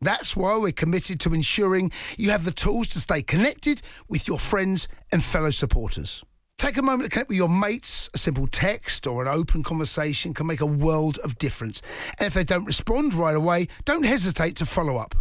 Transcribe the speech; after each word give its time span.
That's 0.00 0.36
why 0.36 0.56
we're 0.56 0.70
committed 0.70 1.18
to 1.20 1.34
ensuring 1.34 1.90
you 2.16 2.30
have 2.30 2.44
the 2.44 2.52
tools 2.52 2.86
to 2.88 3.00
stay 3.00 3.20
connected 3.20 3.82
with 4.08 4.28
your 4.28 4.38
friends 4.38 4.86
and 5.10 5.24
fellow 5.24 5.50
supporters. 5.50 6.24
Take 6.56 6.76
a 6.76 6.82
moment 6.82 7.04
to 7.04 7.10
connect 7.10 7.28
with 7.28 7.38
your 7.38 7.48
mates. 7.48 8.08
A 8.14 8.18
simple 8.18 8.46
text 8.46 9.06
or 9.06 9.22
an 9.22 9.28
open 9.28 9.62
conversation 9.64 10.34
can 10.34 10.46
make 10.46 10.60
a 10.60 10.66
world 10.66 11.18
of 11.18 11.38
difference. 11.38 11.82
And 12.18 12.26
if 12.26 12.34
they 12.34 12.44
don't 12.44 12.64
respond 12.64 13.14
right 13.14 13.34
away, 13.34 13.68
don't 13.84 14.04
hesitate 14.04 14.54
to 14.56 14.66
follow 14.66 14.98
up. 14.98 15.16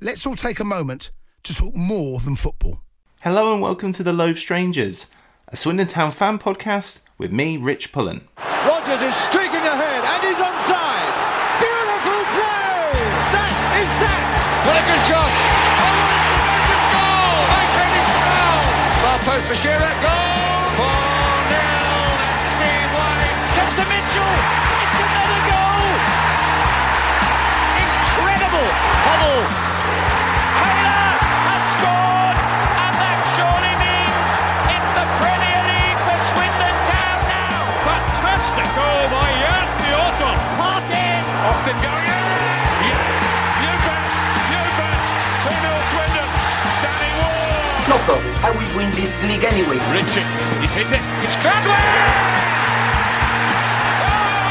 Let's 0.00 0.26
all 0.26 0.36
take 0.36 0.60
a 0.60 0.64
moment 0.64 1.10
to 1.44 1.54
talk 1.54 1.74
more 1.74 2.20
than 2.20 2.36
football. 2.36 2.80
Hello 3.22 3.52
and 3.52 3.62
welcome 3.62 3.92
to 3.92 4.02
The 4.02 4.12
Loathed 4.12 4.38
Strangers, 4.38 5.06
a 5.48 5.56
Swindon 5.56 5.86
Town 5.86 6.10
fan 6.10 6.38
podcast 6.38 7.02
with 7.16 7.32
me, 7.32 7.56
Rich 7.56 7.92
Pullen. 7.92 8.28
Rogers 8.38 9.00
is 9.00 9.14
streaking 9.14 9.54
ahead 9.56 10.04
and 10.04 10.22
he's 10.22 10.44
onside. 10.44 10.91
What 14.62 14.78
a 14.78 14.84
good 14.86 15.02
shot! 15.10 15.26
Oh, 15.26 16.06
goal! 16.94 17.34
Mancini's 17.50 18.10
goal! 18.14 18.58
Far 19.02 19.18
post 19.26 19.44
for 19.50 19.58
Shearer, 19.58 19.94
goal! 19.98 20.62
4 20.78 20.86
0, 20.86 21.58
that's 22.22 22.46
Steve 22.54 22.90
White. 22.94 23.38
Steps 23.58 23.74
to 23.74 23.84
Mitchell! 23.90 24.34
It's 24.86 24.98
another 25.02 25.40
goal! 25.50 25.90
Incredible! 27.74 28.70
Hubble! 29.02 29.42
Taylor 30.62 31.10
has 31.42 31.64
scored! 31.74 32.38
And 32.86 32.94
that 33.02 33.20
surely 33.34 33.74
means 33.82 34.30
it's 34.78 34.90
the 34.94 35.06
Premier 35.18 35.62
League 35.74 36.00
for 36.06 36.18
Swindon 36.30 36.76
Town 36.86 37.18
now! 37.26 37.66
Fantastic 37.82 38.68
goal 38.78 39.10
by 39.10 39.26
Jan 39.42 39.66
Fjørtoft! 39.82 40.46
Park 40.54 40.86
in! 40.86 41.22
Austin 41.50 42.21
Ward! 48.08 48.20
I 48.44 48.50
will 48.50 48.76
win 48.76 48.90
this 48.92 49.14
league 49.22 49.44
anyway. 49.44 49.78
Richard, 49.92 50.26
he's 50.60 50.72
hit 50.72 50.86
it. 50.86 51.00
It's 51.22 51.36
Gladwell! 51.36 51.76
Oh, 54.02 54.50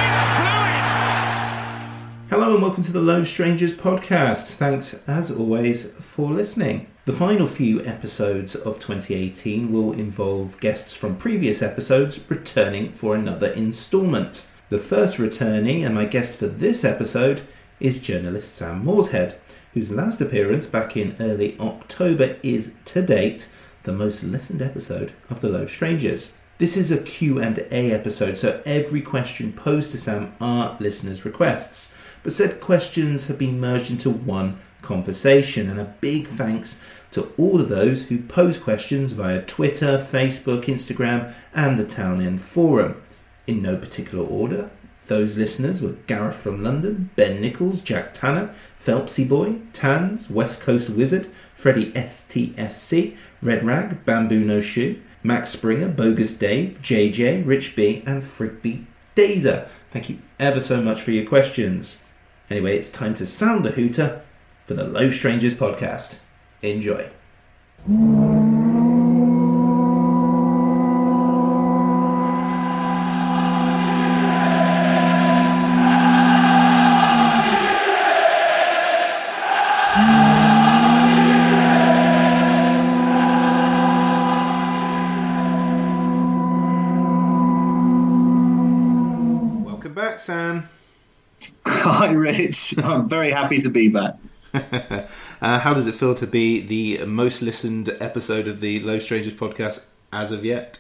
it! 2.25 2.29
Hello 2.29 2.53
and 2.53 2.61
welcome 2.61 2.83
to 2.83 2.91
the 2.93 3.01
Loathed 3.01 3.27
Strangers 3.27 3.73
podcast. 3.73 4.51
Thanks, 4.51 4.93
as 5.05 5.31
always, 5.31 5.91
for 5.91 6.31
listening. 6.31 6.87
The 7.05 7.13
final 7.13 7.45
few 7.47 7.83
episodes 7.83 8.55
of 8.55 8.79
2018 8.79 9.73
will 9.73 9.91
involve 9.93 10.59
guests 10.61 10.93
from 10.93 11.17
previous 11.17 11.61
episodes 11.61 12.19
returning 12.29 12.93
for 12.93 13.15
another 13.15 13.51
instalment. 13.51 14.47
The 14.69 14.79
first 14.79 15.17
returnee 15.17 15.85
and 15.85 15.93
my 15.93 16.05
guest 16.05 16.37
for 16.37 16.47
this 16.47 16.85
episode 16.85 17.41
is 17.81 17.99
journalist 17.99 18.53
Sam 18.53 18.85
Morshead, 18.85 19.35
whose 19.73 19.91
last 19.91 20.21
appearance 20.21 20.65
back 20.65 20.97
in 20.97 21.15
early 21.19 21.57
October 21.59 22.37
is, 22.43 22.73
to 22.85 23.01
date, 23.01 23.47
the 23.83 23.93
most 23.93 24.23
listened 24.23 24.61
episode 24.61 25.13
of 25.29 25.41
The 25.41 25.49
Loathed 25.49 25.71
Strangers. 25.71 26.33
This 26.57 26.77
is 26.77 26.91
a 26.91 26.97
Q&A 26.97 27.91
episode, 27.91 28.37
so 28.37 28.61
every 28.65 29.01
question 29.01 29.53
posed 29.53 29.91
to 29.91 29.97
Sam 29.97 30.33
are 30.39 30.77
listeners' 30.79 31.25
requests. 31.25 31.93
But 32.21 32.33
said 32.33 32.61
questions 32.61 33.27
have 33.27 33.39
been 33.39 33.59
merged 33.59 33.89
into 33.89 34.11
one 34.11 34.59
conversation, 34.81 35.69
and 35.69 35.79
a 35.79 35.95
big 36.01 36.27
thanks 36.27 36.79
to 37.11 37.31
all 37.37 37.59
of 37.59 37.69
those 37.69 38.03
who 38.03 38.19
pose 38.19 38.57
questions 38.57 39.13
via 39.13 39.41
Twitter, 39.41 40.05
Facebook, 40.11 40.65
Instagram, 40.65 41.33
and 41.53 41.79
the 41.79 41.85
Town 41.85 42.37
Forum. 42.37 43.01
In 43.47 43.61
no 43.61 43.75
particular 43.75 44.23
order, 44.23 44.69
those 45.07 45.37
listeners 45.37 45.81
were 45.81 45.97
Gareth 46.07 46.35
from 46.35 46.63
London, 46.63 47.09
Ben 47.15 47.41
Nichols, 47.41 47.81
Jack 47.81 48.13
Tanner, 48.13 48.53
Phelpsy 48.85 49.27
Boy, 49.27 49.59
Tans, 49.73 50.29
West 50.29 50.61
Coast 50.61 50.89
Wizard, 50.89 51.27
Freddy 51.55 51.91
STFC, 51.93 53.15
Red 53.41 53.63
Rag, 53.63 54.03
Bamboo 54.05 54.43
No 54.43 54.59
Shoe, 54.59 55.01
Max 55.23 55.51
Springer, 55.51 55.87
Bogus 55.87 56.33
Dave, 56.33 56.79
JJ, 56.81 57.45
Rich 57.45 57.75
B, 57.75 58.03
and 58.05 58.23
Frigby 58.23 58.87
Dazer. 59.15 59.67
Thank 59.91 60.09
you 60.09 60.19
ever 60.39 60.59
so 60.59 60.81
much 60.81 61.01
for 61.01 61.11
your 61.11 61.25
questions. 61.25 61.97
Anyway, 62.49 62.77
it's 62.77 62.89
time 62.89 63.13
to 63.15 63.25
sound 63.25 63.63
the 63.63 63.71
hooter 63.71 64.21
for 64.65 64.73
the 64.73 64.85
Loathed 64.85 65.15
Strangers 65.15 65.53
podcast. 65.53 66.15
Enjoy. 66.61 67.09
I'm 92.83 93.07
very 93.07 93.31
happy 93.31 93.59
to 93.59 93.69
be 93.69 93.89
back. 93.89 94.15
Uh, 95.41 95.57
how 95.57 95.73
does 95.73 95.87
it 95.87 95.95
feel 95.95 96.13
to 96.13 96.27
be 96.27 96.61
the 96.61 97.03
most 97.05 97.41
listened 97.41 97.89
episode 97.99 98.47
of 98.47 98.59
the 98.59 98.79
Loathed 98.81 99.01
Strangers 99.01 99.33
podcast 99.33 99.85
as 100.13 100.31
of 100.31 100.45
yet? 100.45 100.79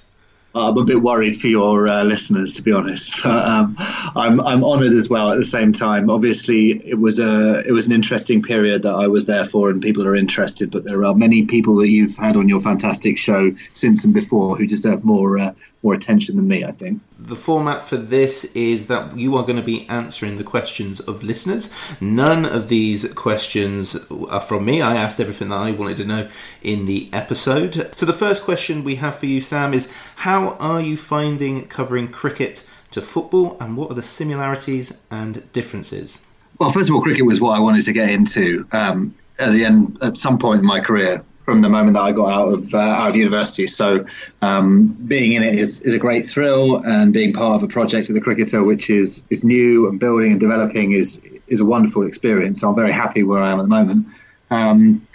I'm 0.53 0.77
a 0.77 0.83
bit 0.83 1.01
worried 1.01 1.35
for 1.35 1.47
your 1.47 1.87
uh, 1.87 2.03
listeners, 2.03 2.53
to 2.53 2.61
be 2.61 2.71
honest. 2.71 3.23
But, 3.23 3.45
um, 3.45 3.75
I'm 3.79 4.39
I'm 4.41 4.63
honoured 4.63 4.93
as 4.93 5.09
well. 5.09 5.31
At 5.31 5.37
the 5.37 5.45
same 5.45 5.71
time, 5.73 6.09
obviously, 6.09 6.71
it 6.87 6.99
was 6.99 7.19
a 7.19 7.63
it 7.65 7.71
was 7.71 7.87
an 7.87 7.93
interesting 7.93 8.41
period 8.41 8.83
that 8.83 8.93
I 8.93 9.07
was 9.07 9.25
there 9.25 9.45
for, 9.45 9.69
and 9.69 9.81
people 9.81 10.05
are 10.05 10.15
interested. 10.15 10.69
But 10.69 10.83
there 10.83 11.05
are 11.05 11.15
many 11.15 11.45
people 11.45 11.75
that 11.77 11.89
you've 11.89 12.17
had 12.17 12.35
on 12.35 12.49
your 12.49 12.59
fantastic 12.59 13.17
show 13.17 13.51
since 13.73 14.03
and 14.03 14.13
before 14.13 14.57
who 14.57 14.67
deserve 14.67 15.03
more 15.03 15.39
uh, 15.39 15.53
more 15.81 15.93
attention 15.93 16.35
than 16.35 16.47
me. 16.47 16.63
I 16.63 16.71
think. 16.71 17.01
The 17.23 17.35
format 17.35 17.83
for 17.83 17.97
this 17.97 18.45
is 18.55 18.87
that 18.87 19.15
you 19.15 19.37
are 19.37 19.43
going 19.43 19.57
to 19.57 19.61
be 19.61 19.87
answering 19.87 20.37
the 20.37 20.43
questions 20.43 20.99
of 20.99 21.21
listeners. 21.21 21.71
None 22.01 22.45
of 22.45 22.67
these 22.67 23.13
questions 23.13 23.95
are 24.29 24.41
from 24.41 24.65
me. 24.65 24.81
I 24.81 24.95
asked 24.95 25.19
everything 25.19 25.49
that 25.49 25.57
I 25.57 25.69
wanted 25.69 25.97
to 25.97 26.05
know 26.05 26.29
in 26.63 26.87
the 26.87 27.09
episode. 27.13 27.91
So, 27.95 28.07
the 28.07 28.13
first 28.13 28.41
question 28.41 28.83
we 28.83 28.95
have 28.95 29.19
for 29.19 29.27
you, 29.27 29.39
Sam, 29.39 29.73
is 29.75 29.91
how 30.17 30.55
are 30.55 30.81
you 30.81 30.97
finding 30.97 31.67
covering 31.67 32.07
cricket 32.07 32.65
to 32.89 33.01
football 33.01 33.55
and 33.59 33.77
what 33.77 33.91
are 33.91 33.95
the 33.95 34.01
similarities 34.01 34.99
and 35.11 35.51
differences? 35.53 36.25
Well, 36.57 36.71
first 36.71 36.89
of 36.89 36.95
all, 36.95 37.01
cricket 37.01 37.25
was 37.25 37.39
what 37.39 37.55
I 37.55 37.59
wanted 37.59 37.83
to 37.85 37.93
get 37.93 38.09
into 38.09 38.67
um, 38.71 39.13
at 39.37 39.51
the 39.51 39.63
end, 39.63 39.97
at 40.01 40.17
some 40.17 40.39
point 40.39 40.61
in 40.61 40.65
my 40.65 40.79
career, 40.79 41.23
from 41.51 41.61
the 41.61 41.69
moment 41.69 41.93
that 41.95 42.05
I 42.09 42.11
got 42.13 42.29
out 42.37 42.49
of 42.53 42.73
uh, 42.73 42.77
out 42.77 43.09
of 43.09 43.15
university. 43.17 43.67
So, 43.67 43.87
um, 44.41 44.95
being 45.13 45.33
in 45.33 45.43
it 45.43 45.55
is, 45.63 45.81
is 45.81 45.93
a 45.93 46.01
great 46.05 46.25
thrill, 46.33 46.65
and 46.95 47.11
being 47.11 47.33
part 47.33 47.55
of 47.57 47.61
a 47.69 47.71
project 47.77 48.09
of 48.09 48.15
the 48.15 48.21
cricketer, 48.21 48.63
which 48.63 48.89
is 48.89 49.23
is 49.29 49.43
new 49.43 49.89
and 49.89 49.99
building 49.99 50.31
and 50.31 50.39
developing, 50.39 50.93
is 50.93 51.09
is 51.47 51.59
a 51.59 51.65
wonderful 51.65 52.03
experience. 52.07 52.55
So, 52.61 52.69
I'm 52.69 52.75
very 52.83 52.93
happy 52.93 53.23
where 53.23 53.41
I 53.47 53.51
am 53.51 53.59
at 53.59 53.63
the 53.63 53.75
moment. 53.79 54.07
Um, 54.49 55.05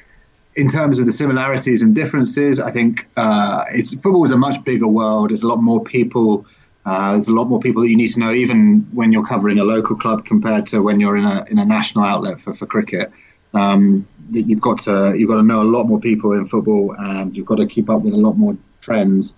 in 0.63 0.69
terms 0.69 1.01
of 1.01 1.07
the 1.07 1.13
similarities 1.13 1.81
and 1.83 1.95
differences, 1.95 2.61
I 2.61 2.71
think 2.71 3.07
uh, 3.17 3.65
it's 3.71 3.95
football 3.95 4.25
is 4.25 4.33
a 4.33 4.37
much 4.49 4.63
bigger 4.65 4.89
world. 4.89 5.31
There's 5.31 5.43
a 5.43 5.49
lot 5.49 5.63
more 5.71 5.83
people 5.97 6.45
Uh, 6.87 7.13
there's 7.15 7.29
a 7.35 7.39
lot 7.41 7.49
more 7.53 7.61
people 7.67 7.81
that 7.83 7.91
you 7.93 7.97
need 7.97 8.13
to 8.17 8.21
know, 8.21 8.33
even 8.33 8.87
when 8.99 9.09
you're 9.13 9.27
covering 9.27 9.59
a 9.59 9.65
local 9.65 9.97
club 9.97 10.19
compared 10.33 10.65
to 10.71 10.77
when 10.87 11.01
you're 11.01 11.19
in 11.23 11.27
a 11.35 11.45
in 11.51 11.59
a 11.59 11.65
national 11.65 12.05
outlet 12.13 12.37
for, 12.43 12.55
for 12.55 12.67
cricket. 12.75 13.07
Um, 13.53 14.07
you've 14.31 14.61
got 14.61 14.79
to 14.81 15.15
you've 15.17 15.29
got 15.29 15.37
to 15.37 15.43
know 15.43 15.63
a 15.63 15.65
lot 15.65 15.85
more 15.85 16.01
people 16.01 16.33
in 16.33 16.47
football, 16.47 16.95
and 16.99 17.37
you've 17.37 17.47
got 17.47 17.57
to 17.57 17.67
keep 17.67 17.91
up 17.91 18.03
with 18.03 18.15
a 18.15 18.19
lot 18.19 18.37
more 18.37 18.57
trends. 18.81 19.35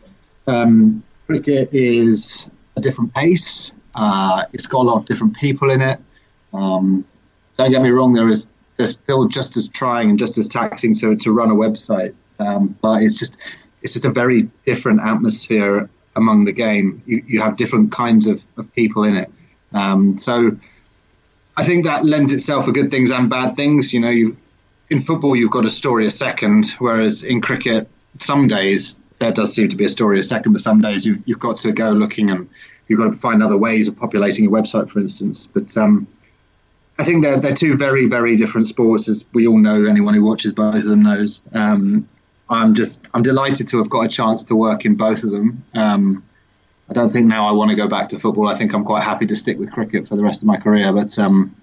Um, 0.46 1.02
cricket 1.26 1.72
is 1.72 2.50
a 2.76 2.80
different 2.80 3.14
pace. 3.14 3.72
Uh, 3.94 4.44
it's 4.52 4.66
got 4.66 4.82
a 4.82 4.86
lot 4.86 4.98
of 4.98 5.04
different 5.06 5.36
people 5.36 5.70
in 5.70 5.80
it. 5.80 6.00
Um, 6.52 7.04
don't 7.58 7.72
get 7.72 7.82
me 7.82 7.90
wrong, 7.90 8.12
there 8.12 8.28
is 8.28 8.48
they're 8.76 8.86
still 8.86 9.26
just 9.26 9.56
as 9.56 9.68
trying 9.68 10.10
and 10.10 10.18
just 10.18 10.38
as 10.38 10.46
taxing 10.48 10.94
to, 10.94 11.16
to 11.16 11.32
run 11.32 11.50
a 11.50 11.54
website, 11.54 12.14
um, 12.38 12.78
but 12.80 13.02
it's 13.02 13.18
just 13.18 13.36
it's 13.82 13.92
just 13.92 14.04
a 14.04 14.10
very 14.10 14.42
different 14.64 15.00
atmosphere 15.00 15.90
among 16.16 16.44
the 16.44 16.52
game. 16.52 17.02
You, 17.06 17.22
you 17.26 17.40
have 17.40 17.56
different 17.56 17.92
kinds 17.92 18.26
of, 18.26 18.44
of 18.56 18.72
people 18.74 19.04
in 19.04 19.16
it. 19.16 19.30
Um, 19.72 20.16
so 20.16 20.56
I 21.56 21.64
think 21.64 21.84
that 21.84 22.04
lends 22.04 22.32
itself 22.32 22.64
for 22.64 22.72
good 22.72 22.90
things 22.90 23.10
and 23.10 23.28
bad 23.28 23.56
things. 23.56 23.92
You 23.92 24.00
know, 24.00 24.10
you, 24.10 24.36
in 24.90 25.02
football, 25.02 25.36
you've 25.36 25.50
got 25.50 25.64
a 25.64 25.70
story 25.70 26.06
a 26.06 26.10
second, 26.10 26.70
whereas 26.78 27.22
in 27.22 27.40
cricket, 27.40 27.88
some 28.18 28.48
days 28.48 28.98
there 29.18 29.32
does 29.32 29.54
seem 29.54 29.68
to 29.68 29.76
be 29.76 29.84
a 29.84 29.88
story 29.88 30.18
a 30.18 30.22
second, 30.22 30.52
but 30.52 30.62
some 30.62 30.80
days 30.80 31.04
you've, 31.04 31.20
you've 31.26 31.38
got 31.38 31.56
to 31.58 31.72
go 31.72 31.90
looking 31.90 32.30
and 32.30 32.48
you've 32.86 32.98
got 32.98 33.12
to 33.12 33.18
find 33.18 33.42
other 33.42 33.56
ways 33.56 33.88
of 33.88 33.96
populating 33.96 34.44
your 34.44 34.52
website, 34.52 34.88
for 34.88 35.00
instance. 35.00 35.46
But 35.46 35.76
um, 35.76 36.06
I 36.98 37.04
think 37.04 37.22
they're, 37.22 37.38
they're 37.38 37.54
two 37.54 37.76
very, 37.76 38.06
very 38.06 38.36
different 38.36 38.66
sports, 38.66 39.08
as 39.08 39.24
we 39.32 39.46
all 39.46 39.58
know. 39.58 39.84
Anyone 39.84 40.14
who 40.14 40.24
watches 40.24 40.52
both 40.52 40.76
of 40.76 40.84
them 40.84 41.02
knows. 41.02 41.40
Um, 41.52 42.08
I'm 42.50 42.74
just 42.74 43.06
I'm 43.12 43.22
delighted 43.22 43.68
to 43.68 43.78
have 43.78 43.90
got 43.90 44.06
a 44.06 44.08
chance 44.08 44.42
to 44.44 44.56
work 44.56 44.86
in 44.86 44.94
both 44.94 45.22
of 45.22 45.30
them. 45.30 45.64
Um, 45.74 46.24
I 46.88 46.94
don't 46.94 47.10
think 47.10 47.26
now 47.26 47.46
I 47.46 47.52
want 47.52 47.70
to 47.70 47.76
go 47.76 47.86
back 47.86 48.08
to 48.10 48.18
football. 48.18 48.48
I 48.48 48.54
think 48.54 48.72
I'm 48.72 48.84
quite 48.84 49.02
happy 49.02 49.26
to 49.26 49.36
stick 49.36 49.58
with 49.58 49.70
cricket 49.70 50.08
for 50.08 50.16
the 50.16 50.22
rest 50.22 50.40
of 50.40 50.46
my 50.46 50.56
career. 50.56 50.90
But 50.92 51.18
um, 51.18 51.54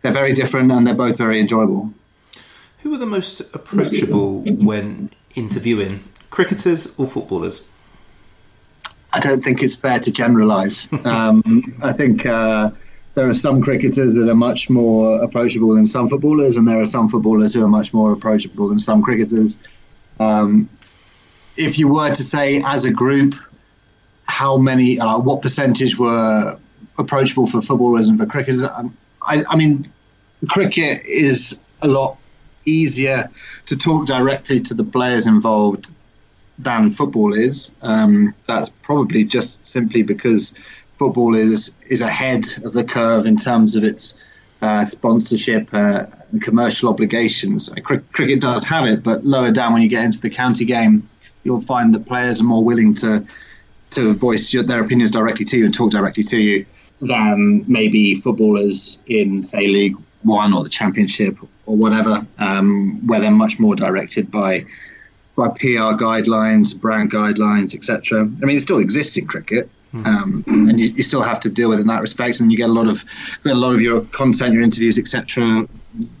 they're 0.00 0.12
very 0.12 0.32
different 0.32 0.72
and 0.72 0.86
they're 0.86 0.94
both 0.94 1.18
very 1.18 1.38
enjoyable. 1.38 1.92
Who 2.82 2.92
are 2.94 2.98
the 2.98 3.06
most 3.06 3.40
approachable 3.40 4.40
when 4.42 5.10
interviewing 5.36 6.02
cricketers 6.30 6.92
or 6.98 7.06
footballers? 7.06 7.68
I 9.12 9.20
don't 9.20 9.44
think 9.44 9.62
it's 9.62 9.76
fair 9.76 10.00
to 10.00 10.10
generalise. 10.10 10.88
Um, 11.04 11.78
I 11.80 11.92
think 11.92 12.26
uh, 12.26 12.72
there 13.14 13.28
are 13.28 13.34
some 13.34 13.62
cricketers 13.62 14.14
that 14.14 14.28
are 14.28 14.34
much 14.34 14.68
more 14.68 15.22
approachable 15.22 15.74
than 15.74 15.86
some 15.86 16.08
footballers, 16.08 16.56
and 16.56 16.66
there 16.66 16.80
are 16.80 16.86
some 16.86 17.08
footballers 17.08 17.54
who 17.54 17.62
are 17.62 17.68
much 17.68 17.94
more 17.94 18.10
approachable 18.10 18.68
than 18.68 18.80
some 18.80 19.00
cricketers. 19.00 19.58
Um, 20.18 20.68
if 21.56 21.78
you 21.78 21.86
were 21.86 22.12
to 22.12 22.22
say 22.24 22.62
as 22.64 22.84
a 22.84 22.90
group, 22.90 23.36
how 24.24 24.56
many, 24.56 24.98
uh, 24.98 25.18
what 25.18 25.40
percentage 25.40 25.96
were 25.96 26.58
approachable 26.98 27.46
for 27.46 27.62
footballers 27.62 28.08
and 28.08 28.18
for 28.18 28.26
cricketers? 28.26 28.64
Um, 28.64 28.96
I, 29.20 29.44
I 29.48 29.54
mean, 29.54 29.84
cricket 30.48 31.04
is 31.06 31.60
a 31.80 31.86
lot 31.86 32.16
easier 32.64 33.30
to 33.66 33.76
talk 33.76 34.06
directly 34.06 34.60
to 34.60 34.74
the 34.74 34.84
players 34.84 35.26
involved 35.26 35.92
than 36.58 36.90
football 36.90 37.34
is. 37.34 37.74
Um, 37.82 38.34
that's 38.46 38.68
probably 38.68 39.24
just 39.24 39.66
simply 39.66 40.02
because 40.02 40.54
football 40.98 41.34
is 41.34 41.76
is 41.88 42.00
ahead 42.00 42.46
of 42.64 42.72
the 42.72 42.84
curve 42.84 43.26
in 43.26 43.36
terms 43.36 43.74
of 43.74 43.84
its 43.84 44.18
uh, 44.60 44.84
sponsorship 44.84 45.68
uh, 45.72 46.06
and 46.30 46.40
commercial 46.42 46.88
obligations. 46.88 47.68
Cr- 47.82 47.96
cricket 48.12 48.40
does 48.40 48.62
have 48.64 48.86
it, 48.86 49.02
but 49.02 49.24
lower 49.24 49.50
down 49.50 49.72
when 49.72 49.82
you 49.82 49.88
get 49.88 50.04
into 50.04 50.20
the 50.20 50.30
county 50.30 50.64
game, 50.64 51.08
you'll 51.42 51.60
find 51.60 51.92
that 51.94 52.06
players 52.06 52.40
are 52.40 52.44
more 52.44 52.64
willing 52.64 52.94
to 52.94 53.24
to 53.90 54.14
voice 54.14 54.52
your, 54.52 54.62
their 54.62 54.82
opinions 54.82 55.10
directly 55.10 55.44
to 55.44 55.58
you 55.58 55.66
and 55.66 55.74
talk 55.74 55.90
directly 55.90 56.22
to 56.22 56.38
you 56.38 56.64
than 57.00 57.64
maybe 57.66 58.14
footballers 58.14 59.02
in 59.06 59.42
say 59.42 59.66
League 59.66 59.96
One 60.22 60.54
or 60.54 60.62
the 60.62 60.70
Championship 60.70 61.36
or 61.66 61.76
whatever, 61.76 62.26
um, 62.38 63.06
where 63.06 63.20
they're 63.20 63.30
much 63.30 63.58
more 63.58 63.74
directed 63.74 64.30
by 64.30 64.66
by 65.34 65.48
PR 65.48 65.96
guidelines, 65.96 66.78
brand 66.78 67.10
guidelines, 67.10 67.74
etc. 67.74 68.20
I 68.20 68.44
mean, 68.44 68.56
it 68.56 68.60
still 68.60 68.78
exists 68.78 69.16
in 69.16 69.26
cricket, 69.26 69.70
um, 69.94 70.44
and 70.46 70.80
you, 70.80 70.88
you, 70.88 71.02
still 71.02 71.22
have 71.22 71.40
to 71.40 71.50
deal 71.50 71.68
with 71.68 71.78
it 71.78 71.82
in 71.82 71.88
that 71.88 72.00
respect. 72.00 72.40
And 72.40 72.50
you 72.50 72.58
get 72.58 72.70
a 72.70 72.72
lot 72.72 72.88
of 72.88 73.04
get 73.44 73.52
a 73.52 73.58
lot 73.58 73.74
of 73.74 73.80
your 73.80 74.02
content, 74.02 74.54
your 74.54 74.62
interviews, 74.62 74.98
etc., 74.98 75.66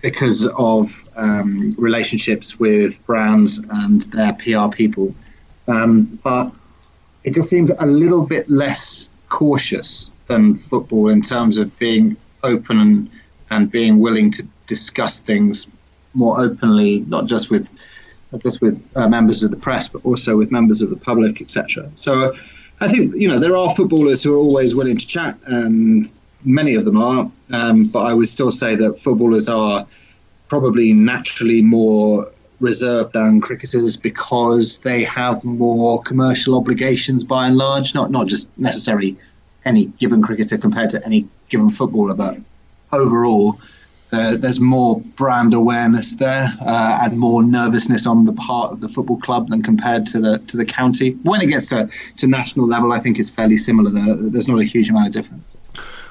because 0.00 0.46
of 0.46 1.08
um, 1.16 1.74
relationships 1.78 2.58
with 2.58 3.04
brands 3.06 3.58
and 3.58 4.02
their 4.12 4.34
PR 4.34 4.68
people. 4.74 5.14
Um, 5.68 6.18
but 6.22 6.52
it 7.24 7.34
just 7.34 7.48
seems 7.48 7.70
a 7.70 7.86
little 7.86 8.22
bit 8.22 8.48
less 8.50 9.08
cautious 9.28 10.10
than 10.26 10.56
football 10.56 11.08
in 11.08 11.22
terms 11.22 11.56
of 11.56 11.76
being 11.78 12.16
open 12.42 12.78
and, 12.78 13.10
and 13.50 13.70
being 13.70 14.00
willing 14.00 14.30
to 14.32 14.46
discuss 14.76 15.18
things 15.18 15.66
more 16.14 16.40
openly, 16.40 17.00
not 17.00 17.26
just 17.26 17.50
with 17.50 17.66
not 18.32 18.42
just 18.42 18.62
with 18.62 18.76
uh, 18.96 19.06
members 19.08 19.42
of 19.42 19.50
the 19.50 19.58
press, 19.68 19.88
but 19.88 20.00
also 20.08 20.30
with 20.40 20.50
members 20.50 20.80
of 20.80 20.88
the 20.88 20.96
public, 20.96 21.42
etc. 21.42 21.90
So 21.94 22.34
I 22.80 22.88
think 22.88 23.14
you 23.22 23.28
know 23.28 23.38
there 23.38 23.56
are 23.56 23.74
footballers 23.74 24.22
who 24.22 24.30
are 24.34 24.42
always 24.48 24.74
willing 24.74 24.96
to 24.96 25.06
chat, 25.06 25.36
and 25.46 26.06
many 26.44 26.74
of 26.74 26.84
them 26.86 26.96
are. 26.96 27.30
Um, 27.50 27.88
but 27.88 28.00
I 28.10 28.14
would 28.14 28.30
still 28.36 28.50
say 28.50 28.74
that 28.76 28.98
footballers 28.98 29.48
are 29.48 29.86
probably 30.48 30.92
naturally 30.92 31.60
more 31.62 32.30
reserved 32.60 33.12
than 33.12 33.40
cricketers 33.40 33.96
because 33.96 34.78
they 34.78 35.04
have 35.04 35.44
more 35.44 36.00
commercial 36.02 36.56
obligations 36.56 37.24
by 37.24 37.46
and 37.46 37.56
large. 37.56 37.94
Not 37.94 38.10
not 38.10 38.26
just 38.26 38.56
necessarily 38.58 39.16
any 39.64 39.84
given 40.02 40.22
cricketer 40.22 40.56
compared 40.58 40.90
to 40.90 41.04
any 41.04 41.28
given 41.50 41.70
footballer, 41.70 42.14
but 42.14 42.38
overall 42.92 43.58
there, 44.12 44.36
there's 44.36 44.60
more 44.60 45.00
brand 45.00 45.54
awareness 45.54 46.14
there 46.14 46.54
uh, 46.60 46.98
and 47.02 47.18
more 47.18 47.42
nervousness 47.42 48.06
on 48.06 48.24
the 48.24 48.34
part 48.34 48.70
of 48.70 48.80
the 48.80 48.88
football 48.88 49.16
club 49.16 49.48
than 49.48 49.62
compared 49.62 50.06
to 50.08 50.20
the 50.20 50.38
to 50.40 50.56
the 50.58 50.66
county. 50.66 51.12
When 51.22 51.40
it 51.40 51.46
gets 51.46 51.70
to, 51.70 51.88
to 52.18 52.26
national 52.26 52.66
level, 52.68 52.92
I 52.92 53.00
think 53.00 53.18
it's 53.18 53.30
fairly 53.30 53.56
similar. 53.56 53.90
There, 53.90 54.14
there's 54.14 54.48
not 54.48 54.60
a 54.60 54.64
huge 54.64 54.90
amount 54.90 55.08
of 55.08 55.12
difference. 55.14 55.42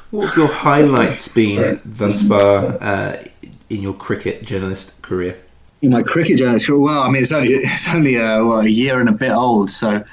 What 0.09 0.27
have 0.29 0.37
your 0.37 0.47
highlights 0.47 1.27
been 1.27 1.79
thus 1.85 2.27
far 2.27 2.77
uh, 2.81 3.23
in 3.69 3.81
your 3.83 3.93
cricket 3.93 4.45
journalist 4.45 4.99
career? 5.03 5.37
In 5.83 5.91
my 5.91 6.01
cricket 6.01 6.39
journalist 6.39 6.65
career, 6.65 6.79
well, 6.79 7.03
I 7.03 7.09
mean, 7.09 7.21
it's 7.21 7.31
only 7.31 7.53
it's 7.53 7.87
only 7.87 8.15
a, 8.15 8.43
well, 8.43 8.61
a 8.61 8.67
year 8.67 8.99
and 8.99 9.09
a 9.09 9.13
bit 9.13 9.31
old, 9.31 9.69
so 9.69 10.03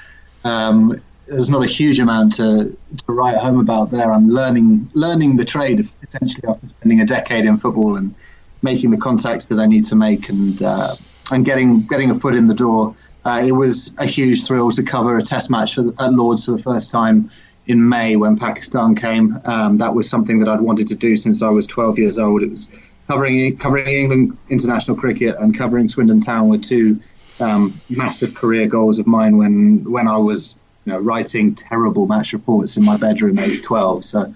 um, 0.43 1.01
there's 1.25 1.49
not 1.49 1.63
a 1.63 1.67
huge 1.67 1.99
amount 1.99 2.35
to, 2.35 2.75
to 3.05 3.11
write 3.11 3.37
home 3.37 3.59
about 3.59 3.91
there. 3.91 4.11
I'm 4.11 4.29
learning 4.29 4.89
learning 4.93 5.37
the 5.37 5.45
trade 5.45 5.87
essentially 6.09 6.47
after 6.47 6.67
spending 6.67 7.01
a 7.01 7.05
decade 7.05 7.45
in 7.45 7.57
football 7.57 7.95
and 7.95 8.13
making 8.61 8.91
the 8.91 8.97
contacts 8.97 9.45
that 9.45 9.59
I 9.59 9.65
need 9.65 9.85
to 9.85 9.95
make 9.95 10.29
and 10.29 10.61
uh, 10.61 10.95
and 11.31 11.45
getting 11.45 11.87
getting 11.87 12.09
a 12.09 12.15
foot 12.15 12.35
in 12.35 12.47
the 12.47 12.53
door. 12.53 12.95
Uh, 13.25 13.41
it 13.45 13.51
was 13.51 13.97
a 13.99 14.05
huge 14.05 14.45
thrill 14.45 14.71
to 14.71 14.83
cover 14.83 15.17
a 15.17 15.23
Test 15.23 15.51
match 15.51 15.75
the, 15.75 15.93
at 15.99 16.13
Lords 16.13 16.45
for 16.45 16.51
the 16.51 16.57
first 16.57 16.89
time 16.89 17.29
in 17.67 17.87
May 17.87 18.15
when 18.15 18.37
Pakistan 18.37 18.95
came. 18.95 19.39
Um, 19.45 19.77
that 19.77 19.93
was 19.93 20.09
something 20.09 20.39
that 20.39 20.49
I'd 20.49 20.61
wanted 20.61 20.87
to 20.87 20.95
do 20.95 21.17
since 21.17 21.41
I 21.41 21.49
was 21.49 21.67
12 21.67 21.99
years 21.99 22.17
old. 22.17 22.41
It 22.41 22.49
was 22.49 22.69
covering 23.07 23.57
covering 23.57 23.87
England 23.87 24.37
international 24.49 24.97
cricket 24.97 25.35
and 25.37 25.57
covering 25.57 25.89
Swindon 25.89 26.21
Town 26.21 26.49
were 26.49 26.57
two 26.57 27.01
um, 27.39 27.79
massive 27.89 28.35
career 28.35 28.67
goals 28.67 28.99
of 28.99 29.07
mine 29.07 29.37
when 29.37 29.89
when 29.89 30.07
I 30.07 30.17
was 30.17 30.59
you 30.85 30.93
know, 30.93 30.99
writing 30.99 31.55
terrible 31.55 32.07
match 32.07 32.33
reports 32.33 32.77
in 32.77 32.83
my 32.83 32.97
bedroom 32.97 33.37
at 33.39 33.47
age 33.47 33.61
12. 33.61 34.05
So 34.05 34.33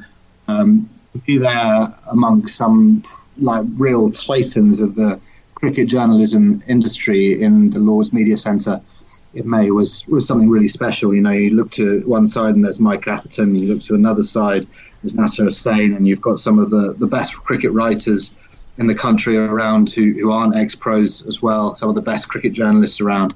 um, 0.48 0.90
be 1.26 1.38
there 1.38 1.94
among 2.12 2.48
some 2.48 3.04
like 3.38 3.66
real 3.78 4.12
titans 4.12 4.82
of 4.82 4.96
the 4.96 5.20
cricket 5.56 5.88
journalism 5.88 6.64
industry 6.68 7.42
in 7.42 7.70
the 7.70 7.80
Lords 7.80 8.12
Media 8.14 8.38
Centre 8.38 8.82
in 9.34 9.50
May 9.50 9.72
was 9.72 10.06
was 10.08 10.28
something 10.28 10.50
really 10.50 10.68
special. 10.68 11.14
You 11.14 11.22
know, 11.22 11.32
you 11.32 11.52
look 11.52 11.72
to 11.72 12.02
one 12.02 12.28
side 12.28 12.56
and 12.56 12.64
there's 12.64 12.80
Mike 12.80 13.08
Atherton, 13.08 13.56
you 13.56 13.74
look 13.74 13.82
to 13.84 13.96
another 13.96 14.24
side, 14.24 14.66
there's 15.02 15.16
Nasser 15.16 15.46
Hussain, 15.46 15.94
and 15.94 16.08
you've 16.08 16.22
got 16.22 16.40
some 16.40 16.60
of 16.60 16.70
the, 16.70 16.94
the 16.94 17.08
best 17.08 17.36
cricket 17.38 17.72
writers 17.72 18.36
in 18.78 18.88
the 18.88 18.96
country 18.96 19.38
around 19.38 19.92
who, 19.92 20.14
who 20.14 20.32
aren't 20.32 20.56
ex 20.56 20.76
pros 20.76 21.26
as 21.28 21.42
well, 21.42 21.76
some 21.76 21.90
of 21.90 21.96
the 21.96 22.02
best 22.02 22.30
cricket 22.30 22.54
journalists 22.54 23.02
around. 23.02 23.34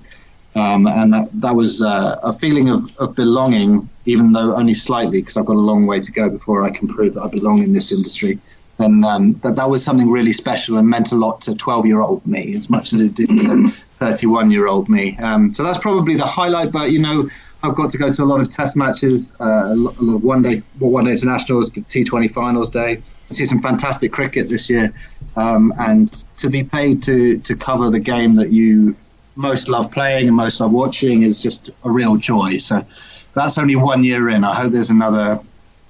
Um, 0.57 0.87
and 0.87 1.13
that, 1.13 1.29
that 1.33 1.55
was 1.55 1.83
uh, 1.83 2.19
a 2.23 2.33
feeling 2.33 2.69
of, 2.69 2.97
of 2.97 3.13
belonging, 3.13 3.87
even 4.05 4.31
though 4.31 4.55
only 4.55 4.73
slightly, 4.73 5.21
because 5.21 5.37
I've 5.37 5.45
got 5.45 5.55
a 5.55 5.59
long 5.59 5.85
way 5.85 5.99
to 5.99 6.11
go 6.11 6.29
before 6.29 6.63
I 6.63 6.71
can 6.71 6.87
prove 6.87 7.13
that 7.13 7.21
I 7.21 7.27
belong 7.27 7.61
in 7.61 7.73
this 7.73 7.91
industry. 7.91 8.39
And 8.79 9.05
um, 9.05 9.33
that, 9.43 9.55
that 9.55 9.69
was 9.69 9.85
something 9.85 10.09
really 10.09 10.33
special 10.33 10.77
and 10.77 10.89
meant 10.89 11.11
a 11.11 11.15
lot 11.15 11.41
to 11.41 11.55
12 11.55 11.85
year 11.85 12.01
old 12.01 12.25
me, 12.25 12.55
as 12.55 12.71
much 12.71 12.91
as 12.91 13.01
it 13.01 13.13
did 13.13 13.29
to 13.29 13.71
31 13.99 14.49
year 14.49 14.67
old 14.67 14.89
me. 14.89 15.15
Um, 15.17 15.53
so 15.53 15.63
that's 15.63 15.77
probably 15.77 16.15
the 16.15 16.25
highlight. 16.25 16.71
But, 16.71 16.91
you 16.91 16.99
know, 16.99 17.29
I've 17.61 17.75
got 17.75 17.91
to 17.91 17.99
go 17.99 18.11
to 18.11 18.23
a 18.23 18.25
lot 18.25 18.41
of 18.41 18.49
test 18.49 18.75
matches, 18.75 19.33
uh, 19.39 19.65
a 19.67 19.75
lot 19.75 19.95
of 19.99 20.23
one 20.23 20.41
day, 20.41 20.63
one 20.79 21.05
day 21.05 21.11
internationals, 21.11 21.69
the 21.69 21.81
T20 21.81 22.31
finals 22.31 22.71
day. 22.71 23.01
I 23.29 23.33
see 23.33 23.45
some 23.45 23.61
fantastic 23.61 24.11
cricket 24.11 24.49
this 24.49 24.71
year. 24.71 24.91
Um, 25.35 25.71
and 25.77 26.11
to 26.37 26.49
be 26.49 26.63
paid 26.63 27.03
to, 27.03 27.37
to 27.39 27.55
cover 27.55 27.91
the 27.91 27.99
game 27.99 28.35
that 28.37 28.49
you 28.49 28.95
most 29.37 29.69
love 29.69 29.91
playing 29.91 30.27
and 30.27 30.35
most 30.35 30.59
love 30.59 30.71
watching 30.71 31.23
is 31.23 31.39
just 31.39 31.69
a 31.83 31.89
real 31.89 32.17
joy. 32.17 32.57
So 32.57 32.85
that's 33.33 33.57
only 33.57 33.75
one 33.75 34.03
year 34.03 34.29
in. 34.29 34.43
I 34.43 34.55
hope 34.55 34.73
there's 34.73 34.89
another. 34.89 35.39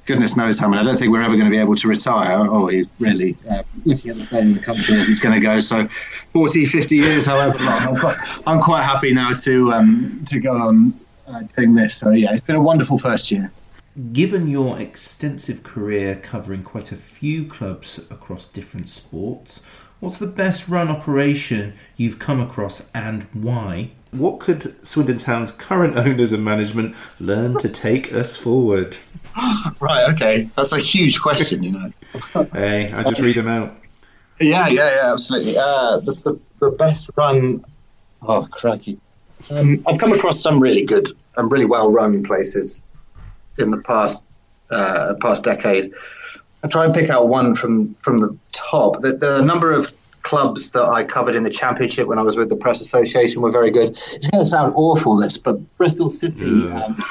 Goodness 0.05 0.37
knows 0.37 0.57
how 0.57 0.69
many. 0.69 0.81
I 0.81 0.85
don't 0.85 0.97
think 0.97 1.11
we're 1.11 1.21
ever 1.21 1.33
going 1.33 1.45
to 1.45 1.51
be 1.51 1.57
able 1.57 1.75
to 1.75 1.87
retire. 1.87 2.39
Oh, 2.39 2.71
really? 2.99 3.35
Uh, 3.49 3.63
looking 3.85 4.11
at 4.11 4.15
the 4.15 4.23
state 4.23 4.47
of 4.47 4.53
the 4.53 4.59
country 4.61 4.95
as 4.97 5.09
it's 5.09 5.19
going 5.19 5.35
to 5.35 5.41
go. 5.41 5.59
So, 5.59 5.85
40, 6.31 6.65
50 6.65 6.95
years, 6.95 7.25
however 7.25 7.57
long. 7.65 7.81
I'm 7.81 7.97
quite, 7.97 8.17
I'm 8.47 8.61
quite 8.61 8.83
happy 8.83 9.13
now 9.13 9.33
to 9.33 9.73
um, 9.73 10.21
to 10.27 10.39
go 10.39 10.55
on 10.55 10.97
uh, 11.27 11.41
doing 11.57 11.75
this. 11.75 11.95
So, 11.95 12.11
yeah, 12.11 12.31
it's 12.31 12.41
been 12.41 12.55
a 12.55 12.61
wonderful 12.61 12.97
first 12.97 13.31
year. 13.31 13.51
Given 14.13 14.47
your 14.47 14.79
extensive 14.79 15.63
career 15.63 16.15
covering 16.15 16.63
quite 16.63 16.93
a 16.93 16.95
few 16.95 17.45
clubs 17.45 17.97
across 18.09 18.45
different 18.45 18.87
sports, 18.87 19.59
what's 19.99 20.17
the 20.17 20.27
best 20.27 20.67
run 20.67 20.89
operation 20.89 21.73
you've 21.95 22.19
come 22.19 22.39
across 22.39 22.85
and 22.93 23.23
why? 23.33 23.91
What 24.11 24.39
could 24.39 24.75
Swindon 24.85 25.17
Town's 25.17 25.51
current 25.51 25.97
owners 25.97 26.31
and 26.31 26.43
management 26.43 26.95
learn 27.19 27.57
to 27.57 27.69
take 27.69 28.13
us 28.13 28.37
forward? 28.37 28.97
right, 29.79 30.09
okay. 30.13 30.49
That's 30.55 30.71
a 30.71 30.79
huge 30.79 31.21
question, 31.21 31.63
you 31.63 31.71
know. 31.71 31.93
hey, 32.53 32.91
I 32.91 33.03
just 33.03 33.21
read 33.21 33.35
them 33.35 33.47
out. 33.47 33.75
Yeah, 34.39 34.67
yeah, 34.67 34.95
yeah, 34.95 35.11
absolutely. 35.11 35.57
Uh, 35.57 35.97
the, 35.97 36.13
the, 36.23 36.39
the 36.59 36.71
best 36.71 37.09
run. 37.15 37.65
Oh, 38.21 38.47
crikey. 38.49 38.99
Um, 39.49 39.83
I've 39.87 39.99
come 39.99 40.13
across 40.13 40.41
some 40.41 40.59
really 40.59 40.83
good 40.83 41.11
and 41.35 41.51
really 41.51 41.65
well 41.65 41.91
run 41.91 42.23
places 42.23 42.83
in 43.57 43.71
the 43.71 43.77
past 43.77 44.23
uh, 44.69 45.15
past 45.21 45.43
decade. 45.43 45.93
I 46.63 46.67
try 46.67 46.85
and 46.85 46.93
pick 46.93 47.09
out 47.09 47.27
one 47.27 47.55
from 47.55 47.93
from 47.95 48.19
the 48.19 48.37
top. 48.51 49.01
The, 49.01 49.13
the 49.13 49.41
number 49.41 49.71
of 49.71 49.89
clubs 50.23 50.71
that 50.71 50.83
I 50.83 51.03
covered 51.03 51.35
in 51.35 51.43
the 51.43 51.49
championship 51.49 52.07
when 52.07 52.19
I 52.19 52.21
was 52.21 52.35
with 52.35 52.49
the 52.49 52.55
Press 52.55 52.81
Association 52.81 53.41
were 53.41 53.51
very 53.51 53.71
good. 53.71 53.97
It's 54.11 54.27
going 54.27 54.43
to 54.43 54.49
sound 54.49 54.73
awful, 54.75 55.15
this, 55.15 55.37
but 55.37 55.53
Bristol 55.77 56.09
City, 56.09 56.69
um, 56.69 57.01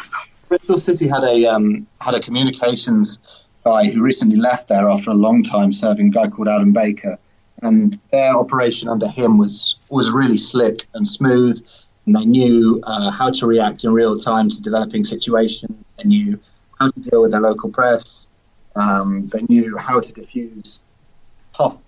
Bristol 0.49 0.77
City 0.77 1.09
had 1.09 1.25
a 1.25 1.47
um, 1.47 1.87
had 2.01 2.15
a 2.15 2.21
communications 2.21 3.21
guy 3.65 3.91
who 3.91 4.03
recently 4.03 4.37
left 4.37 4.69
there 4.69 4.89
after 4.89 5.11
a 5.11 5.15
long 5.15 5.43
time 5.43 5.73
serving, 5.73 6.09
a 6.09 6.11
guy 6.11 6.29
called 6.29 6.49
Adam 6.49 6.73
Baker, 6.73 7.19
and 7.63 7.99
their 8.13 8.35
operation 8.35 8.89
under 8.89 9.09
him 9.09 9.39
was 9.39 9.77
was 9.89 10.11
really 10.11 10.39
slick 10.39 10.87
and 10.95 11.07
smooth 11.07 11.65
and 12.07 12.15
they 12.15 12.25
knew 12.25 12.81
uh, 12.85 13.11
how 13.11 13.31
to 13.31 13.47
react 13.47 13.85
in 13.85 13.93
real 13.93 14.19
time 14.19 14.49
to 14.49 14.63
developing 14.63 15.05
situations. 15.05 15.77
They 15.99 16.05
knew 16.05 16.39
how 16.79 16.89
to 16.89 17.01
deal 17.01 17.23
with 17.23 17.33
their 17.33 17.41
local 17.41 17.69
press. 17.69 18.26
Um, 18.77 19.29
they 19.29 19.43
knew 19.49 19.77
how 19.77 20.01
to 20.01 20.13
diffuse 20.13 20.81
tough 21.55 21.79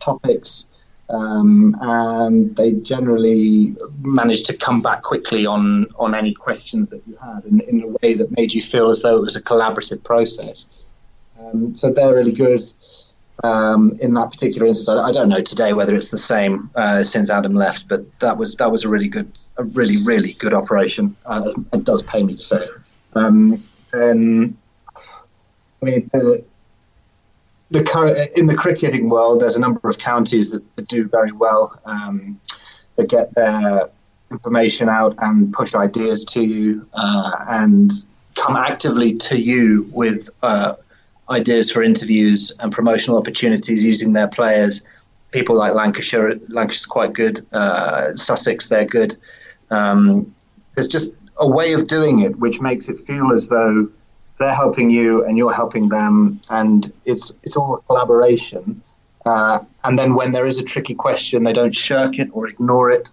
topics, 0.00 0.66
um, 1.08 1.76
and 1.80 2.54
they 2.56 2.72
generally 2.72 3.76
managed 4.00 4.46
to 4.46 4.56
come 4.56 4.82
back 4.82 5.02
quickly 5.02 5.46
on 5.46 5.86
on 5.98 6.14
any 6.14 6.32
questions 6.32 6.90
that 6.90 7.02
you 7.06 7.16
had 7.16 7.44
in, 7.44 7.60
in 7.60 7.82
a 7.82 7.88
way 8.02 8.14
that 8.14 8.30
made 8.36 8.52
you 8.52 8.62
feel 8.62 8.90
as 8.90 9.02
though 9.02 9.16
it 9.16 9.22
was 9.22 9.36
a 9.36 9.42
collaborative 9.42 10.02
process. 10.02 10.66
Um, 11.40 11.74
so 11.74 11.92
they're 11.92 12.14
really 12.14 12.32
good. 12.32 12.62
Um, 13.42 13.98
in 14.00 14.14
that 14.14 14.30
particular 14.30 14.66
instance, 14.66 14.88
I, 14.88 15.08
I, 15.08 15.12
don't 15.12 15.28
know 15.28 15.42
today 15.42 15.72
whether 15.72 15.96
it's 15.96 16.08
the 16.08 16.18
same 16.18 16.70
uh, 16.76 17.02
since 17.02 17.30
Adam 17.30 17.54
left, 17.54 17.88
but 17.88 18.04
that 18.20 18.38
was 18.38 18.54
that 18.56 18.70
was 18.70 18.84
a 18.84 18.88
really 18.88 19.08
good 19.08 19.30
a 19.56 19.64
really, 19.64 20.02
really 20.02 20.32
good 20.34 20.52
operation. 20.52 21.16
Uh, 21.24 21.50
it 21.72 21.84
does 21.84 22.02
pay 22.02 22.22
me 22.22 22.34
to 22.34 22.42
say. 22.42 22.66
Um, 23.14 23.62
and 23.92 24.56
I 25.82 25.84
mean, 25.84 26.10
the, 26.12 26.44
the 27.70 28.30
in 28.36 28.46
the 28.46 28.54
cricketing 28.54 29.08
world, 29.08 29.40
there's 29.40 29.56
a 29.56 29.60
number 29.60 29.88
of 29.88 29.98
counties 29.98 30.50
that, 30.50 30.76
that 30.76 30.88
do 30.88 31.08
very 31.08 31.32
well. 31.32 31.78
Um, 31.84 32.40
that 32.96 33.08
get 33.08 33.34
their 33.34 33.90
information 34.30 34.88
out 34.88 35.14
and 35.18 35.52
push 35.52 35.74
ideas 35.74 36.24
to 36.24 36.42
you, 36.42 36.86
uh, 36.94 37.30
and 37.48 37.92
come 38.34 38.56
actively 38.56 39.14
to 39.14 39.38
you 39.38 39.88
with 39.92 40.28
uh, 40.42 40.74
ideas 41.30 41.70
for 41.70 41.82
interviews 41.82 42.52
and 42.60 42.72
promotional 42.72 43.18
opportunities 43.18 43.84
using 43.84 44.12
their 44.12 44.28
players. 44.28 44.82
People 45.30 45.56
like 45.56 45.74
Lancashire, 45.74 46.34
Lancashire's 46.48 46.86
quite 46.86 47.12
good. 47.12 47.44
Uh, 47.52 48.14
Sussex, 48.14 48.68
they're 48.68 48.84
good. 48.84 49.16
Um, 49.70 50.34
there's 50.74 50.88
just 50.88 51.14
a 51.38 51.48
way 51.48 51.72
of 51.72 51.88
doing 51.88 52.20
it 52.20 52.38
which 52.38 52.60
makes 52.60 52.88
it 52.88 52.98
feel 53.06 53.32
as 53.32 53.48
though 53.48 53.88
they're 54.38 54.54
helping 54.54 54.90
you 54.90 55.24
and 55.24 55.38
you're 55.38 55.52
helping 55.52 55.88
them, 55.88 56.40
and 56.50 56.92
it's 57.04 57.38
it's 57.42 57.56
all 57.56 57.76
a 57.76 57.80
collaboration. 57.82 58.82
Uh, 59.24 59.60
and 59.84 59.98
then 59.98 60.14
when 60.14 60.32
there 60.32 60.46
is 60.46 60.58
a 60.58 60.64
tricky 60.64 60.94
question, 60.94 61.44
they 61.44 61.52
don't 61.52 61.74
shirk 61.74 62.18
it 62.18 62.28
or 62.32 62.46
ignore 62.46 62.90
it 62.90 63.10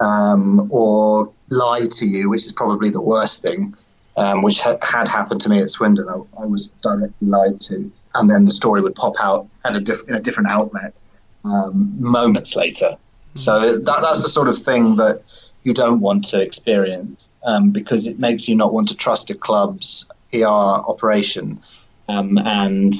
um, 0.00 0.68
or 0.70 1.32
lie 1.48 1.86
to 1.86 2.06
you, 2.06 2.28
which 2.28 2.44
is 2.44 2.52
probably 2.52 2.90
the 2.90 3.00
worst 3.00 3.40
thing, 3.40 3.74
um, 4.16 4.42
which 4.42 4.60
ha- 4.60 4.78
had 4.82 5.08
happened 5.08 5.40
to 5.40 5.48
me 5.48 5.60
at 5.60 5.70
Swindon. 5.70 6.08
I, 6.08 6.42
I, 6.42 6.46
was 6.46 6.68
directly 6.82 7.28
lied 7.28 7.60
to, 7.62 7.90
and 8.14 8.28
then 8.28 8.44
the 8.44 8.52
story 8.52 8.82
would 8.82 8.94
pop 8.94 9.14
out 9.20 9.48
at 9.64 9.76
a 9.76 9.80
diff- 9.80 10.06
in 10.08 10.14
a 10.14 10.20
different 10.20 10.50
outlet 10.50 11.00
um, 11.44 11.94
moments 11.98 12.56
later. 12.56 12.96
So 13.34 13.78
that, 13.78 14.02
that's 14.02 14.22
the 14.22 14.28
sort 14.28 14.48
of 14.48 14.58
thing 14.58 14.96
that 14.96 15.22
you 15.64 15.72
don't 15.72 16.00
want 16.00 16.26
to 16.26 16.40
experience 16.40 17.30
um, 17.44 17.70
because 17.70 18.06
it 18.06 18.18
makes 18.18 18.46
you 18.46 18.54
not 18.54 18.72
want 18.72 18.88
to 18.88 18.94
trust 18.94 19.30
a 19.30 19.34
club's 19.34 20.06
PR 20.42 20.46
operation. 20.46 21.60
Um, 22.08 22.38
and 22.38 22.94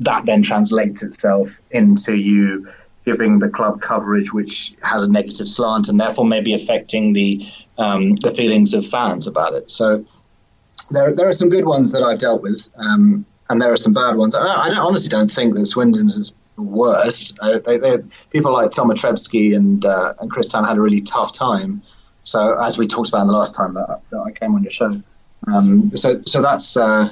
that 0.00 0.26
then 0.26 0.42
translates 0.42 1.02
itself 1.02 1.48
into 1.70 2.16
you 2.16 2.68
giving 3.04 3.38
the 3.38 3.48
club 3.48 3.80
coverage 3.80 4.32
which 4.32 4.74
has 4.82 5.02
a 5.02 5.10
negative 5.10 5.48
slant 5.48 5.88
and 5.88 5.98
therefore 5.98 6.24
maybe 6.24 6.54
affecting 6.54 7.12
the 7.12 7.46
um, 7.78 8.16
the 8.16 8.32
feelings 8.34 8.74
of 8.74 8.86
fans 8.86 9.26
about 9.26 9.54
it. 9.54 9.70
So 9.70 10.04
there, 10.90 11.12
there 11.14 11.28
are 11.28 11.32
some 11.32 11.48
good 11.48 11.64
ones 11.64 11.92
that 11.92 12.02
I've 12.02 12.18
dealt 12.18 12.42
with, 12.42 12.68
um, 12.76 13.24
and 13.48 13.60
there 13.60 13.72
are 13.72 13.76
some 13.76 13.92
bad 13.92 14.16
ones. 14.16 14.34
I, 14.34 14.44
I 14.44 14.76
honestly 14.78 15.08
don't 15.08 15.30
think 15.30 15.54
that 15.54 15.66
Swindon's 15.66 16.16
is 16.16 16.34
the 16.56 16.62
worst. 16.62 17.38
Uh, 17.40 17.58
they, 17.60 17.78
they, 17.78 17.96
people 18.30 18.52
like 18.52 18.70
Tom 18.70 18.90
Otrevsky 18.90 19.56
and 19.56 19.84
uh, 19.84 20.14
and 20.20 20.30
Chris 20.30 20.48
Town 20.48 20.64
had 20.64 20.76
a 20.76 20.80
really 20.80 21.00
tough 21.00 21.32
time. 21.32 21.82
So 22.20 22.56
as 22.60 22.78
we 22.78 22.86
talked 22.86 23.08
about 23.08 23.22
in 23.22 23.26
the 23.28 23.32
last 23.32 23.54
time 23.54 23.74
that, 23.74 24.00
that 24.10 24.18
I 24.20 24.30
came 24.30 24.54
on 24.54 24.62
your 24.62 24.70
show, 24.70 25.02
um, 25.46 25.96
so 25.96 26.22
so 26.22 26.42
that's 26.42 26.76
uh, 26.76 27.10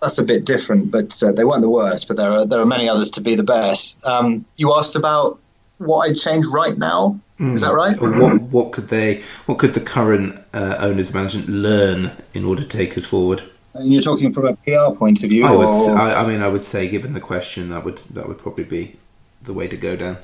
that's 0.00 0.18
a 0.18 0.24
bit 0.24 0.44
different, 0.44 0.90
but 0.90 1.22
uh, 1.22 1.32
they 1.32 1.44
weren't 1.44 1.62
the 1.62 1.70
worst. 1.70 2.08
But 2.08 2.16
there 2.16 2.30
are 2.32 2.46
there 2.46 2.60
are 2.60 2.66
many 2.66 2.88
others 2.88 3.10
to 3.12 3.20
be 3.20 3.34
the 3.34 3.42
best. 3.42 4.04
Um, 4.04 4.44
you 4.56 4.74
asked 4.74 4.96
about 4.96 5.38
what 5.78 6.08
I'd 6.08 6.16
change 6.16 6.46
right 6.46 6.76
now. 6.76 7.20
Mm. 7.38 7.54
Is 7.54 7.60
that 7.60 7.72
right? 7.72 8.00
Or 8.00 8.10
what 8.12 8.42
what 8.42 8.72
could 8.72 8.88
they 8.88 9.22
what 9.46 9.58
could 9.58 9.74
the 9.74 9.80
current 9.80 10.40
uh, 10.52 10.76
owners 10.78 11.14
management 11.14 11.48
learn 11.48 12.12
in 12.34 12.44
order 12.44 12.62
to 12.62 12.68
take 12.68 12.98
us 12.98 13.06
forward? 13.06 13.42
And 13.74 13.92
you're 13.92 14.02
talking 14.02 14.32
from 14.32 14.46
a 14.46 14.56
PR 14.56 14.96
point 14.96 15.22
of 15.22 15.30
view. 15.30 15.46
I 15.46 15.52
would. 15.52 15.68
I, 15.68 16.22
I 16.22 16.26
mean, 16.26 16.42
I 16.42 16.48
would 16.48 16.64
say, 16.64 16.88
given 16.88 17.12
the 17.12 17.20
question, 17.20 17.70
that 17.70 17.84
would 17.84 18.00
that 18.10 18.26
would 18.26 18.38
probably 18.38 18.64
be 18.64 18.96
the 19.42 19.52
way 19.52 19.68
to 19.68 19.76
go 19.76 19.94
down. 19.94 20.16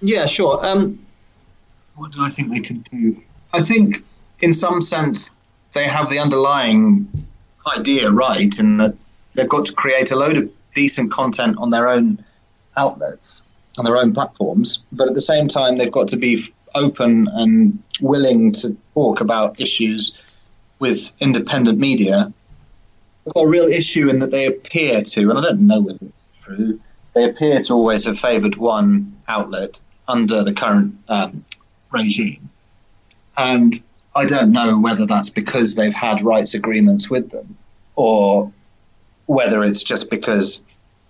Yeah, 0.00 0.24
sure. 0.26 0.64
Um, 0.64 1.04
what 1.96 2.12
do 2.12 2.22
I 2.22 2.30
think 2.30 2.50
they 2.50 2.60
could 2.60 2.84
do? 2.84 3.20
I 3.52 3.60
think, 3.60 4.02
in 4.40 4.54
some 4.54 4.80
sense, 4.80 5.30
they 5.72 5.84
have 5.84 6.10
the 6.10 6.18
underlying 6.18 7.08
idea 7.76 8.10
right 8.10 8.58
in 8.58 8.78
that 8.78 8.96
they've 9.34 9.48
got 9.48 9.66
to 9.66 9.72
create 9.72 10.10
a 10.10 10.16
load 10.16 10.36
of 10.36 10.50
decent 10.74 11.12
content 11.12 11.56
on 11.58 11.70
their 11.70 11.88
own 11.88 12.24
outlets, 12.76 13.46
on 13.78 13.84
their 13.84 13.96
own 13.96 14.12
platforms, 14.12 14.82
but 14.92 15.08
at 15.08 15.14
the 15.14 15.20
same 15.20 15.48
time, 15.48 15.76
they've 15.76 15.92
got 15.92 16.08
to 16.08 16.16
be 16.16 16.44
open 16.74 17.28
and 17.32 17.82
willing 18.00 18.52
to 18.52 18.76
talk 18.94 19.20
about 19.20 19.60
issues 19.60 20.20
with 20.78 21.12
independent 21.20 21.78
media. 21.78 22.32
They've 23.24 23.34
got 23.34 23.42
a 23.42 23.48
real 23.48 23.66
issue 23.66 24.08
in 24.08 24.20
that 24.20 24.30
they 24.30 24.46
appear 24.46 25.02
to, 25.02 25.30
and 25.30 25.38
I 25.38 25.42
don't 25.42 25.66
know 25.66 25.80
whether 25.80 25.98
it's 26.02 26.24
true, 26.42 26.80
they 27.14 27.24
appear 27.24 27.60
to 27.60 27.74
always 27.74 28.04
have 28.04 28.18
favoured 28.18 28.56
one 28.56 29.20
outlet 29.28 29.80
under 30.08 30.42
the 30.42 30.52
current 30.52 30.96
um, 31.08 31.44
regime. 31.90 32.48
And 33.36 33.74
I 34.14 34.26
don't 34.26 34.52
know 34.52 34.78
whether 34.78 35.06
that's 35.06 35.30
because 35.30 35.74
they've 35.74 35.94
had 35.94 36.22
rights 36.22 36.54
agreements 36.54 37.08
with 37.08 37.30
them 37.30 37.56
or 37.94 38.52
whether 39.26 39.62
it's 39.62 39.82
just 39.82 40.10
because 40.10 40.60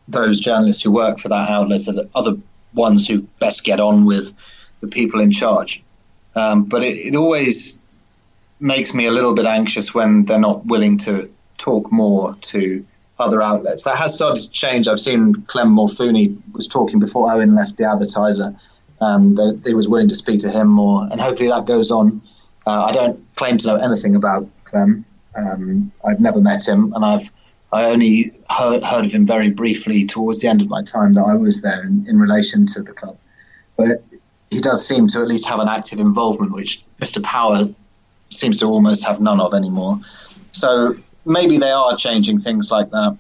those 0.09 0.41
journalists 0.41 0.83
who 0.83 0.93
work 0.93 1.19
for 1.19 1.29
that 1.29 1.49
outlet 1.49 1.89
are 1.89 1.93
the 1.93 2.11
other 2.15 2.37
ones 2.75 3.07
who 3.07 3.23
best 3.39 3.65
get 3.65 3.81
on 3.81 4.05
with 4.05 4.35
the 4.81 4.89
people 4.89 5.21
in 5.21 5.31
charge. 5.31 5.83
Um, 6.35 6.65
but 6.65 6.83
it, 6.83 6.99
it, 6.99 7.15
always 7.15 7.81
makes 8.61 8.95
me 8.95 9.07
a 9.07 9.11
little 9.11 9.35
bit 9.35 9.47
anxious 9.47 9.95
when 9.95 10.25
they're 10.25 10.39
not 10.39 10.67
willing 10.67 10.99
to 10.99 11.33
talk 11.59 11.91
more 11.91 12.37
to 12.43 12.85
other 13.19 13.43
outlets. 13.43 13.85
That 13.85 13.97
has 13.97 14.15
started 14.15 14.43
to 14.43 14.51
change. 14.51 14.87
I've 14.87 15.01
seen 15.01 15.35
Clem 15.47 15.75
Morfuni 15.75 16.39
was 16.53 16.69
talking 16.69 17.01
before 17.01 17.33
Owen 17.33 17.55
left 17.55 17.77
the 17.77 17.85
advertiser 17.85 18.55
um, 19.01 19.35
they, 19.35 19.75
was 19.75 19.89
willing 19.89 20.09
to 20.09 20.15
speak 20.15 20.41
to 20.41 20.51
him 20.51 20.69
more, 20.69 21.09
and 21.11 21.21
hopefully 21.21 21.49
that 21.49 21.67
goes 21.67 21.91
on. 21.91 22.23
Uh, 22.71 22.85
I 22.85 22.93
don't 22.93 23.19
claim 23.35 23.59
to 23.59 23.67
know 23.67 23.75
anything 23.75 24.15
about 24.15 24.49
Clem. 24.63 25.05
Um, 25.35 25.91
I've 26.05 26.21
never 26.21 26.41
met 26.41 26.67
him, 26.69 26.93
and 26.95 27.05
I've 27.05 27.29
I 27.73 27.85
only 27.87 28.33
heard, 28.49 28.85
heard 28.85 29.05
of 29.05 29.13
him 29.13 29.27
very 29.27 29.51
briefly 29.51 30.05
towards 30.07 30.41
the 30.41 30.47
end 30.47 30.61
of 30.61 30.69
my 30.69 30.83
time 30.83 31.13
that 31.15 31.23
I 31.23 31.35
was 31.35 31.63
there 31.63 31.83
in, 31.83 32.07
in 32.09 32.19
relation 32.21 32.67
to 32.67 32.83
the 32.83 32.93
club. 32.93 33.17
But 33.77 34.05
he 34.51 34.61
does 34.61 34.87
seem 34.87 35.09
to 35.09 35.21
at 35.21 35.27
least 35.27 35.49
have 35.49 35.59
an 35.59 35.67
active 35.69 35.99
involvement, 35.99 36.53
which 36.53 36.85
Mr. 37.01 37.21
Power 37.23 37.69
seems 38.31 38.59
to 38.61 38.67
almost 38.67 39.05
have 39.05 39.21
none 39.21 39.41
of 39.41 39.53
anymore. 39.53 40.01
so 40.53 40.95
maybe 41.25 41.59
they 41.59 41.73
are 41.73 41.97
changing 41.97 42.39
things 42.39 42.71
like 42.71 42.91
that. 42.91 43.17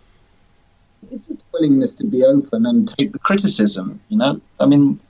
It's 1.10 1.26
just 1.26 1.42
willingness 1.52 1.94
to 1.96 2.06
be 2.06 2.22
open 2.24 2.66
and 2.66 2.86
take 2.96 3.12
the 3.12 3.18
criticism. 3.18 4.00
You 4.10 4.18
know, 4.18 4.40
I 4.60 4.66
mean, 4.66 5.00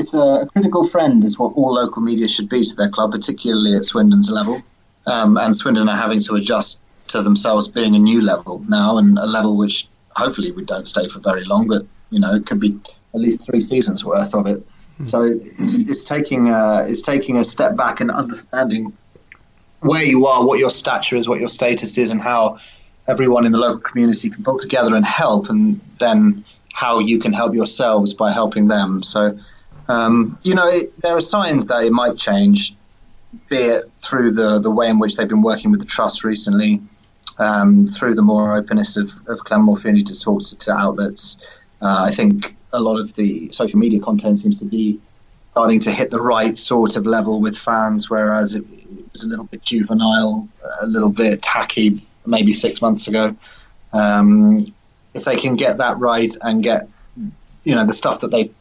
it's 0.00 0.14
a, 0.14 0.18
a 0.18 0.46
critical 0.46 0.86
friend 0.86 1.22
is 1.24 1.38
what 1.38 1.54
all 1.54 1.74
local 1.74 2.02
media 2.02 2.26
should 2.26 2.48
be 2.48 2.64
to 2.64 2.74
their 2.74 2.88
club, 2.88 3.12
particularly 3.12 3.76
at 3.76 3.84
Swindon's 3.84 4.30
level. 4.30 4.62
Um, 5.06 5.36
and 5.36 5.54
Swindon 5.54 5.88
are 5.88 5.96
having 5.96 6.20
to 6.22 6.34
adjust 6.34 6.82
to 7.08 7.22
themselves 7.22 7.68
being 7.68 7.94
a 7.94 7.98
new 7.98 8.20
level 8.20 8.64
now, 8.68 8.98
and 8.98 9.18
a 9.18 9.26
level 9.26 9.56
which 9.56 9.88
hopefully 10.16 10.52
we 10.52 10.64
don't 10.64 10.86
stay 10.88 11.08
for 11.08 11.20
very 11.20 11.44
long, 11.44 11.68
but 11.68 11.86
you 12.10 12.20
know 12.20 12.34
it 12.34 12.46
could 12.46 12.60
be 12.60 12.78
at 13.14 13.20
least 13.20 13.42
three 13.42 13.60
seasons 13.60 14.04
worth 14.04 14.34
of 14.34 14.46
it. 14.46 14.66
So 15.06 15.22
it's, 15.22 15.80
it's 15.80 16.04
taking 16.04 16.50
uh, 16.50 16.86
it's 16.88 17.00
taking 17.00 17.38
a 17.38 17.44
step 17.44 17.74
back 17.74 18.00
and 18.00 18.10
understanding 18.10 18.92
where 19.80 20.04
you 20.04 20.26
are, 20.26 20.44
what 20.44 20.58
your 20.58 20.70
stature 20.70 21.16
is, 21.16 21.26
what 21.26 21.40
your 21.40 21.48
status 21.48 21.96
is, 21.96 22.10
and 22.10 22.20
how 22.20 22.58
everyone 23.08 23.46
in 23.46 23.52
the 23.52 23.58
local 23.58 23.80
community 23.80 24.28
can 24.28 24.44
pull 24.44 24.58
together 24.58 24.94
and 24.94 25.06
help, 25.06 25.48
and 25.48 25.80
then 25.98 26.44
how 26.72 26.98
you 26.98 27.18
can 27.18 27.32
help 27.32 27.54
yourselves 27.54 28.12
by 28.12 28.30
helping 28.30 28.68
them. 28.68 29.02
So, 29.02 29.38
um, 29.90 30.38
you 30.42 30.54
know, 30.54 30.68
it, 30.68 30.98
there 31.02 31.16
are 31.16 31.20
signs 31.20 31.66
that 31.66 31.84
it 31.84 31.92
might 31.92 32.16
change, 32.16 32.74
be 33.48 33.56
it 33.56 33.90
through 34.00 34.32
the, 34.32 34.58
the 34.60 34.70
way 34.70 34.88
in 34.88 34.98
which 34.98 35.16
they've 35.16 35.28
been 35.28 35.42
working 35.42 35.70
with 35.70 35.80
the 35.80 35.86
trust 35.86 36.24
recently, 36.24 36.80
um, 37.38 37.86
through 37.86 38.14
the 38.14 38.22
more 38.22 38.56
openness 38.56 38.96
of, 38.96 39.10
of 39.26 39.40
Clem 39.40 39.66
to 39.66 40.20
talk 40.20 40.42
to, 40.42 40.56
to 40.58 40.72
outlets. 40.72 41.38
Uh, 41.82 42.04
I 42.08 42.10
think 42.10 42.56
a 42.72 42.80
lot 42.80 43.00
of 43.00 43.14
the 43.14 43.50
social 43.50 43.78
media 43.78 44.00
content 44.00 44.38
seems 44.38 44.58
to 44.60 44.64
be 44.64 45.00
starting 45.40 45.80
to 45.80 45.90
hit 45.90 46.10
the 46.10 46.20
right 46.20 46.56
sort 46.56 46.94
of 46.96 47.06
level 47.06 47.40
with 47.40 47.58
fans, 47.58 48.08
whereas 48.08 48.54
it, 48.54 48.64
it 48.70 49.12
was 49.12 49.24
a 49.24 49.26
little 49.26 49.46
bit 49.46 49.62
juvenile, 49.62 50.48
a 50.80 50.86
little 50.86 51.10
bit 51.10 51.42
tacky 51.42 52.06
maybe 52.26 52.52
six 52.52 52.80
months 52.80 53.08
ago. 53.08 53.34
Um, 53.92 54.66
if 55.14 55.24
they 55.24 55.36
can 55.36 55.56
get 55.56 55.78
that 55.78 55.98
right 55.98 56.32
and 56.42 56.62
get, 56.62 56.88
you 57.64 57.74
know, 57.74 57.84
the 57.84 57.94
stuff 57.94 58.20
that 58.20 58.30
they 58.30 58.52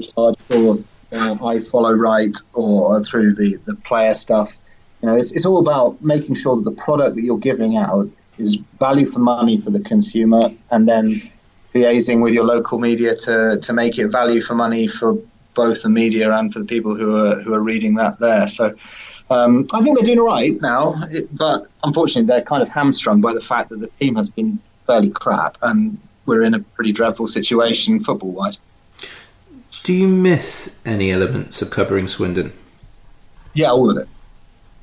charge 0.00 0.36
for, 0.48 0.78
uh, 1.12 1.34
iFollow 1.34 1.98
right, 1.98 2.36
or 2.54 3.02
through 3.04 3.34
the, 3.34 3.56
the 3.66 3.74
player 3.74 4.14
stuff, 4.14 4.56
you 5.02 5.08
know, 5.08 5.16
it's, 5.16 5.32
it's 5.32 5.44
all 5.44 5.58
about 5.58 6.00
making 6.02 6.34
sure 6.34 6.56
that 6.56 6.64
the 6.64 6.72
product 6.72 7.16
that 7.16 7.22
you're 7.22 7.38
giving 7.38 7.76
out 7.76 8.08
is 8.38 8.56
value 8.78 9.06
for 9.06 9.18
money 9.18 9.58
for 9.58 9.70
the 9.70 9.80
consumer, 9.80 10.50
and 10.70 10.88
then 10.88 11.30
liaising 11.74 12.22
with 12.22 12.32
your 12.34 12.44
local 12.44 12.78
media 12.78 13.14
to, 13.14 13.58
to 13.60 13.72
make 13.72 13.98
it 13.98 14.08
value 14.08 14.40
for 14.42 14.54
money 14.54 14.86
for 14.86 15.18
both 15.54 15.82
the 15.82 15.88
media 15.88 16.32
and 16.32 16.52
for 16.52 16.58
the 16.58 16.64
people 16.64 16.94
who 16.94 17.16
are 17.16 17.40
who 17.40 17.52
are 17.52 17.60
reading 17.60 17.94
that 17.96 18.18
there. 18.18 18.48
So 18.48 18.74
um, 19.30 19.66
I 19.72 19.82
think 19.82 19.98
they're 19.98 20.06
doing 20.06 20.20
right 20.20 20.60
now, 20.60 20.94
but 21.32 21.66
unfortunately 21.82 22.26
they're 22.26 22.42
kind 22.42 22.62
of 22.62 22.68
hamstrung 22.68 23.20
by 23.20 23.32
the 23.32 23.40
fact 23.40 23.70
that 23.70 23.80
the 23.80 23.88
team 24.00 24.14
has 24.16 24.28
been 24.28 24.58
fairly 24.86 25.10
crap 25.10 25.56
and 25.62 25.98
we're 26.26 26.42
in 26.42 26.54
a 26.54 26.60
pretty 26.60 26.92
dreadful 26.92 27.28
situation 27.28 28.00
football 28.00 28.32
wise. 28.32 28.58
Do 29.82 29.92
you 29.92 30.06
miss 30.06 30.78
any 30.84 31.10
elements 31.10 31.60
of 31.60 31.70
covering 31.70 32.06
Swindon? 32.06 32.52
Yeah, 33.54 33.72
all 33.72 33.90
of 33.90 33.96
it, 33.96 34.08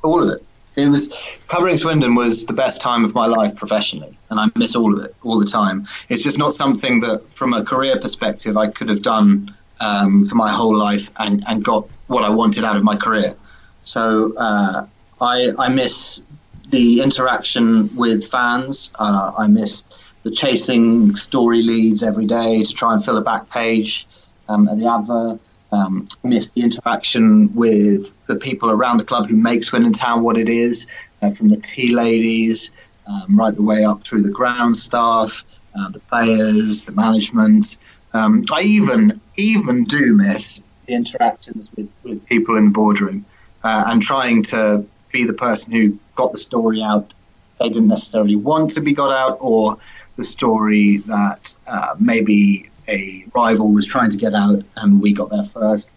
all 0.04 0.22
of 0.22 0.30
it. 0.30 0.44
It 0.76 0.90
was 0.90 1.10
covering 1.48 1.78
Swindon 1.78 2.16
was 2.16 2.46
the 2.46 2.54
best 2.54 2.82
time 2.82 3.06
of 3.06 3.14
my 3.14 3.26
life 3.26 3.56
professionally, 3.56 4.18
and 4.30 4.40
I 4.40 4.48
miss 4.56 4.76
all 4.76 4.94
of 4.94 5.04
it 5.04 5.16
all 5.24 5.40
the 5.40 5.46
time. 5.46 5.88
It's 6.10 6.22
just 6.22 6.38
not 6.38 6.54
something 6.54 7.00
that, 7.00 7.24
from 7.32 7.54
a 7.54 7.64
career 7.64 7.98
perspective, 7.98 8.58
I 8.58 8.68
could 8.68 8.90
have 8.90 9.02
done 9.02 9.56
um, 9.80 10.26
for 10.26 10.36
my 10.36 10.52
whole 10.52 10.76
life 10.76 11.10
and, 11.18 11.44
and 11.48 11.64
got 11.64 11.88
what 12.08 12.26
I 12.26 12.30
wanted 12.30 12.66
out 12.66 12.76
of 12.76 12.84
my 12.84 12.98
career. 12.98 13.36
So 13.82 14.36
uh, 14.36 14.86
I, 15.22 15.54
I 15.58 15.70
miss 15.70 16.24
the 16.70 17.02
interaction 17.02 17.96
with 17.96 18.30
fans. 18.30 18.92
Uh, 19.00 19.32
I 19.38 19.48
miss 19.48 19.84
the 20.24 20.32
chasing 20.32 21.16
story 21.16 21.62
leads 21.62 22.04
every 22.04 22.26
day 22.26 22.64
to 22.64 22.74
try 22.74 22.94
and 22.94 23.04
fill 23.04 23.18
a 23.18 23.22
back 23.22 23.50
page 23.50 24.06
um, 24.50 24.68
at 24.68 24.78
the 24.78 24.88
Adver. 24.88 25.40
Um, 25.72 26.08
miss 26.24 26.50
the 26.50 26.62
interaction 26.62 27.54
with 27.54 28.12
the 28.26 28.36
people 28.36 28.72
around 28.72 28.98
the 28.98 29.04
club 29.04 29.30
who 29.30 29.36
make 29.36 29.64
Swindon 29.64 29.94
Town 29.94 30.24
what 30.24 30.36
it 30.36 30.50
is, 30.50 30.88
uh, 31.22 31.30
from 31.30 31.50
the 31.50 31.58
tea 31.58 31.94
ladies 31.94 32.72
um, 33.10 33.40
right 33.40 33.54
the 33.54 33.62
way 33.62 33.84
up 33.84 34.02
through 34.02 34.24
the 34.24 34.30
ground 34.30 34.78
staff, 34.78 35.44
uh, 35.78 35.90
the 35.90 36.00
players, 36.00 36.86
the 36.86 36.92
management. 36.92 37.78
Um, 38.14 38.46
I 38.52 38.62
even 38.62 39.22
even 39.38 39.84
do 39.84 40.16
miss 40.16 40.64
the 40.88 40.94
interactions 40.94 41.68
with, 41.76 41.90
with 42.04 42.26
people 42.26 42.58
in 42.58 42.66
the 42.66 42.72
boardroom 42.72 43.26
uh, 43.64 43.84
and 43.88 44.02
trying 44.02 44.44
to 44.44 44.86
be 45.12 45.26
the 45.26 45.34
person 45.34 45.74
who 45.74 46.00
got 46.16 46.32
the 46.32 46.38
story 46.38 46.82
out 46.82 47.14
they 47.60 47.68
didn't 47.68 47.90
necessarily 47.90 48.38
want 48.38 48.72
to 48.72 48.82
be 48.82 48.94
got 48.94 49.12
out, 49.12 49.38
or 49.42 49.78
the 50.16 50.24
story 50.24 50.98
that 51.08 51.54
uh, 51.68 51.96
maybe 52.00 52.70
a 52.90 53.26
rival 53.34 53.72
was 53.72 53.86
trying 53.86 54.10
to 54.10 54.18
get 54.18 54.34
out 54.34 54.64
and 54.78 55.02
we 55.02 55.14
got 55.14 55.30
there 55.30 55.44
first. 55.44 55.90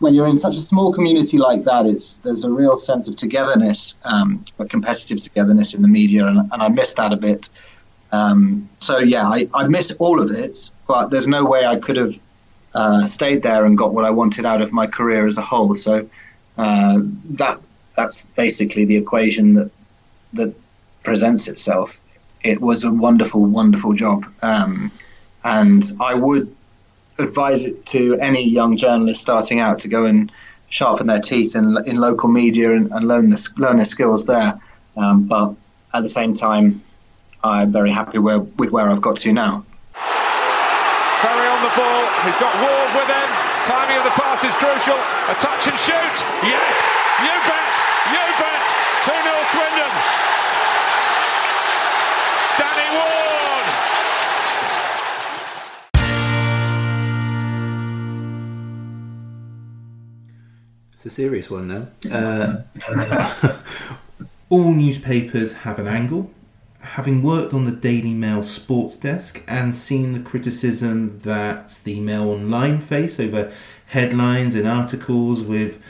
When 0.00 0.14
you're 0.14 0.26
in 0.26 0.36
such 0.36 0.56
a 0.56 0.60
small 0.60 0.92
community 0.92 1.38
like 1.38 1.64
that, 1.64 1.86
it's 1.86 2.18
there's 2.18 2.44
a 2.44 2.52
real 2.52 2.76
sense 2.76 3.06
of 3.06 3.16
togetherness, 3.16 3.98
um, 4.04 4.44
but 4.56 4.68
competitive 4.68 5.20
togetherness 5.20 5.74
in 5.74 5.82
the 5.82 5.88
media, 5.88 6.26
and, 6.26 6.38
and 6.52 6.62
I 6.62 6.68
miss 6.68 6.94
that 6.94 7.12
a 7.12 7.16
bit. 7.16 7.48
Um, 8.10 8.68
so 8.80 8.98
yeah, 8.98 9.26
I, 9.26 9.48
I 9.54 9.68
miss 9.68 9.92
all 9.92 10.20
of 10.20 10.30
it, 10.32 10.70
but 10.88 11.10
there's 11.10 11.28
no 11.28 11.44
way 11.44 11.64
I 11.64 11.78
could 11.78 11.96
have 11.96 12.14
uh, 12.74 13.06
stayed 13.06 13.42
there 13.42 13.64
and 13.64 13.78
got 13.78 13.94
what 13.94 14.04
I 14.04 14.10
wanted 14.10 14.44
out 14.44 14.60
of 14.60 14.72
my 14.72 14.86
career 14.86 15.26
as 15.26 15.38
a 15.38 15.42
whole. 15.42 15.76
So 15.76 16.08
uh, 16.58 16.98
that 17.30 17.60
that's 17.96 18.24
basically 18.36 18.84
the 18.84 18.96
equation 18.96 19.54
that 19.54 19.70
that 20.32 20.54
presents 21.02 21.48
itself. 21.48 22.00
It 22.42 22.60
was 22.60 22.82
a 22.82 22.90
wonderful, 22.90 23.44
wonderful 23.44 23.92
job, 23.92 24.26
um, 24.42 24.90
and 25.44 25.84
I 26.00 26.14
would 26.14 26.54
advise 27.18 27.64
it 27.64 27.84
to 27.86 28.16
any 28.18 28.42
young 28.42 28.76
journalist 28.76 29.20
starting 29.20 29.60
out 29.60 29.78
to 29.80 29.88
go 29.88 30.06
and 30.06 30.32
sharpen 30.68 31.06
their 31.06 31.20
teeth 31.20 31.54
in, 31.54 31.76
in 31.86 31.96
local 31.96 32.28
media 32.28 32.74
and, 32.74 32.90
and 32.92 33.06
learn 33.06 33.30
the, 33.30 33.48
learn 33.58 33.76
their 33.76 33.86
skills 33.86 34.24
there. 34.24 34.58
Um, 34.96 35.28
but 35.28 35.54
at 35.92 36.02
the 36.02 36.08
same 36.08 36.34
time, 36.34 36.82
I'm 37.44 37.72
very 37.72 37.90
happy 37.90 38.18
where, 38.18 38.40
with 38.40 38.70
where 38.70 38.88
I've 38.88 39.02
got 39.02 39.16
to 39.18 39.32
now. 39.32 39.64
Ferry 41.20 41.46
on 41.46 41.60
the 41.62 41.74
ball. 41.76 42.02
He's 42.24 42.38
got 42.38 42.54
Ward 42.56 42.90
with 42.96 43.10
him. 43.10 43.28
Timing 43.66 43.98
of 43.98 44.04
the 44.04 44.16
pass 44.18 44.42
is 44.42 44.54
crucial. 44.58 44.98
A 45.30 45.34
touch 45.38 45.68
and 45.68 45.78
shoot. 45.78 46.16
Yes, 46.42 46.74
you 47.22 47.34
bet. 47.46 47.72
You 48.10 48.24
bet. 48.40 48.64
2 49.06 49.10
0 49.10 49.36
Swindon. 49.54 50.01
It's 61.04 61.14
a 61.14 61.16
serious 61.16 61.50
one 61.50 61.66
now. 61.66 61.88
Uh, 62.08 63.56
all 64.50 64.70
newspapers 64.70 65.52
have 65.52 65.80
an 65.80 65.88
angle. 65.88 66.30
Having 66.78 67.24
worked 67.24 67.52
on 67.52 67.64
the 67.64 67.72
Daily 67.72 68.14
Mail 68.14 68.44
sports 68.44 68.94
desk 68.94 69.42
and 69.48 69.74
seen 69.74 70.12
the 70.12 70.20
criticism 70.20 71.18
that 71.24 71.80
the 71.82 71.98
Mail 71.98 72.30
Online 72.30 72.80
face 72.80 73.18
over 73.18 73.52
headlines 73.86 74.54
and 74.54 74.68
articles 74.68 75.42
with 75.42 75.82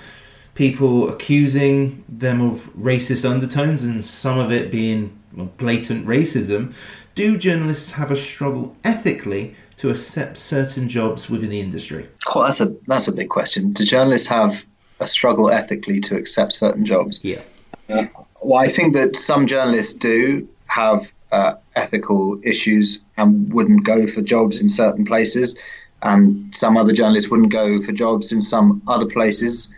people 0.54 1.10
accusing 1.10 2.04
them 2.08 2.40
of 2.40 2.72
racist 2.74 3.30
undertones 3.30 3.84
and 3.84 4.02
some 4.02 4.38
of 4.38 4.50
it 4.50 4.70
being 4.70 5.18
blatant 5.58 6.06
racism, 6.06 6.72
do 7.14 7.36
journalists 7.36 7.90
have 7.92 8.10
a 8.10 8.16
struggle 8.16 8.74
ethically 8.82 9.56
to 9.76 9.90
accept 9.90 10.38
certain 10.38 10.88
jobs 10.88 11.28
within 11.28 11.50
the 11.50 11.60
industry? 11.60 12.08
Well, 12.34 12.44
that's 12.44 12.62
a 12.62 12.74
that's 12.86 13.08
a 13.08 13.12
big 13.12 13.28
question. 13.28 13.72
Do 13.72 13.84
journalists 13.84 14.28
have 14.28 14.64
a 15.02 15.06
struggle 15.06 15.50
ethically 15.50 16.00
to 16.00 16.16
accept 16.16 16.52
certain 16.54 16.86
jobs? 16.86 17.20
Yeah. 17.22 17.42
Uh, 17.88 18.06
well, 18.40 18.60
I 18.60 18.68
think 18.68 18.94
that 18.94 19.16
some 19.16 19.46
journalists 19.46 19.94
do 19.94 20.48
have 20.66 21.10
uh, 21.30 21.54
ethical 21.74 22.40
issues 22.42 23.04
and 23.16 23.52
wouldn't 23.52 23.84
go 23.84 24.06
for 24.06 24.22
jobs 24.22 24.60
in 24.60 24.68
certain 24.68 25.04
places, 25.04 25.58
and 26.02 26.54
some 26.54 26.76
other 26.76 26.92
journalists 26.92 27.30
wouldn't 27.30 27.52
go 27.52 27.80
for 27.82 27.92
jobs 27.92 28.32
in 28.32 28.40
some 28.40 28.82
other 28.88 29.06
places, 29.06 29.68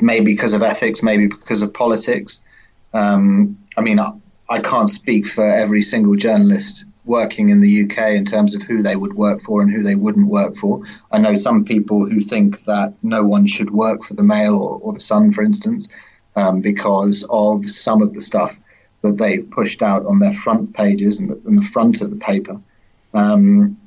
maybe 0.00 0.32
because 0.34 0.52
of 0.52 0.62
ethics, 0.62 1.02
maybe 1.02 1.26
because 1.26 1.62
of 1.62 1.72
politics. 1.72 2.40
Um, 2.92 3.58
I 3.76 3.80
mean, 3.82 3.98
I, 3.98 4.12
I 4.48 4.58
can't 4.60 4.90
speak 4.90 5.26
for 5.26 5.44
every 5.44 5.82
single 5.82 6.16
journalist 6.16 6.84
working 7.06 7.48
in 7.48 7.60
the 7.60 7.84
UK 7.84 8.10
in 8.10 8.24
terms 8.24 8.54
of 8.54 8.62
who 8.62 8.82
they 8.82 8.96
would 8.96 9.14
work 9.14 9.40
for 9.40 9.62
and 9.62 9.70
who 9.70 9.82
they 9.82 9.94
wouldn't 9.94 10.26
work 10.26 10.56
for. 10.56 10.82
I 11.10 11.18
know 11.18 11.34
some 11.34 11.64
people 11.64 12.08
who 12.08 12.20
think 12.20 12.64
that 12.64 12.94
no 13.02 13.24
one 13.24 13.46
should 13.46 13.70
work 13.70 14.02
for 14.02 14.14
the 14.14 14.22
Mail 14.22 14.56
or, 14.56 14.80
or 14.80 14.92
the 14.92 15.00
Sun, 15.00 15.32
for 15.32 15.42
instance, 15.42 15.88
um, 16.34 16.60
because 16.60 17.24
of 17.30 17.70
some 17.70 18.02
of 18.02 18.12
the 18.12 18.20
stuff 18.20 18.58
that 19.02 19.18
they've 19.18 19.48
pushed 19.50 19.82
out 19.82 20.04
on 20.04 20.18
their 20.18 20.32
front 20.32 20.74
pages 20.74 21.20
and 21.20 21.30
the, 21.30 21.36
the 21.36 21.60
front 21.60 22.00
of 22.00 22.10
the 22.10 22.16
paper. 22.16 22.60
Um, 23.14 23.78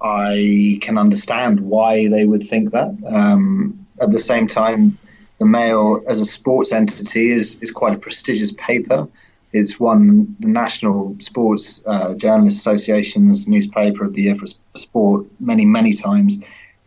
I 0.00 0.78
can 0.80 0.98
understand 0.98 1.60
why 1.60 2.08
they 2.08 2.24
would 2.24 2.42
think 2.42 2.72
that. 2.72 2.94
Um, 3.06 3.86
at 4.00 4.10
the 4.10 4.18
same 4.18 4.46
time, 4.46 4.98
the 5.38 5.46
Mail 5.46 6.02
as 6.06 6.20
a 6.20 6.24
sports 6.24 6.72
entity 6.72 7.30
is, 7.30 7.60
is 7.62 7.70
quite 7.70 7.94
a 7.94 7.98
prestigious 7.98 8.52
paper. 8.52 9.08
It's 9.56 9.80
won 9.80 10.36
the 10.38 10.48
National 10.48 11.16
Sports 11.18 11.82
uh, 11.86 12.12
Journalists 12.12 12.60
Association's 12.60 13.48
Newspaper 13.48 14.04
of 14.04 14.12
the 14.12 14.20
Year 14.20 14.34
for 14.34 14.46
Sport 14.76 15.24
many, 15.40 15.64
many 15.64 15.94
times 15.94 16.36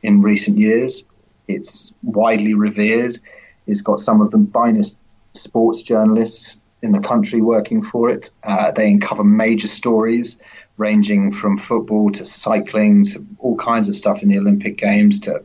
in 0.03 0.21
recent 0.21 0.59
years. 0.59 1.03
It's 1.47 1.91
widely 2.03 2.53
revered. 2.53 3.17
It's 3.65 3.81
got 3.81 3.99
some 3.99 4.21
of 4.21 4.29
the 4.29 4.47
finest 4.53 4.95
sports 5.33 5.81
journalists 5.81 6.61
in 6.83 6.91
the 6.91 6.99
country 6.99 7.41
working 7.41 7.81
for 7.81 8.11
it. 8.11 8.29
Uh, 8.43 8.69
they 8.69 8.91
uncover 8.91 9.23
major 9.23 9.67
stories 9.67 10.37
ranging 10.77 11.31
from 11.31 11.57
football 11.57 12.11
to 12.11 12.23
cycling 12.23 13.03
to 13.05 13.25
all 13.39 13.57
kinds 13.57 13.89
of 13.89 13.97
stuff 13.97 14.21
in 14.21 14.29
the 14.29 14.37
Olympic 14.37 14.77
Games 14.77 15.19
to 15.21 15.43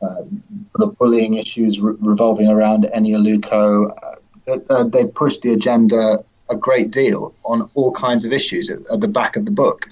uh, 0.00 0.22
the 0.76 0.86
bullying 0.86 1.34
issues 1.34 1.80
re- 1.80 1.96
revolving 1.98 2.46
around 2.46 2.84
Eni 2.84 3.16
Aluko. 3.18 3.90
Uh, 4.00 4.58
uh, 4.70 4.84
they 4.84 5.06
push 5.06 5.38
the 5.38 5.52
agenda 5.52 6.24
a 6.52 6.56
great 6.56 6.90
deal 6.90 7.34
on 7.44 7.68
all 7.74 7.92
kinds 7.92 8.24
of 8.24 8.32
issues 8.32 8.70
at, 8.70 8.78
at 8.92 9.00
the 9.00 9.08
back 9.08 9.36
of 9.36 9.44
the 9.44 9.50
book. 9.50 9.86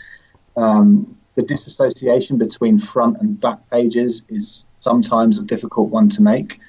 Um, 0.56 1.16
the 1.34 1.42
disassociation 1.42 2.38
between 2.38 2.78
front 2.78 3.18
and 3.20 3.40
back 3.40 3.58
pages 3.70 4.22
is 4.28 4.66
sometimes 4.78 5.38
a 5.38 5.44
difficult 5.44 5.88
one 5.90 6.08
to 6.10 6.22
make. 6.22 6.60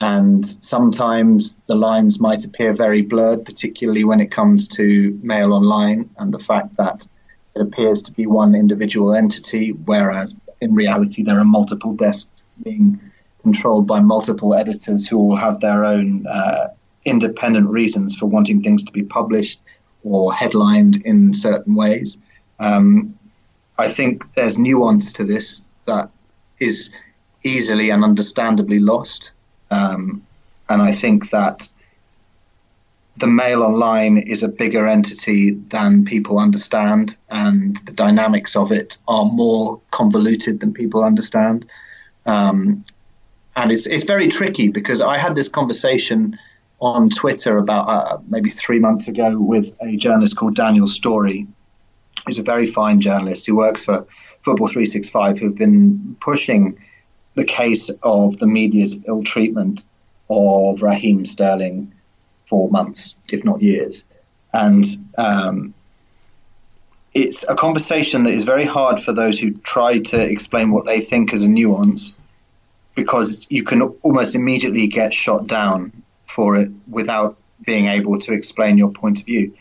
And 0.00 0.44
sometimes 0.44 1.56
the 1.66 1.76
lines 1.76 2.20
might 2.20 2.44
appear 2.44 2.72
very 2.72 3.02
blurred, 3.02 3.44
particularly 3.44 4.04
when 4.04 4.20
it 4.20 4.30
comes 4.30 4.66
to 4.68 5.18
Mail 5.22 5.52
Online 5.52 6.10
and 6.18 6.32
the 6.32 6.38
fact 6.38 6.76
that 6.76 7.06
it 7.54 7.62
appears 7.62 8.02
to 8.02 8.12
be 8.12 8.26
one 8.26 8.54
individual 8.54 9.14
entity, 9.14 9.70
whereas 9.70 10.34
in 10.60 10.74
reality 10.74 11.22
there 11.22 11.38
are 11.38 11.44
multiple 11.44 11.92
desks 11.92 12.44
being 12.62 13.00
controlled 13.42 13.86
by 13.86 14.00
multiple 14.00 14.54
editors 14.54 15.06
who 15.06 15.18
all 15.18 15.36
have 15.36 15.60
their 15.60 15.84
own 15.84 16.26
uh, 16.26 16.68
independent 17.04 17.68
reasons 17.68 18.16
for 18.16 18.26
wanting 18.26 18.62
things 18.62 18.82
to 18.84 18.92
be 18.92 19.02
published 19.02 19.60
or 20.02 20.32
headlined 20.32 21.02
in 21.04 21.32
certain 21.34 21.74
ways. 21.74 22.18
Um, 22.58 23.18
I 23.78 23.88
think 23.88 24.34
there's 24.34 24.58
nuance 24.58 25.14
to 25.14 25.24
this 25.24 25.66
that 25.86 26.10
is 26.60 26.90
easily 27.42 27.90
and 27.90 28.04
understandably 28.04 28.78
lost. 28.78 29.32
Um, 29.70 30.24
and 30.68 30.80
I 30.80 30.92
think 30.92 31.30
that 31.30 31.68
the 33.16 33.26
mail 33.26 33.62
online 33.62 34.18
is 34.18 34.42
a 34.42 34.48
bigger 34.48 34.88
entity 34.88 35.52
than 35.52 36.04
people 36.04 36.38
understand, 36.38 37.16
and 37.30 37.76
the 37.86 37.92
dynamics 37.92 38.56
of 38.56 38.72
it 38.72 38.96
are 39.06 39.24
more 39.24 39.80
convoluted 39.90 40.60
than 40.60 40.72
people 40.72 41.04
understand. 41.04 41.66
Um, 42.26 42.84
and 43.56 43.70
it's 43.70 43.86
it's 43.86 44.04
very 44.04 44.28
tricky 44.28 44.68
because 44.68 45.00
I 45.00 45.16
had 45.16 45.34
this 45.34 45.48
conversation 45.48 46.38
on 46.84 47.08
Twitter 47.08 47.56
about 47.58 47.88
uh, 47.88 48.18
maybe 48.28 48.50
three 48.50 48.78
months 48.78 49.08
ago 49.08 49.38
with 49.38 49.74
a 49.80 49.96
journalist 49.96 50.36
called 50.36 50.54
Daniel 50.54 50.86
Storey, 50.86 51.46
who's 52.26 52.38
a 52.38 52.42
very 52.42 52.66
fine 52.66 53.00
journalist 53.00 53.46
who 53.46 53.56
works 53.56 53.82
for 53.82 54.06
Football 54.42 54.68
365, 54.68 55.38
who've 55.38 55.56
been 55.56 56.16
pushing 56.20 56.78
the 57.34 57.44
case 57.44 57.90
of 58.02 58.38
the 58.38 58.46
media's 58.46 59.00
ill 59.08 59.24
treatment 59.24 59.84
of 60.28 60.82
Raheem 60.82 61.24
Sterling 61.24 61.94
for 62.44 62.70
months, 62.70 63.16
if 63.28 63.44
not 63.44 63.62
years. 63.62 64.04
And 64.52 64.84
um, 65.16 65.74
it's 67.14 67.48
a 67.48 67.54
conversation 67.54 68.24
that 68.24 68.34
is 68.34 68.44
very 68.44 68.64
hard 68.64 69.00
for 69.00 69.12
those 69.12 69.38
who 69.38 69.52
try 69.52 69.98
to 69.98 70.22
explain 70.22 70.70
what 70.70 70.84
they 70.84 71.00
think 71.00 71.32
as 71.32 71.42
a 71.42 71.48
nuance, 71.48 72.14
because 72.94 73.46
you 73.48 73.64
can 73.64 73.82
almost 74.02 74.34
immediately 74.34 74.86
get 74.86 75.14
shot 75.14 75.46
down 75.46 76.03
for 76.34 76.56
it 76.56 76.68
without 76.88 77.36
being 77.64 77.86
able 77.86 78.18
to 78.18 78.32
explain 78.32 78.76
your 78.76 78.90
point 78.90 79.20
of 79.20 79.26
view. 79.26 79.54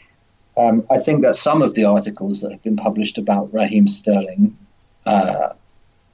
Um, 0.57 0.85
I 0.91 0.97
think 0.97 1.23
that 1.23 1.35
some 1.35 1.61
of 1.61 1.73
the 1.75 1.85
articles 1.85 2.41
that 2.41 2.51
have 2.51 2.63
been 2.63 2.75
published 2.75 3.17
about 3.17 3.53
Raheem 3.53 3.87
Sterling 3.87 4.57
uh, 5.05 5.49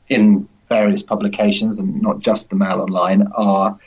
in 0.09 0.47
various 0.67 1.01
publications 1.01 1.79
and 1.79 2.01
not 2.01 2.19
just 2.19 2.49
the 2.49 2.55
Mail 2.55 2.81
Online 2.81 3.27
are 3.35 3.79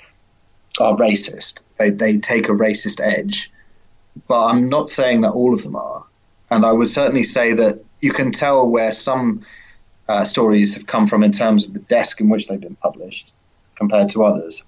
are 0.81 0.97
racist. 0.97 1.65
They 1.79 1.91
they 1.91 2.17
take 2.17 2.49
a 2.49 2.53
racist 2.53 3.01
edge, 3.01 3.53
but 4.27 4.45
I'm 4.47 4.69
not 4.69 4.89
saying 4.89 5.21
that 5.23 5.33
all 5.33 5.53
of 5.55 5.63
them 5.63 5.77
are. 5.77 6.05
And 6.51 6.65
I 6.67 6.73
would 6.73 6.89
certainly 6.89 7.25
say 7.25 7.53
that 7.55 7.83
you 8.01 8.13
can 8.13 8.33
tell 8.33 8.69
where 8.69 8.93
some 8.93 9.45
uh, 10.09 10.25
stories 10.25 10.75
have 10.75 10.87
come 10.87 11.07
from 11.07 11.23
in 11.23 11.33
terms 11.33 11.65
of 11.65 11.73
the 11.73 11.81
desk 11.81 12.21
in 12.21 12.29
which 12.29 12.49
they've 12.49 12.61
been 12.61 12.77
published 12.77 13.33
compared 13.77 14.09
to 14.11 14.25
others. 14.25 14.65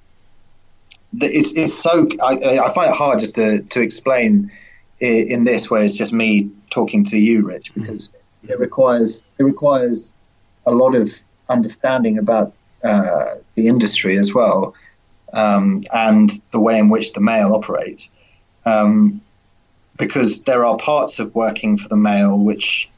It's, 1.20 1.52
it's 1.52 1.74
so 1.74 2.08
I, 2.22 2.58
I 2.58 2.72
find 2.72 2.90
it 2.90 2.96
hard 2.96 3.20
just 3.20 3.34
to, 3.36 3.60
to 3.60 3.80
explain 3.80 4.50
in 5.00 5.44
this 5.44 5.70
where 5.70 5.82
it's 5.82 5.96
just 5.96 6.12
me 6.12 6.50
talking 6.70 7.04
to 7.06 7.18
you, 7.18 7.46
Rich, 7.46 7.74
because 7.74 8.12
it 8.48 8.58
requires 8.58 9.22
it 9.38 9.42
requires 9.42 10.10
a 10.66 10.70
lot 10.70 10.94
of 10.94 11.12
understanding 11.48 12.18
about 12.18 12.54
uh, 12.82 13.36
the 13.54 13.68
industry 13.68 14.16
as 14.18 14.34
well 14.34 14.74
um, 15.32 15.82
and 15.92 16.30
the 16.52 16.60
way 16.60 16.78
in 16.78 16.88
which 16.88 17.12
the 17.12 17.20
mail 17.20 17.54
operates. 17.54 18.10
Um, 18.64 19.20
because 19.96 20.42
there 20.42 20.64
are 20.64 20.76
parts 20.76 21.18
of 21.18 21.34
working 21.34 21.76
for 21.76 21.88
the 21.88 21.96
mail 21.96 22.38
which 22.38 22.88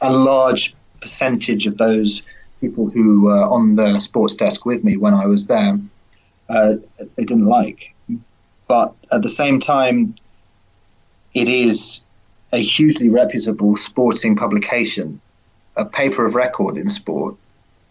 a 0.00 0.12
large 0.12 0.74
percentage 1.00 1.66
of 1.66 1.76
those 1.76 2.22
people 2.60 2.88
who 2.88 3.22
were 3.22 3.44
on 3.44 3.76
the 3.76 3.98
sports 4.00 4.36
desk 4.36 4.64
with 4.64 4.84
me 4.84 4.96
when 4.96 5.12
I 5.12 5.26
was 5.26 5.46
there, 5.46 5.78
uh, 6.48 6.76
they 7.16 7.24
didn't 7.24 7.46
like. 7.46 7.94
But 8.66 8.94
at 9.12 9.22
the 9.22 9.28
same 9.28 9.60
time, 9.60 10.14
it 11.34 11.48
is 11.48 12.02
a 12.52 12.58
hugely 12.58 13.08
reputable 13.08 13.76
sporting 13.76 14.36
publication, 14.36 15.20
a 15.76 15.84
paper 15.84 16.24
of 16.24 16.34
record 16.34 16.76
in 16.76 16.88
sport, 16.88 17.34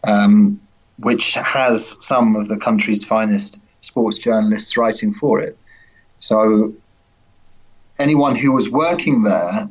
um, 0.03 0.59
which 0.97 1.33
has 1.35 1.97
some 2.05 2.35
of 2.35 2.47
the 2.47 2.57
country's 2.57 3.03
finest 3.03 3.59
sports 3.81 4.17
journalists 4.17 4.77
writing 4.77 5.13
for 5.13 5.39
it. 5.39 5.57
So 6.19 6.73
anyone 7.99 8.35
who 8.35 8.53
was 8.53 8.69
working 8.69 9.23
there 9.23 9.69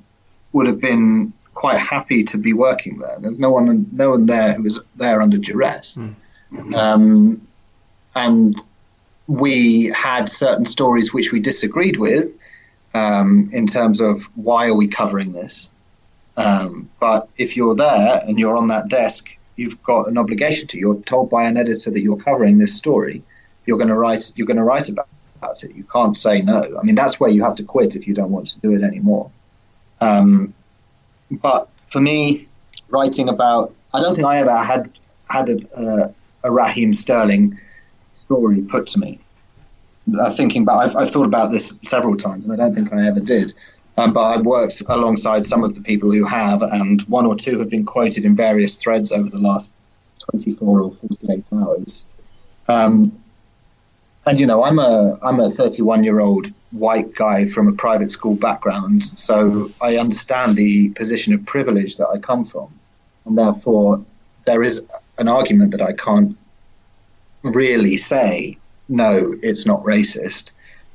would 0.53 0.67
have 0.67 0.81
been 0.81 1.33
quite 1.55 1.79
happy 1.79 2.25
to 2.25 2.39
be 2.39 2.53
working 2.53 2.99
there. 2.99 3.17
There's 3.19 3.39
no 3.39 3.51
one, 3.51 3.89
no 3.93 4.11
one 4.11 4.27
there 4.27 4.53
who 4.53 4.63
was 4.63 4.81
there 4.97 5.23
under 5.23 5.39
duress. 5.39 5.97
Mm-hmm. 5.97 6.75
Um, 6.75 7.47
and 8.15 8.55
we 9.27 9.87
had 9.87 10.29
certain 10.29 10.67
stories 10.67 11.13
which 11.13 11.33
we 11.33 11.41
disagreed 11.41 11.97
with 11.97 12.37
um, 12.95 13.51
in 13.53 13.67
terms 13.67 14.01
of 14.01 14.25
why 14.35 14.69
are 14.69 14.75
we 14.75 14.89
covering 14.89 15.33
this. 15.33 15.71
Um, 16.37 16.91
but 16.99 17.29
if 17.37 17.57
you're 17.57 17.75
there 17.75 18.23
and 18.27 18.39
you're 18.39 18.57
on 18.57 18.69
that 18.69 18.89
desk 18.89 19.37
you've 19.57 19.83
got 19.83 20.09
an 20.09 20.19
obligation 20.19 20.67
to. 20.69 20.79
You're 20.79 21.01
told 21.03 21.31
by 21.31 21.45
an 21.45 21.57
editor 21.57 21.91
that 21.91 22.01
you're 22.01 22.17
covering 22.17 22.59
this 22.59 22.75
story. 22.75 23.23
You're 23.67 23.79
going 23.79 23.89
to 23.89 23.95
write. 23.95 24.33
You're 24.35 24.47
going 24.47 24.57
to 24.57 24.65
write 24.65 24.89
about, 24.89 25.07
it. 25.63 25.75
You 25.75 25.85
can't 25.85 26.17
say 26.17 26.43
no. 26.43 26.79
I 26.79 26.83
mean, 26.85 26.95
that's 26.95 27.19
where 27.19 27.31
you 27.31 27.43
have 27.43 27.57
to 27.57 27.65
quit 27.65 27.97
if 27.97 28.07
you 28.07 28.15
don't 28.15 28.31
want 28.31 28.49
to 28.49 28.61
do 28.61 28.73
it 28.75 28.83
anymore. 28.83 29.31
Um, 30.01 30.55
but 31.31 31.69
for 31.91 32.01
me, 32.01 32.49
writing 32.89 33.29
about, 33.29 33.75
I 33.93 34.01
don't 34.01 34.15
think 34.15 34.27
I 34.27 34.39
ever 34.39 34.57
had 34.57 34.99
had 35.29 35.49
a, 35.49 35.77
uh, 35.77 36.13
a 36.45 36.51
Raheem 36.51 36.95
Sterling 36.95 37.59
story 38.33 38.63
put 38.63 38.87
to 38.89 38.99
me. 38.99 39.19
Uh, 40.19 40.31
thinking 40.33 40.63
about, 40.63 40.79
I've, 40.79 40.97
I've 40.97 41.11
thought 41.11 41.27
about 41.27 41.53
this 41.53 41.73
several 41.85 42.17
times, 42.17 42.45
and 42.45 42.53
I 42.53 42.57
don't 42.57 42.75
think 42.75 42.93
I 42.93 43.07
ever 43.07 43.21
did. 43.21 43.53
Um, 43.99 44.13
but 44.13 44.23
I've 44.23 44.47
worked 44.47 44.83
alongside 44.89 45.45
some 45.45 45.63
of 45.63 45.75
the 45.75 45.83
people 45.83 46.11
who 46.11 46.25
have, 46.25 46.63
and 46.63 47.03
one 47.03 47.27
or 47.27 47.37
two 47.37 47.59
have 47.59 47.69
been 47.69 47.85
quoted 47.85 48.25
in 48.25 48.35
various 48.35 48.75
threads 48.77 49.13
over 49.13 49.29
the 49.29 49.39
last 49.39 49.75
24 50.31 50.81
or 50.81 50.93
48 50.93 51.45
hours. 51.53 52.05
Um, 52.69 53.23
and 54.25 54.41
you 54.41 54.47
know, 54.47 54.65
I'm 54.65 54.79
a 54.79 55.19
I'm 55.23 55.41
a 55.41 55.51
31 55.51 56.05
year 56.05 56.21
old 56.21 56.47
white 56.71 57.15
guy 57.15 57.47
from 57.47 57.69
a 57.69 57.73
private 57.73 58.11
school 58.11 58.35
background, 58.35 59.03
so 59.05 59.71
I 59.81 59.99
understand 59.99 60.57
the 60.57 60.89
position 60.91 61.35
of 61.35 61.45
privilege 61.45 61.97
that 61.97 62.09
I 62.09 62.19
come 62.19 62.45
from, 62.45 62.73
and 63.27 63.37
therefore 63.37 64.03
there 64.47 64.63
is 64.63 64.81
an 65.19 65.29
argument 65.29 65.73
that 65.73 65.83
I 65.83 65.93
can't 65.93 66.37
really 67.43 67.97
say 67.97 68.59
no, 68.89 69.35
it's 69.43 69.67
not 69.67 69.83
racist. 69.83 70.51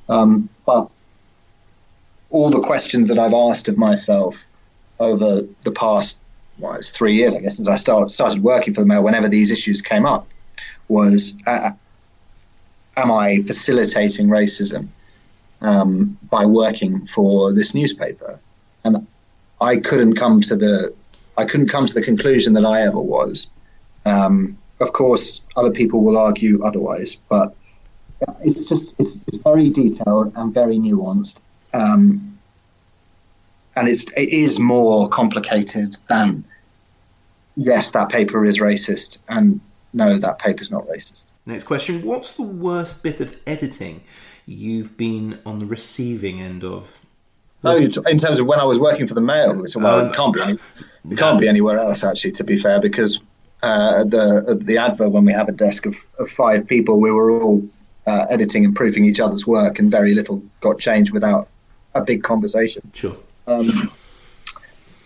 Um, 0.09 0.49
but 0.65 0.89
all 2.29 2.49
the 2.49 2.61
questions 2.61 3.07
that 3.07 3.17
I've 3.17 3.33
asked 3.33 3.67
of 3.67 3.77
myself 3.77 4.37
over 4.99 5.41
the 5.63 5.71
past, 5.71 6.19
well, 6.59 6.73
it's 6.73 6.89
three 6.89 7.13
years, 7.13 7.35
I 7.35 7.39
guess, 7.39 7.55
since 7.55 7.67
I 7.67 7.75
start, 7.75 8.11
started 8.11 8.43
working 8.43 8.73
for 8.73 8.81
the 8.81 8.87
Mail, 8.87 9.03
whenever 9.03 9.29
these 9.29 9.51
issues 9.51 9.81
came 9.81 10.05
up, 10.05 10.27
was 10.87 11.37
uh, 11.45 11.71
am 12.95 13.11
I 13.11 13.43
facilitating 13.43 14.27
racism 14.27 14.87
um, 15.61 16.17
by 16.29 16.45
working 16.45 17.05
for 17.05 17.53
this 17.53 17.73
newspaper? 17.73 18.39
And 18.83 19.07
I 19.59 19.77
couldn't 19.77 20.15
come 20.15 20.41
to 20.41 20.55
the 20.55 20.93
I 21.37 21.45
couldn't 21.45 21.69
come 21.69 21.85
to 21.85 21.93
the 21.93 22.01
conclusion 22.01 22.53
that 22.53 22.65
I 22.65 22.81
ever 22.81 22.99
was. 22.99 23.47
Um, 24.05 24.57
of 24.79 24.93
course, 24.93 25.41
other 25.55 25.71
people 25.71 26.03
will 26.03 26.17
argue 26.17 26.63
otherwise, 26.63 27.15
but 27.15 27.55
it's 28.43 28.65
just 28.65 28.95
it's, 28.99 29.21
it's 29.27 29.37
very 29.37 29.69
detailed 29.69 30.33
and 30.35 30.53
very 30.53 30.77
nuanced 30.77 31.39
Um, 31.73 32.39
and 33.75 33.87
it's 33.87 34.03
it 34.15 34.29
is 34.29 34.59
more 34.59 35.09
complicated 35.09 35.97
than 36.09 36.43
yes, 37.55 37.91
that 37.91 38.09
paper 38.09 38.45
is 38.45 38.59
racist, 38.59 39.19
and 39.29 39.59
no, 39.93 40.17
that 40.17 40.39
paper's 40.39 40.71
not 40.71 40.87
racist. 40.87 41.25
Next 41.45 41.65
question: 41.65 42.03
What's 42.03 42.33
the 42.33 42.43
worst 42.43 43.03
bit 43.03 43.19
of 43.19 43.37
editing 43.45 44.01
you've 44.45 44.97
been 44.97 45.39
on 45.45 45.59
the 45.59 45.65
receiving 45.65 46.41
end 46.41 46.63
of? 46.63 46.99
No, 47.63 47.75
in 47.75 47.91
terms 47.91 48.39
of 48.39 48.45
when 48.45 48.59
I 48.59 48.63
was 48.63 48.79
working 48.79 49.07
for 49.07 49.15
the 49.15 49.21
Mail, 49.21 49.65
it's, 49.65 49.75
well, 49.75 50.01
Um, 50.01 50.07
it 50.07 50.15
can't 50.15 50.33
be. 50.33 50.41
Any, 50.41 50.53
it 51.11 51.17
can't 51.17 51.39
be 51.39 51.47
anywhere 51.47 51.79
else, 51.79 52.03
actually. 52.03 52.31
To 52.33 52.43
be 52.43 52.55
fair, 52.55 52.79
because 52.79 53.19
uh, 53.63 54.01
at 54.01 54.11
the 54.11 54.45
at 54.49 54.65
the 54.65 54.77
Adver 54.77 55.09
when 55.09 55.25
we 55.25 55.33
have 55.33 55.49
a 55.49 55.51
desk 55.51 55.85
of, 55.85 55.97
of 56.19 56.29
five 56.29 56.67
people, 56.67 56.99
we 56.99 57.11
were 57.11 57.41
all 57.41 57.63
uh, 58.05 58.25
editing 58.29 58.65
and 58.65 58.75
proofing 58.75 59.05
each 59.05 59.19
other's 59.19 59.45
work, 59.47 59.79
and 59.79 59.91
very 59.91 60.13
little 60.13 60.43
got 60.61 60.79
changed 60.79 61.11
without 61.11 61.47
a 61.95 62.03
big 62.03 62.23
conversation. 62.23 62.81
Sure. 62.93 63.17
Um, 63.47 63.91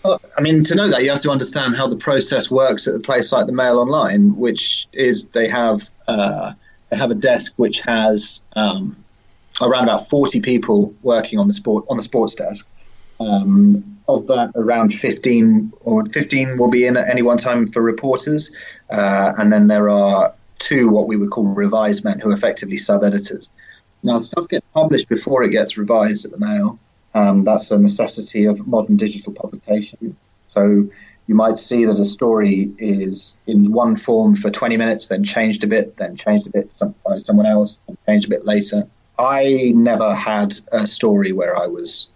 I 0.03 0.41
mean, 0.41 0.63
to 0.63 0.75
know 0.75 0.87
that, 0.87 1.03
you 1.03 1.11
have 1.11 1.21
to 1.21 1.29
understand 1.29 1.75
how 1.75 1.87
the 1.87 1.95
process 1.95 2.49
works 2.49 2.87
at 2.87 2.95
a 2.95 2.99
place 2.99 3.31
like 3.31 3.45
the 3.45 3.53
Mail 3.53 3.77
Online, 3.77 4.35
which 4.35 4.87
is 4.91 5.29
they 5.29 5.47
have 5.47 5.89
uh, 6.07 6.53
they 6.89 6.97
have 6.97 7.11
a 7.11 7.15
desk 7.15 7.53
which 7.57 7.81
has 7.81 8.43
um, 8.53 8.95
around 9.61 9.83
about 9.83 10.09
forty 10.09 10.41
people 10.41 10.93
working 11.03 11.39
on 11.39 11.47
the 11.47 11.53
sport 11.53 11.85
on 11.89 11.97
the 11.97 12.03
sports 12.03 12.35
desk. 12.35 12.69
Um, 13.21 13.99
of 14.07 14.27
that, 14.27 14.51
around 14.55 14.93
fifteen 14.93 15.71
or 15.81 16.05
fifteen 16.05 16.57
will 16.57 16.69
be 16.69 16.85
in 16.85 16.97
at 16.97 17.09
any 17.09 17.21
one 17.21 17.37
time 17.37 17.67
for 17.67 17.81
reporters, 17.81 18.51
uh, 18.89 19.33
and 19.37 19.53
then 19.53 19.67
there 19.67 19.89
are 19.89 20.33
two 20.59 20.89
what 20.89 21.07
we 21.07 21.15
would 21.15 21.31
call 21.31 21.45
revised 21.45 22.03
men 22.03 22.19
who 22.19 22.29
are 22.29 22.33
effectively 22.33 22.77
sub 22.77 23.03
editors. 23.03 23.49
Now, 24.03 24.19
stuff 24.19 24.47
gets 24.47 24.65
published 24.73 25.09
before 25.09 25.43
it 25.43 25.49
gets 25.49 25.77
revised 25.77 26.25
at 26.25 26.31
the 26.31 26.39
Mail. 26.39 26.79
Um, 27.13 27.43
that's 27.43 27.71
a 27.71 27.77
necessity 27.77 28.45
of 28.45 28.67
modern 28.67 28.95
digital 28.95 29.33
publication. 29.33 30.15
So 30.47 30.89
you 31.27 31.35
might 31.35 31.59
see 31.59 31.85
that 31.85 31.99
a 31.99 32.05
story 32.05 32.71
is 32.77 33.37
in 33.45 33.71
one 33.71 33.95
form 33.95 34.35
for 34.35 34.49
20 34.49 34.77
minutes, 34.77 35.07
then 35.07 35.23
changed 35.23 35.63
a 35.63 35.67
bit, 35.67 35.97
then 35.97 36.15
changed 36.15 36.47
a 36.47 36.49
bit 36.49 36.77
by 37.05 37.17
someone 37.19 37.45
else, 37.45 37.79
and 37.87 37.97
changed 38.05 38.25
a 38.25 38.29
bit 38.29 38.45
later. 38.45 38.87
I 39.21 39.71
never 39.75 40.15
had 40.15 40.55
a 40.71 40.87
story 40.87 41.31
where 41.31 41.55
I 41.55 41.67
was 41.67 42.09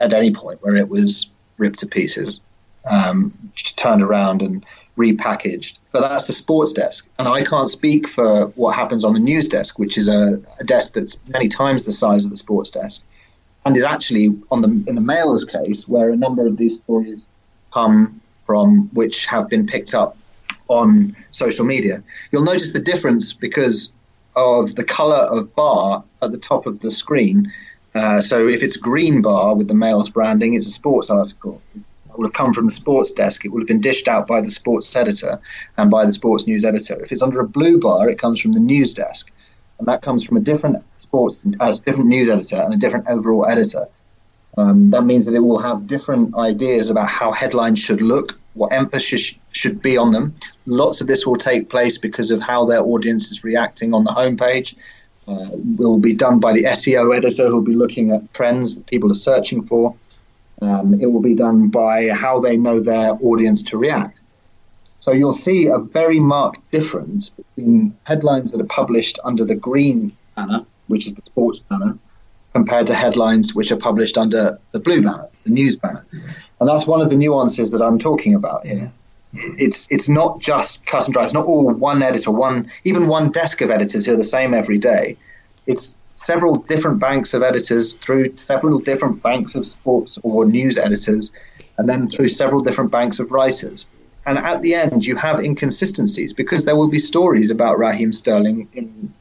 at 0.00 0.12
any 0.12 0.32
point 0.32 0.62
where 0.62 0.76
it 0.76 0.88
was 0.88 1.28
ripped 1.58 1.80
to 1.80 1.86
pieces, 1.86 2.40
um, 2.88 3.32
turned 3.76 4.02
around 4.02 4.42
and 4.42 4.64
repackaged. 4.96 5.78
But 5.90 6.02
that's 6.02 6.26
the 6.26 6.32
sports 6.32 6.72
desk, 6.72 7.08
and 7.18 7.26
I 7.26 7.42
can't 7.42 7.68
speak 7.68 8.08
for 8.08 8.46
what 8.54 8.76
happens 8.76 9.02
on 9.02 9.12
the 9.12 9.18
news 9.18 9.48
desk, 9.48 9.78
which 9.78 9.98
is 9.98 10.08
a, 10.08 10.40
a 10.60 10.64
desk 10.64 10.94
that's 10.94 11.18
many 11.28 11.48
times 11.48 11.84
the 11.84 11.92
size 11.92 12.24
of 12.24 12.30
the 12.30 12.36
sports 12.36 12.70
desk 12.70 13.04
and 13.64 13.76
is 13.76 13.84
actually 13.84 14.36
on 14.50 14.60
the 14.60 14.68
in 14.88 14.94
the 14.94 15.00
mail's 15.00 15.44
case 15.44 15.88
where 15.88 16.10
a 16.10 16.16
number 16.16 16.46
of 16.46 16.56
these 16.56 16.76
stories 16.76 17.28
come 17.72 18.20
from 18.44 18.90
which 18.92 19.26
have 19.26 19.48
been 19.48 19.66
picked 19.66 19.94
up 19.94 20.16
on 20.68 21.16
social 21.30 21.64
media. 21.64 22.02
You'll 22.30 22.44
notice 22.44 22.72
the 22.72 22.80
difference 22.80 23.32
because 23.32 23.92
of 24.34 24.74
the 24.74 24.84
color 24.84 25.16
of 25.16 25.54
bar 25.54 26.04
at 26.22 26.32
the 26.32 26.38
top 26.38 26.66
of 26.66 26.80
the 26.80 26.90
screen. 26.90 27.52
Uh, 27.94 28.20
so 28.20 28.48
if 28.48 28.62
it's 28.62 28.76
green 28.76 29.20
bar 29.20 29.54
with 29.54 29.68
the 29.68 29.74
mail's 29.74 30.08
branding, 30.08 30.54
it's 30.54 30.66
a 30.66 30.72
sports 30.72 31.10
article. 31.10 31.60
It 31.74 32.16
will 32.16 32.26
have 32.26 32.32
come 32.32 32.52
from 32.52 32.66
the 32.66 32.70
sports 32.70 33.12
desk. 33.12 33.44
It 33.44 33.52
will 33.52 33.60
have 33.60 33.68
been 33.68 33.80
dished 33.80 34.08
out 34.08 34.26
by 34.26 34.40
the 34.40 34.50
sports 34.50 34.94
editor 34.96 35.40
and 35.76 35.90
by 35.90 36.06
the 36.06 36.12
sports 36.12 36.46
news 36.46 36.64
editor. 36.64 37.02
If 37.02 37.12
it's 37.12 37.22
under 37.22 37.40
a 37.40 37.48
blue 37.48 37.78
bar, 37.78 38.08
it 38.08 38.18
comes 38.18 38.40
from 38.40 38.52
the 38.52 38.60
news 38.60 38.94
desk 38.94 39.32
and 39.82 39.88
that 39.88 40.00
comes 40.00 40.22
from 40.22 40.36
a 40.36 40.40
different 40.40 40.76
sports, 40.96 41.42
as 41.58 41.80
different 41.80 42.08
news 42.08 42.30
editor 42.30 42.54
and 42.54 42.72
a 42.72 42.76
different 42.76 43.08
overall 43.08 43.46
editor. 43.46 43.88
Um, 44.56 44.90
that 44.90 45.02
means 45.02 45.26
that 45.26 45.34
it 45.34 45.40
will 45.40 45.58
have 45.58 45.88
different 45.88 46.36
ideas 46.36 46.88
about 46.88 47.08
how 47.08 47.32
headlines 47.32 47.80
should 47.80 48.00
look, 48.00 48.38
what 48.54 48.72
emphasis 48.72 49.34
should 49.50 49.82
be 49.82 49.96
on 49.96 50.12
them. 50.12 50.36
Lots 50.66 51.00
of 51.00 51.08
this 51.08 51.26
will 51.26 51.34
take 51.34 51.68
place 51.68 51.98
because 51.98 52.30
of 52.30 52.40
how 52.40 52.64
their 52.64 52.80
audience 52.80 53.32
is 53.32 53.42
reacting 53.42 53.92
on 53.92 54.04
the 54.04 54.12
homepage. 54.12 54.76
Uh, 55.32 55.48
will 55.76 55.98
be 55.98 56.12
done 56.12 56.38
by 56.38 56.52
the 56.52 56.64
SEO 56.64 57.16
editor 57.16 57.46
who'll 57.46 57.62
be 57.62 57.74
looking 57.74 58.10
at 58.10 58.34
trends 58.34 58.76
that 58.76 58.86
people 58.86 59.10
are 59.10 59.14
searching 59.30 59.62
for. 59.62 59.94
Um, 60.60 61.00
it 61.00 61.06
will 61.06 61.22
be 61.22 61.34
done 61.34 61.68
by 61.68 62.08
how 62.08 62.40
they 62.40 62.56
know 62.56 62.80
their 62.80 63.12
audience 63.22 63.62
to 63.64 63.78
react. 63.78 64.20
So 65.00 65.12
you'll 65.12 65.32
see 65.32 65.66
a 65.66 65.78
very 65.78 66.20
marked 66.20 66.70
difference 66.70 67.30
between 67.30 67.96
headlines 68.04 68.52
that 68.52 68.60
are 68.60 68.74
published 68.80 69.18
under 69.24 69.44
the 69.44 69.54
green 69.54 70.14
banner, 70.36 70.64
which 70.88 71.06
is 71.06 71.14
the 71.14 71.22
sports 71.24 71.60
banner, 71.60 71.96
compared 72.52 72.86
to 72.88 72.94
headlines 72.94 73.54
which 73.54 73.72
are 73.72 73.76
published 73.76 74.18
under 74.18 74.58
the 74.72 74.80
blue 74.80 75.02
banner, 75.02 75.28
the 75.44 75.50
news 75.50 75.76
banner. 75.76 76.04
And 76.60 76.68
that's 76.68 76.86
one 76.86 77.00
of 77.00 77.10
the 77.10 77.16
nuances 77.16 77.70
that 77.70 77.82
I'm 77.82 77.98
talking 77.98 78.34
about 78.34 78.66
here. 78.66 78.92
It's 79.34 79.90
it's 79.90 80.08
not 80.08 80.40
just 80.40 80.84
cut 80.84 81.06
and 81.06 81.12
dry. 81.14 81.24
It's 81.24 81.32
not 81.32 81.46
all 81.46 81.70
one 81.70 82.02
editor, 82.02 82.30
one 82.30 82.70
even 82.84 83.06
one 83.06 83.30
desk 83.30 83.60
of 83.60 83.70
editors 83.70 84.06
who 84.06 84.12
are 84.12 84.16
the 84.16 84.24
same 84.24 84.52
every 84.52 84.78
day. 84.78 85.16
It's 85.66 85.96
several 86.14 86.56
different 86.56 86.98
banks 86.98 87.34
of 87.34 87.42
editors 87.42 87.94
through 87.94 88.36
several 88.36 88.78
different 88.78 89.22
banks 89.22 89.54
of 89.54 89.66
sports 89.66 90.18
or 90.22 90.44
news 90.44 90.76
editors, 90.76 91.32
and 91.78 91.88
then 91.88 92.08
through 92.08 92.28
several 92.28 92.60
different 92.60 92.90
banks 92.90 93.18
of 93.18 93.30
writers. 93.30 93.86
And 94.24 94.38
at 94.38 94.62
the 94.62 94.74
end, 94.74 95.04
you 95.04 95.16
have 95.16 95.40
inconsistencies 95.40 96.32
because 96.32 96.64
there 96.64 96.76
will 96.76 96.88
be 96.88 96.98
stories 96.98 97.50
about 97.50 97.78
Raheem 97.78 98.12
Sterling 98.12 98.68
in 98.72 99.12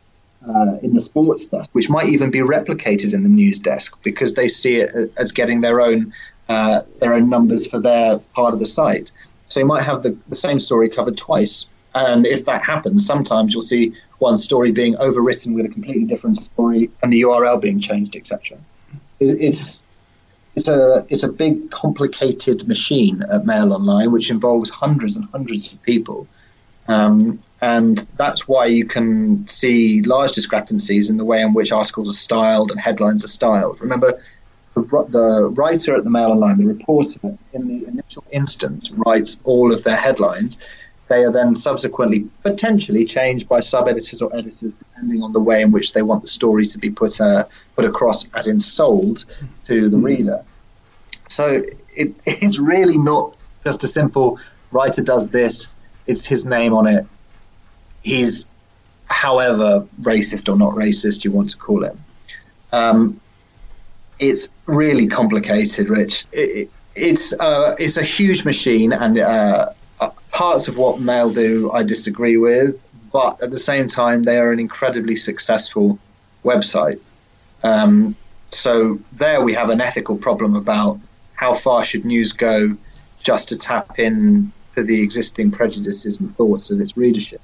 uh, 0.47 0.77
in 0.81 0.93
the 0.93 1.01
sports 1.01 1.45
desk, 1.45 1.69
which 1.73 1.89
might 1.89 2.09
even 2.09 2.31
be 2.31 2.39
replicated 2.39 3.13
in 3.13 3.23
the 3.23 3.29
news 3.29 3.59
desk 3.59 3.97
because 4.03 4.33
they 4.33 4.47
see 4.47 4.77
it 4.77 5.11
as 5.17 5.31
getting 5.31 5.61
their 5.61 5.81
own 5.81 6.13
uh, 6.49 6.81
their 6.99 7.13
own 7.13 7.29
numbers 7.29 7.65
for 7.65 7.79
their 7.79 8.17
part 8.35 8.53
of 8.53 8.59
the 8.59 8.65
site. 8.65 9.11
So 9.51 9.59
you 9.59 9.65
might 9.65 9.83
have 9.83 10.01
the, 10.01 10.17
the 10.29 10.35
same 10.35 10.59
story 10.59 10.87
covered 10.87 11.17
twice. 11.17 11.65
And 11.93 12.25
if 12.25 12.45
that 12.45 12.63
happens, 12.63 13.05
sometimes 13.05 13.53
you'll 13.53 13.61
see 13.61 13.93
one 14.19 14.37
story 14.37 14.71
being 14.71 14.95
overwritten 14.95 15.55
with 15.55 15.65
a 15.65 15.69
completely 15.69 16.05
different 16.05 16.37
story 16.37 16.89
and 17.03 17.11
the 17.11 17.21
URL 17.23 17.59
being 17.59 17.81
changed, 17.81 18.15
etc. 18.15 18.57
It's 19.19 19.83
it's 20.55 20.67
a 20.67 21.05
it's 21.09 21.23
a 21.23 21.27
big 21.27 21.69
complicated 21.69 22.65
machine 22.67 23.23
at 23.29 23.45
Mail 23.45 23.73
Online, 23.73 24.11
which 24.11 24.29
involves 24.29 24.69
hundreds 24.69 25.17
and 25.17 25.27
hundreds 25.31 25.71
of 25.71 25.81
people, 25.83 26.27
um, 26.87 27.41
and 27.61 27.97
that's 28.17 28.47
why 28.47 28.65
you 28.65 28.85
can 28.85 29.45
see 29.47 30.01
large 30.01 30.31
discrepancies 30.31 31.09
in 31.09 31.17
the 31.17 31.25
way 31.25 31.41
in 31.41 31.53
which 31.53 31.71
articles 31.71 32.09
are 32.09 32.13
styled 32.27 32.71
and 32.71 32.79
headlines 32.79 33.23
are 33.23 33.29
styled. 33.29 33.79
Remember, 33.79 34.21
the, 34.73 34.81
the 35.09 35.49
writer 35.49 35.95
at 35.95 36.03
the 36.03 36.09
Mail 36.09 36.29
Online, 36.29 36.57
the 36.57 36.65
reporter, 36.65 37.19
in 37.53 37.67
the 37.67 37.87
initial 37.87 38.23
instance, 38.31 38.91
writes 38.91 39.39
all 39.43 39.73
of 39.73 39.83
their 39.83 39.95
headlines. 39.95 40.57
They 41.07 41.25
are 41.25 41.31
then 41.31 41.55
subsequently 41.55 42.29
potentially 42.41 43.03
changed 43.03 43.49
by 43.49 43.59
sub 43.59 43.89
editors 43.89 44.21
or 44.21 44.33
editors 44.33 44.75
depending 44.75 45.21
on 45.23 45.33
the 45.33 45.41
way 45.41 45.61
in 45.61 45.71
which 45.71 45.91
they 45.91 46.01
want 46.01 46.21
the 46.21 46.27
story 46.27 46.65
to 46.67 46.77
be 46.77 46.89
put 46.89 47.19
uh, 47.19 47.45
put 47.75 47.83
across, 47.83 48.29
as 48.33 48.47
in 48.47 48.61
sold 48.61 49.25
to 49.65 49.89
the 49.89 49.97
reader. 49.97 50.43
So 51.27 51.63
it 51.93 52.15
is 52.25 52.59
really 52.59 52.97
not 52.97 53.35
just 53.65 53.83
a 53.83 53.87
simple 53.87 54.39
writer 54.71 55.03
does 55.03 55.29
this, 55.29 55.75
it's 56.07 56.25
his 56.25 56.45
name 56.45 56.73
on 56.73 56.87
it. 56.87 57.05
He's 58.03 58.45
however 59.05 59.87
racist 60.01 60.51
or 60.51 60.57
not 60.57 60.73
racist 60.73 61.23
you 61.23 61.31
want 61.31 61.51
to 61.51 61.57
call 61.57 61.83
him. 61.83 62.03
Um, 62.71 63.20
it's 64.21 64.49
really 64.67 65.07
complicated, 65.07 65.89
Rich. 65.89 66.25
It, 66.31 66.49
it, 66.49 66.71
it's 66.95 67.33
uh, 67.39 67.75
it's 67.79 67.97
a 67.97 68.03
huge 68.03 68.45
machine, 68.45 68.93
and 68.93 69.17
uh, 69.17 69.71
parts 70.31 70.67
of 70.67 70.77
what 70.77 70.99
Mail 70.99 71.31
do 71.31 71.71
I 71.71 71.83
disagree 71.83 72.37
with, 72.37 72.81
but 73.11 73.41
at 73.41 73.51
the 73.51 73.57
same 73.57 73.87
time 73.87 74.23
they 74.23 74.37
are 74.37 74.51
an 74.51 74.59
incredibly 74.59 75.15
successful 75.15 75.97
website. 76.45 76.99
Um, 77.63 78.15
so 78.47 78.99
there 79.13 79.41
we 79.41 79.53
have 79.53 79.69
an 79.69 79.81
ethical 79.81 80.17
problem 80.17 80.55
about 80.55 80.99
how 81.33 81.55
far 81.55 81.83
should 81.83 82.05
news 82.05 82.31
go 82.33 82.77
just 83.23 83.49
to 83.49 83.57
tap 83.57 83.99
in 83.99 84.51
to 84.75 84.83
the 84.83 85.01
existing 85.01 85.51
prejudices 85.51 86.19
and 86.19 86.35
thoughts 86.35 86.69
of 86.69 86.79
its 86.79 86.95
readership, 86.95 87.41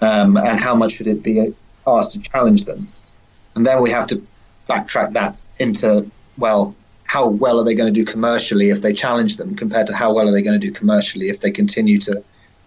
um, 0.00 0.36
and 0.36 0.58
how 0.60 0.74
much 0.74 0.92
should 0.92 1.06
it 1.06 1.22
be 1.22 1.52
asked 1.86 2.12
to 2.12 2.20
challenge 2.20 2.64
them, 2.64 2.88
and 3.54 3.66
then 3.66 3.82
we 3.82 3.90
have 3.90 4.06
to 4.06 4.24
backtrack 4.68 5.12
that 5.12 5.36
into 5.60 6.10
well 6.36 6.74
how 7.04 7.26
well 7.28 7.58
are 7.60 7.64
they 7.64 7.74
going 7.74 7.92
to 7.92 8.00
do 8.00 8.04
commercially 8.04 8.70
if 8.70 8.82
they 8.82 8.92
challenge 8.92 9.36
them 9.36 9.56
compared 9.56 9.88
to 9.88 9.94
how 9.94 10.12
well 10.12 10.28
are 10.28 10.32
they 10.32 10.42
going 10.42 10.58
to 10.58 10.64
do 10.64 10.72
commercially 10.72 11.28
if 11.28 11.40
they 11.40 11.50
continue 11.50 11.98
to, 11.98 12.22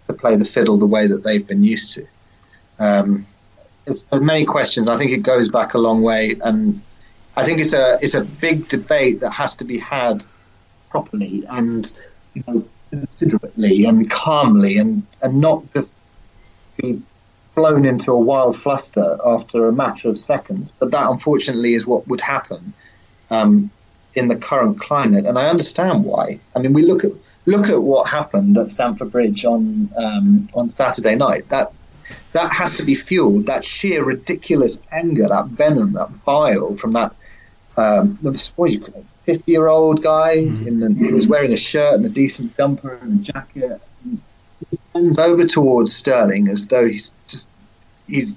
to 0.06 0.12
play 0.12 0.36
the 0.36 0.44
fiddle 0.44 0.76
the 0.76 0.86
way 0.86 1.06
that 1.06 1.24
they've 1.24 1.46
been 1.46 1.64
used 1.64 1.92
to. 1.92 2.06
Um, 2.78 3.26
there's 3.84 4.04
many 4.12 4.44
questions. 4.44 4.86
I 4.86 4.98
think 4.98 5.12
it 5.12 5.22
goes 5.22 5.48
back 5.48 5.74
a 5.74 5.78
long 5.78 6.02
way, 6.02 6.36
and 6.42 6.80
I 7.36 7.44
think 7.44 7.58
it's 7.58 7.72
a 7.72 7.98
it's 8.02 8.14
a 8.14 8.22
big 8.22 8.68
debate 8.68 9.20
that 9.20 9.30
has 9.30 9.56
to 9.56 9.64
be 9.64 9.78
had 9.78 10.24
properly 10.90 11.44
and 11.48 11.86
you 12.34 12.44
know, 12.46 12.68
considerately 12.90 13.84
and 13.84 14.10
calmly, 14.10 14.78
and 14.78 15.06
and 15.22 15.40
not 15.40 15.64
just 15.72 15.90
be 16.76 17.02
blown 17.54 17.84
into 17.84 18.12
a 18.12 18.18
wild 18.18 18.60
fluster 18.60 19.16
after 19.24 19.68
a 19.68 19.72
matter 19.72 20.08
of 20.08 20.18
seconds. 20.18 20.72
But 20.78 20.90
that, 20.90 21.08
unfortunately, 21.10 21.74
is 21.74 21.86
what 21.86 22.06
would 22.08 22.20
happen. 22.20 22.74
Um, 23.30 23.70
in 24.14 24.28
the 24.28 24.36
current 24.36 24.78
climate, 24.78 25.26
and 25.26 25.36
I 25.36 25.48
understand 25.48 26.04
why. 26.04 26.38
I 26.54 26.60
mean, 26.60 26.72
we 26.72 26.82
look 26.82 27.02
at 27.02 27.10
look 27.46 27.68
at 27.68 27.82
what 27.82 28.08
happened 28.08 28.56
at 28.56 28.70
Stamford 28.70 29.10
Bridge 29.10 29.44
on 29.44 29.90
um, 29.96 30.48
on 30.54 30.68
Saturday 30.68 31.16
night. 31.16 31.48
That 31.48 31.72
that 32.32 32.52
has 32.52 32.74
to 32.76 32.84
be 32.84 32.94
fueled. 32.94 33.46
That 33.46 33.64
sheer 33.64 34.04
ridiculous 34.04 34.80
anger, 34.92 35.26
that 35.26 35.46
venom, 35.46 35.94
that 35.94 36.24
bile 36.24 36.76
from 36.76 36.92
that 36.92 37.12
um, 37.76 38.18
you 38.22 38.80
call 38.80 39.04
fifty-year-old 39.24 40.02
guy. 40.02 40.36
Mm. 40.36 40.66
In 40.66 40.80
the, 40.80 41.06
he 41.06 41.12
was 41.12 41.26
wearing 41.26 41.52
a 41.52 41.56
shirt 41.56 41.94
and 41.94 42.04
a 42.06 42.08
decent 42.08 42.56
jumper 42.56 42.94
and 43.02 43.20
a 43.20 43.32
jacket. 43.32 43.80
He 44.70 44.78
turns 44.92 45.18
over 45.18 45.44
towards 45.44 45.94
Sterling 45.94 46.48
as 46.48 46.68
though 46.68 46.86
he's 46.86 47.12
just 47.26 47.50
he's 48.06 48.36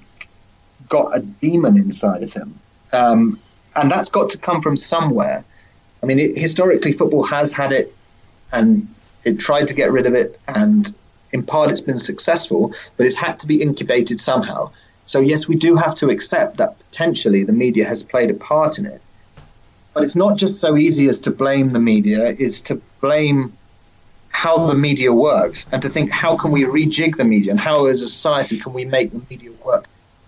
got 0.88 1.16
a 1.16 1.20
demon 1.20 1.76
inside 1.76 2.22
of 2.22 2.32
him, 2.32 2.58
um, 2.92 3.38
and 3.76 3.90
that's 3.90 4.08
got 4.08 4.30
to 4.30 4.38
come 4.38 4.60
from 4.60 4.76
somewhere. 4.76 5.44
I 6.02 6.06
mean, 6.06 6.18
it, 6.18 6.36
historically, 6.36 6.92
football 6.92 7.24
has 7.24 7.52
had 7.52 7.72
it, 7.72 7.94
and 8.52 8.88
it 9.24 9.38
tried 9.38 9.68
to 9.68 9.74
get 9.74 9.92
rid 9.92 10.06
of 10.06 10.14
it, 10.14 10.38
and 10.48 10.94
in 11.32 11.42
part 11.42 11.70
it's 11.70 11.80
been 11.80 11.98
successful, 11.98 12.72
but 12.96 13.06
it's 13.06 13.16
had 13.16 13.38
to 13.40 13.46
be 13.46 13.60
incubated 13.60 14.20
somehow. 14.20 14.70
So, 15.04 15.20
yes, 15.20 15.48
we 15.48 15.56
do 15.56 15.76
have 15.76 15.94
to 15.96 16.10
accept 16.10 16.58
that 16.58 16.78
potentially 16.78 17.44
the 17.44 17.52
media 17.52 17.86
has 17.86 18.02
played 18.02 18.30
a 18.30 18.34
part 18.34 18.78
in 18.78 18.86
it. 18.86 19.00
But 19.94 20.04
it's 20.04 20.16
not 20.16 20.36
just 20.36 20.60
so 20.60 20.76
easy 20.76 21.08
as 21.08 21.20
to 21.20 21.30
blame 21.30 21.72
the 21.72 21.80
media, 21.80 22.34
it's 22.38 22.60
to 22.62 22.80
blame 23.00 23.52
how 24.28 24.66
the 24.66 24.74
media 24.74 25.12
works 25.12 25.66
and 25.72 25.82
to 25.82 25.88
think 25.88 26.10
how 26.10 26.36
can 26.36 26.50
we 26.50 26.62
rejig 26.62 27.16
the 27.16 27.24
media 27.24 27.50
and 27.50 27.58
how 27.58 27.86
as 27.86 28.02
a 28.02 28.06
society 28.06 28.58
can 28.58 28.72
we 28.72 28.84
make 28.84 29.10
the 29.10 29.20
media 29.30 29.50
work 29.64 29.86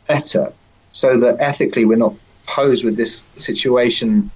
better 0.09 0.53
so 0.89 1.17
that 1.19 1.37
ethically 1.39 1.85
we're 1.85 1.97
not 1.97 2.15
posed 2.51 2.85
with 2.85 2.97
this 2.97 3.23
situation 3.37 4.31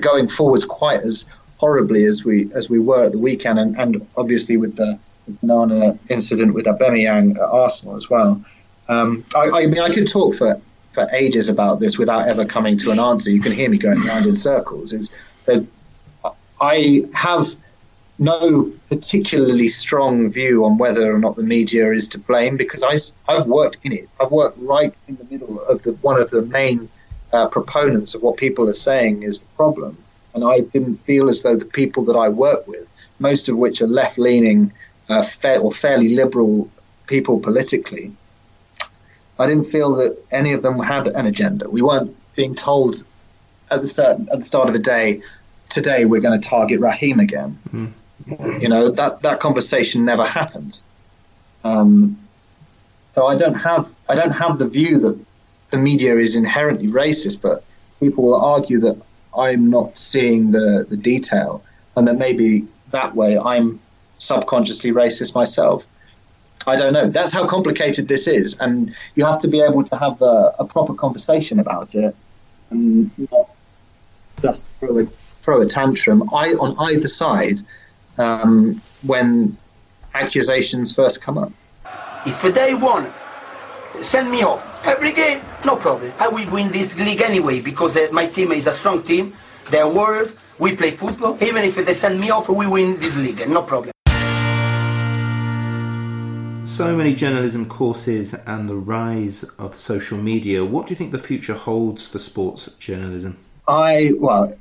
going 0.00 0.28
forwards 0.28 0.64
quite 0.64 1.00
as 1.00 1.26
horribly 1.56 2.04
as 2.04 2.24
we 2.24 2.52
as 2.54 2.68
we 2.68 2.78
were 2.78 3.04
at 3.04 3.12
the 3.12 3.18
weekend, 3.18 3.58
and, 3.58 3.78
and 3.78 4.06
obviously 4.16 4.56
with 4.56 4.76
the, 4.76 4.98
banana 5.40 5.96
incident 6.08 6.52
with 6.52 6.66
Aubameyang 6.66 7.36
at 7.36 7.48
Arsenal 7.48 7.96
as 7.96 8.10
well. 8.10 8.44
Um, 8.88 9.24
I, 9.36 9.50
I, 9.50 9.66
mean, 9.66 9.78
I 9.78 9.88
could 9.88 10.08
talk 10.08 10.34
for, 10.34 10.60
for 10.92 11.06
ages 11.12 11.48
about 11.48 11.78
this 11.78 11.96
without 11.96 12.28
ever 12.28 12.44
coming 12.44 12.76
to 12.78 12.90
an 12.90 12.98
answer. 12.98 13.30
You 13.30 13.40
can 13.40 13.52
hear 13.52 13.70
me 13.70 13.78
going 13.78 14.04
around 14.06 14.26
in 14.26 14.34
circles. 14.34 14.92
It's, 14.92 15.10
I 16.60 17.04
have 17.14 17.54
no 18.22 18.70
particularly 18.88 19.66
strong 19.66 20.30
view 20.30 20.64
on 20.64 20.78
whether 20.78 21.12
or 21.12 21.18
not 21.18 21.34
the 21.34 21.42
media 21.42 21.90
is 21.90 22.06
to 22.08 22.18
blame 22.18 22.56
because 22.56 22.84
I, 22.84 22.96
I've 23.32 23.46
worked 23.46 23.78
in 23.82 23.92
it. 23.92 24.08
I've 24.20 24.30
worked 24.30 24.58
right 24.60 24.94
in 25.08 25.16
the 25.16 25.24
middle 25.24 25.60
of 25.62 25.82
the 25.82 25.92
one 25.94 26.20
of 26.20 26.30
the 26.30 26.42
main 26.42 26.88
uh, 27.32 27.48
proponents 27.48 28.14
of 28.14 28.22
what 28.22 28.36
people 28.36 28.68
are 28.68 28.74
saying 28.74 29.24
is 29.24 29.40
the 29.40 29.46
problem. 29.56 29.98
And 30.34 30.44
I 30.44 30.60
didn't 30.60 30.96
feel 30.98 31.28
as 31.28 31.42
though 31.42 31.56
the 31.56 31.64
people 31.64 32.04
that 32.04 32.16
I 32.16 32.28
work 32.28 32.66
with, 32.68 32.88
most 33.18 33.48
of 33.48 33.56
which 33.56 33.82
are 33.82 33.88
left 33.88 34.18
leaning 34.18 34.72
uh, 35.08 35.24
or 35.60 35.72
fairly 35.72 36.10
liberal 36.14 36.70
people 37.06 37.40
politically, 37.40 38.12
I 39.38 39.46
didn't 39.46 39.64
feel 39.64 39.94
that 39.96 40.16
any 40.30 40.52
of 40.52 40.62
them 40.62 40.78
had 40.78 41.08
an 41.08 41.26
agenda. 41.26 41.68
We 41.68 41.82
weren't 41.82 42.14
being 42.36 42.54
told 42.54 43.02
at 43.70 43.80
the 43.80 43.86
start 43.86 44.20
at 44.32 44.38
the 44.38 44.44
start 44.44 44.68
of 44.68 44.74
the 44.74 44.86
day, 44.96 45.22
today 45.68 46.04
we're 46.04 46.20
going 46.20 46.40
to 46.40 46.48
target 46.48 46.78
Raheem 46.78 47.18
again. 47.18 47.58
Mm-hmm. 47.68 47.86
You 48.26 48.68
know 48.68 48.90
that 48.90 49.22
that 49.22 49.40
conversation 49.40 50.04
never 50.04 50.24
happens. 50.24 50.84
Um, 51.64 52.18
so 53.14 53.26
I 53.26 53.36
don't 53.36 53.54
have 53.54 53.92
I 54.08 54.14
don't 54.14 54.32
have 54.32 54.58
the 54.58 54.68
view 54.68 54.98
that 55.00 55.18
the 55.70 55.78
media 55.78 56.16
is 56.16 56.36
inherently 56.36 56.88
racist, 56.88 57.42
but 57.42 57.64
people 58.00 58.24
will 58.24 58.40
argue 58.40 58.78
that 58.80 59.00
I'm 59.36 59.70
not 59.70 59.98
seeing 59.98 60.50
the, 60.50 60.86
the 60.88 60.96
detail, 60.96 61.62
and 61.96 62.06
that 62.08 62.18
maybe 62.18 62.66
that 62.90 63.14
way 63.14 63.38
I'm 63.38 63.80
subconsciously 64.18 64.92
racist 64.92 65.34
myself. 65.34 65.86
I 66.66 66.76
don't 66.76 66.92
know. 66.92 67.08
That's 67.08 67.32
how 67.32 67.46
complicated 67.46 68.06
this 68.06 68.28
is, 68.28 68.54
and 68.60 68.94
you 69.14 69.24
have 69.24 69.40
to 69.40 69.48
be 69.48 69.60
able 69.60 69.84
to 69.84 69.96
have 69.96 70.20
a, 70.22 70.54
a 70.60 70.64
proper 70.64 70.94
conversation 70.94 71.58
about 71.58 71.94
it, 71.94 72.14
and 72.70 73.10
not 73.30 73.48
just 74.42 74.68
throw 74.78 74.98
a, 74.98 75.06
throw 75.42 75.60
a 75.62 75.66
tantrum 75.66 76.22
I, 76.32 76.50
on 76.50 76.76
either 76.90 77.08
side 77.08 77.62
um, 78.18 78.80
when 79.02 79.56
accusations 80.14 80.92
first 80.92 81.22
come 81.22 81.38
up. 81.38 81.52
If 82.26 82.42
they 82.42 82.74
want 82.74 83.12
send 84.00 84.30
me 84.30 84.42
off 84.42 84.86
every 84.86 85.12
game, 85.12 85.42
no 85.64 85.76
problem. 85.76 86.12
I 86.18 86.28
will 86.28 86.48
win 86.50 86.70
this 86.72 86.98
league 86.98 87.20
anyway 87.20 87.60
because 87.60 87.96
uh, 87.96 88.08
my 88.12 88.26
team 88.26 88.52
is 88.52 88.66
a 88.66 88.72
strong 88.72 89.02
team. 89.02 89.34
They're 89.70 89.88
warriors. 89.88 90.34
We 90.58 90.76
play 90.76 90.90
football. 90.90 91.36
Even 91.42 91.64
if 91.64 91.76
they 91.76 91.94
send 91.94 92.20
me 92.20 92.30
off, 92.30 92.48
we 92.48 92.66
win 92.66 92.98
this 93.00 93.16
league, 93.16 93.48
no 93.48 93.62
problem. 93.62 93.92
So 96.64 96.96
many 96.96 97.14
journalism 97.14 97.66
courses 97.66 98.34
and 98.34 98.68
the 98.68 98.76
rise 98.76 99.44
of 99.58 99.76
social 99.76 100.18
media. 100.18 100.64
What 100.64 100.86
do 100.86 100.92
you 100.92 100.96
think 100.96 101.12
the 101.12 101.18
future 101.18 101.54
holds 101.54 102.06
for 102.06 102.18
sports 102.18 102.66
journalism? 102.78 103.36
I 103.68 104.12
well, 104.18 104.56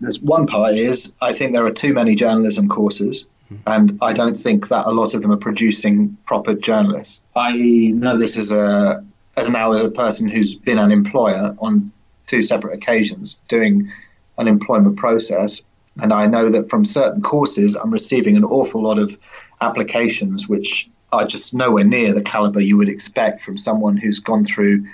there's 0.00 0.20
one 0.20 0.46
part 0.46 0.74
is 0.74 1.14
I 1.20 1.32
think 1.32 1.52
there 1.52 1.66
are 1.66 1.72
too 1.72 1.92
many 1.92 2.14
journalism 2.14 2.68
courses. 2.68 3.26
Hmm. 3.48 3.56
And 3.66 3.98
I 4.02 4.12
don't 4.12 4.36
think 4.36 4.68
that 4.68 4.86
a 4.86 4.90
lot 4.90 5.14
of 5.14 5.22
them 5.22 5.32
are 5.32 5.36
producing 5.36 6.16
proper 6.26 6.54
journalists. 6.54 7.20
I 7.36 7.52
know 7.94 8.16
this 8.16 8.36
as 8.36 8.50
a 8.50 9.04
as 9.36 9.48
now 9.48 9.72
as 9.72 9.84
a 9.84 9.90
person 9.90 10.28
who's 10.28 10.54
been 10.54 10.78
an 10.78 10.90
employer 10.90 11.54
on 11.58 11.92
two 12.26 12.42
separate 12.42 12.74
occasions 12.74 13.34
doing 13.48 13.90
an 14.38 14.48
employment 14.48 14.96
process, 14.96 15.62
and 16.00 16.12
I 16.12 16.26
know 16.26 16.48
that 16.50 16.70
from 16.70 16.84
certain 16.84 17.22
courses 17.22 17.76
I'm 17.76 17.90
receiving 17.90 18.36
an 18.36 18.44
awful 18.44 18.82
lot 18.82 18.98
of 18.98 19.18
applications 19.60 20.48
which 20.48 20.90
are 21.12 21.26
just 21.26 21.54
nowhere 21.54 21.84
near 21.84 22.12
the 22.12 22.22
caliber 22.22 22.60
you 22.60 22.76
would 22.76 22.88
expect 22.88 23.40
from 23.40 23.58
someone 23.58 23.96
who's 23.96 24.20
gone 24.20 24.44
through 24.44 24.86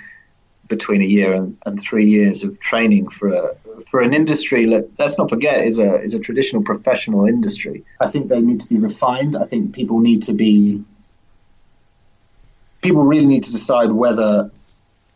between 0.67 1.01
a 1.01 1.05
year 1.05 1.33
and, 1.33 1.57
and 1.65 1.79
three 1.79 2.09
years 2.09 2.43
of 2.43 2.59
training 2.59 3.07
for 3.07 3.29
a, 3.29 3.55
for 3.89 4.01
an 4.01 4.13
industry 4.13 4.65
let's 4.65 5.17
not 5.17 5.29
forget 5.29 5.65
is 5.65 5.79
a 5.79 6.01
is 6.01 6.13
a 6.13 6.19
traditional 6.19 6.63
professional 6.63 7.25
industry. 7.25 7.83
I 7.99 8.07
think 8.07 8.27
they 8.27 8.41
need 8.41 8.59
to 8.61 8.67
be 8.67 8.77
refined. 8.77 9.35
I 9.35 9.45
think 9.45 9.73
people 9.73 9.99
need 9.99 10.23
to 10.23 10.33
be 10.33 10.83
people 12.81 13.03
really 13.03 13.25
need 13.25 13.43
to 13.43 13.51
decide 13.51 13.91
whether 13.91 14.51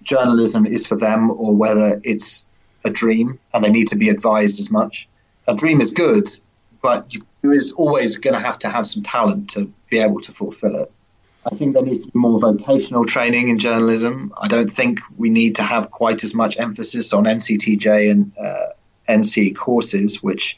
journalism 0.03 0.65
is 0.65 0.87
for 0.87 0.97
them 0.97 1.31
or 1.31 1.55
whether 1.55 2.01
it's 2.03 2.47
a 2.83 2.89
dream, 2.89 3.39
and 3.53 3.63
they 3.63 3.69
need 3.69 3.89
to 3.89 3.95
be 3.95 4.09
advised 4.09 4.59
as 4.59 4.71
much. 4.71 5.07
A 5.47 5.55
dream 5.55 5.81
is 5.81 5.91
good, 5.91 6.27
but 6.81 7.13
you, 7.13 7.21
there 7.41 7.51
is 7.51 7.71
always 7.73 8.17
going 8.17 8.33
to 8.33 8.39
have 8.39 8.59
to 8.59 8.69
have 8.69 8.87
some 8.87 9.03
talent 9.03 9.51
to 9.51 9.71
be 9.89 9.99
able 9.99 10.19
to 10.21 10.31
fulfill 10.31 10.75
it. 10.77 10.91
I 11.45 11.55
think 11.55 11.73
there 11.73 11.83
needs 11.83 12.05
to 12.05 12.11
be 12.11 12.19
more 12.19 12.39
vocational 12.39 13.05
training 13.05 13.49
in 13.49 13.57
journalism. 13.57 14.33
I 14.39 14.47
don't 14.47 14.69
think 14.69 14.99
we 15.17 15.29
need 15.29 15.55
to 15.55 15.63
have 15.63 15.89
quite 15.89 16.23
as 16.23 16.35
much 16.35 16.59
emphasis 16.59 17.13
on 17.13 17.23
NCTJ 17.23 18.11
and 18.11 18.31
uh, 18.37 18.67
NC 19.09 19.55
courses, 19.55 20.21
which 20.21 20.57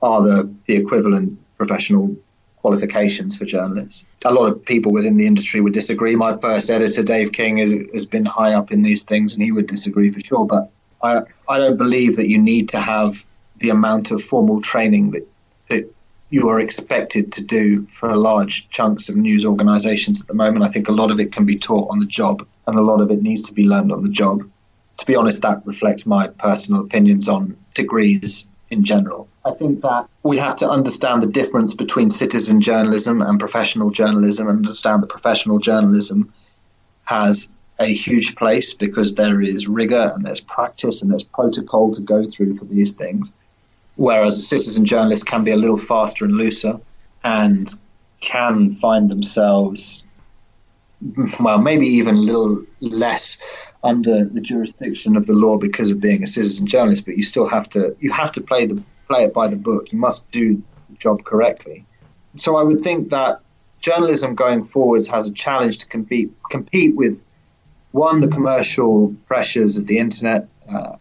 are 0.00 0.22
the, 0.22 0.54
the 0.66 0.76
equivalent 0.76 1.38
professional 1.56 2.16
qualifications 2.56 3.36
for 3.36 3.44
journalists. 3.44 4.06
A 4.24 4.32
lot 4.32 4.50
of 4.50 4.64
people 4.64 4.92
within 4.92 5.16
the 5.16 5.26
industry 5.26 5.60
would 5.60 5.74
disagree. 5.74 6.16
My 6.16 6.36
first 6.38 6.70
editor, 6.70 7.02
Dave 7.02 7.32
King, 7.32 7.58
has, 7.58 7.72
has 7.92 8.06
been 8.06 8.24
high 8.24 8.54
up 8.54 8.72
in 8.72 8.82
these 8.82 9.02
things, 9.02 9.34
and 9.34 9.42
he 9.42 9.52
would 9.52 9.66
disagree 9.66 10.10
for 10.10 10.20
sure. 10.20 10.46
But 10.46 10.70
I, 11.02 11.22
I 11.48 11.58
don't 11.58 11.76
believe 11.76 12.16
that 12.16 12.28
you 12.28 12.38
need 12.38 12.70
to 12.70 12.80
have 12.80 13.26
the 13.58 13.70
amount 13.70 14.12
of 14.12 14.22
formal 14.22 14.62
training 14.62 15.10
that 15.10 15.28
you 16.32 16.48
are 16.48 16.58
expected 16.58 17.30
to 17.30 17.44
do 17.44 17.86
for 17.88 18.16
large 18.16 18.66
chunks 18.70 19.10
of 19.10 19.16
news 19.16 19.44
organizations 19.44 20.22
at 20.22 20.26
the 20.28 20.34
moment. 20.34 20.64
I 20.64 20.68
think 20.68 20.88
a 20.88 20.92
lot 20.92 21.10
of 21.10 21.20
it 21.20 21.30
can 21.30 21.44
be 21.44 21.56
taught 21.56 21.90
on 21.90 21.98
the 21.98 22.06
job 22.06 22.46
and 22.66 22.78
a 22.78 22.80
lot 22.80 23.02
of 23.02 23.10
it 23.10 23.20
needs 23.20 23.42
to 23.42 23.52
be 23.52 23.68
learned 23.68 23.92
on 23.92 24.02
the 24.02 24.08
job. 24.08 24.42
To 24.96 25.06
be 25.06 25.14
honest, 25.14 25.42
that 25.42 25.60
reflects 25.66 26.06
my 26.06 26.28
personal 26.28 26.80
opinions 26.80 27.28
on 27.28 27.58
degrees 27.74 28.48
in 28.70 28.82
general. 28.82 29.28
I 29.44 29.50
think 29.50 29.82
that 29.82 30.08
we 30.22 30.38
have 30.38 30.56
to 30.56 30.70
understand 30.70 31.22
the 31.22 31.26
difference 31.26 31.74
between 31.74 32.08
citizen 32.08 32.62
journalism 32.62 33.20
and 33.20 33.38
professional 33.38 33.90
journalism 33.90 34.48
and 34.48 34.56
understand 34.56 35.02
that 35.02 35.10
professional 35.10 35.58
journalism 35.58 36.32
has 37.04 37.52
a 37.78 37.92
huge 37.92 38.36
place 38.36 38.72
because 38.72 39.16
there 39.16 39.42
is 39.42 39.68
rigor 39.68 40.12
and 40.14 40.24
there's 40.24 40.40
practice 40.40 41.02
and 41.02 41.10
there's 41.10 41.24
protocol 41.24 41.92
to 41.92 42.00
go 42.00 42.26
through 42.26 42.56
for 42.56 42.64
these 42.64 42.92
things 42.92 43.34
whereas 43.96 44.38
a 44.38 44.42
citizen 44.42 44.84
journalist 44.84 45.26
can 45.26 45.44
be 45.44 45.50
a 45.50 45.56
little 45.56 45.78
faster 45.78 46.24
and 46.24 46.34
looser 46.34 46.80
and 47.24 47.68
can 48.20 48.70
find 48.70 49.10
themselves, 49.10 50.04
well, 51.40 51.58
maybe 51.58 51.86
even 51.86 52.16
a 52.16 52.20
little 52.20 52.64
less 52.80 53.38
under 53.84 54.24
the 54.24 54.40
jurisdiction 54.40 55.16
of 55.16 55.26
the 55.26 55.32
law 55.32 55.56
because 55.56 55.90
of 55.90 56.00
being 56.00 56.22
a 56.22 56.26
citizen 56.26 56.66
journalist. 56.66 57.04
But 57.04 57.16
you 57.16 57.22
still 57.22 57.48
have 57.48 57.68
to 57.70 57.96
you 58.00 58.12
have 58.12 58.32
to 58.32 58.40
play 58.40 58.66
the 58.66 58.82
play 59.08 59.24
it 59.24 59.34
by 59.34 59.48
the 59.48 59.56
book. 59.56 59.92
You 59.92 59.98
must 59.98 60.30
do 60.30 60.62
the 60.88 60.96
job 60.96 61.24
correctly. 61.24 61.84
So 62.36 62.56
I 62.56 62.62
would 62.62 62.80
think 62.80 63.10
that 63.10 63.40
journalism 63.80 64.34
going 64.34 64.62
forwards 64.62 65.08
has 65.08 65.28
a 65.28 65.32
challenge 65.32 65.78
to 65.78 65.86
compete 65.86 66.30
compete 66.50 66.94
with 66.94 67.24
one 67.90 68.20
the 68.20 68.28
commercial 68.28 69.14
pressures 69.26 69.76
of 69.76 69.86
the 69.86 69.98
internet. 69.98 70.48
Uh, 70.72 70.96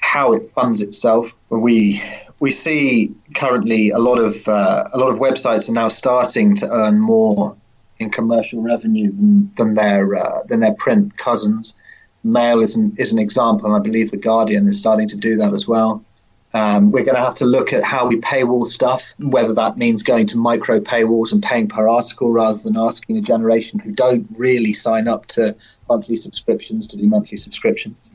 how 0.00 0.32
it 0.32 0.50
funds 0.50 0.82
itself. 0.82 1.36
We 1.48 2.02
we 2.40 2.50
see 2.50 3.14
currently 3.34 3.90
a 3.90 3.98
lot 3.98 4.18
of 4.18 4.48
uh, 4.48 4.84
a 4.92 4.98
lot 4.98 5.10
of 5.10 5.18
websites 5.18 5.68
are 5.68 5.72
now 5.72 5.88
starting 5.88 6.56
to 6.56 6.70
earn 6.70 6.98
more 6.98 7.56
in 7.98 8.10
commercial 8.10 8.62
revenue 8.62 9.12
than, 9.56 9.74
their 9.74 10.16
uh, 10.16 10.42
than 10.44 10.60
their 10.60 10.74
print 10.74 11.16
cousins. 11.18 11.78
Mail 12.24 12.60
is 12.60 12.74
an, 12.76 12.94
is 12.98 13.12
an 13.12 13.18
example, 13.18 13.66
and 13.66 13.76
I 13.76 13.78
believe 13.78 14.10
the 14.10 14.16
Guardian 14.16 14.66
is 14.66 14.78
starting 14.78 15.08
to 15.08 15.16
do 15.16 15.36
that 15.36 15.52
as 15.52 15.68
well. 15.68 16.02
Um, 16.52 16.90
we're 16.90 17.04
going 17.04 17.16
to 17.16 17.22
have 17.22 17.36
to 17.36 17.44
look 17.44 17.72
at 17.72 17.84
how 17.84 18.06
we 18.06 18.16
paywall 18.16 18.66
stuff, 18.66 19.14
whether 19.18 19.54
that 19.54 19.78
means 19.78 20.02
going 20.02 20.26
to 20.28 20.36
micro 20.36 20.80
paywalls 20.80 21.32
and 21.32 21.42
paying 21.42 21.68
per 21.68 21.88
article 21.88 22.30
rather 22.32 22.58
than 22.58 22.76
asking 22.76 23.18
a 23.18 23.20
generation 23.20 23.78
who 23.78 23.92
don't 23.92 24.26
really 24.36 24.72
sign 24.72 25.06
up 25.06 25.26
to 25.26 25.54
monthly 25.88 26.16
subscriptions 26.16 26.88
to 26.88 26.96
do 26.96 27.06
monthly 27.06 27.36
subscriptions. 27.36 28.10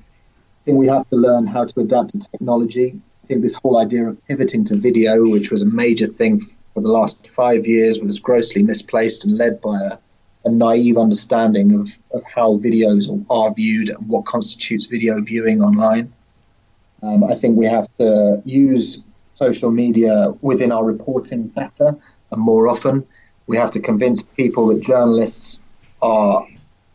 Think 0.66 0.80
we 0.80 0.88
have 0.88 1.07
to 1.11 1.16
learn 1.16 1.45
how 1.45 1.66
to 1.66 1.80
adapt 1.80 2.09
to 2.09 2.20
technology. 2.20 2.99
I 3.24 3.28
think 3.28 3.43
this 3.43 3.53
whole 3.53 3.78
idea 3.78 4.09
of 4.09 4.26
pivoting 4.26 4.66
to 4.66 4.76
video, 4.76 5.30
which 5.30 5.51
was 5.51 5.61
a 5.61 5.68
major 5.68 6.07
thing 6.07 6.39
for 6.74 6.82
the 6.82 6.89
last 6.89 7.28
five 7.28 7.68
years, 7.68 7.99
was 7.99 8.18
grossly 8.18 8.63
misplaced 8.63 9.26
and 9.26 9.38
led 9.38 9.61
by 9.61 9.80
a, 9.80 9.97
a 10.45 10.49
naive 10.49 10.97
understanding 10.97 11.80
of, 11.80 11.89
of 12.11 12.24
how 12.24 12.57
videos 12.57 13.05
are 13.30 13.53
viewed 13.53 13.89
and 13.89 14.07
what 14.07 14.26
constitutes 14.26 14.88
video 14.88 15.22
viewing 15.22 15.61
online. 15.61 16.11
Um, 17.03 17.24
I 17.26 17.36
think 17.36 17.57
we 17.57 17.68
have 17.68 17.88
to 17.99 18.41
use 18.43 19.03
social 19.36 19.70
media 19.70 20.34
within 20.41 20.72
our 20.72 20.84
reporting 20.84 21.47
better 21.49 21.95
and 22.32 22.41
more 22.41 22.68
often. 22.70 23.05
We 23.45 23.57
have 23.57 23.70
to 23.72 23.80
convince 23.80 24.24
people 24.24 24.66
that 24.70 24.82
journalists 24.82 25.61
are 26.01 26.47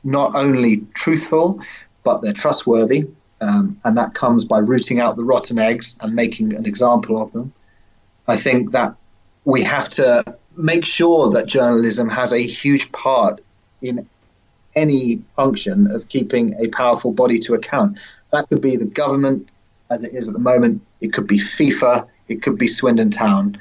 not 0.03 0.35
only 0.35 0.79
truthful, 0.95 1.61
but 2.03 2.23
they're 2.23 2.33
trustworthy. 2.33 3.07
Um, 3.41 3.81
and 3.85 3.97
that 3.97 4.15
comes 4.15 4.45
by 4.45 4.59
rooting 4.59 5.01
out 5.01 5.17
the 5.17 5.25
rotten 5.25 5.59
eggs 5.59 5.99
and 6.01 6.15
making 6.15 6.55
an 6.55 6.67
example 6.67 7.21
of 7.21 7.33
them. 7.33 7.53
I 8.29 8.37
think 8.37 8.73
that 8.73 8.95
we 9.45 9.63
have 9.63 9.89
to 9.91 10.37
make 10.57 10.85
sure 10.85 11.31
that 11.31 11.47
journalism 11.47 12.09
has 12.09 12.33
a 12.33 12.39
huge 12.39 12.93
part 12.93 13.41
in 13.81 14.09
any 14.75 15.23
function 15.37 15.91
of 15.91 16.09
keeping 16.09 16.55
a 16.59 16.69
powerful 16.69 17.13
body 17.13 17.39
to 17.41 17.55
account. 17.55 17.99
That 18.31 18.49
could 18.49 18.61
be 18.61 18.77
the 18.77 18.85
government, 18.85 19.51
as 19.91 20.05
it 20.05 20.13
is 20.13 20.29
at 20.29 20.35
the 20.35 20.41
moment. 20.41 20.83
It 21.01 21.13
could 21.13 21.27
be 21.27 21.39
FIFA. 21.39 22.07
It 22.29 22.43
could 22.43 22.59
be 22.59 22.69
Swindon 22.69 23.11
Town. 23.11 23.61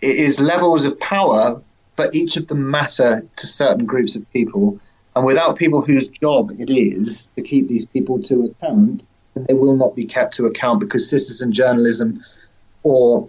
It 0.00 0.16
is 0.16 0.40
levels 0.40 0.84
of 0.84 1.00
power, 1.00 1.62
but 1.94 2.14
each 2.14 2.36
of 2.36 2.48
them 2.48 2.70
matter 2.70 3.26
to 3.36 3.46
certain 3.46 3.86
groups 3.86 4.16
of 4.16 4.30
people. 4.32 4.78
And 5.16 5.24
without 5.24 5.56
people 5.56 5.80
whose 5.80 6.08
job 6.08 6.52
it 6.58 6.68
is 6.68 7.30
to 7.36 7.42
keep 7.42 7.68
these 7.68 7.86
people 7.86 8.22
to 8.24 8.44
account, 8.44 9.06
they 9.34 9.54
will 9.54 9.74
not 9.74 9.96
be 9.96 10.04
kept 10.04 10.34
to 10.34 10.44
account 10.44 10.78
because 10.78 11.08
citizen 11.08 11.52
journalism 11.52 12.22
or 12.82 13.26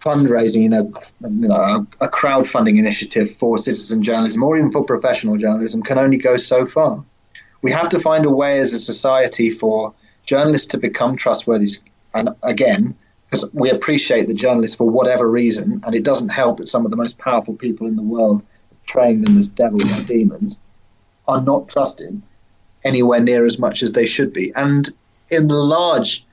fundraising, 0.00 0.62
you 0.62 0.68
know, 0.68 0.92
you 1.22 1.48
know, 1.48 1.86
a 2.00 2.08
crowdfunding 2.08 2.78
initiative 2.78 3.34
for 3.34 3.58
citizen 3.58 4.00
journalism 4.00 4.44
or 4.44 4.56
even 4.56 4.70
for 4.70 4.84
professional 4.84 5.36
journalism 5.36 5.82
can 5.82 5.98
only 5.98 6.18
go 6.18 6.36
so 6.36 6.66
far. 6.66 7.04
We 7.62 7.72
have 7.72 7.88
to 7.88 7.98
find 7.98 8.24
a 8.24 8.30
way 8.30 8.60
as 8.60 8.72
a 8.72 8.78
society 8.78 9.50
for 9.50 9.92
journalists 10.24 10.68
to 10.68 10.78
become 10.78 11.16
trustworthy. 11.16 11.68
And 12.14 12.28
again, 12.44 12.94
because 13.28 13.52
we 13.52 13.70
appreciate 13.70 14.28
the 14.28 14.34
journalists 14.34 14.76
for 14.76 14.88
whatever 14.88 15.28
reason, 15.28 15.80
and 15.84 15.96
it 15.96 16.04
doesn't 16.04 16.28
help 16.28 16.58
that 16.58 16.68
some 16.68 16.84
of 16.84 16.92
the 16.92 16.96
most 16.96 17.18
powerful 17.18 17.54
people 17.54 17.88
in 17.88 17.96
the 17.96 18.02
world, 18.02 18.42
are 18.42 18.76
portraying 18.76 19.22
them 19.22 19.36
as 19.36 19.48
devils 19.48 19.90
and 19.92 20.06
demons, 20.06 20.60
are 21.26 21.40
not 21.40 21.68
trusted 21.68 22.20
anywhere 22.84 23.20
near 23.20 23.46
as 23.46 23.58
much 23.58 23.82
as 23.82 23.92
they 23.92 24.06
should 24.06 24.32
be. 24.32 24.52
And 24.54 24.88
in 25.30 25.48
the 25.48 25.54
large 25.54 26.26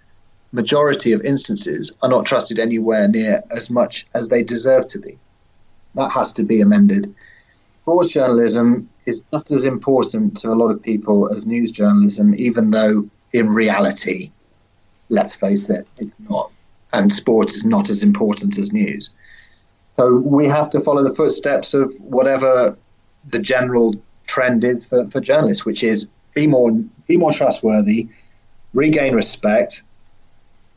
majority 0.52 1.14
of 1.14 1.22
instances, 1.22 1.92
are 2.02 2.10
not 2.10 2.26
trusted 2.26 2.60
anywhere 2.60 3.08
near 3.08 3.42
as 3.52 3.70
much 3.70 4.06
as 4.14 4.28
they 4.28 4.44
deserve 4.44 4.86
to 4.88 5.00
be. 5.00 5.18
That 5.96 6.12
has 6.12 6.34
to 6.34 6.44
be 6.44 6.62
amended. 6.62 7.14
Sports 7.84 8.12
journalism 8.12 8.90
is 9.06 9.22
just 9.32 9.52
as 9.52 9.66
important 9.66 10.38
to 10.38 10.50
a 10.50 10.56
lot 10.56 10.70
of 10.70 10.82
people 10.82 11.34
as 11.34 11.46
news 11.46 11.72
journalism, 11.72 12.36
even 12.36 12.72
though 12.72 13.10
in 13.34 13.50
reality, 13.50 14.32
let's 15.10 15.36
face 15.36 15.70
it, 15.70 15.88
it's 15.98 16.20
not 16.30 16.52
and 16.94 17.12
sport 17.12 17.50
is 17.52 17.66
not 17.66 17.90
as 17.90 18.04
important 18.04 18.58
as 18.58 18.74
news. 18.74 19.12
So 19.98 20.16
we 20.16 20.48
have 20.48 20.70
to 20.72 20.82
follow 20.82 21.04
the 21.04 21.14
footsteps 21.14 21.74
of 21.74 21.94
whatever 22.00 22.76
the 23.30 23.40
general 23.40 23.96
trend 24.32 24.64
is 24.64 24.86
for, 24.86 25.08
for 25.08 25.20
journalists, 25.20 25.66
which 25.66 25.84
is 25.84 26.10
be 26.34 26.48
more 26.48 26.72
be 27.08 27.18
more 27.18 27.34
trustworthy, 27.34 28.08
regain 28.74 29.14
respect, 29.14 29.84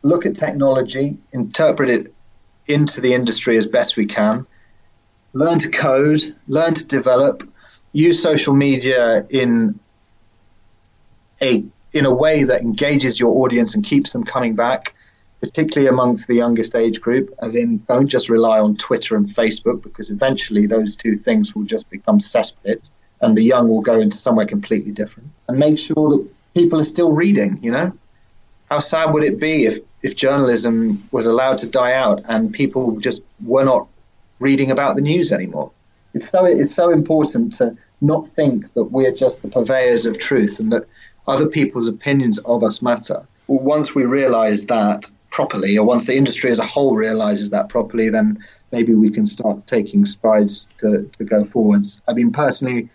look 0.03 0.27
at 0.27 0.35
technology, 0.35 1.17
interpret 1.33 1.89
it 1.89 2.15
into 2.67 3.01
the 3.01 3.15
industry 3.15 3.57
as 3.57 3.67
best 3.67 3.97
we 3.97 4.07
can, 4.07 4.47
learn 5.33 5.59
to 5.61 5.69
code, 5.69 6.35
learn 6.49 6.75
to 6.75 6.85
develop, 6.87 7.49
use 7.93 8.21
social 8.21 8.55
media 8.55 9.25
in 9.31 9.79
a 11.41 11.65
in 11.93 12.07
a 12.07 12.13
way 12.13 12.43
that 12.43 12.61
engages 12.61 13.21
your 13.21 13.45
audience 13.45 13.77
and 13.77 13.85
keeps 13.85 14.13
them 14.13 14.25
coming 14.25 14.57
back 14.57 14.95
particularly 15.41 15.91
amongst 15.91 16.27
the 16.27 16.35
youngest 16.35 16.75
age 16.75 17.03
group, 17.03 17.35
as 17.39 17.55
in 17.55 17.77
don't 17.87 18.07
just 18.07 18.31
rely 18.31 18.59
on 18.59 18.75
Twitter 18.77 19.15
and 19.15 19.27
Facebook 19.27 19.83
because 19.83 20.09
eventually 20.09 20.65
those 20.67 20.97
two 20.97 21.15
things 21.15 21.55
will 21.55 21.65
just 21.65 21.91
become 21.91 22.19
cesspits 22.19 22.91
and 23.25 23.37
the 23.37 23.43
young 23.43 23.69
will 23.69 23.81
go 23.81 23.99
into 23.99 24.17
somewhere 24.17 24.47
completely 24.47 24.93
different. 24.93 25.31
And 25.49 25.59
make 25.59 25.79
sure 25.79 26.11
that 26.11 26.29
people 26.55 26.79
are 26.79 26.85
still 26.85 27.13
reading, 27.13 27.59
you 27.63 27.73
know? 27.73 27.93
How 28.71 28.81
sad 28.81 29.13
would 29.13 29.25
it 29.25 29.41
be 29.41 29.67
if, 29.67 29.79
if 30.03 30.15
journalism 30.15 31.09
was 31.11 31.27
allowed 31.27 31.59
to 31.59 31.69
die 31.69 31.95
out 31.95 32.23
and 32.27 32.53
people 32.53 32.99
just 33.01 33.25
were 33.45 33.65
not 33.65 33.89
reading 34.41 34.71
about 34.71 34.97
the 34.97 35.03
news 35.03 35.33
anymore? 35.33 35.71
It's 36.13 36.29
so, 36.29 36.45
it's 36.45 36.75
so 36.75 36.91
important 36.91 37.55
to 37.55 37.77
not 38.01 38.29
think 38.31 38.73
that 38.75 38.85
we're 38.85 39.15
just 39.15 39.43
the 39.43 39.49
purveyors 39.49 40.07
of 40.07 40.19
truth 40.19 40.61
and 40.61 40.73
that 40.73 40.87
other 41.27 41.47
people's 41.47 41.89
opinions 41.89 42.39
of 42.41 42.63
us 42.63 42.83
matter. 42.83 43.27
Once 43.47 43.95
we 43.95 44.05
realize 44.05 44.67
that, 44.67 45.11
properly, 45.31 45.77
or 45.77 45.85
once 45.85 46.05
the 46.05 46.15
industry 46.15 46.51
as 46.51 46.61
a 46.61 46.65
whole 46.65 46.95
realizes 46.95 47.51
that 47.51 47.69
properly, 47.69 48.09
then 48.09 48.39
maybe 48.71 48.95
we 48.95 49.11
can 49.11 49.27
start 49.27 49.67
taking 49.67 50.07
strides 50.07 50.69
to, 50.79 51.11
to 51.19 51.25
go 51.25 51.45
forwards. 51.45 52.01
I 52.07 52.13
mean, 52.13 52.31
personally, 52.31 52.89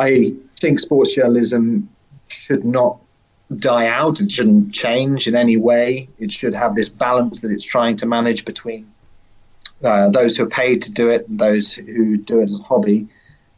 I 0.00 0.34
think 0.58 0.80
sports 0.80 1.14
journalism 1.14 1.88
should 2.28 2.64
not 2.64 2.98
die 3.56 3.86
out. 3.86 4.20
It 4.20 4.32
shouldn't 4.32 4.72
change 4.72 5.28
in 5.28 5.36
any 5.36 5.56
way. 5.56 6.08
It 6.18 6.32
should 6.32 6.54
have 6.54 6.74
this 6.74 6.88
balance 6.88 7.40
that 7.40 7.50
it's 7.50 7.64
trying 7.64 7.96
to 7.98 8.06
manage 8.06 8.44
between 8.44 8.90
uh, 9.84 10.08
those 10.08 10.36
who 10.36 10.44
are 10.44 10.48
paid 10.48 10.82
to 10.82 10.92
do 10.92 11.10
it 11.10 11.28
and 11.28 11.38
those 11.38 11.72
who 11.72 12.16
do 12.16 12.40
it 12.40 12.50
as 12.50 12.60
a 12.60 12.62
hobby. 12.62 13.08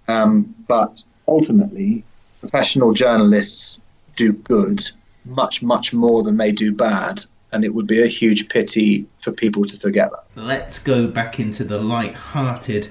Um, 0.08 0.54
but 0.66 1.02
ultimately, 1.28 2.04
professional 2.40 2.92
journalists 2.92 3.82
do 4.16 4.32
good 4.32 4.82
much, 5.24 5.62
much 5.62 5.92
more 5.92 6.24
than 6.24 6.36
they 6.38 6.50
do 6.50 6.72
bad 6.72 7.24
and 7.52 7.64
it 7.64 7.74
would 7.74 7.86
be 7.86 8.02
a 8.02 8.06
huge 8.06 8.48
pity 8.48 9.06
for 9.20 9.30
people 9.30 9.64
to 9.66 9.78
forget 9.78 10.10
that. 10.10 10.24
Let's 10.34 10.78
go 10.78 11.06
back 11.06 11.38
into 11.38 11.64
the 11.64 11.78
light-hearted 11.78 12.88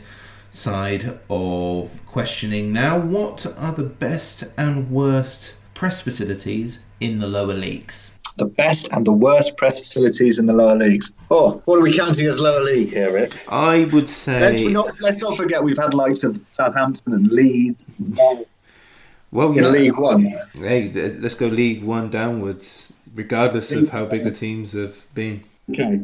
side 0.52 1.20
of 1.30 2.06
questioning 2.06 2.74
now. 2.74 2.99
What 2.99 3.45
are 3.58 3.74
the 3.74 3.84
best 3.84 4.43
and 4.58 4.91
worst 4.91 5.56
press 5.74 6.02
facilities 6.02 6.80
in 6.99 7.20
the 7.20 7.28
lower 7.28 7.54
leagues? 7.54 8.12
The 8.38 8.45
best 8.45 8.91
and 8.93 9.06
the 9.06 9.12
worst 9.12 9.58
press 9.58 9.80
facilities 9.80 10.39
in 10.39 10.45
the 10.45 10.54
lower 10.54 10.76
leagues. 10.76 11.12
Oh, 11.30 11.62
what 11.66 11.80
are 11.80 11.82
we 11.82 11.95
counting 11.95 12.28
as 12.28 12.39
lower 12.39 12.64
league 12.64 12.89
here, 12.89 13.12
Rick? 13.12 13.34
I 13.49 13.86
would 13.86 14.10
say. 14.10 14.39
Let's 14.39 14.60
not, 14.60 15.02
let's 15.02 15.22
not 15.22 15.36
forget 15.36 15.64
we've 15.64 15.78
had 15.78 15.93
likes 15.93 16.24
of 16.24 16.39
Southampton 16.52 17.14
and 17.14 17.28
Leeds. 17.28 17.86
Well, 19.32 19.58
in 19.58 19.72
League 19.72 19.97
One. 19.97 20.34
Hey, 20.54 20.91
let's 21.20 21.36
go 21.36 21.47
League 21.47 21.84
One 21.84 22.10
downwards 22.10 22.91
regardless 23.14 23.72
of 23.72 23.89
how 23.89 24.06
big 24.06 24.24
the 24.24 24.32
teams 24.32 24.74
have 24.74 25.14
been. 25.14 25.43
Okay. 25.70 26.02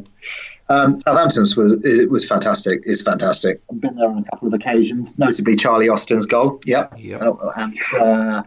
Um, 0.70 0.98
Southampton's 0.98 1.56
was 1.56 1.74
it 1.84 2.10
was 2.10 2.28
fantastic. 2.28 2.84
It's 2.86 3.02
fantastic. 3.02 3.62
I've 3.72 3.80
been 3.80 3.96
there 3.96 4.10
on 4.10 4.18
a 4.18 4.24
couple 4.24 4.50
of 4.50 4.54
occasions, 4.54 5.18
notably 5.18 5.56
Charlie 5.56 5.88
Austin's 5.88 6.26
goal. 6.26 6.60
Yep. 6.66 6.96
Yep. 6.98 7.22
Oh, 7.22 7.54
and 7.56 7.78
uh, 7.94 8.44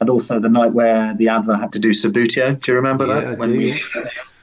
and 0.00 0.10
also 0.10 0.40
the 0.40 0.48
night 0.48 0.72
where 0.72 1.14
the 1.14 1.28
Adver 1.28 1.56
had 1.56 1.72
to 1.74 1.78
do 1.78 1.90
Subbuteo. 1.90 2.60
Do 2.60 2.72
you 2.72 2.76
remember 2.76 3.06
yeah, 3.06 3.14
that? 3.14 3.26
I 3.26 3.34
when 3.34 3.52
do. 3.52 3.58
we 3.58 3.82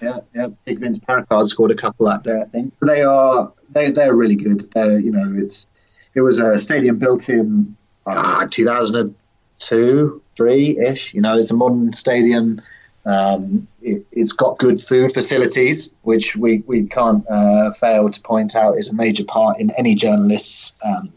yeah 0.01 0.19
yeah 0.33 0.47
Big 0.63 0.79
Vince 0.79 0.99
Pericard 0.99 1.47
scored 1.47 1.71
a 1.71 1.75
couple 1.75 2.05
that 2.05 2.23
day. 2.23 2.39
I 2.39 2.45
think 2.45 2.73
they 2.81 3.01
are 3.01 3.51
they 3.71 3.91
they're 3.91 4.15
really 4.15 4.35
good. 4.35 4.61
They're 4.73 4.99
you 4.99 5.11
know 5.11 5.33
it's 5.37 5.67
it 6.13 6.21
was 6.21 6.39
a 6.39 6.57
stadium 6.57 6.97
built 6.97 7.27
in 7.27 7.75
ah, 8.05 8.47
2002 8.49 10.21
three 10.37 10.77
ish. 10.79 11.13
You 11.13 11.21
know 11.21 11.37
it's 11.37 11.51
a 11.51 11.55
modern 11.55 11.91
stadium 11.91 12.61
um, 13.07 13.69
it, 13.81 14.05
has 14.15 14.33
got 14.33 14.57
good 14.57 14.81
food 14.81 15.13
facilities, 15.13 15.95
which 16.01 16.35
we, 16.35 16.61
we 16.67 16.87
can't 16.87 17.25
uh, 17.29 17.71
fail 17.71 18.09
to 18.09 18.21
point 18.21 18.53
out 18.55 18.77
is 18.77 18.89
a 18.89 18.93
major 18.93 19.23
part 19.23 19.61
in 19.61 19.71
any 19.71 19.95
journalist's 19.95 20.73
um, 20.83 21.13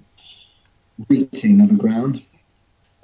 reading 1.09 1.61
of 1.61 1.71
a 1.73 1.75
ground. 1.75 2.25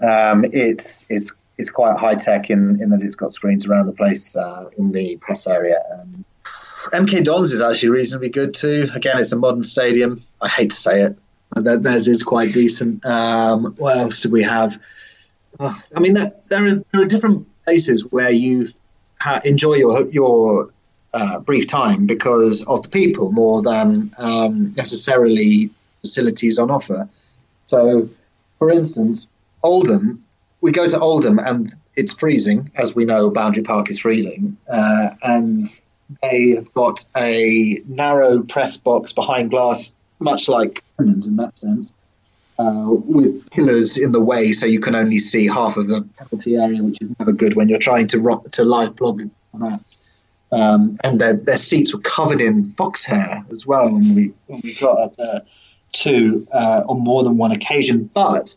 Um, 0.01 0.45
it's 0.45 1.05
it's 1.09 1.33
it's 1.59 1.71
quite 1.71 1.99
high 1.99 2.15
tech 2.15 2.49
in, 2.51 2.81
in 2.81 2.91
that 2.91 3.03
it's 3.03 3.15
got 3.17 3.33
screens 3.33 3.67
around 3.67 3.87
the 3.87 3.93
place 3.93 4.37
uh, 4.37 4.71
in 4.79 4.93
the 4.93 5.17
press 5.17 5.47
area. 5.47 5.83
And 5.91 6.25
MK 6.93 7.25
Dons 7.25 7.53
is 7.53 7.63
actually 7.63 7.89
reasonably 7.89 8.29
good 8.29 8.55
too. 8.55 8.89
Again, 8.95 9.19
it's 9.19 9.33
a 9.33 9.37
modern 9.37 9.65
stadium. 9.65 10.23
I 10.41 10.49
hate 10.49 10.71
to 10.71 10.77
say 10.77 11.03
it, 11.03 11.19
but 11.51 11.83
theirs 11.83 12.07
is 12.07 12.23
quite 12.23 12.53
decent. 12.53 13.05
Um, 13.05 13.75
what 13.79 13.97
else 13.97 14.21
do 14.21 14.31
we 14.31 14.45
have? 14.45 14.79
Uh, 15.59 15.75
I 15.95 16.01
mean, 16.01 16.15
there, 16.15 16.33
there, 16.49 16.67
are, 16.67 16.75
there 16.93 17.03
are 17.03 17.07
different 17.07 17.49
places 17.67 18.03
where 18.11 18.31
you 18.31 18.69
ha- 19.21 19.41
enjoy 19.45 19.75
your 19.75 20.09
your 20.09 20.71
uh, 21.13 21.39
brief 21.41 21.67
time 21.67 22.07
because 22.07 22.63
of 22.65 22.83
the 22.83 22.89
people 22.89 23.33
more 23.33 23.63
than 23.63 24.13
um, 24.19 24.75
necessarily 24.77 25.71
facilities 26.01 26.59
on 26.59 26.71
offer. 26.71 27.09
So, 27.67 28.09
for 28.59 28.71
instance, 28.71 29.27
Oldham, 29.63 30.23
we 30.61 30.73
go 30.73 30.87
to 30.87 30.99
Oldham 31.01 31.39
and 31.39 31.75
it's 31.97 32.13
freezing, 32.13 32.71
as 32.75 32.95
we 32.95 33.05
know, 33.05 33.31
Boundary 33.31 33.63
Park 33.63 33.91
is 33.91 33.99
freezing, 33.99 34.57
uh, 34.71 35.11
and 35.23 35.69
they 36.23 36.51
have 36.51 36.73
got 36.75 37.05
a 37.17 37.83
narrow 37.87 38.43
press 38.43 38.77
box 38.77 39.13
behind 39.13 39.51
glass, 39.51 39.97
much 40.19 40.49
like 40.49 40.85
London's 40.99 41.27
in 41.27 41.37
that 41.37 41.59
sense. 41.59 41.93
Uh, 42.59 42.87
with 42.89 43.51
pillars 43.51 43.99
in 43.99 44.13
the 44.13 44.21
way, 44.21 44.55
so 44.55 44.65
you 44.65 44.81
can 44.81 44.95
only 44.95 45.19
see 45.19 45.47
half 45.47 45.77
of 45.77 45.89
the 45.89 46.01
penalty 46.17 46.57
area, 46.57 46.83
which 46.83 47.03
is 47.03 47.13
never 47.19 47.31
good 47.31 47.55
when 47.55 47.69
you're 47.69 47.79
trying 47.79 48.07
to 48.07 48.19
rock, 48.19 48.51
to 48.51 48.65
live 48.65 48.97
blog 48.97 49.21
a 49.21 49.59
match. 49.59 49.81
Um, 50.53 50.97
and 51.05 51.21
their, 51.21 51.35
their 51.35 51.59
seats 51.59 51.93
were 51.93 52.01
covered 52.01 52.41
in 52.41 52.71
fox 52.73 53.05
hair 53.05 53.45
as 53.51 53.67
well 53.67 53.91
when 53.91 54.15
we 54.15 54.33
when 54.47 54.63
we 54.65 54.75
got 54.75 54.99
up 54.99 55.17
there 55.17 55.43
too 55.93 56.47
uh, 56.53 56.83
on 56.89 57.01
more 57.01 57.25
than 57.25 57.37
one 57.37 57.53
occasion. 57.53 58.09
But 58.15 58.57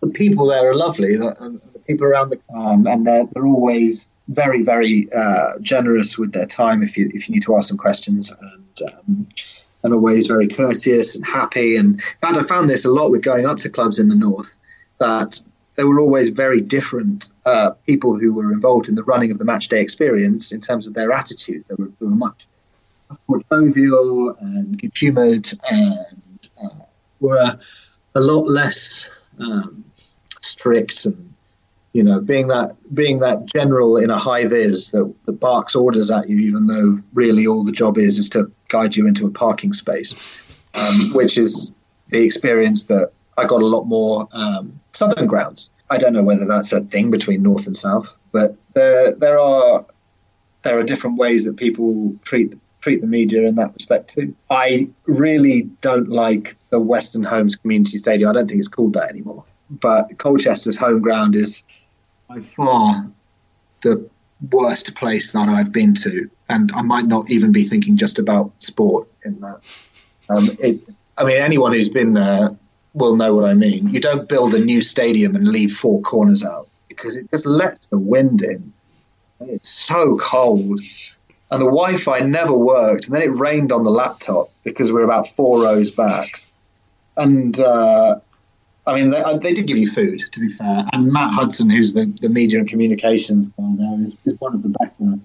the 0.00 0.08
people 0.08 0.46
there 0.46 0.68
are 0.68 0.74
lovely. 0.74 1.16
The, 1.16 1.60
the 1.72 1.78
people 1.80 2.06
around 2.06 2.30
the 2.30 2.40
um, 2.52 2.86
and 2.86 3.06
they're, 3.06 3.26
they're 3.32 3.46
always 3.46 4.08
very 4.28 4.62
very 4.62 5.06
uh, 5.14 5.58
generous 5.60 6.18
with 6.18 6.32
their 6.32 6.46
time 6.46 6.82
if 6.82 6.96
you 6.96 7.10
if 7.14 7.28
you 7.28 7.34
need 7.34 7.42
to 7.42 7.56
ask 7.56 7.68
them 7.68 7.78
questions 7.78 8.32
and 8.40 8.92
um, 8.92 9.28
and 9.84 9.92
always 9.92 10.26
very 10.26 10.48
courteous 10.48 11.14
and 11.14 11.24
happy. 11.24 11.76
And 11.76 11.96
in 11.96 12.18
fact, 12.20 12.36
I 12.36 12.42
found 12.42 12.68
this 12.68 12.84
a 12.84 12.90
lot 12.90 13.10
with 13.10 13.22
going 13.22 13.46
up 13.46 13.58
to 13.58 13.70
clubs 13.70 13.98
in 13.98 14.08
the 14.08 14.16
north 14.16 14.56
that 14.98 15.38
there 15.76 15.86
were 15.86 16.00
always 16.00 16.30
very 16.30 16.60
different 16.60 17.28
uh, 17.44 17.70
people 17.86 18.18
who 18.18 18.32
were 18.32 18.52
involved 18.52 18.88
in 18.88 18.94
the 18.94 19.04
running 19.04 19.30
of 19.30 19.38
the 19.38 19.44
match 19.44 19.68
day 19.68 19.80
experience 19.80 20.52
in 20.52 20.60
terms 20.60 20.86
of 20.86 20.94
their 20.94 21.12
attitudes. 21.12 21.66
They 21.66 21.74
were, 21.74 21.90
they 22.00 22.06
were 22.06 22.12
much 22.12 22.46
more 23.28 23.40
jovial 23.50 24.34
and 24.40 24.80
good 24.80 24.96
humoured 24.96 25.50
and 25.70 26.48
uh, 26.62 26.68
were 27.20 27.36
a, 27.36 27.58
a, 28.14 28.20
lot 28.20 28.48
less 28.48 29.08
um, 29.38 29.84
strict 30.40 31.04
and 31.04 31.34
you 31.92 32.02
know 32.02 32.20
being 32.20 32.48
that 32.48 32.76
being 32.92 33.20
that 33.20 33.46
general 33.46 33.96
in 33.98 34.10
a 34.10 34.18
high 34.18 34.46
vis 34.46 34.90
that, 34.90 35.14
that 35.26 35.34
barks 35.34 35.76
orders 35.76 36.10
at 36.10 36.28
you 36.28 36.38
even 36.38 36.66
though 36.66 36.98
really 37.12 37.46
all 37.46 37.62
the 37.62 37.72
job 37.72 37.98
is 37.98 38.18
is 38.18 38.28
to 38.30 38.50
guide 38.74 38.96
you 38.96 39.06
into 39.06 39.26
a 39.26 39.30
parking 39.30 39.72
space 39.72 40.14
um, 40.74 41.12
which 41.12 41.38
is 41.38 41.72
the 42.08 42.22
experience 42.22 42.84
that 42.84 43.12
I 43.36 43.46
got 43.46 43.62
a 43.62 43.66
lot 43.66 43.84
more 43.84 44.28
um, 44.32 44.80
southern 44.92 45.26
grounds. 45.26 45.70
I 45.90 45.98
don't 45.98 46.12
know 46.12 46.22
whether 46.22 46.44
that's 46.44 46.72
a 46.72 46.80
thing 46.80 47.10
between 47.10 47.42
north 47.42 47.66
and 47.66 47.76
south, 47.76 48.14
but 48.32 48.56
there 48.74 49.14
there 49.14 49.38
are 49.38 49.84
there 50.62 50.78
are 50.78 50.82
different 50.82 51.16
ways 51.16 51.44
that 51.44 51.56
people 51.56 52.14
treat 52.24 52.54
treat 52.80 53.00
the 53.00 53.06
media 53.06 53.46
in 53.46 53.54
that 53.54 53.72
respect 53.74 54.10
too. 54.10 54.34
I 54.50 54.88
really 55.06 55.62
don't 55.80 56.08
like 56.08 56.56
the 56.70 56.80
Weston 56.80 57.22
Homes 57.22 57.56
Community 57.56 57.98
Stadium. 57.98 58.30
I 58.30 58.32
don't 58.34 58.48
think 58.48 58.58
it's 58.58 58.68
called 58.68 58.94
that 58.94 59.10
anymore. 59.10 59.44
But 59.70 60.18
Colchester's 60.18 60.76
home 60.76 61.00
ground 61.00 61.36
is 61.36 61.62
by 62.28 62.40
far 62.40 63.10
the 63.82 64.08
worst 64.50 64.94
place 64.94 65.32
that 65.32 65.48
I've 65.48 65.72
been 65.72 65.94
to, 65.96 66.30
and 66.48 66.70
I 66.74 66.82
might 66.82 67.06
not 67.06 67.30
even 67.30 67.52
be 67.52 67.64
thinking 67.64 67.96
just 67.96 68.18
about 68.18 68.52
sport 68.62 69.08
in 69.24 69.40
that. 69.40 69.60
Um, 70.28 70.56
it, 70.58 70.80
I 71.16 71.24
mean, 71.24 71.40
anyone 71.40 71.72
who's 71.72 71.88
been 71.88 72.12
there 72.12 72.56
will 72.92 73.16
know 73.16 73.34
what 73.34 73.44
I 73.44 73.54
mean. 73.54 73.88
You 73.88 74.00
don't 74.00 74.28
build 74.28 74.54
a 74.54 74.58
new 74.58 74.82
stadium 74.82 75.36
and 75.36 75.46
leave 75.46 75.72
four 75.72 76.00
corners 76.00 76.44
out 76.44 76.68
because 76.88 77.16
it 77.16 77.30
just 77.30 77.46
lets 77.46 77.86
the 77.86 77.98
wind 77.98 78.42
in. 78.42 78.72
It's 79.40 79.68
so 79.68 80.16
cold. 80.18 80.80
And 81.50 81.60
the 81.60 81.66
Wi 81.66 81.96
Fi 81.96 82.20
never 82.20 82.52
worked. 82.52 83.06
And 83.06 83.14
then 83.14 83.22
it 83.22 83.34
rained 83.34 83.72
on 83.72 83.84
the 83.84 83.90
laptop 83.90 84.50
because 84.62 84.90
we 84.90 85.00
are 85.00 85.04
about 85.04 85.28
four 85.28 85.62
rows 85.62 85.90
back. 85.90 86.42
And 87.16 87.58
uh, 87.60 88.20
I 88.86 88.94
mean, 88.94 89.10
they, 89.10 89.18
uh, 89.18 89.36
they, 89.38 89.54
did 89.54 89.66
give 89.66 89.78
you 89.78 89.90
food, 89.90 90.22
to 90.30 90.40
be 90.40 90.48
fair. 90.48 90.84
And 90.92 91.10
Matt 91.10 91.32
Hudson, 91.32 91.70
who's 91.70 91.94
the, 91.94 92.04
the 92.20 92.28
media 92.28 92.58
and 92.58 92.68
communications 92.68 93.48
guy 93.48 93.74
there, 93.76 94.00
is, 94.02 94.14
is 94.26 94.38
one 94.40 94.54
of 94.54 94.62
the 94.62 94.68
better 94.68 95.18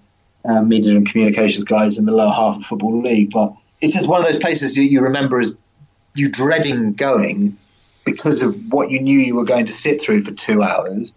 uh, 0.46 0.62
media 0.62 0.96
and 0.96 1.10
communications 1.10 1.66
guys 1.66 1.98
in 1.98 2.06
the 2.06 2.14
lower 2.14 2.32
half 2.32 2.56
of 2.56 2.62
the 2.62 2.68
Football 2.68 3.02
League. 3.02 3.32
But 3.32 3.54
it's 3.82 3.94
just 3.94 4.08
one 4.08 4.22
of 4.22 4.26
those 4.26 4.38
places 4.38 4.78
you, 4.78 4.84
you 4.84 5.02
remember 5.02 5.42
as 5.42 5.56
you 6.16 6.30
dreading 6.30 6.94
going 6.94 7.58
because 8.06 8.42
of 8.42 8.56
what 8.72 8.90
you 8.90 9.02
knew 9.02 9.20
you 9.20 9.36
were 9.36 9.46
going 9.46 9.66
to 9.66 9.74
sit 9.74 10.02
through 10.02 10.22
for 10.22 10.32
two 10.32 10.64
hours, 10.64 11.14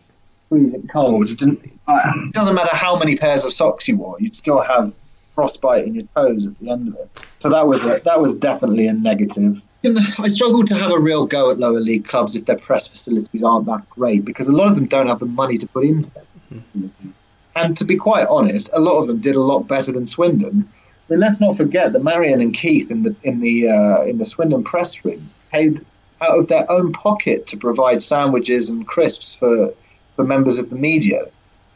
freezing 0.49 0.87
cold. 0.89 1.31
It, 1.31 1.43
uh, 1.87 2.13
it 2.17 2.33
doesn't 2.33 2.55
matter 2.55 2.75
how 2.75 2.99
many 2.99 3.17
pairs 3.17 3.45
of 3.45 3.53
socks 3.53 3.89
you 3.89 3.97
wore, 3.97 4.17
you'd 4.21 4.35
still 4.35 4.61
have 4.61 4.95
frostbite 5.35 5.87
in 5.87 5.95
your 5.95 6.05
toes 6.15 6.47
at 6.47 6.59
the 6.59 6.71
end 6.71 6.89
of 6.89 6.95
it. 6.97 7.09
So 7.39 7.49
that 7.51 7.67
was 7.67 7.85
a, 7.85 8.01
that 8.05 8.21
was 8.21 8.35
definitely 8.35 8.87
a 8.87 8.93
negative. 8.93 9.63
I 9.85 10.29
struggle 10.29 10.65
to 10.65 10.75
have 10.77 10.93
a 10.93 10.99
real 10.99 11.27
go 11.27 11.51
at 11.51 11.59
lower 11.59 11.81
league 11.81 12.07
clubs 12.07 12.37
if 12.37 12.45
their 12.45 12.59
press 12.59 12.87
facilities 12.87 13.43
aren't 13.43 13.67
that 13.67 13.89
great 13.91 14.25
because 14.25 14.49
a 14.49 14.53
lot 14.53 14.69
of 14.69 14.77
them 14.77 14.87
don't 14.87 15.09
have 15.09 15.19
the 15.19 15.27
money 15.27 15.59
to 15.59 15.67
put 15.67 15.85
into 15.85 16.11
them. 16.13 16.27
Mm-hmm. 16.53 17.11
And 17.57 17.77
to 17.77 17.85
be 17.85 17.97
quite 17.97 18.27
honest, 18.29 18.71
a 18.73 18.81
lot 18.81 19.01
of 19.01 19.09
them 19.09 19.19
did 19.21 19.37
a 19.37 19.41
lot 19.41 19.67
better 19.69 19.93
than 19.93 20.07
Swindon 20.07 20.69
mean, 21.13 21.21
let's 21.21 21.41
not 21.41 21.57
forget 21.57 21.93
that 21.93 22.03
Marion 22.03 22.41
and 22.41 22.55
Keith 22.55 22.91
in 22.91 23.03
the 23.03 23.15
in 23.23 23.41
the 23.41 23.69
uh, 23.69 24.03
in 24.03 24.19
the 24.19 24.25
Swindon 24.25 24.65
press 24.65 25.05
room 25.05 25.31
paid 25.51 25.85
out 26.21 26.39
of 26.39 26.49
their 26.49 26.71
own 26.71 26.93
pocket 26.93 27.47
to 27.49 27.57
provide 27.57 28.03
sandwiches 28.03 28.71
and 28.71 28.87
crisps 28.87 29.35
for 29.35 29.75
for 30.17 30.25
members 30.25 30.59
of 30.59 30.71
the 30.71 30.77
media 30.77 31.25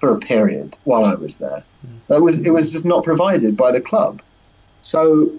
for 0.00 0.12
a 0.12 0.18
period 0.18 0.76
while 0.84 1.04
I 1.04 1.14
was 1.14 1.36
there. 1.36 1.62
Mm. 1.86 1.98
That 2.08 2.22
was 2.22 2.38
it 2.40 2.50
was 2.50 2.72
just 2.72 2.86
not 2.86 3.04
provided 3.04 3.56
by 3.56 3.72
the 3.72 3.80
club. 3.80 4.22
So, 4.82 5.30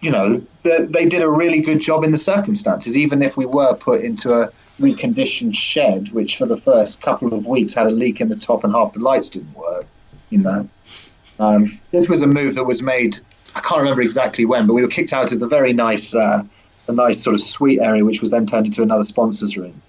you 0.00 0.10
know, 0.10 0.42
they, 0.62 0.84
they 0.84 1.06
did 1.06 1.22
a 1.22 1.28
really 1.28 1.60
good 1.60 1.80
job 1.80 2.04
in 2.04 2.12
the 2.12 2.18
circumstances, 2.18 2.96
even 2.96 3.22
if 3.22 3.36
we 3.36 3.46
were 3.46 3.74
put 3.74 4.02
into 4.02 4.40
a 4.40 4.50
reconditioned 4.80 5.54
shed, 5.54 6.12
which 6.12 6.36
for 6.36 6.46
the 6.46 6.56
first 6.56 7.02
couple 7.02 7.34
of 7.34 7.46
weeks 7.46 7.74
had 7.74 7.86
a 7.86 7.90
leak 7.90 8.20
in 8.20 8.28
the 8.28 8.36
top 8.36 8.64
and 8.64 8.72
half 8.72 8.92
the 8.92 9.00
lights 9.00 9.28
didn't 9.28 9.54
work. 9.54 9.86
You 10.30 10.38
know, 10.38 10.68
um, 11.40 11.78
this 11.90 12.08
was 12.08 12.22
a 12.22 12.26
move 12.26 12.54
that 12.54 12.64
was 12.64 12.82
made. 12.82 13.18
I 13.54 13.60
can't 13.60 13.80
remember 13.80 14.02
exactly 14.02 14.44
when, 14.44 14.66
but 14.66 14.74
we 14.74 14.82
were 14.82 14.88
kicked 14.88 15.12
out 15.12 15.32
of 15.32 15.40
the 15.40 15.48
very 15.48 15.72
nice, 15.72 16.14
uh, 16.14 16.44
a 16.86 16.92
nice 16.92 17.22
sort 17.22 17.34
of 17.34 17.42
suite 17.42 17.80
area, 17.80 18.04
which 18.04 18.20
was 18.20 18.30
then 18.30 18.46
turned 18.46 18.66
into 18.66 18.82
another 18.82 19.04
sponsors 19.04 19.56
room 19.56 19.80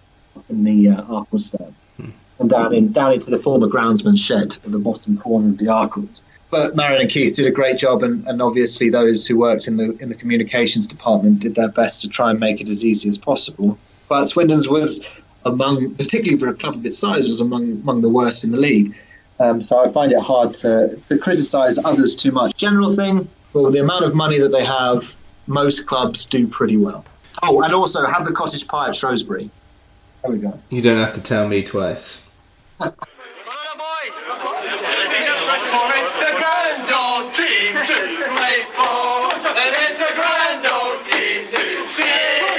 in 0.49 0.63
the 0.63 0.89
uh, 0.89 1.03
Arkell 1.03 1.39
stand, 1.39 1.75
hmm. 1.97 2.09
and 2.39 2.49
down 2.49 2.73
in 2.73 2.91
down 2.91 3.13
into 3.13 3.29
the 3.29 3.37
former 3.37 3.67
groundsman's 3.67 4.19
shed 4.19 4.57
at 4.63 4.71
the 4.71 4.79
bottom 4.79 5.17
corner 5.17 5.49
of 5.49 5.57
the 5.57 5.67
Arkell's. 5.67 6.21
But 6.51 6.75
Marion 6.75 7.01
and 7.01 7.09
Keith 7.09 7.35
did 7.35 7.45
a 7.45 7.51
great 7.51 7.77
job, 7.77 8.01
and, 8.01 8.27
and 8.27 8.41
obviously 8.41 8.89
those 8.89 9.27
who 9.27 9.37
worked 9.37 9.67
in 9.67 9.77
the 9.77 9.95
in 9.99 10.09
the 10.09 10.15
communications 10.15 10.87
department 10.87 11.39
did 11.41 11.55
their 11.55 11.69
best 11.69 12.01
to 12.01 12.09
try 12.09 12.31
and 12.31 12.39
make 12.39 12.59
it 12.59 12.69
as 12.69 12.83
easy 12.83 13.07
as 13.07 13.17
possible. 13.17 13.77
But 14.07 14.25
Swindon's 14.25 14.67
was 14.67 15.05
among, 15.45 15.93
particularly 15.95 16.39
for 16.39 16.47
a 16.47 16.55
club 16.55 16.75
of 16.75 16.85
its 16.85 16.97
size, 16.97 17.27
was 17.27 17.39
among 17.39 17.73
among 17.73 18.01
the 18.01 18.09
worst 18.09 18.43
in 18.43 18.51
the 18.51 18.57
league. 18.57 18.95
Um, 19.39 19.61
so 19.61 19.79
I 19.79 19.91
find 19.91 20.11
it 20.11 20.19
hard 20.19 20.53
to, 20.55 20.99
to 21.07 21.17
criticise 21.17 21.77
others 21.77 22.13
too 22.13 22.31
much. 22.31 22.57
General 22.57 22.93
thing, 22.93 23.27
well, 23.53 23.71
the 23.71 23.79
amount 23.79 24.03
of 24.03 24.13
money 24.13 24.37
that 24.37 24.51
they 24.51 24.65
have, 24.65 25.15
most 25.47 25.87
clubs 25.87 26.25
do 26.25 26.45
pretty 26.45 26.75
well. 26.75 27.05
Oh, 27.43 27.61
and 27.61 27.73
also 27.73 28.05
have 28.05 28.25
the 28.25 28.33
cottage 28.33 28.67
pie 28.67 28.89
at 28.89 28.95
Shrewsbury. 28.97 29.49
There 30.21 30.31
we 30.31 30.39
go. 30.39 30.59
You 30.69 30.81
don't 30.81 30.97
have 30.97 31.13
to 31.13 31.23
tell 31.23 31.47
me 31.47 31.63
twice. 31.63 32.29
It's 35.71 36.21
a 36.23 36.31
grand 36.31 36.91
old 36.91 37.31
team 37.31 37.73
to 37.73 37.97
play 38.33 38.63
for, 38.73 39.29
and 39.49 39.75
it's 39.85 40.01
a 40.01 40.13
grand 40.15 40.65
old 40.65 41.03
team 41.05 41.45
to 41.51 41.85
see. 41.85 42.58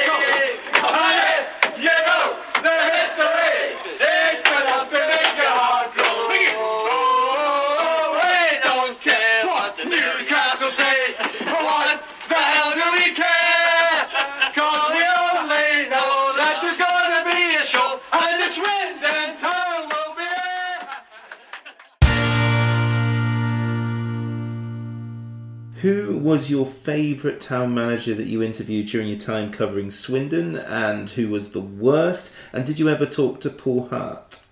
Who 25.81 26.17
was 26.17 26.51
your 26.51 26.67
favourite 26.67 27.41
town 27.41 27.75
manager 27.75 28.15
that 28.15 28.27
you 28.27 28.43
interviewed 28.43 28.89
during 28.89 29.09
your 29.09 29.19
time 29.19 29.51
covering 29.51 29.91
Swindon, 29.91 30.57
and 30.57 31.09
who 31.11 31.29
was 31.29 31.53
the 31.53 31.61
worst? 31.61 32.35
And 32.53 32.67
did 32.67 32.79
you 32.79 32.89
ever 32.89 33.07
talk 33.07 33.41
to 33.43 33.51
Paul 33.51 33.89
Hart? 33.89 34.43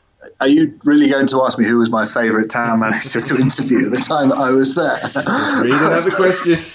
are 0.41 0.49
you 0.49 0.79
really 0.85 1.09
going 1.09 1.27
to 1.27 1.43
ask 1.43 1.59
me 1.59 1.67
who 1.67 1.79
was 1.79 1.91
my 1.91 2.07
favourite 2.07 2.51
town 2.51 2.81
manager 2.81 3.21
to 3.21 3.37
interview 3.37 3.87
at 3.87 3.93
the 3.93 3.99
time 3.99 4.33
I 4.33 4.51
was 4.51 4.75
there? 4.75 5.01
Read 5.63 5.73
another 5.73 6.11
question. 6.11 6.57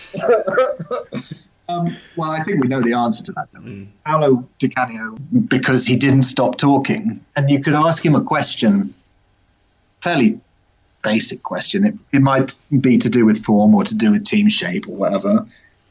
Um, 1.70 1.96
well, 2.18 2.30
I 2.30 2.44
think 2.44 2.62
we 2.62 2.68
know 2.68 2.82
the 2.82 2.92
answer 2.92 3.24
to 3.24 3.32
that. 3.32 3.52
Mm. 3.54 3.88
Paolo 4.06 4.48
Di 4.60 4.68
Canio, 4.68 5.16
because 5.48 5.86
he 5.86 5.96
didn't 5.96 6.24
stop 6.24 6.58
talking, 6.58 7.24
and 7.38 7.50
you 7.50 7.62
could 7.62 7.74
ask 7.74 8.06
him 8.06 8.16
a 8.16 8.22
question, 8.22 8.94
fairly 10.02 10.42
basic 11.04 11.44
question. 11.44 11.86
It, 11.86 11.96
it 12.12 12.22
might 12.22 12.58
be 12.80 12.98
to 13.00 13.10
do 13.10 13.26
with 13.26 13.44
form 13.44 13.76
or 13.76 13.84
to 13.84 13.96
do 13.96 14.12
with 14.12 14.26
team 14.26 14.50
shape 14.50 14.88
or 14.88 14.96
whatever. 14.96 15.46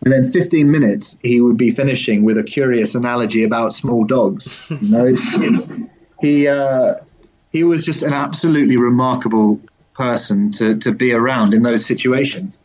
And 0.05 0.13
then 0.13 0.33
15 0.33 0.71
minutes, 0.71 1.17
he 1.23 1.41
would 1.41 1.57
be 1.57 1.71
finishing 1.71 2.25
with 2.25 2.37
a 2.37 2.43
curious 2.43 2.95
analogy 2.95 3.45
about 3.45 3.73
small 3.73 4.05
dogs. 4.05 4.61
You 4.71 4.89
know, 4.89 5.89
he 6.21 6.49
uh, 6.49 6.95
he 7.53 7.65
was 7.65 7.85
just 7.85 8.03
an 8.03 8.13
absolutely 8.13 8.77
remarkable 8.77 9.61
person 9.95 10.51
to, 10.53 10.79
to 10.79 10.93
be 10.93 11.13
around 11.13 11.53
in 11.53 11.63
those 11.63 11.85
situations. 11.85 12.59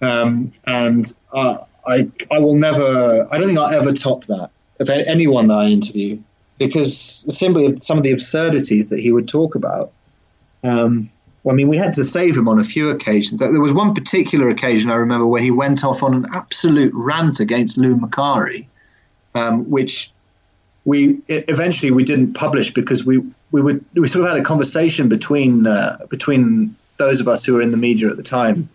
Um, 0.00 0.52
and 0.66 1.04
uh, 1.32 1.58
I 1.86 2.10
I 2.30 2.38
will 2.38 2.56
never. 2.56 3.28
I 3.30 3.38
don't 3.38 3.48
think 3.48 3.58
I'll 3.58 3.80
ever 3.80 3.92
top 3.92 4.24
that 4.24 4.50
of 4.80 4.90
anyone 4.90 5.48
that 5.48 5.54
I 5.54 5.66
interview 5.66 6.18
because 6.58 7.24
simply 7.28 7.78
some 7.78 7.98
of 7.98 8.04
the 8.04 8.12
absurdities 8.12 8.88
that 8.88 8.98
he 8.98 9.12
would 9.12 9.28
talk 9.28 9.54
about. 9.54 9.92
Um, 10.62 11.10
I 11.48 11.52
mean, 11.52 11.68
we 11.68 11.76
had 11.76 11.92
to 11.94 12.04
save 12.04 12.36
him 12.36 12.48
on 12.48 12.58
a 12.58 12.64
few 12.64 12.90
occasions. 12.90 13.40
There 13.40 13.60
was 13.60 13.72
one 13.72 13.94
particular 13.94 14.48
occasion 14.48 14.90
I 14.90 14.94
remember 14.94 15.26
when 15.26 15.42
he 15.42 15.50
went 15.50 15.84
off 15.84 16.02
on 16.02 16.14
an 16.14 16.26
absolute 16.32 16.92
rant 16.94 17.40
against 17.40 17.76
Lou 17.76 17.96
Macari, 17.96 18.66
um, 19.34 19.70
which 19.70 20.10
we 20.84 21.20
eventually 21.28 21.92
we 21.92 22.04
didn't 22.04 22.34
publish 22.34 22.72
because 22.72 23.04
we 23.04 23.22
we 23.50 23.60
would 23.60 23.84
we 23.94 24.08
sort 24.08 24.24
of 24.24 24.30
had 24.30 24.40
a 24.40 24.44
conversation 24.44 25.08
between 25.08 25.66
uh, 25.66 25.98
between 26.08 26.76
those 26.96 27.20
of 27.20 27.28
us 27.28 27.44
who 27.44 27.54
were 27.54 27.62
in 27.62 27.70
the 27.70 27.76
media 27.76 28.08
at 28.08 28.16
the 28.16 28.22
time 28.22 28.68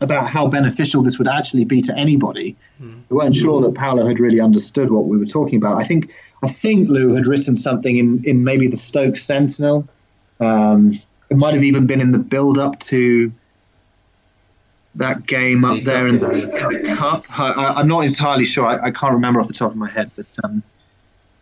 about 0.00 0.28
how 0.28 0.46
beneficial 0.46 1.02
this 1.02 1.18
would 1.18 1.28
actually 1.28 1.64
be 1.64 1.82
to 1.82 1.96
anybody. 1.96 2.56
Mm. 2.82 3.02
We 3.08 3.16
weren't 3.16 3.34
sure 3.34 3.60
that 3.62 3.74
Paolo 3.74 4.06
had 4.06 4.18
really 4.18 4.40
understood 4.40 4.90
what 4.90 5.04
we 5.06 5.18
were 5.18 5.26
talking 5.26 5.56
about. 5.56 5.78
I 5.78 5.84
think 5.84 6.12
I 6.42 6.48
think 6.48 6.88
Lou 6.88 7.14
had 7.14 7.26
written 7.26 7.56
something 7.56 7.96
in, 7.96 8.24
in 8.24 8.44
maybe 8.44 8.68
the 8.68 8.76
Stoke 8.76 9.16
Sentinel. 9.16 9.88
Um, 10.38 11.00
it 11.30 11.36
might 11.36 11.54
have 11.54 11.62
even 11.62 11.86
been 11.86 12.00
in 12.00 12.12
the 12.12 12.18
build 12.18 12.58
up 12.58 12.78
to 12.80 13.32
that 14.96 15.26
game 15.26 15.64
up 15.64 15.82
there 15.84 16.08
in 16.08 16.18
the, 16.18 16.30
in 16.30 16.50
the 16.50 16.94
cup. 16.96 17.24
I, 17.38 17.80
am 17.80 17.88
not 17.88 18.00
entirely 18.00 18.44
sure. 18.44 18.66
I, 18.66 18.86
I, 18.86 18.90
can't 18.90 19.14
remember 19.14 19.40
off 19.40 19.46
the 19.46 19.54
top 19.54 19.70
of 19.70 19.76
my 19.76 19.88
head, 19.88 20.10
but 20.16 20.26
um, 20.42 20.62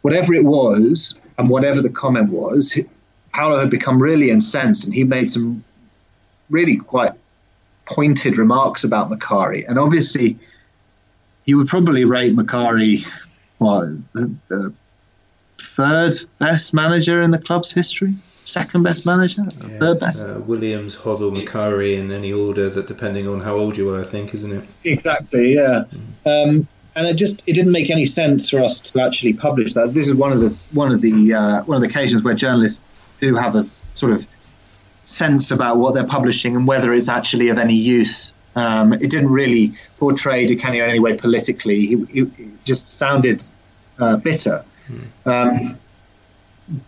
whatever 0.03 0.35
it 0.35 0.45
was 0.45 1.21
and 1.39 1.49
whatever 1.49 1.81
the 1.81 1.89
comment 1.89 2.31
was, 2.31 2.79
Paolo 3.33 3.59
had 3.59 3.71
become 3.71 4.03
really 4.03 4.31
incensed, 4.31 4.85
and 4.85 4.93
he 4.93 5.05
made 5.05 5.31
some 5.31 5.65
really 6.51 6.77
quite 6.77 7.13
pointed 7.87 8.37
remarks 8.37 8.85
about 8.85 9.11
Macari. 9.11 9.67
And 9.67 9.79
obviously, 9.79 10.39
he 11.47 11.55
would 11.55 11.69
probably 11.69 12.05
rate 12.05 12.37
Macari 12.37 13.07
was 13.59 14.05
the, 14.13 14.35
the, 14.49 14.73
third 15.61 16.15
best 16.39 16.73
manager 16.73 17.21
in 17.21 17.33
the 17.33 17.39
club's 17.39 17.73
history, 17.73 18.15
second 18.49 18.83
best 18.83 19.05
manager, 19.05 19.43
yeah, 19.61 19.79
third 19.79 20.01
best. 20.01 20.25
Uh, 20.25 20.41
Williams, 20.41 20.97
Hoddle, 20.97 21.31
Macari 21.31 21.99
in 21.99 22.11
any 22.11 22.33
order 22.33 22.69
that 22.71 22.87
depending 22.87 23.29
on 23.29 23.41
how 23.41 23.57
old 23.57 23.77
you 23.77 23.87
were, 23.87 24.01
I 24.01 24.05
think, 24.05 24.35
isn't 24.35 24.53
it? 24.53 24.65
Exactly. 24.85 25.55
Yeah. 25.55 25.85
Mm. 26.25 26.49
Um, 26.49 26.69
and 26.97 27.07
it 27.07 27.15
just 27.15 27.43
it 27.47 27.53
didn't 27.53 27.73
make 27.73 27.91
any 27.91 28.07
sense 28.07 28.51
for 28.51 28.61
us 28.61 28.81
to 28.81 29.01
actually 29.01 29.33
publish 29.33 29.75
that. 29.75 29.95
This 29.95 30.09
is 30.09 30.15
one 30.15 30.33
of 30.33 30.41
the 30.41 30.55
one 30.73 30.93
of 30.93 31.01
the 31.01 31.35
uh, 31.35 31.63
one 31.65 31.77
of 31.77 31.83
the 31.83 31.89
occasions 31.89 32.23
where 32.23 32.35
journalists 32.35 32.81
do 33.21 33.37
have 33.37 33.55
a 33.55 33.69
sort 33.95 34.13
of 34.13 34.27
sense 35.05 35.51
about 35.51 35.77
what 35.77 35.95
they're 35.95 36.07
publishing 36.07 36.57
and 36.57 36.67
whether 36.67 36.93
it's 36.93 37.09
actually 37.09 37.49
of 37.49 37.59
any 37.59 37.75
use. 37.75 38.33
Um, 38.57 38.93
it 38.93 39.11
didn't 39.11 39.31
really 39.31 39.75
portray 39.99 40.47
Di 40.47 40.57
Canio 40.57 40.85
in 40.85 40.91
any 40.91 40.99
way 40.99 41.17
politically. 41.17 41.93
It, 42.13 42.65
just 42.65 42.89
sounded 42.89 43.43
uh, 43.99 44.17
bitter. 44.17 44.65
Mm. 44.91 45.27
Um, 45.27 45.79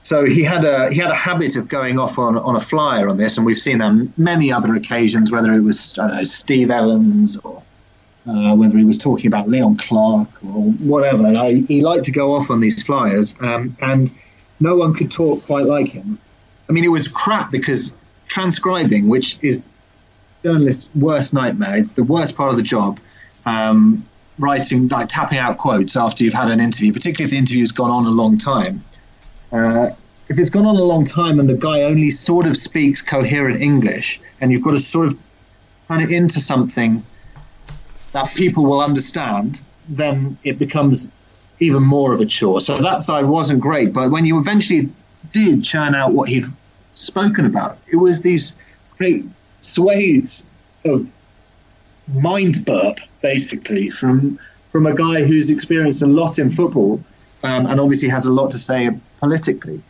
so 0.02 0.24
he 0.24 0.42
had 0.42 0.64
a 0.64 0.90
he 0.90 1.00
had 1.00 1.10
a 1.10 1.14
habit 1.14 1.56
of 1.56 1.68
going 1.68 1.98
off 1.98 2.18
on, 2.18 2.36
on 2.36 2.56
a 2.56 2.60
flyer 2.60 3.08
on 3.08 3.16
this, 3.16 3.36
and 3.36 3.46
we've 3.46 3.58
seen 3.58 3.80
on 3.80 4.12
many 4.16 4.52
other 4.52 4.74
occasions, 4.74 5.30
whether 5.30 5.54
it 5.54 5.60
was 5.60 5.98
I 5.98 6.06
don't 6.08 6.16
know, 6.16 6.24
Steve 6.24 6.70
Evans 6.70 7.36
or 7.38 7.62
uh, 8.26 8.54
whether 8.54 8.76
he 8.76 8.84
was 8.84 8.98
talking 8.98 9.26
about 9.26 9.48
Leon 9.48 9.76
Clarke 9.76 10.44
or 10.44 10.70
whatever. 10.72 11.26
I, 11.26 11.64
he 11.66 11.82
liked 11.82 12.04
to 12.04 12.12
go 12.12 12.34
off 12.34 12.50
on 12.50 12.60
these 12.60 12.82
flyers, 12.82 13.34
um, 13.40 13.76
and 13.80 14.12
no 14.60 14.76
one 14.76 14.94
could 14.94 15.10
talk 15.10 15.44
quite 15.46 15.64
like 15.64 15.88
him. 15.88 16.18
I 16.68 16.72
mean, 16.72 16.84
it 16.84 16.88
was 16.88 17.08
crap 17.08 17.50
because 17.50 17.94
transcribing, 18.28 19.08
which 19.08 19.38
is 19.42 19.62
journalist's 20.42 20.88
worst 20.94 21.32
nightmare. 21.32 21.76
It's 21.76 21.90
the 21.90 22.04
worst 22.04 22.36
part 22.36 22.50
of 22.50 22.56
the 22.56 22.62
job. 22.62 23.00
Um, 23.46 24.06
writing, 24.38 24.88
like 24.88 25.08
tapping 25.08 25.38
out 25.38 25.58
quotes 25.58 25.96
after 25.96 26.24
you've 26.24 26.34
had 26.34 26.50
an 26.50 26.60
interview, 26.60 26.92
particularly 26.92 27.24
if 27.24 27.30
the 27.30 27.38
interview's 27.38 27.72
gone 27.72 27.90
on 27.90 28.06
a 28.06 28.10
long 28.10 28.38
time. 28.38 28.84
Uh, 29.52 29.90
if 30.28 30.38
it's 30.38 30.50
gone 30.50 30.66
on 30.66 30.76
a 30.76 30.82
long 30.82 31.04
time 31.04 31.40
and 31.40 31.48
the 31.48 31.54
guy 31.54 31.82
only 31.82 32.10
sort 32.10 32.46
of 32.46 32.56
speaks 32.56 33.02
coherent 33.02 33.60
English, 33.60 34.20
and 34.40 34.52
you've 34.52 34.62
got 34.62 34.72
to 34.72 34.78
sort 34.78 35.08
of 35.08 35.18
turn 35.88 36.00
it 36.00 36.12
into 36.12 36.40
something 36.40 37.04
that 38.12 38.32
people 38.34 38.64
will 38.64 38.80
understand, 38.80 39.62
then 39.88 40.38
it 40.44 40.58
becomes 40.58 41.08
even 41.58 41.82
more 41.82 42.12
of 42.12 42.20
a 42.20 42.26
chore. 42.26 42.60
So 42.60 42.78
that 42.78 43.02
side 43.02 43.24
wasn't 43.24 43.60
great, 43.60 43.92
but 43.92 44.10
when 44.10 44.24
you 44.24 44.38
eventually 44.38 44.88
did 45.32 45.64
churn 45.64 45.94
out 45.94 46.12
what 46.12 46.28
he'd 46.28 46.46
spoken 46.94 47.46
about. 47.46 47.78
It 47.90 47.96
was 47.96 48.22
these 48.22 48.54
great 48.98 49.24
swathes 49.60 50.48
of 50.84 51.10
mind 52.12 52.64
burp, 52.64 52.98
basically, 53.22 53.90
from 53.90 54.38
from 54.72 54.86
a 54.86 54.94
guy 54.94 55.24
who's 55.24 55.50
experienced 55.50 56.00
a 56.02 56.06
lot 56.06 56.38
in 56.38 56.48
football 56.48 57.02
um, 57.42 57.66
and 57.66 57.80
obviously 57.80 58.08
has 58.08 58.26
a 58.26 58.32
lot 58.32 58.52
to 58.52 58.58
say 58.58 58.88
politically. 59.20 59.82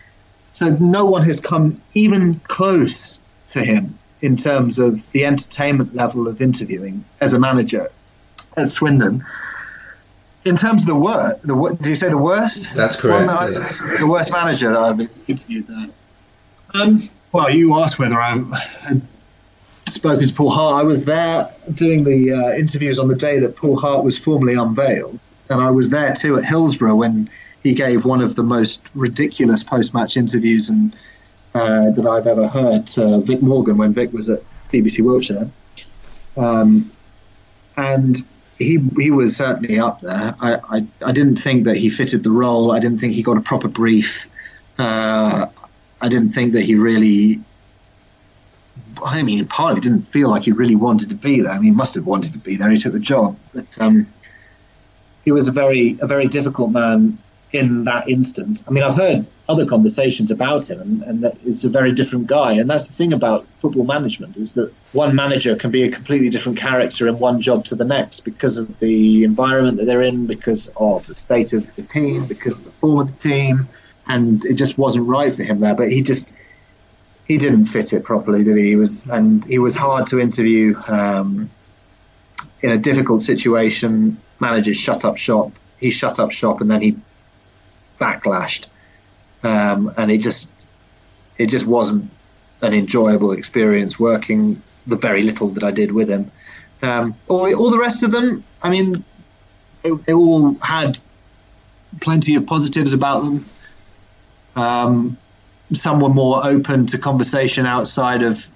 So 0.53 0.76
no 0.81 1.07
one 1.07 1.22
has 1.22 1.41
come 1.41 1.81
even 1.95 2.41
close 2.41 3.18
to 3.49 3.64
him 3.64 3.99
in 4.20 4.37
terms 4.37 4.78
of 4.78 5.11
the 5.12 5.24
entertainment 5.24 5.95
level 5.95 6.28
of 6.28 6.41
interviewing 6.41 7.05
as 7.20 7.33
a 7.33 7.39
manager 7.39 7.91
at 8.57 8.70
Swindon. 8.70 9.24
In 10.45 10.57
terms 10.57 10.83
of 10.83 10.89
the 10.89 10.95
worst, 10.95 11.43
the 11.43 11.76
did 11.78 11.87
you 11.87 11.95
say 11.95 12.09
the 12.09 12.18
worst? 12.18 12.74
That's 12.74 12.99
correct. 12.99 13.26
That 13.26 13.81
I, 13.83 13.99
the 13.99 14.07
worst 14.07 14.33
manager 14.33 14.70
that 14.70 14.78
I've 14.78 15.09
interviewed 15.28 15.66
there. 15.66 15.89
Um, 16.74 17.09
well, 17.33 17.51
you 17.51 17.74
asked 17.74 17.99
whether 17.99 18.20
I 18.20 18.37
had 18.81 19.03
spoken 19.87 20.26
to 20.26 20.35
Paul 20.35 20.51
Hart. 20.51 20.81
I 20.81 20.85
was 20.85 21.05
there 21.05 21.53
doing 21.74 22.05
the 22.05 22.33
uh, 22.33 22.53
interviews 22.53 22.99
on 22.99 23.09
the 23.09 23.14
day 23.14 23.39
that 23.41 23.57
Paul 23.57 23.76
Hart 23.76 24.03
was 24.03 24.16
formally 24.16 24.55
unveiled, 24.55 25.18
and 25.51 25.61
I 25.61 25.70
was 25.70 25.91
there 25.91 26.14
too 26.14 26.39
at 26.39 26.45
Hillsborough 26.45 26.97
when 26.97 27.28
he 27.63 27.75
gave 27.75 28.05
one 28.05 28.23
of 28.23 28.35
the 28.35 28.43
most 28.43 28.83
ridiculous 28.95 29.63
post-match 29.63 30.17
interviews 30.17 30.71
and 30.71 30.95
uh, 31.55 31.91
that 31.91 32.07
I've 32.07 32.27
ever 32.27 32.49
heard 32.49 32.87
to 32.89 33.21
Vic 33.21 33.43
Morgan 33.43 33.77
when 33.77 33.93
Vic 33.93 34.13
was 34.13 34.29
at 34.29 34.41
BBC 34.73 35.05
Wiltshire. 35.05 35.51
Um, 36.37 36.91
and 37.77 38.17
he 38.59 38.79
he 38.97 39.11
was 39.11 39.37
certainly 39.37 39.79
up 39.79 40.01
there. 40.01 40.35
I, 40.41 40.55
I, 40.55 40.87
I 41.05 41.13
didn't 41.13 41.37
think 41.37 41.65
that 41.65 41.77
he 41.77 41.91
fitted 41.91 42.23
the 42.23 42.31
role. 42.31 42.73
I 42.73 42.79
didn't 42.79 42.99
think 42.99 43.15
he 43.15 43.23
got 43.23 43.37
a 43.37 43.41
proper 43.41 43.69
brief. 43.69 44.29
Uh, 44.79 45.47
I 46.01 46.09
didn't 46.09 46.31
think 46.31 46.53
that 46.53 46.63
he 46.63 46.75
really. 46.75 47.41
I 49.05 49.23
mean, 49.23 49.47
partly 49.47 49.81
didn't 49.81 50.03
feel 50.03 50.29
like 50.29 50.43
he 50.43 50.53
really 50.53 50.77
wanted 50.77 51.11
to 51.11 51.17
be 51.17 51.41
there. 51.41 51.53
I 51.53 51.55
mean, 51.55 51.65
he 51.65 51.71
must 51.71 51.95
have 51.95 52.07
wanted 52.07 52.35
to 52.35 52.39
be 52.39 52.57
there. 52.57 52.71
He 52.71 52.79
took 52.79 52.93
the 52.93 53.01
job, 53.01 53.37
but 53.55 53.67
um, 53.79 54.07
he 55.25 55.33
was 55.33 55.49
a 55.49 55.53
very 55.53 55.99
a 56.01 56.07
very 56.07 56.29
difficult 56.29 56.71
man 56.71 57.19
in 57.53 57.84
that 57.84 58.09
instance. 58.09 58.64
I 58.68 58.70
mean, 58.70 58.84
I've 58.84 58.96
heard 58.96 59.26
other 59.48 59.66
conversations 59.66 60.30
about 60.30 60.70
him, 60.70 60.80
and, 60.80 61.03
and 61.03 61.24
that 61.24 61.36
it's 61.44 61.64
a 61.64 61.68
very 61.68 61.92
different 61.92 62.28
guy. 62.28 62.53
And 62.53 62.70
that's 62.70 62.86
the 62.86 62.92
thing 62.92 63.12
about 63.12 63.46
football 63.55 63.84
management 63.84 64.36
is 64.36 64.55
that 64.55 64.72
one 64.92 65.14
manager 65.16 65.57
can 65.57 65.70
be 65.70 65.82
a 65.82 65.90
completely 65.90 66.28
different 66.28 66.59
character 66.59 67.09
in 67.09 67.18
one 67.18 67.40
job 67.40 67.64
to 67.66 67.74
the 67.74 67.84
next 67.84 68.20
because 68.20 68.57
of 68.57 68.78
the 68.78 69.24
environment 69.24 69.78
that 69.78 69.86
they're 69.86 70.03
in, 70.03 70.26
because 70.26 70.72
of 70.76 71.07
the 71.07 71.16
state 71.16 71.53
of 71.53 71.74
the 71.74 71.82
team, 71.82 72.26
because 72.26 72.59
of 72.59 72.64
the 72.64 72.70
form 72.70 73.01
of 73.01 73.12
the 73.12 73.18
team 73.18 73.68
and 74.11 74.44
it 74.44 74.55
just 74.55 74.76
wasn't 74.76 75.07
right 75.07 75.34
for 75.34 75.42
him 75.42 75.61
there. 75.61 75.74
But 75.74 75.90
he 75.90 76.03
just 76.03 76.30
he 77.26 77.38
didn't 77.38 77.66
fit 77.66 77.92
it 77.92 78.03
properly, 78.03 78.42
did 78.44 78.57
he? 78.57 78.68
He 78.70 78.76
was 78.76 79.05
and 79.07 79.44
he 79.44 79.59
was 79.59 79.74
hard 79.74 80.07
to 80.09 80.20
interview 80.20 80.76
um, 80.88 81.48
in 82.61 82.70
a 82.70 82.78
difficult 82.78 83.22
situation. 83.22 84.20
Managers 84.40 84.76
shut 84.76 85.05
up 85.05 85.16
shop. 85.16 85.53
He 85.78 85.90
shut 85.90 86.18
up 86.18 86.32
shop, 86.32 86.61
and 86.61 86.70
then 86.70 86.82
he 86.82 86.96
backlashed, 88.01 88.66
um, 89.42 89.92
and 89.96 90.11
it 90.11 90.18
just 90.18 90.51
it 91.38 91.46
just 91.46 91.66
wasn't 91.66 92.11
an 92.62 92.74
enjoyable 92.74 93.32
experience 93.32 93.98
working 93.98 94.61
the 94.84 94.96
very 94.96 95.22
little 95.22 95.48
that 95.48 95.64
I 95.64 95.70
did 95.70 95.92
with 95.92 96.09
him. 96.09 96.30
Um, 96.82 97.14
all, 97.28 97.55
all 97.55 97.70
the 97.70 97.78
rest 97.78 98.03
of 98.03 98.12
them, 98.12 98.42
I 98.62 98.70
mean, 98.70 99.05
they, 99.82 99.90
they 99.90 100.12
all 100.12 100.55
had 100.55 100.98
plenty 102.01 102.34
of 102.34 102.46
positives 102.46 102.92
about 102.92 103.24
them. 103.24 103.48
Um, 104.57 105.18
some 105.72 106.01
were 106.01 106.09
more 106.09 106.44
open 106.44 106.86
to 106.86 106.98
conversation 106.98 107.66
outside 107.66 108.22
of, 108.22 108.46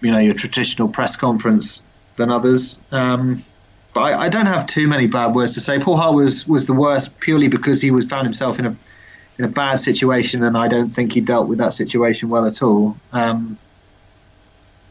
you 0.00 0.10
know, 0.10 0.18
your 0.18 0.34
traditional 0.34 0.88
press 0.88 1.16
conference 1.16 1.82
than 2.16 2.30
others. 2.30 2.80
Um, 2.90 3.44
but 3.94 4.00
I, 4.00 4.26
I, 4.26 4.28
don't 4.28 4.46
have 4.46 4.66
too 4.66 4.86
many 4.86 5.06
bad 5.06 5.34
words 5.34 5.54
to 5.54 5.60
say. 5.60 5.78
Paul 5.78 5.96
Hart 5.96 6.14
was 6.14 6.46
was 6.46 6.66
the 6.66 6.72
worst 6.72 7.18
purely 7.20 7.48
because 7.48 7.80
he 7.80 7.90
was 7.90 8.04
found 8.04 8.26
himself 8.26 8.58
in 8.58 8.66
a 8.66 8.76
in 9.38 9.44
a 9.44 9.48
bad 9.48 9.76
situation, 9.76 10.42
and 10.42 10.56
I 10.56 10.68
don't 10.68 10.90
think 10.90 11.12
he 11.12 11.20
dealt 11.20 11.48
with 11.48 11.58
that 11.58 11.72
situation 11.72 12.28
well 12.28 12.46
at 12.46 12.62
all. 12.62 12.96
Um, 13.12 13.58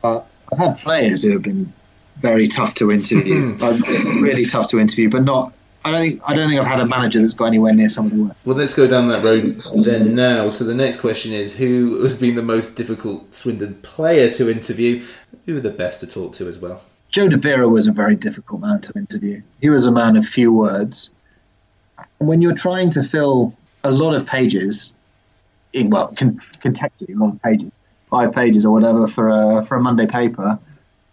I've 0.04 0.24
had 0.58 0.78
players 0.78 1.24
who 1.24 1.32
have 1.32 1.42
been 1.42 1.74
very 2.18 2.48
tough 2.48 2.76
to 2.76 2.92
interview, 2.92 3.58
really 4.22 4.46
tough 4.46 4.70
to 4.70 4.80
interview, 4.80 5.10
but 5.10 5.24
not 5.24 5.54
I 5.88 5.92
don't 5.92 6.02
think 6.02 6.22
I 6.28 6.34
don't 6.34 6.50
think 6.50 6.60
I've 6.60 6.68
had 6.68 6.80
a 6.82 6.86
manager 6.86 7.22
that's 7.22 7.34
got 7.34 7.46
anywhere 7.46 7.74
near 7.74 7.88
some 7.88 8.08
of 8.08 8.12
the 8.12 8.24
work. 8.24 8.36
Well, 8.44 8.58
let's 8.58 8.74
go 8.74 8.88
down 8.88 9.08
that 9.08 9.24
road 9.24 9.62
then 9.86 10.16
now. 10.16 10.50
So 10.50 10.66
the 10.66 10.74
next 10.74 11.00
question 11.00 11.32
is: 11.32 11.56
Who 11.56 12.04
has 12.04 12.20
been 12.20 12.36
the 12.36 12.42
most 12.42 12.76
difficult 12.76 13.34
Swindon 13.34 13.76
player 13.76 14.30
to 14.32 14.50
interview? 14.52 15.06
Who 15.46 15.56
are 15.56 15.62
the 15.62 15.70
best 15.70 16.02
to 16.02 16.08
talk 16.08 16.34
to 16.34 16.48
as 16.48 16.60
well? 16.60 16.82
Joe 17.10 17.28
Devera 17.28 17.70
was 17.70 17.88
a 17.88 17.92
very 17.92 18.16
difficult 18.16 18.62
man 18.62 18.82
to 18.82 18.94
interview. 18.98 19.42
He 19.62 19.70
was 19.70 19.86
a 19.86 19.92
man 19.92 20.18
of 20.18 20.26
few 20.26 20.52
words. 20.52 21.10
When 22.18 22.42
you're 22.42 22.56
trying 22.56 22.90
to 22.92 23.04
fill 23.04 23.56
a 23.84 23.92
lot 23.92 24.14
of 24.14 24.26
pages, 24.26 24.94
in 25.74 25.90
well, 25.90 26.14
con- 26.16 26.42
contextually 26.62 27.16
a 27.16 27.18
lot 27.18 27.34
of 27.34 27.42
pages, 27.42 27.72
five 28.10 28.34
pages 28.34 28.66
or 28.66 28.72
whatever 28.72 29.08
for 29.08 29.30
a 29.30 29.66
for 29.66 29.78
a 29.78 29.82
Monday 29.82 30.06
paper, 30.06 30.60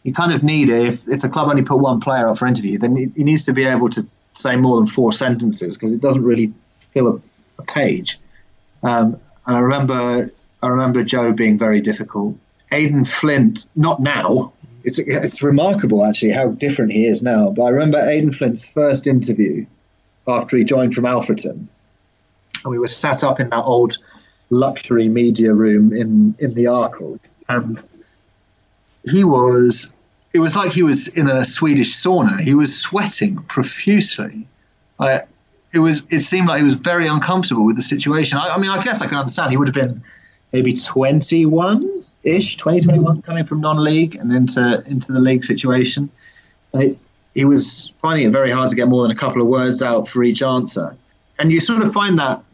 you 0.03 0.13
kind 0.13 0.33
of 0.33 0.43
need 0.43 0.69
if 0.69 1.07
if 1.09 1.21
the 1.21 1.29
club 1.29 1.49
only 1.49 1.63
put 1.63 1.79
one 1.79 2.01
player 2.01 2.29
up 2.29 2.39
for 2.39 2.47
interview, 2.47 2.79
then 2.79 2.97
he 2.97 3.25
needs 3.25 3.45
to 3.45 3.53
be 3.53 3.65
able 3.65 3.91
to 3.91 4.07
say 4.33 4.57
more 4.57 4.77
than 4.77 4.87
four 4.87 5.13
sentences 5.13 5.77
because 5.77 5.95
it 5.95 6.01
doesn't 6.01 6.25
really 6.25 6.53
fill 6.79 7.09
a, 7.09 7.21
a 7.59 7.63
page. 7.63 8.19
Um, 8.83 9.21
and 9.47 9.57
I 9.57 9.61
remember, 9.61 10.31
I 10.63 10.67
remember 10.67 11.05
Joe 11.05 11.33
being 11.33 11.59
very 11.59 11.81
difficult. 11.81 12.37
Aden 12.73 13.05
Flint, 13.05 13.67
not 13.77 14.01
now. 14.01 14.53
It's 14.85 14.99
it's 14.99 15.43
remarkable 15.43 16.05
actually 16.05 16.33
how 16.33 16.49
different 16.49 16.93
he 16.93 17.07
is 17.07 17.23
now. 17.23 17.51
But 17.51 17.63
I 17.63 17.69
remember 17.71 17.99
Aden 17.99 18.33
Flint's 18.33 18.65
first 18.65 19.07
interview 19.07 19.67
after 20.29 20.57
he 20.57 20.65
joined 20.65 20.95
from 20.95 21.05
Alfreton, 21.05 21.67
and 22.63 22.71
we 22.71 22.79
were 22.79 22.89
sat 22.89 23.25
up 23.25 23.41
in 23.41 23.49
that 23.49 23.65
old 23.65 23.99
luxury 24.51 25.09
media 25.09 25.55
room 25.55 25.93
in 25.93 26.35
in 26.39 26.55
the 26.55 26.67
Arkell, 26.67 27.19
and 27.49 27.83
he 29.11 29.25
was 29.25 29.95
it 30.35 30.41
was 30.41 30.55
like 30.55 30.73
he 30.73 30.83
was 30.83 31.09
in 31.09 31.29
a 31.29 31.45
Swedish 31.45 31.95
sauna. 31.95 32.41
He 32.41 32.55
was 32.55 32.77
sweating 32.77 33.37
profusely. 33.37 34.47
I, 34.99 35.23
it 35.73 35.79
was. 35.79 36.03
It 36.11 36.21
seemed 36.21 36.49
like 36.49 36.59
he 36.59 36.65
was 36.65 36.75
very 36.75 37.07
uncomfortable 37.07 37.65
with 37.65 37.77
the 37.77 37.83
situation. 37.83 38.39
I, 38.39 38.51
I 38.51 38.59
mean, 38.59 38.71
I 38.71 38.83
guess 38.83 39.01
I 39.01 39.07
can 39.07 39.19
understand. 39.19 39.51
He 39.51 39.57
would 39.57 39.69
have 39.69 39.75
been 39.75 40.03
maybe 40.53 40.73
21 40.73 42.05
ish, 42.25 42.57
2021, 42.57 43.23
coming 43.23 43.45
from 43.45 43.61
non-league 43.61 44.17
and 44.17 44.33
into 44.33 44.83
into 44.87 45.13
the 45.13 45.21
league 45.21 45.45
situation. 45.45 46.11
It, 46.73 46.99
he 47.35 47.45
was 47.45 47.93
finding 47.99 48.27
it 48.27 48.31
very 48.31 48.51
hard 48.51 48.71
to 48.71 48.77
get 48.77 48.89
more 48.89 49.03
than 49.03 49.11
a 49.11 49.19
couple 49.19 49.43
of 49.43 49.49
words 49.49 49.83
out 49.83 50.09
for 50.09 50.23
each 50.23 50.43
answer. 50.43 50.97
And 51.39 51.51
you 51.51 51.61
sort 51.61 51.83
of 51.83 51.93
find 51.93 52.19
that 52.19 52.45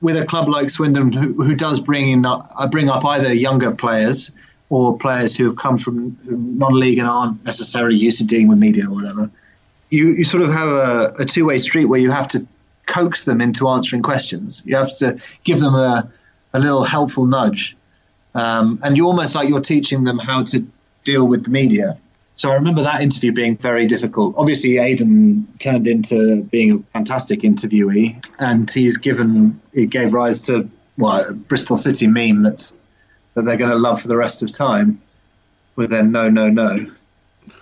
with 0.00 0.16
a 0.16 0.26
club 0.26 0.48
like 0.48 0.68
Swindon, 0.68 1.12
who, 1.12 1.42
who 1.42 1.54
does 1.54 1.80
bring 1.80 2.10
in 2.10 2.26
uh, 2.26 2.68
bring 2.70 2.88
up 2.88 3.04
either 3.04 3.32
younger 3.32 3.72
players 3.72 4.30
or 4.68 4.98
players 4.98 5.36
who 5.36 5.46
have 5.46 5.56
come 5.56 5.78
from 5.78 6.18
non-league 6.24 6.98
and 6.98 7.08
aren't 7.08 7.44
necessarily 7.44 7.96
used 7.96 8.18
to 8.18 8.26
dealing 8.26 8.48
with 8.48 8.58
media 8.58 8.86
or 8.86 8.90
whatever, 8.90 9.30
you, 9.90 10.08
you 10.08 10.24
sort 10.24 10.42
of 10.42 10.52
have 10.52 10.68
a, 10.68 11.14
a 11.20 11.24
two-way 11.24 11.56
street 11.58 11.84
where 11.84 12.00
you 12.00 12.10
have 12.10 12.26
to 12.26 12.46
coax 12.86 13.24
them 13.24 13.40
into 13.40 13.68
answering 13.68 14.02
questions. 14.02 14.62
You 14.64 14.76
have 14.76 14.96
to 14.98 15.18
give 15.44 15.60
them 15.60 15.74
a, 15.74 16.10
a 16.52 16.58
little 16.58 16.82
helpful 16.82 17.26
nudge. 17.26 17.76
Um, 18.36 18.78
and 18.82 18.96
you 18.98 19.06
almost 19.06 19.34
like 19.34 19.48
you're 19.48 19.60
teaching 19.60 20.04
them 20.04 20.18
how 20.18 20.44
to 20.44 20.66
deal 21.04 21.26
with 21.26 21.44
the 21.44 21.50
media. 21.50 21.98
So 22.34 22.50
I 22.50 22.54
remember 22.54 22.82
that 22.82 23.00
interview 23.00 23.32
being 23.32 23.56
very 23.56 23.86
difficult. 23.86 24.34
Obviously, 24.36 24.76
Aden 24.76 25.48
turned 25.58 25.86
into 25.86 26.42
being 26.42 26.72
a 26.74 26.78
fantastic 26.92 27.40
interviewee, 27.40 28.22
and 28.38 28.70
he's 28.70 28.98
given 28.98 29.58
he 29.72 29.86
gave 29.86 30.12
rise 30.12 30.42
to 30.46 30.68
well, 30.98 31.32
Bristol 31.32 31.78
City 31.78 32.06
meme 32.06 32.42
that's 32.42 32.76
that 33.34 33.46
they're 33.46 33.56
going 33.56 33.70
to 33.70 33.78
love 33.78 34.02
for 34.02 34.08
the 34.08 34.16
rest 34.16 34.42
of 34.42 34.52
time 34.52 35.00
with 35.74 35.90
their 35.90 36.02
no, 36.02 36.28
no, 36.28 36.50
no. 36.50 36.90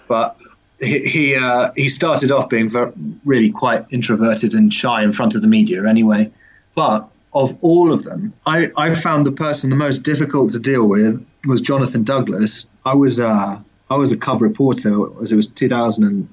But 0.08 0.36
he 0.80 1.06
he, 1.06 1.36
uh, 1.36 1.70
he 1.76 1.88
started 1.88 2.32
off 2.32 2.48
being 2.48 2.68
very, 2.68 2.92
really 3.24 3.50
quite 3.50 3.86
introverted 3.90 4.54
and 4.54 4.74
shy 4.74 5.04
in 5.04 5.12
front 5.12 5.36
of 5.36 5.42
the 5.42 5.48
media 5.48 5.86
anyway. 5.86 6.32
But 6.74 7.08
of 7.34 7.56
all 7.62 7.92
of 7.92 8.04
them, 8.04 8.32
I, 8.46 8.70
I 8.76 8.94
found 8.94 9.26
the 9.26 9.32
person 9.32 9.70
the 9.70 9.76
most 9.76 9.98
difficult 9.98 10.52
to 10.52 10.58
deal 10.58 10.88
with 10.88 11.24
was 11.46 11.60
Jonathan 11.60 12.04
Douglas. 12.04 12.70
I 12.84 12.94
was 12.94 13.18
uh, 13.18 13.60
I 13.90 13.96
was 13.96 14.12
a 14.12 14.16
cub 14.16 14.40
reporter 14.40 15.06
as 15.22 15.32
it 15.32 15.36
was 15.36 15.46
2000 15.48 16.04
and, 16.04 16.28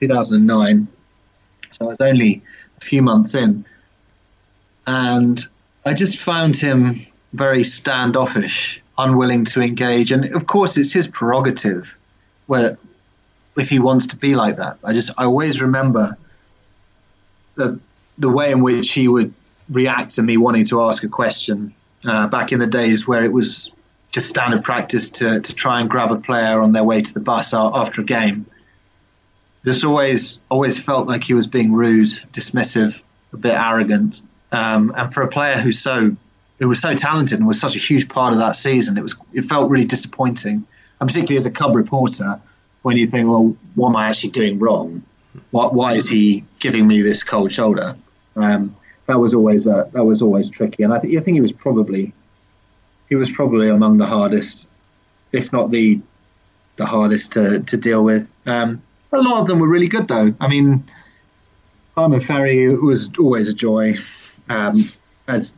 2009, 0.00 0.88
so 1.70 1.86
I 1.86 1.88
was 1.88 2.00
only 2.00 2.42
a 2.76 2.80
few 2.80 3.02
months 3.02 3.34
in, 3.34 3.64
and 4.86 5.44
I 5.86 5.94
just 5.94 6.18
found 6.18 6.56
him 6.56 7.00
very 7.32 7.64
standoffish 7.64 8.82
unwilling 8.98 9.44
to 9.46 9.62
engage. 9.62 10.12
And 10.12 10.34
of 10.34 10.46
course, 10.46 10.76
it's 10.76 10.92
his 10.92 11.08
prerogative 11.08 11.96
where 12.46 12.76
if 13.56 13.68
he 13.68 13.78
wants 13.78 14.06
to 14.06 14.16
be 14.16 14.34
like 14.34 14.56
that. 14.56 14.78
I 14.84 14.92
just 14.92 15.10
I 15.16 15.24
always 15.24 15.62
remember 15.62 16.16
the 17.54 17.78
the 18.18 18.28
way 18.28 18.50
in 18.52 18.62
which 18.62 18.92
he 18.92 19.08
would 19.08 19.32
react 19.72 20.14
to 20.16 20.22
me 20.22 20.36
wanting 20.36 20.64
to 20.66 20.82
ask 20.82 21.02
a 21.04 21.08
question 21.08 21.74
uh, 22.04 22.28
back 22.28 22.52
in 22.52 22.58
the 22.58 22.66
days 22.66 23.06
where 23.06 23.24
it 23.24 23.32
was 23.32 23.70
just 24.10 24.28
standard 24.28 24.62
practice 24.62 25.10
to 25.10 25.40
to 25.40 25.54
try 25.54 25.80
and 25.80 25.88
grab 25.88 26.12
a 26.12 26.16
player 26.16 26.60
on 26.60 26.72
their 26.72 26.84
way 26.84 27.00
to 27.02 27.14
the 27.14 27.20
bus 27.20 27.54
after 27.54 28.02
a 28.02 28.04
game. 28.04 28.46
Just 29.64 29.84
always 29.84 30.42
always 30.48 30.78
felt 30.78 31.06
like 31.08 31.24
he 31.24 31.34
was 31.34 31.46
being 31.46 31.72
rude, 31.72 32.08
dismissive, 32.32 33.00
a 33.32 33.36
bit 33.36 33.54
arrogant. 33.54 34.20
Um, 34.50 34.92
and 34.94 35.12
for 35.14 35.22
a 35.22 35.28
player 35.28 35.56
who's 35.56 35.78
so 35.78 36.16
who 36.58 36.68
was 36.68 36.80
so 36.80 36.94
talented 36.94 37.38
and 37.38 37.48
was 37.48 37.60
such 37.60 37.74
a 37.74 37.78
huge 37.78 38.08
part 38.08 38.32
of 38.32 38.38
that 38.38 38.54
season. 38.54 38.96
It 38.98 39.02
was 39.02 39.16
it 39.32 39.42
felt 39.42 39.70
really 39.70 39.86
disappointing, 39.86 40.66
and 41.00 41.08
particularly 41.08 41.36
as 41.36 41.46
a 41.46 41.50
Cub 41.50 41.74
reporter, 41.74 42.40
when 42.82 42.96
you 42.96 43.06
think, 43.06 43.28
well, 43.28 43.56
what 43.74 43.88
am 43.88 43.96
I 43.96 44.08
actually 44.08 44.30
doing 44.30 44.58
wrong? 44.58 45.02
What, 45.50 45.74
why 45.74 45.94
is 45.94 46.08
he 46.08 46.44
giving 46.58 46.86
me 46.86 47.02
this 47.02 47.24
cold 47.24 47.50
shoulder? 47.52 47.96
Um, 48.36 48.76
that 49.06 49.18
was 49.18 49.34
always 49.34 49.66
uh, 49.66 49.88
that 49.92 50.04
was 50.04 50.22
always 50.22 50.50
tricky, 50.50 50.82
and 50.82 50.92
I 50.92 50.98
think 50.98 51.16
I 51.16 51.20
think 51.20 51.34
he 51.34 51.40
was 51.40 51.52
probably 51.52 52.12
he 53.08 53.16
was 53.16 53.30
probably 53.30 53.68
among 53.68 53.98
the 53.98 54.06
hardest, 54.06 54.68
if 55.32 55.52
not 55.52 55.70
the 55.70 56.00
the 56.76 56.86
hardest 56.86 57.32
to, 57.34 57.60
to 57.60 57.76
deal 57.76 58.02
with. 58.02 58.30
Um, 58.46 58.82
a 59.12 59.20
lot 59.20 59.42
of 59.42 59.46
them 59.46 59.58
were 59.58 59.68
really 59.68 59.88
good 59.88 60.08
though. 60.08 60.34
I 60.40 60.48
mean, 60.48 60.84
Simon 61.94 62.20
Ferry 62.20 62.74
was 62.76 63.10
always 63.18 63.48
a 63.48 63.52
joy. 63.52 63.94
Um, 64.48 64.92
as 65.28 65.54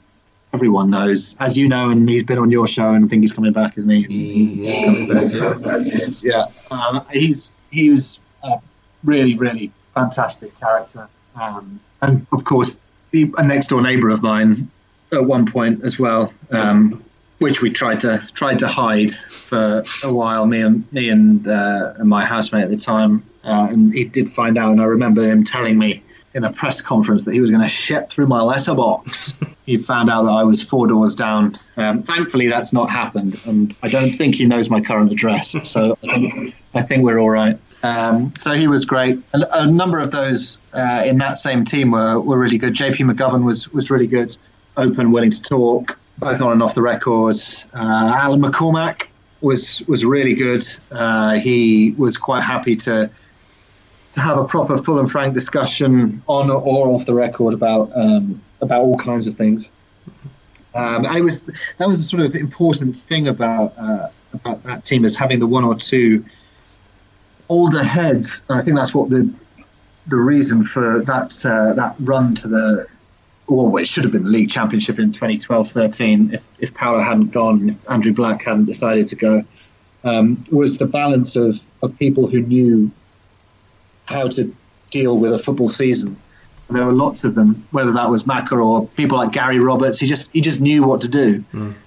everyone 0.53 0.91
knows, 0.91 1.37
as 1.41 1.57
you 1.57 1.69
know, 1.69 1.91
and 1.91 2.09
he's 2.09 2.23
been 2.23 2.39
on 2.39 2.51
your 2.51 2.67
show, 2.67 2.93
and 2.93 3.05
I 3.05 3.09
think 3.09 3.23
he's 3.23 3.33
coming 3.33 3.53
back, 3.53 3.77
isn't 3.77 3.91
he? 3.91 4.03
He's, 4.03 4.59
he's 4.59 4.85
coming 4.85 5.09
back. 5.09 6.23
yeah, 6.23 6.47
um, 6.71 7.05
he's 7.13 7.57
he 7.71 7.91
was 7.91 8.21
a 8.43 8.59
really, 9.03 9.37
really 9.37 9.73
fantastic 9.95 10.59
character, 10.59 11.09
um, 11.35 11.81
and 12.03 12.27
of 12.33 12.45
course, 12.45 12.81
the, 13.15 13.33
a 13.39 13.47
next 13.47 13.69
door 13.69 13.81
neighbour 13.81 14.11
of 14.11 14.23
mine 14.23 14.69
at 15.13 15.25
one 15.25 15.47
point 15.47 15.85
as 15.85 16.01
well, 16.01 16.35
um, 16.51 17.05
which 17.39 17.63
we 17.63 17.71
tried 17.71 18.01
to 18.01 18.27
tried 18.35 18.59
to 18.59 18.67
hide 18.67 19.13
for 19.31 19.85
a 20.03 20.13
while. 20.13 20.47
Me 20.47 20.61
and 20.61 20.93
me 20.93 21.09
and, 21.11 21.47
uh, 21.47 21.95
and 21.97 22.09
my 22.09 22.25
housemate 22.25 22.65
at 22.65 22.71
the 22.71 22.77
time, 22.77 23.23
uh, 23.45 23.69
and 23.71 23.95
he 23.95 24.05
did 24.05 24.33
find 24.35 24.59
out, 24.59 24.73
and 24.73 24.81
I 24.81 24.87
remember 24.87 25.23
him 25.23 25.45
telling 25.45 25.79
me 25.79 26.03
in 26.35 26.43
a 26.43 26.53
press 26.53 26.81
conference 26.81 27.23
that 27.25 27.35
he 27.35 27.41
was 27.41 27.51
going 27.51 27.63
to 27.63 27.69
shit 27.69 28.11
through 28.11 28.27
my 28.27 28.43
letterbox. 28.43 29.39
he 29.67 29.77
found 29.77 30.11
out 30.11 30.25
that 30.25 30.33
I 30.33 30.43
was 30.43 30.61
four 30.61 30.89
doors 30.89 31.15
down. 31.15 31.57
Um, 31.77 32.03
thankfully, 32.03 32.49
that's 32.49 32.73
not 32.73 32.91
happened, 32.91 33.41
and 33.47 33.77
I 33.81 33.89
don't 33.89 34.11
think 34.11 34.35
he 34.35 34.45
knows 34.45 34.69
my 34.69 34.81
current 34.81 35.13
address. 35.13 35.55
So 35.63 35.97
I 36.03 36.15
think, 36.15 36.55
I 36.75 36.83
think 36.83 37.05
we're 37.05 37.21
all 37.21 37.31
right. 37.31 37.61
Um, 37.85 38.33
so 38.39 38.53
he 38.53 38.67
was 38.67 38.87
great. 38.87 39.23
A, 39.35 39.61
a 39.61 39.67
number 39.67 39.99
of 39.99 40.11
those 40.11 40.57
uh, 40.73 41.03
in 41.05 41.19
that 41.19 41.37
same 41.37 41.67
team 41.67 41.91
were, 41.91 42.19
were 42.19 42.39
really 42.39 42.57
good. 42.57 42.73
JP 42.73 43.13
McGovern 43.13 43.45
was 43.45 43.71
was 43.75 43.91
really 43.91 44.07
good, 44.07 44.35
open, 44.79 45.13
willing 45.13 45.31
to 45.31 45.43
talk, 45.43 45.99
both 46.17 46.41
on 46.41 46.53
and 46.53 46.63
off 46.63 46.75
the 46.75 46.81
record. 46.81 47.37
Uh, 47.75 48.13
Alan 48.17 48.41
McCormack 48.41 49.09
was 49.43 49.83
was 49.87 50.03
really 50.03 50.33
good. 50.33 50.65
Uh, 50.91 51.35
he 51.35 51.91
was 51.99 52.17
quite 52.17 52.43
happy 52.43 52.75
to 52.77 53.11
to 54.13 54.21
have 54.21 54.39
a 54.39 54.47
proper, 54.47 54.79
full 54.79 54.99
and 54.99 55.11
frank 55.11 55.35
discussion 55.35 56.23
on 56.27 56.51
or 56.51 56.89
off 56.89 57.05
the 57.05 57.13
record 57.13 57.53
about 57.53 57.91
um, 57.95 58.41
about 58.63 58.81
all 58.81 58.97
kinds 58.97 59.27
of 59.27 59.35
things. 59.35 59.71
Um, 60.75 61.05
and 61.05 61.19
it 61.19 61.23
was 61.23 61.45
that 61.77 61.87
was 61.87 62.01
a 62.01 62.05
sort 62.05 62.23
of 62.23 62.35
important 62.35 62.97
thing 62.97 63.29
about 63.29 63.75
uh, 63.77 64.09
about 64.33 64.63
that 64.63 64.87
team 64.87 65.05
is 65.05 65.17
having 65.17 65.39
the 65.39 65.47
one 65.47 65.65
or 65.65 65.75
two 65.75 66.25
older 67.49 67.83
heads. 67.83 68.43
And 68.49 68.59
I 68.59 68.63
think 68.63 68.77
that's 68.77 68.95
what 68.95 69.11
the 69.11 69.33
the 70.07 70.17
reason 70.17 70.65
for 70.65 71.03
that 71.03 71.47
uh, 71.47 71.73
that 71.75 71.97
run 71.99 72.35
to 72.37 72.49
the 72.49 72.87
or 73.47 73.79
it 73.81 73.87
should 73.87 74.05
have 74.05 74.13
been 74.13 74.25
the 74.25 74.31
league 74.31 74.51
championship 74.51 74.99
in 74.99 75.13
2012-13 75.13 76.33
if, 76.33 76.49
if 76.59 76.73
Paolo 76.73 77.03
hadn't 77.03 77.31
gone, 77.31 77.71
if 77.71 77.91
Andrew 77.91 78.13
Black 78.13 78.43
hadn't 78.43 78.65
decided 78.65 79.09
to 79.09 79.17
go, 79.17 79.45
um, 80.03 80.47
was 80.51 80.79
the 80.79 80.87
balance 80.87 81.37
of, 81.37 81.61
of 81.83 81.99
people 81.99 82.27
who 82.27 82.41
knew 82.41 82.91
how 84.07 84.29
to 84.29 84.55
deal 84.91 85.19
with 85.19 85.33
a 85.33 85.39
football 85.39 85.69
season. 85.69 86.17
And 86.69 86.77
there 86.79 86.87
were 86.87 86.93
lots 86.93 87.25
of 87.25 87.35
them, 87.35 87.67
whether 87.73 87.93
that 87.93 88.11
was 88.11 88.27
Macker 88.27 88.61
or 88.61 88.87
people 88.89 89.19
like 89.19 89.33
Gary 89.33 89.59
Roberts. 89.59 89.99
He 89.99 90.07
just 90.07 90.33
he 90.33 90.41
just 90.41 90.61
knew 90.61 90.83
what 90.83 91.03
to 91.03 91.09
do. 91.09 91.45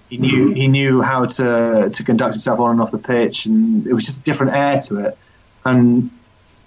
He 0.10 0.18
knew 0.18 0.53
he 0.53 0.68
knew 0.68 1.01
how 1.01 1.26
to 1.26 1.89
to 1.91 2.03
conduct 2.03 2.36
himself 2.36 2.60
on 2.60 2.72
and 2.72 2.82
off 2.82 2.91
the 2.91 2.99
pitch, 2.99 3.47
and 3.47 3.88
it 3.88 3.93
was 3.93 4.05
just 4.05 4.22
a 4.22 4.24
different 4.24 4.53
air 4.53 4.80
to 4.82 4.99
it. 4.99 5.18
And 5.68 6.09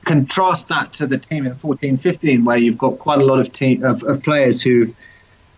contrast 0.05 0.69
that 0.69 0.93
to 0.95 1.07
the 1.07 1.19
team 1.19 1.47
in 1.47 1.55
14-15 1.55 2.45
where 2.45 2.57
you've 2.57 2.79
got 2.79 2.99
quite 2.99 3.19
a 3.19 3.25
lot 3.25 3.39
of 3.39 3.53
team 3.53 3.85
of, 3.85 4.03
of 4.03 4.23
players 4.23 4.63
who've 4.63 4.95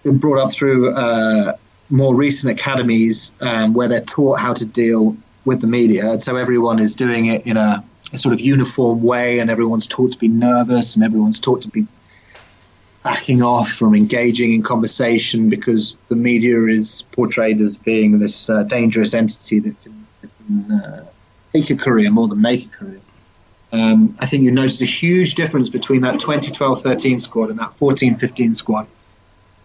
been 0.02 0.18
brought 0.18 0.38
up 0.38 0.52
through 0.52 0.92
uh, 0.94 1.56
more 1.90 2.14
recent 2.14 2.58
academies 2.58 3.32
um, 3.40 3.74
where 3.74 3.88
they're 3.88 4.00
taught 4.00 4.38
how 4.38 4.52
to 4.52 4.64
deal 4.64 5.16
with 5.44 5.60
the 5.60 5.66
media. 5.66 6.10
And 6.10 6.22
so 6.22 6.36
everyone 6.36 6.78
is 6.78 6.94
doing 6.94 7.26
it 7.26 7.46
in 7.46 7.56
a, 7.56 7.84
a 8.12 8.18
sort 8.18 8.32
of 8.32 8.40
uniform 8.40 9.02
way 9.02 9.40
and 9.40 9.50
everyone's 9.50 9.86
taught 9.86 10.12
to 10.12 10.18
be 10.18 10.28
nervous 10.28 10.94
and 10.94 11.04
everyone's 11.04 11.40
taught 11.40 11.62
to 11.62 11.68
be 11.68 11.86
backing 13.02 13.42
off 13.42 13.68
from 13.68 13.96
engaging 13.96 14.52
in 14.52 14.62
conversation 14.62 15.50
because 15.50 15.98
the 16.08 16.14
media 16.14 16.64
is 16.66 17.02
portrayed 17.12 17.60
as 17.60 17.76
being 17.76 18.20
this 18.20 18.48
uh, 18.48 18.62
dangerous 18.62 19.12
entity 19.12 19.58
that 19.58 19.82
can, 19.82 20.06
that 20.20 20.30
can 20.46 20.72
uh, 20.72 21.04
take 21.52 21.70
a 21.70 21.76
career 21.76 22.10
more 22.10 22.28
than 22.28 22.40
make 22.40 22.66
a 22.66 22.68
career 22.68 23.01
um, 23.72 24.14
I 24.20 24.26
think 24.26 24.42
you 24.42 24.50
noticed 24.50 24.82
a 24.82 24.86
huge 24.86 25.34
difference 25.34 25.68
between 25.70 26.02
that 26.02 26.16
2012-13 26.16 27.20
squad 27.20 27.50
and 27.50 27.58
that 27.58 27.76
14-15 27.78 28.54
squad. 28.54 28.86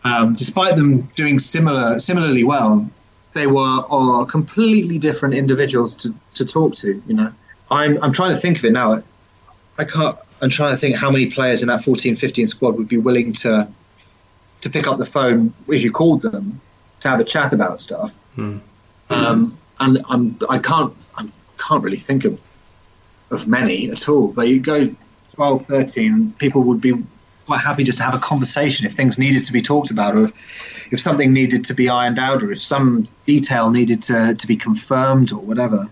Um, 0.03 0.33
despite 0.33 0.77
them 0.77 1.01
doing 1.15 1.39
similar, 1.39 1.99
similarly 1.99 2.45
well, 2.45 2.89
they 3.33 3.47
were 3.47 3.83
are 3.89 4.25
completely 4.25 4.97
different 4.97 5.35
individuals 5.35 5.95
to, 5.95 6.15
to 6.35 6.45
talk 6.45 6.75
to. 6.75 7.01
You 7.05 7.13
know, 7.13 7.33
I'm 7.69 8.01
I'm 8.01 8.13
trying 8.13 8.31
to 8.31 8.37
think 8.37 8.57
of 8.57 8.65
it 8.65 8.71
now. 8.71 9.03
I 9.77 9.83
can't. 9.83 10.17
I'm 10.41 10.49
trying 10.49 10.71
to 10.71 10.77
think 10.77 10.95
how 10.95 11.11
many 11.11 11.29
players 11.31 11.61
in 11.61 11.67
that 11.67 11.83
14-15 11.83 12.47
squad 12.47 12.77
would 12.77 12.87
be 12.87 12.97
willing 12.97 13.33
to 13.33 13.67
to 14.61 14.69
pick 14.69 14.87
up 14.87 14.97
the 14.97 15.05
phone 15.05 15.53
if 15.67 15.81
you 15.81 15.91
called 15.91 16.21
them 16.21 16.61
to 17.01 17.09
have 17.09 17.19
a 17.19 17.23
chat 17.23 17.53
about 17.53 17.81
stuff. 17.81 18.15
Um, 19.09 19.57
and 19.79 19.99
I'm 20.09 20.37
I 20.49 20.59
can't 20.59 20.93
I 21.17 21.27
can't 21.57 21.83
really 21.83 21.97
think 21.97 22.23
of 22.25 22.39
of 23.29 23.47
many 23.47 23.89
at 23.89 24.07
all. 24.07 24.29
But 24.29 24.47
you 24.47 24.59
go 24.59 24.93
12, 25.35 25.65
13, 25.65 26.33
people 26.33 26.63
would 26.63 26.81
be 26.81 26.93
quite 27.45 27.61
happy 27.61 27.83
just 27.83 27.97
to 27.99 28.03
have 28.03 28.13
a 28.13 28.19
conversation 28.19 28.85
if 28.85 28.93
things 28.93 29.17
needed 29.17 29.43
to 29.45 29.53
be 29.53 29.61
talked 29.61 29.91
about, 29.91 30.15
or 30.15 30.31
if 30.91 30.99
something 30.99 31.33
needed 31.33 31.65
to 31.65 31.73
be 31.73 31.89
ironed 31.89 32.19
out, 32.19 32.43
or 32.43 32.51
if 32.51 32.61
some 32.61 33.05
detail 33.25 33.69
needed 33.71 34.03
to, 34.03 34.35
to 34.35 34.47
be 34.47 34.57
confirmed, 34.57 35.31
or 35.31 35.39
whatever. 35.39 35.89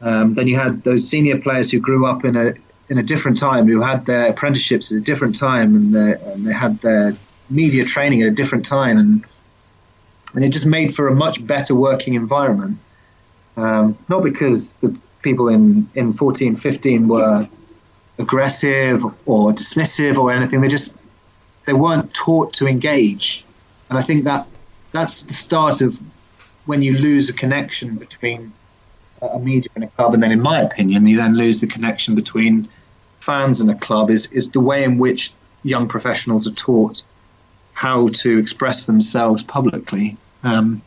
Um, 0.00 0.34
then 0.34 0.48
you 0.48 0.56
had 0.56 0.82
those 0.84 1.08
senior 1.08 1.38
players 1.38 1.70
who 1.70 1.80
grew 1.80 2.06
up 2.06 2.24
in 2.24 2.36
a 2.36 2.54
in 2.88 2.96
a 2.96 3.02
different 3.02 3.36
time, 3.38 3.66
who 3.66 3.82
had 3.82 4.06
their 4.06 4.28
apprenticeships 4.28 4.90
at 4.90 4.98
a 4.98 5.00
different 5.00 5.36
time, 5.38 5.76
and, 5.76 5.94
and 5.94 6.46
they 6.46 6.52
had 6.52 6.80
their 6.80 7.14
media 7.50 7.84
training 7.84 8.22
at 8.22 8.28
a 8.28 8.30
different 8.30 8.64
time, 8.64 8.96
and 8.96 9.24
and 10.34 10.44
it 10.44 10.50
just 10.50 10.66
made 10.66 10.94
for 10.94 11.08
a 11.08 11.14
much 11.14 11.44
better 11.46 11.74
working 11.74 12.14
environment. 12.14 12.78
Um, 13.56 13.98
not 14.08 14.22
because 14.22 14.74
the 14.74 14.96
people 15.28 15.48
in, 15.48 15.88
in 15.94 16.12
14, 16.12 16.56
15 16.56 17.08
were 17.08 17.48
aggressive 18.18 19.04
or 19.26 19.52
dismissive 19.52 20.16
or 20.16 20.32
anything. 20.32 20.60
They 20.60 20.68
just 20.68 20.98
they 21.66 21.74
weren't 21.74 22.14
taught 22.14 22.54
to 22.54 22.66
engage, 22.66 23.44
and 23.90 23.98
I 23.98 24.02
think 24.02 24.24
that 24.24 24.46
that's 24.92 25.24
the 25.24 25.34
start 25.34 25.82
of 25.82 26.00
when 26.64 26.82
you 26.82 26.96
lose 26.96 27.28
a 27.28 27.34
connection 27.34 27.96
between 27.96 28.52
a 29.20 29.38
media 29.38 29.70
and 29.74 29.84
a 29.84 29.88
club, 29.88 30.14
and 30.14 30.22
then, 30.22 30.32
in 30.32 30.40
my 30.40 30.60
opinion, 30.62 31.06
you 31.06 31.18
then 31.18 31.34
lose 31.34 31.60
the 31.60 31.66
connection 31.66 32.14
between 32.14 32.68
fans 33.20 33.60
and 33.60 33.70
a 33.70 33.74
club. 33.74 34.10
Is 34.10 34.26
is 34.26 34.50
the 34.50 34.60
way 34.60 34.82
in 34.84 34.98
which 34.98 35.32
young 35.62 35.88
professionals 35.88 36.48
are 36.48 36.58
taught 36.68 37.02
how 37.74 38.08
to 38.08 38.38
express 38.38 38.86
themselves 38.86 39.42
publicly. 39.42 40.16
Um, 40.42 40.82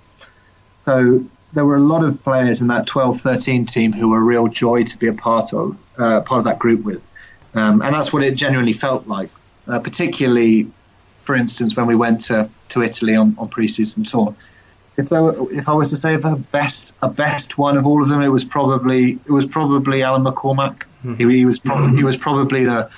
so 0.85 1.23
there 1.53 1.65
were 1.65 1.75
a 1.75 1.81
lot 1.81 2.03
of 2.03 2.23
players 2.23 2.61
in 2.61 2.67
that 2.67 2.87
12-13 2.87 3.69
team 3.69 3.91
who 3.91 4.09
were 4.09 4.19
a 4.19 4.23
real 4.23 4.47
joy 4.47 4.83
to 4.83 4.97
be 4.97 5.07
a 5.07 5.13
part 5.13 5.53
of, 5.53 5.77
uh, 5.97 6.21
part 6.21 6.39
of 6.39 6.45
that 6.45 6.59
group 6.59 6.83
with, 6.83 7.05
um, 7.53 7.81
and 7.81 7.93
that's 7.93 8.13
what 8.13 8.23
it 8.23 8.35
genuinely 8.35 8.73
felt 8.73 9.07
like. 9.07 9.29
Uh, 9.67 9.79
particularly, 9.79 10.67
for 11.23 11.35
instance, 11.35 11.75
when 11.75 11.85
we 11.85 11.95
went 11.95 12.21
to, 12.21 12.49
to 12.69 12.81
Italy 12.81 13.15
on, 13.15 13.35
on 13.37 13.47
pre-season 13.47 14.03
tour. 14.03 14.35
If, 14.97 15.09
there 15.09 15.23
were, 15.23 15.53
if 15.53 15.69
I 15.69 15.73
was 15.73 15.89
to 15.91 15.95
say 15.95 16.15
the 16.15 16.35
best 16.51 16.93
a 17.01 17.07
best 17.07 17.57
one 17.57 17.77
of 17.77 17.85
all 17.85 18.03
of 18.03 18.09
them, 18.09 18.21
it 18.21 18.27
was 18.27 18.43
probably 18.43 19.13
it 19.25 19.31
was 19.31 19.45
probably 19.45 20.03
Alan 20.03 20.23
McCormack. 20.23 20.83
He, 21.17 21.37
he 21.37 21.45
was 21.45 21.59
probably 21.59 21.97
he 21.97 22.03
was 22.03 22.17
probably 22.17 22.65
the 22.65 22.89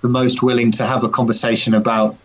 the 0.00 0.08
most 0.08 0.42
willing 0.42 0.70
to 0.72 0.86
have 0.86 1.04
a 1.04 1.08
conversation 1.08 1.74
about 1.74 2.16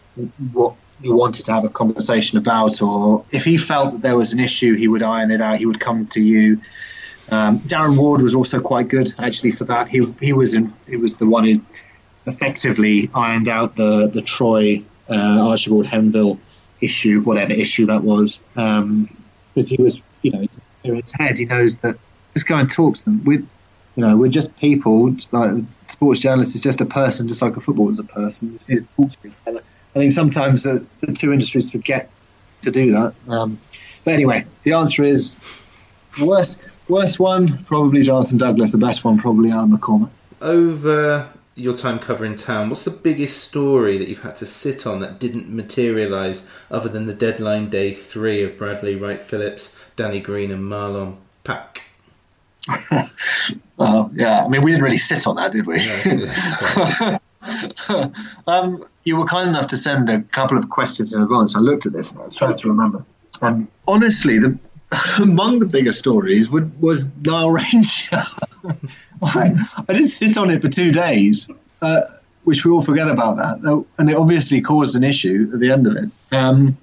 what 0.53 0.76
you 1.02 1.16
wanted 1.16 1.45
to 1.45 1.54
have 1.54 1.64
a 1.64 1.70
conversation 1.70 2.38
about, 2.38 2.82
or 2.82 3.26
if 3.32 3.43
he 3.43 3.58
felt 3.58 3.93
that 3.93 4.02
there 4.02 4.18
was 4.18 4.34
an 4.34 4.39
issue, 4.39 4.76
he 4.76 4.88
would 4.88 5.04
iron 5.04 5.32
it 5.32 5.41
out. 5.41 5.58
He 5.58 5.66
would 5.66 5.80
come 5.80 6.06
to 6.08 6.22
you. 6.22 6.62
Um, 7.30 7.60
Darren 7.62 7.97
Ward 7.97 8.22
was 8.22 8.36
also 8.36 8.62
quite 8.62 8.89
good 8.89 9.14
actually 9.18 9.52
for 9.52 9.64
that. 9.66 9.88
He 9.88 10.02
he 10.22 10.34
was 10.34 10.54
in, 10.54 10.74
he 10.88 10.97
was 10.97 11.16
the 11.16 11.26
one 11.26 11.45
who 11.45 11.62
effectively 12.26 13.10
ironed 13.14 13.47
out 13.47 13.76
the 13.76 14.08
the 14.08 14.22
Troy 14.22 14.84
uh, 15.10 15.49
Archibald 15.49 15.86
Henville 15.86 16.38
issue, 16.82 17.22
whatever 17.22 17.54
issue 17.54 17.86
that 17.86 18.04
was, 18.04 18.39
because 18.54 19.70
he 19.70 19.82
was 19.82 20.02
you 20.22 20.32
know 20.32 20.45
in 20.84 20.95
his 20.95 21.14
head 21.14 21.38
he 21.38 21.45
knows 21.45 21.78
that 21.78 21.97
just 22.34 22.47
go 22.47 22.58
and 22.58 22.70
talk 22.70 22.97
to 22.97 23.06
them. 23.06 23.24
We 23.24 23.38
you 23.38 23.47
know 23.97 24.18
we're 24.18 24.30
just 24.30 24.56
people. 24.58 25.16
Like 25.32 25.64
sports 25.88 26.20
journalist 26.20 26.56
is 26.56 26.62
just 26.62 26.82
a 26.82 26.86
person, 26.86 27.28
just 27.28 27.41
like 27.41 27.56
a 27.56 27.62
footballer 27.62 27.91
is 27.91 27.99
a 27.99 28.04
person. 28.04 28.58
Just 28.58 28.70
need 28.70 28.80
to 28.80 28.88
talk 28.97 29.12
to 29.22 29.28
each 29.28 29.34
other. 29.47 29.64
I 29.96 30.00
think 30.00 30.14
sometimes 30.14 30.64
the, 30.64 30.86
the 31.02 31.14
two 31.14 31.34
industries 31.34 31.72
forget 31.72 32.10
to 32.62 32.72
do 32.72 32.92
that. 32.92 33.14
Um, 33.28 33.60
but 34.04 34.14
anyway, 34.14 34.46
the 34.64 34.74
answer 34.74 35.04
is 35.04 35.36
worst 36.22 36.60
worst 36.88 37.20
one 37.20 37.64
probably 37.66 38.04
Jonathan 38.04 38.38
Douglas. 38.38 38.72
The 38.72 38.78
best 38.78 39.04
one 39.04 39.18
probably 39.18 39.52
Alan 39.52 39.78
McCormack. 39.78 40.10
Over 40.42 41.30
your 41.56 41.76
time 41.76 42.00
covering 42.00 42.36
town, 42.36 42.70
what's 42.70 42.84
the 42.84 42.92
biggest 42.92 43.44
story 43.44 43.98
that 43.98 44.08
you've 44.08 44.22
had 44.22 44.38
to 44.38 44.46
sit 44.46 44.88
on 44.88 45.00
that 45.02 45.20
didn't 45.20 45.54
materialise 45.54 46.48
other 46.72 46.89
than 46.89 47.06
the 47.06 47.14
deadline 47.14 47.70
day 47.70 47.94
three 47.94 48.42
of 48.44 48.58
Bradley, 48.58 48.96
Wright 48.96 49.22
Phillips, 49.22 49.76
Danny 49.96 50.20
Green, 50.22 50.52
and 50.52 50.64
Marlon 50.64 51.18
Pack? 51.44 51.84
Well, 53.78 54.12
yeah. 54.14 54.46
I 54.46 54.48
mean, 54.48 54.62
we 54.62 54.70
didn't 54.70 54.84
really 54.84 55.00
sit 55.00 55.26
on 55.26 55.38
that, 55.38 55.52
did 55.52 55.66
we? 55.66 55.78
um, 58.48 58.84
you 59.04 59.18
were 59.18 59.26
kind 59.26 59.50
enough 59.50 59.68
to 59.68 59.78
send 59.78 60.10
a 60.10 60.22
couple 60.22 60.58
of 60.58 60.70
questions 60.70 61.14
in 61.14 61.22
advance. 61.22 61.56
I 61.56 61.60
looked 61.60 61.86
at 61.86 61.94
this 61.94 62.12
and 62.12 62.22
I 62.22 62.26
was 62.26 62.36
trying 62.36 62.56
to 62.56 62.68
remember. 62.70 63.04
Um, 63.42 63.68
honestly, 63.88 64.39
the, 64.39 64.58
among 65.20 65.60
the 65.60 65.66
bigger 65.66 65.92
stories 65.92 66.50
would, 66.50 66.80
was 66.82 67.08
Nile 67.24 67.50
Ranger. 67.50 68.24
I, 69.22 69.54
I 69.88 69.94
did 69.94 70.08
sit 70.08 70.38
on 70.38 70.52
it 70.52 70.62
for 70.62 70.70
two 70.70 70.92
days, 70.92 71.50
uh, 71.82 72.02
which 72.44 72.66
we 72.66 72.72
all 72.72 72.82
forget 72.82 73.08
about 73.08 73.38
that. 73.38 73.86
And 73.98 74.10
it 74.10 74.16
obviously 74.16 74.62
caused 74.62 74.96
an 74.96 75.04
issue 75.04 75.50
at 75.54 75.60
the 75.60 75.72
end 75.72 75.88
of 75.88 75.96
it. 75.96 76.10
Um, 76.32 76.78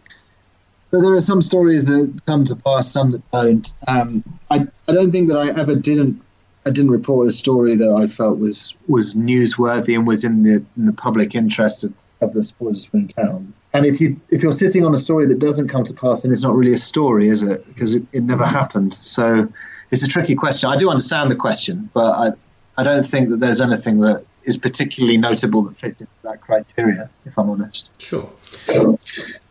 but 0.90 1.02
there 1.02 1.14
are 1.14 1.20
some 1.20 1.42
stories 1.42 1.86
that 1.86 2.20
come 2.26 2.44
to 2.46 2.56
pass, 2.56 2.90
some 2.90 3.10
that 3.10 3.30
don't. 3.30 3.72
Um, 3.86 4.24
I, 4.50 4.66
I 4.86 4.92
don't 4.92 5.12
think 5.12 5.28
that 5.28 5.36
I 5.36 5.48
ever 5.48 5.74
didn't 5.74 6.22
I 6.68 6.70
didn't 6.70 6.90
report 6.90 7.26
a 7.26 7.32
story 7.32 7.76
that 7.76 7.90
I 7.90 8.06
felt 8.06 8.38
was 8.38 8.74
was 8.86 9.14
newsworthy 9.14 9.94
and 9.94 10.06
was 10.06 10.22
in 10.22 10.42
the 10.42 10.64
in 10.76 10.84
the 10.84 10.92
public 10.92 11.34
interest 11.34 11.82
of, 11.82 11.94
of 12.20 12.34
the 12.34 12.44
sports 12.44 12.86
in 12.92 13.08
town. 13.08 13.54
And 13.72 13.86
if 13.86 14.00
you 14.00 14.20
if 14.28 14.42
you're 14.42 14.52
sitting 14.52 14.84
on 14.84 14.92
a 14.94 14.98
story 14.98 15.26
that 15.26 15.38
doesn't 15.38 15.68
come 15.68 15.84
to 15.84 15.94
pass, 15.94 16.22
then 16.22 16.32
it's 16.32 16.42
not 16.42 16.54
really 16.54 16.74
a 16.74 16.78
story, 16.78 17.28
is 17.28 17.42
it? 17.42 17.66
Because 17.66 17.94
it, 17.94 18.04
it 18.12 18.22
never 18.22 18.44
happened. 18.44 18.92
So 18.92 19.48
it's 19.90 20.02
a 20.02 20.08
tricky 20.08 20.34
question. 20.34 20.70
I 20.70 20.76
do 20.76 20.90
understand 20.90 21.30
the 21.30 21.36
question, 21.36 21.88
but 21.94 22.12
I 22.12 22.80
I 22.80 22.82
don't 22.84 23.06
think 23.06 23.30
that 23.30 23.40
there's 23.40 23.62
anything 23.62 24.00
that 24.00 24.24
is 24.44 24.58
particularly 24.58 25.16
notable 25.16 25.62
that 25.62 25.78
fits 25.78 26.00
into 26.00 26.12
that 26.22 26.42
criteria. 26.42 27.08
If 27.24 27.38
I'm 27.38 27.48
honest. 27.48 27.88
Sure. 27.98 28.30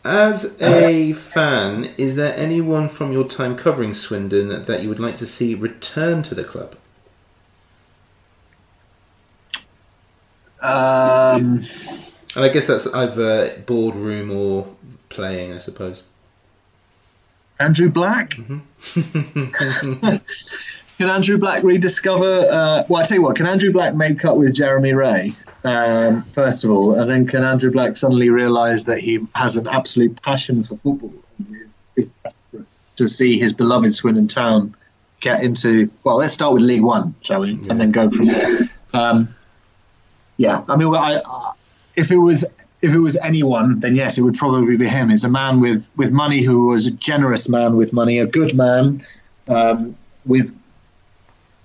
As 0.05 0.55
a 0.61 1.13
fan, 1.13 1.93
is 1.97 2.15
there 2.15 2.36
anyone 2.38 2.88
from 2.89 3.11
your 3.11 3.28
time 3.28 3.57
covering 3.57 3.93
Swindon 3.95 4.65
that 4.65 4.84
you 4.84 4.89
would 4.89 4.99
like 4.99 5.18
to 5.18 5.26
see 5.26 5.55
return 5.55 6.22
to 6.24 6.36
the 6.36 6.43
club? 6.43 6.76
Um, 10.62 11.64
And 12.36 12.45
I 12.45 12.49
guess 12.49 12.68
that's 12.68 12.86
either 12.88 13.58
boardroom 13.66 14.32
or 14.32 14.68
playing, 15.10 15.53
I 15.53 15.58
suppose. 15.58 16.03
Andrew 17.60 17.89
Black. 17.89 18.32
can 18.93 20.22
Andrew 20.99 21.39
Black 21.39 21.64
rediscover? 21.64 22.47
Uh, 22.51 22.84
well, 22.88 23.01
I 23.01 23.05
tell 23.05 23.18
you 23.18 23.24
what, 23.24 23.36
can 23.36 23.47
Andrew 23.47 23.72
Black 23.72 23.95
make 23.95 24.24
up 24.24 24.38
with 24.38 24.53
Jeremy 24.53 24.93
Wray? 24.93 25.34
Um, 25.64 26.24
first 26.34 26.64
of 26.64 26.70
all, 26.70 26.99
and 26.99 27.10
then 27.10 27.26
can 27.26 27.43
Andrew 27.43 27.72
Black 27.72 27.97
suddenly 27.97 28.30
realise 28.30 28.84
that 28.84 28.99
he 28.99 29.26
has 29.34 29.58
an 29.58 29.68
absolute 29.68 30.22
passion 30.22 30.64
for 30.64 30.78
football 30.78 31.14
and 31.39 31.55
is, 31.62 31.80
is 31.95 32.12
desperate 32.24 32.68
to 32.97 33.08
see 33.08 33.39
his 33.39 33.53
beloved 33.53 33.95
Swindon 33.95 34.28
Town 34.28 34.76
get 35.22 35.41
into? 35.43 35.89
Well, 36.03 36.18
let's 36.18 36.34
start 36.34 36.53
with 36.53 36.62
League 36.62 36.84
One, 36.84 37.16
shall 37.22 37.41
we, 37.41 37.53
and 37.70 37.82
then 37.82 37.91
go 37.91 38.12
from 38.12 38.26
there. 38.26 38.70
Um, 38.93 39.34
yeah, 40.38 40.63
I 40.67 40.75
mean, 40.75 40.93
I, 40.95 41.21
I, 41.25 41.53
if 41.95 42.11
it 42.11 42.17
was 42.17 42.45
if 42.81 42.93
it 42.93 42.99
was 42.99 43.15
anyone, 43.17 43.79
then 43.79 43.95
yes, 43.95 44.17
it 44.17 44.21
would 44.21 44.35
probably 44.35 44.77
be 44.77 44.88
him. 44.88 45.09
He's 45.09 45.23
a 45.23 45.29
man 45.29 45.61
with, 45.61 45.88
with 45.95 46.11
money 46.11 46.41
who 46.41 46.67
was 46.67 46.85
a 46.85 46.91
generous 46.91 47.49
man 47.49 47.75
with 47.75 47.91
money, 47.91 48.19
a 48.19 48.27
good 48.27 48.55
man 48.55 49.05
um, 49.47 49.97
with 50.25 50.55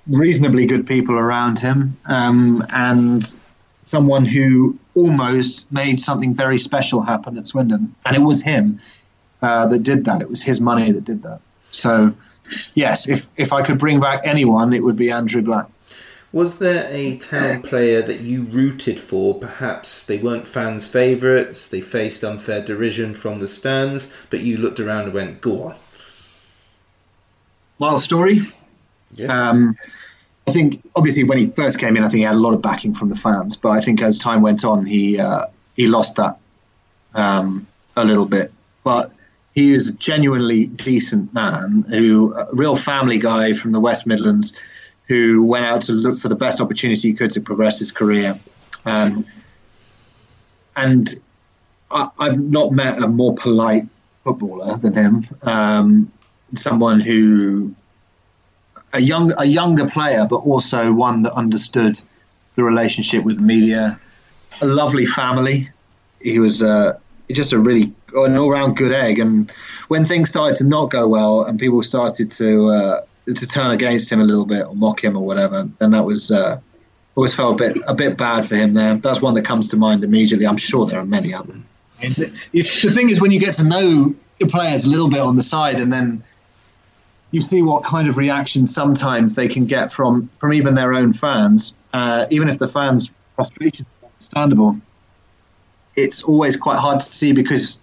reasonably 0.07 0.67
good 0.67 0.87
people 0.87 1.19
around 1.19 1.59
him, 1.59 1.99
um, 2.07 2.65
and 2.71 3.35
someone 3.85 4.25
who 4.25 4.79
almost 4.95 5.71
made 5.71 6.01
something 6.01 6.35
very 6.35 6.59
special 6.59 7.03
happen 7.03 7.37
at 7.37 7.47
Swindon. 7.47 7.95
And 8.07 8.17
it 8.17 8.21
was 8.21 8.43
him 8.43 8.81
uh, 9.43 9.67
that 9.67 9.81
did 9.81 10.07
that. 10.07 10.23
It 10.23 10.29
was 10.29 10.43
his 10.43 10.61
money 10.61 10.93
that 10.93 11.05
did 11.05 11.23
that. 11.25 11.41
So, 11.69 12.15
yes, 12.75 13.09
if, 13.09 13.29
if 13.37 13.53
I 13.53 13.63
could 13.63 13.79
bring 13.79 14.01
back 14.01 14.23
anyone, 14.25 14.73
it 14.73 14.83
would 14.83 14.97
be 14.97 15.11
Andrew 15.11 15.43
Black. 15.43 15.67
Was 16.33 16.59
there 16.59 16.89
a 16.91 17.19
town 17.19 17.61
player 17.61 18.01
that 18.01 18.21
you 18.21 18.43
rooted 18.43 18.99
for? 18.99 19.39
Perhaps 19.39 20.07
they 20.07 20.17
weren't 20.17 20.47
fans' 20.47 20.87
favourites, 20.87 21.69
they 21.69 21.83
faced 21.83 22.25
unfair 22.25 22.63
derision 22.65 23.13
from 23.13 23.39
the 23.39 23.49
stands, 23.49 24.15
but 24.31 24.41
you 24.41 24.57
looked 24.57 24.81
around 24.81 25.05
and 25.05 25.13
went, 25.13 25.41
go 25.43 25.65
on. 25.65 25.75
Wild 27.79 28.01
story. 28.01 28.41
Yeah. 29.15 29.27
Um, 29.27 29.77
I 30.47 30.53
think 30.53 30.83
obviously 30.97 31.25
when 31.25 31.39
he 31.39 31.47
first 31.49 31.79
came 31.79 31.97
in, 31.97 32.03
I 32.03 32.09
think 32.09 32.19
he 32.19 32.25
had 32.25 32.35
a 32.35 32.39
lot 32.39 32.55
of 32.55 32.63
backing 32.63 32.95
from 32.95 33.11
the 33.11 33.17
fans. 33.17 33.57
But 33.57 33.71
I 33.71 33.81
think 33.81 34.03
as 34.03 34.19
time 34.19 34.43
went 34.43 34.65
on, 34.65 34.87
he 34.87 35.19
uh, 35.19 35.47
he 35.77 35.87
lost 35.87 36.17
that 36.17 36.39
um, 37.15 37.67
a 37.97 38.05
little 38.05 38.27
bit. 38.27 38.53
But 38.85 39.13
he 39.55 39.73
was 39.73 39.89
a 39.91 39.97
genuinely 39.97 40.67
decent 40.67 41.33
man, 41.35 41.85
who 41.89 42.35
a 42.35 42.49
real 42.53 42.75
family 42.75 43.19
guy 43.19 43.53
from 43.53 43.73
the 43.73 43.81
West 43.81 44.07
Midlands, 44.07 44.59
who 45.09 45.45
went 45.45 45.65
out 45.65 45.83
to 45.83 45.93
look 45.93 46.19
for 46.19 46.29
the 46.29 46.37
best 46.37 46.61
opportunity 46.61 47.09
he 47.09 47.15
could 47.15 47.31
to 47.33 47.41
progress 47.41 47.79
his 47.79 47.93
career. 47.93 48.39
Um, 48.85 49.27
and 50.77 51.09
I, 51.91 52.09
I've 52.19 52.41
not 52.41 52.73
met 52.73 53.03
a 53.03 53.09
more 53.09 53.35
polite 53.35 53.87
footballer 54.25 54.77
than 54.77 54.95
him. 54.95 55.29
Um, 55.43 56.13
someone 56.55 57.01
who 57.01 57.75
a 58.93 59.01
young 59.01 59.33
a 59.39 59.45
younger 59.45 59.89
player, 59.89 60.27
but 60.29 60.37
also 60.37 60.93
one 60.93 61.23
that 61.23 61.33
understood 61.33 62.01
the 62.57 62.63
relationship 62.63 63.25
with 63.25 63.37
the 63.37 63.43
media. 63.43 63.99
A 64.61 64.67
lovely 64.67 65.07
family. 65.07 65.69
He 66.21 66.39
was 66.39 66.63
uh, 66.63 66.99
just 67.31 67.53
a 67.53 67.59
really 67.59 67.93
an 68.15 68.37
all 68.37 68.51
round 68.51 68.77
good 68.77 68.93
egg. 68.93 69.19
And 69.19 69.51
when 69.89 70.05
things 70.05 70.29
started 70.29 70.57
to 70.59 70.65
not 70.65 70.91
go 70.91 71.09
well, 71.09 71.43
and 71.43 71.59
people 71.59 71.83
started 71.83 72.31
to 72.33 72.69
uh, 72.69 73.05
to 73.27 73.47
turn 73.47 73.71
against 73.71 74.11
him 74.11 74.21
a 74.21 74.25
little 74.25 74.47
bit 74.47 74.67
or 74.67 74.75
mock 74.75 75.03
him 75.03 75.17
or 75.17 75.25
whatever, 75.25 75.69
then 75.79 75.93
that 75.93 76.05
was. 76.05 76.31
Uh, 76.31 76.61
always 77.15 77.35
felt 77.35 77.61
a 77.61 77.65
bit 77.65 77.83
a 77.87 77.95
bit 77.95 78.17
bad 78.17 78.47
for 78.47 78.57
him 78.57 78.75
there. 78.75 78.97
That's 78.97 79.21
one 79.21 79.35
that 79.35 79.45
comes 79.45 79.69
to 79.69 79.77
mind 79.77 80.05
immediately. 80.05 80.47
I'm 80.47 80.57
sure 80.57 80.87
there 80.87 80.99
are 80.99 81.05
many 81.05 81.35
others. 81.35 81.63
And 82.01 82.15
the, 82.15 82.27
the 82.53 82.91
thing 82.91 83.11
is, 83.11 83.21
when 83.21 83.31
you 83.31 83.39
get 83.39 83.55
to 83.57 83.65
know 83.65 84.15
your 84.41 84.49
players 84.49 84.85
a 84.85 84.89
little 84.89 85.09
bit 85.09 85.21
on 85.21 85.37
the 85.37 85.43
side, 85.43 85.79
and 85.81 85.93
then 85.93 86.25
you 87.31 87.41
see 87.41 87.63
what 87.63 87.85
kind 87.85 88.09
of 88.09 88.17
reaction 88.17 88.67
sometimes 88.67 89.35
they 89.35 89.49
can 89.49 89.67
get 89.67 89.93
from 89.93 90.29
from 90.41 90.53
even 90.53 90.75
their 90.75 90.95
own 90.95 91.13
fans, 91.13 91.75
uh, 91.93 92.27
even 92.31 92.49
if 92.49 92.59
the 92.59 92.69
fans' 92.69 93.11
frustration 93.37 93.87
is 93.87 94.09
understandable. 94.11 94.77
It's 95.95 96.23
always 96.23 96.57
quite 96.57 96.79
hard 96.79 97.01
to 97.01 97.07
see 97.07 97.33
because 97.33 97.79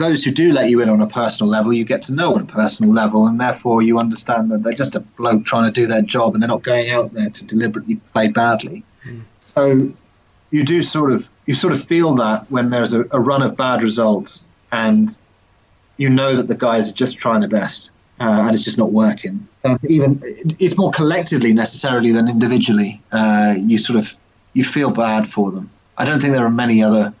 those 0.00 0.24
who 0.24 0.30
do 0.30 0.52
let 0.52 0.70
you 0.70 0.80
in 0.80 0.88
on 0.88 1.00
a 1.02 1.06
personal 1.06 1.48
level, 1.48 1.72
you 1.72 1.84
get 1.84 2.02
to 2.02 2.14
know 2.14 2.34
on 2.34 2.40
a 2.40 2.46
personal 2.46 2.92
level, 2.92 3.26
and 3.26 3.38
therefore 3.38 3.82
you 3.82 3.98
understand 3.98 4.50
that 4.50 4.62
they're 4.62 4.72
just 4.72 4.96
a 4.96 5.00
bloke 5.00 5.44
trying 5.44 5.66
to 5.66 5.70
do 5.70 5.86
their 5.86 6.02
job, 6.02 6.34
and 6.34 6.42
they're 6.42 6.48
not 6.48 6.62
going 6.62 6.90
out 6.90 7.12
there 7.12 7.28
to 7.28 7.44
deliberately 7.44 7.96
play 8.12 8.28
badly. 8.28 8.82
So 9.46 9.92
you 10.50 10.64
do 10.64 10.82
sort 10.82 11.12
of 11.12 11.28
you 11.46 11.54
sort 11.54 11.74
of 11.74 11.84
feel 11.84 12.14
that 12.16 12.50
when 12.50 12.70
there's 12.70 12.92
a, 12.92 13.04
a 13.10 13.20
run 13.20 13.42
of 13.42 13.56
bad 13.56 13.82
results, 13.82 14.46
and 14.72 15.08
you 15.98 16.08
know 16.08 16.34
that 16.34 16.48
the 16.48 16.56
guys 16.56 16.90
are 16.90 16.94
just 16.94 17.18
trying 17.18 17.40
their 17.40 17.50
best, 17.50 17.90
uh, 18.18 18.44
and 18.46 18.54
it's 18.54 18.64
just 18.64 18.78
not 18.78 18.90
working. 18.92 19.46
And 19.64 19.78
even 19.84 20.20
it's 20.24 20.78
more 20.78 20.90
collectively 20.90 21.52
necessarily 21.52 22.10
than 22.10 22.26
individually. 22.26 23.02
Uh, 23.12 23.54
you 23.58 23.76
sort 23.76 23.98
of 23.98 24.16
you 24.54 24.64
feel 24.64 24.90
bad 24.90 25.28
for 25.28 25.50
them. 25.50 25.70
I 25.98 26.06
don't 26.06 26.20
think 26.20 26.32
there 26.32 26.46
are 26.46 26.50
many 26.50 26.82
other 26.82 27.12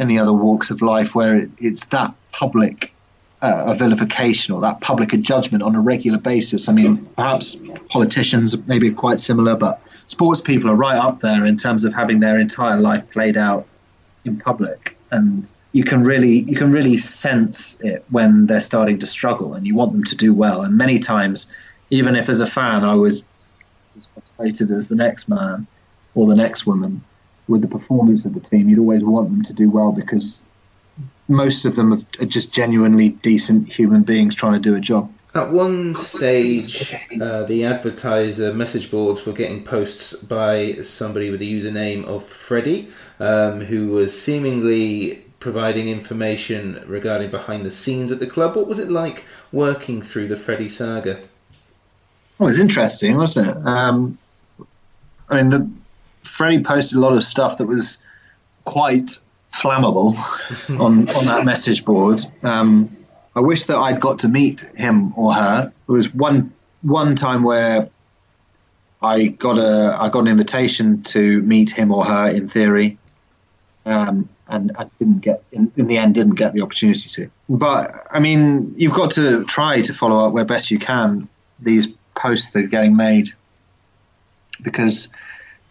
any 0.00 0.18
other 0.18 0.32
walks 0.32 0.70
of 0.70 0.82
life 0.82 1.14
where 1.14 1.36
it, 1.36 1.50
it's 1.58 1.84
that 1.86 2.14
public 2.32 2.92
uh, 3.42 3.64
a 3.66 3.74
vilification 3.74 4.54
or 4.54 4.60
that 4.60 4.80
public 4.80 5.12
a 5.12 5.16
judgment 5.16 5.62
on 5.62 5.74
a 5.74 5.80
regular 5.80 6.18
basis. 6.18 6.68
I 6.68 6.72
mean, 6.72 7.06
perhaps 7.16 7.56
politicians 7.88 8.56
maybe 8.66 8.90
quite 8.92 9.20
similar, 9.20 9.56
but 9.56 9.80
sports 10.08 10.40
people 10.40 10.70
are 10.70 10.74
right 10.74 10.98
up 10.98 11.20
there 11.20 11.46
in 11.46 11.56
terms 11.56 11.84
of 11.84 11.94
having 11.94 12.20
their 12.20 12.38
entire 12.38 12.78
life 12.78 13.08
played 13.10 13.36
out 13.36 13.66
in 14.24 14.38
public, 14.38 14.96
and 15.10 15.48
you 15.72 15.84
can 15.84 16.04
really 16.04 16.40
you 16.40 16.56
can 16.56 16.72
really 16.72 16.98
sense 16.98 17.80
it 17.80 18.04
when 18.10 18.46
they're 18.46 18.60
starting 18.60 18.98
to 18.98 19.06
struggle, 19.06 19.54
and 19.54 19.66
you 19.66 19.74
want 19.74 19.92
them 19.92 20.04
to 20.04 20.16
do 20.16 20.34
well. 20.34 20.62
And 20.62 20.76
many 20.76 20.98
times, 20.98 21.46
even 21.88 22.16
if 22.16 22.28
as 22.28 22.40
a 22.40 22.46
fan 22.46 22.84
I 22.84 22.94
was 22.94 23.24
as 23.96 24.04
frustrated 24.14 24.70
as 24.70 24.88
the 24.88 24.96
next 24.96 25.28
man 25.28 25.66
or 26.14 26.26
the 26.26 26.36
next 26.36 26.66
woman 26.66 27.02
with 27.50 27.62
the 27.62 27.68
performance 27.68 28.24
of 28.24 28.34
the 28.34 28.40
team, 28.40 28.68
you'd 28.68 28.78
always 28.78 29.02
want 29.02 29.28
them 29.30 29.42
to 29.42 29.52
do 29.52 29.68
well 29.68 29.92
because 29.92 30.42
most 31.28 31.64
of 31.64 31.76
them 31.76 31.92
are 31.92 32.24
just 32.24 32.52
genuinely 32.52 33.10
decent 33.10 33.72
human 33.72 34.02
beings 34.02 34.34
trying 34.34 34.54
to 34.54 34.58
do 34.58 34.74
a 34.74 34.80
job. 34.80 35.12
At 35.32 35.52
one 35.52 35.96
stage, 35.96 36.92
uh, 37.20 37.44
the 37.44 37.64
advertiser 37.64 38.52
message 38.52 38.90
boards 38.90 39.24
were 39.24 39.32
getting 39.32 39.62
posts 39.62 40.14
by 40.14 40.82
somebody 40.82 41.30
with 41.30 41.38
the 41.38 41.60
username 41.60 42.04
of 42.04 42.24
Freddie, 42.24 42.88
um, 43.20 43.60
who 43.60 43.88
was 43.88 44.20
seemingly 44.20 45.22
providing 45.38 45.88
information 45.88 46.82
regarding 46.86 47.30
behind 47.30 47.64
the 47.64 47.70
scenes 47.70 48.10
at 48.10 48.18
the 48.18 48.26
club. 48.26 48.56
What 48.56 48.66
was 48.66 48.80
it 48.80 48.90
like 48.90 49.24
working 49.52 50.02
through 50.02 50.26
the 50.26 50.36
Freddie 50.36 50.68
saga? 50.68 51.20
Well, 52.38 52.46
it 52.46 52.50
was 52.50 52.60
interesting, 52.60 53.16
wasn't 53.16 53.48
it? 53.48 53.66
Um, 53.66 54.18
I 55.28 55.36
mean, 55.36 55.50
the, 55.50 55.70
Freddie 56.22 56.62
posted 56.62 56.98
a 56.98 57.00
lot 57.00 57.12
of 57.12 57.24
stuff 57.24 57.58
that 57.58 57.66
was 57.66 57.98
quite 58.64 59.18
flammable 59.52 60.16
on, 60.80 61.08
on 61.10 61.26
that 61.26 61.44
message 61.44 61.84
board. 61.84 62.24
Um, 62.42 62.96
I 63.34 63.40
wish 63.40 63.64
that 63.64 63.76
I'd 63.76 64.00
got 64.00 64.20
to 64.20 64.28
meet 64.28 64.60
him 64.74 65.12
or 65.16 65.32
her. 65.32 65.72
There 65.86 65.94
was 65.94 66.12
one 66.14 66.52
one 66.82 67.14
time 67.14 67.42
where 67.42 67.88
I 69.02 69.26
got 69.28 69.58
a 69.58 69.96
I 70.00 70.08
got 70.08 70.20
an 70.20 70.28
invitation 70.28 71.02
to 71.04 71.42
meet 71.42 71.70
him 71.70 71.92
or 71.92 72.04
her 72.04 72.28
in 72.28 72.48
theory, 72.48 72.98
um, 73.86 74.28
and 74.48 74.72
I 74.76 74.86
didn't 74.98 75.20
get 75.20 75.44
in, 75.52 75.72
in 75.76 75.86
the 75.86 75.96
end 75.98 76.14
didn't 76.14 76.34
get 76.34 76.54
the 76.54 76.62
opportunity 76.62 77.08
to. 77.10 77.30
But 77.48 78.08
I 78.10 78.18
mean, 78.18 78.74
you've 78.76 78.94
got 78.94 79.12
to 79.12 79.44
try 79.44 79.82
to 79.82 79.94
follow 79.94 80.26
up 80.26 80.32
where 80.32 80.44
best 80.44 80.70
you 80.70 80.78
can 80.78 81.28
these 81.60 81.86
posts 82.14 82.50
that 82.50 82.64
are 82.64 82.68
getting 82.68 82.96
made 82.96 83.30
because 84.62 85.08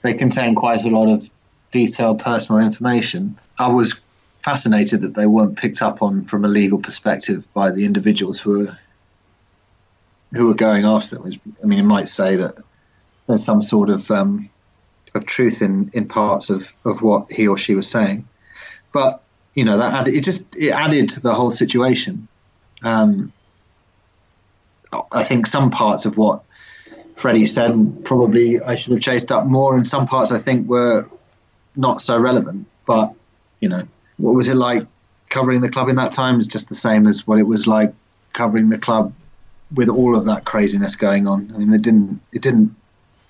they 0.02 0.14
contain 0.14 0.56
quite 0.56 0.84
a 0.84 0.90
lot 0.90 1.12
of 1.12 1.30
detailed 1.72 2.20
personal 2.20 2.62
information. 2.62 3.40
I 3.58 3.68
was 3.68 3.96
fascinated 4.44 5.02
that 5.02 5.16
they 5.16 5.28
weren't 5.28 5.58
picked 5.58 5.82
up 5.82 6.02
on 6.02 6.26
from 6.26 6.46
a 6.46 6.48
legal 6.48 6.80
perspective 6.80 7.46
by 7.54 7.72
the 7.72 7.86
individuals 7.86 8.40
who 8.40 8.60
were 8.60 8.78
who 10.34 10.48
were 10.48 10.54
going 10.54 10.86
after 10.86 11.16
them. 11.16 11.34
I 11.64 11.66
mean, 11.66 11.80
it 11.80 11.84
might 11.84 12.08
say 12.08 12.36
that 12.36 12.56
there's 13.28 13.44
some 13.44 13.64
sort 13.64 13.90
of 13.90 14.10
um, 14.12 14.50
of 15.16 15.26
truth 15.26 15.62
in, 15.62 15.90
in 15.94 16.08
parts 16.08 16.50
of, 16.50 16.72
of 16.86 17.02
what 17.02 17.32
he 17.32 17.48
or 17.48 17.58
she 17.58 17.76
was 17.76 17.90
saying, 17.90 18.28
but 18.94 19.24
you 19.56 19.66
know 19.66 19.78
that 19.78 19.94
added, 19.94 20.14
it 20.14 20.24
just 20.24 20.56
it 20.56 20.70
added 20.70 21.10
to 21.10 21.20
the 21.20 21.34
whole 21.34 21.52
situation. 21.52 22.28
Um, 22.84 23.34
I 25.12 25.24
think 25.24 25.46
some 25.46 25.70
parts 25.70 26.06
of 26.06 26.18
what 26.18 26.44
Freddie 27.20 27.46
said 27.46 28.06
probably 28.06 28.62
I 28.62 28.76
should 28.76 28.94
have 28.94 29.02
chased 29.02 29.30
up 29.32 29.46
more, 29.46 29.76
and 29.76 29.86
some 29.86 30.08
parts 30.08 30.32
I 30.32 30.38
think 30.38 30.70
were 30.70 31.06
not 31.76 32.02
so 32.02 32.18
relevant. 32.18 32.66
But 32.86 33.14
you 33.60 33.68
know, 33.68 33.86
what 34.18 34.36
was 34.36 34.48
it 34.48 34.56
like 34.56 34.88
covering 35.30 35.60
the 35.60 35.70
club 35.70 35.90
in 35.90 35.98
that 35.98 36.14
time? 36.14 36.40
Is 36.40 36.48
just 36.48 36.70
the 36.70 36.76
same 36.76 37.08
as 37.08 37.28
what 37.28 37.38
it 37.38 37.44
was 37.44 37.68
like 37.68 37.94
covering 38.32 38.70
the 38.70 38.78
club 38.78 39.14
with 39.74 39.90
all 39.90 40.16
of 40.16 40.26
that 40.26 40.46
craziness 40.46 40.96
going 40.96 41.28
on. 41.28 41.52
I 41.54 41.58
mean, 41.58 41.74
it 41.74 41.82
didn't 41.82 42.22
it 42.32 42.42
didn't 42.42 42.74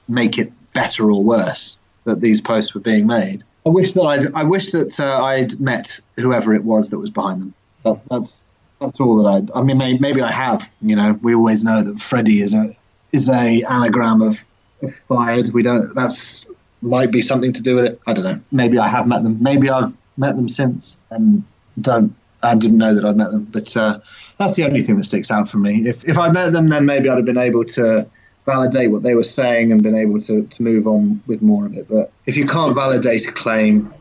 make 0.08 0.38
it 0.38 0.54
better 0.74 1.12
or 1.12 1.24
worse 1.24 1.80
that 2.04 2.22
these 2.22 2.42
posts 2.42 2.76
were 2.76 2.82
being 2.82 3.08
made. 3.08 3.44
I 3.66 3.70
wish 3.70 3.94
that 3.94 4.04
I'd 4.04 4.34
I 4.36 4.44
wish 4.44 4.70
that 4.70 5.00
uh, 5.00 5.24
I'd 5.24 5.60
met 5.60 6.00
whoever 6.16 6.54
it 6.54 6.64
was 6.64 6.92
that 6.92 7.00
was 7.00 7.10
behind 7.10 7.42
them. 7.42 7.54
That, 7.84 8.02
that's 8.08 8.56
that's 8.80 9.00
all 9.00 9.24
that 9.24 9.52
I. 9.56 9.60
I 9.60 9.64
mean, 9.64 9.80
maybe, 9.80 9.98
maybe 9.98 10.22
I 10.22 10.32
have. 10.32 10.70
You 10.80 10.96
know, 10.96 11.14
we 11.22 11.34
always 11.34 11.64
know 11.64 11.82
that 11.82 12.00
Freddie 12.00 12.44
is 12.44 12.54
a 12.54 12.76
is 13.12 13.30
a 13.30 13.64
anagram 13.64 14.22
of, 14.22 14.40
of 14.82 14.94
fired. 14.96 15.52
We 15.54 15.64
don't. 15.64 15.94
That's 15.96 16.46
might 16.82 17.12
be 17.12 17.22
something 17.22 17.54
to 17.54 17.62
do 17.62 17.76
with 17.76 17.86
it. 17.86 18.02
I 18.08 18.14
don't 18.14 18.24
know. 18.24 18.40
Maybe 18.52 18.80
I 18.80 18.88
have 18.88 19.08
met 19.08 19.24
them. 19.24 19.42
Maybe 19.42 19.70
I've 19.70 19.96
met 20.18 20.36
them 20.36 20.50
since 20.50 20.98
and 21.10 21.44
don't. 21.80 22.16
I 22.42 22.56
didn't 22.56 22.78
know 22.78 22.96
that 22.96 23.04
I'd 23.04 23.18
met 23.18 23.32
them. 23.32 23.44
But 23.46 23.76
uh, 23.76 24.00
that's 24.38 24.56
the 24.56 24.64
only 24.64 24.82
thing 24.82 24.96
that 24.96 25.04
sticks 25.04 25.30
out 25.30 25.50
for 25.50 25.58
me. 25.58 25.88
If 25.88 26.06
if 26.06 26.18
I'd 26.18 26.34
met 26.34 26.54
them, 26.54 26.68
then 26.68 26.86
maybe 26.86 27.10
I'd 27.10 27.18
have 27.18 27.26
been 27.26 27.38
able 27.38 27.66
to 27.66 28.08
validate 28.46 28.90
what 28.92 29.04
they 29.04 29.14
were 29.14 29.24
saying 29.24 29.72
and 29.72 29.84
been 29.84 29.96
able 29.96 30.20
to, 30.22 30.44
to 30.44 30.64
move 30.64 30.88
on 30.88 31.22
with 31.28 31.42
more 31.42 31.66
of 31.66 31.76
it. 31.76 31.88
But 31.88 32.12
if 32.26 32.36
you 32.36 32.48
can't 32.48 32.74
validate 32.74 33.28
a 33.28 33.32
claim, 33.32 33.94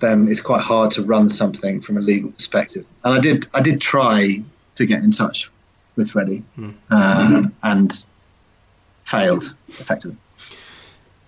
then 0.00 0.26
it's 0.28 0.40
quite 0.40 0.62
hard 0.62 0.90
to 0.92 1.02
run 1.02 1.28
something 1.28 1.80
from 1.80 1.96
a 1.96 2.00
legal 2.00 2.30
perspective. 2.32 2.84
And 3.04 3.14
I 3.14 3.20
did 3.20 3.46
I 3.54 3.60
did 3.60 3.80
try 3.80 4.42
to 4.74 4.86
get 4.86 5.04
in 5.04 5.12
touch 5.12 5.50
with 5.94 6.10
Freddie 6.10 6.42
um, 6.90 7.54
and 7.62 8.04
failed 9.04 9.54
effectively. 9.68 10.16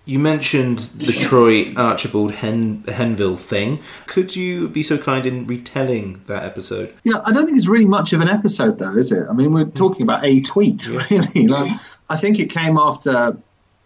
You 0.07 0.19
mentioned 0.19 0.79
the 0.93 1.13
Troy 1.13 1.73
Archibald 1.75 2.33
Hen- 2.33 2.83
Henville 2.83 3.39
thing. 3.39 3.79
Could 4.05 4.35
you 4.35 4.67
be 4.67 4.83
so 4.83 4.99
kind 4.99 5.25
in 5.25 5.47
retelling 5.47 6.21
that 6.27 6.43
episode? 6.43 6.93
Yeah, 7.03 7.21
I 7.25 7.31
don't 7.31 7.45
think 7.45 7.57
it's 7.57 7.67
really 7.67 7.87
much 7.87 8.13
of 8.13 8.21
an 8.21 8.29
episode, 8.29 8.77
though, 8.77 8.95
is 8.95 9.11
it? 9.11 9.25
I 9.27 9.33
mean, 9.33 9.51
we're 9.51 9.65
talking 9.65 10.03
about 10.03 10.23
a 10.23 10.41
tweet, 10.41 10.87
really. 11.09 11.47
Like, 11.47 11.79
I 12.07 12.17
think 12.17 12.39
it 12.39 12.51
came 12.51 12.77
after 12.77 13.35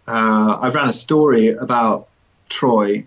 uh, 0.06 0.58
I 0.60 0.68
ran 0.68 0.88
a 0.88 0.92
story 0.92 1.54
about 1.54 2.08
Troy 2.50 3.06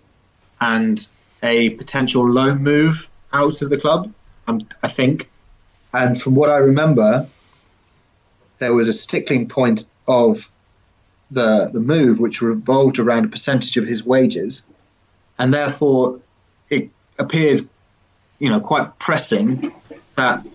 and 0.60 1.06
a 1.42 1.70
potential 1.70 2.28
loan 2.28 2.62
move 2.62 3.08
out 3.32 3.62
of 3.62 3.70
the 3.70 3.78
club. 3.78 4.12
Um, 4.48 4.66
I 4.82 4.88
think, 4.88 5.30
and 5.92 6.20
from 6.20 6.34
what 6.34 6.50
I 6.50 6.56
remember, 6.56 7.28
there 8.58 8.74
was 8.74 8.88
a 8.88 8.92
stickling 8.92 9.48
point 9.48 9.84
of 10.08 10.50
the 11.30 11.70
the 11.72 11.80
move 11.80 12.20
which 12.20 12.42
revolved 12.42 12.98
around 12.98 13.24
a 13.24 13.28
percentage 13.28 13.76
of 13.76 13.86
his 13.86 14.04
wages, 14.04 14.62
and 15.38 15.52
therefore 15.52 16.20
it 16.70 16.90
appears, 17.18 17.62
you 18.38 18.50
know, 18.50 18.60
quite 18.60 18.98
pressing 18.98 19.72
that 20.16 20.46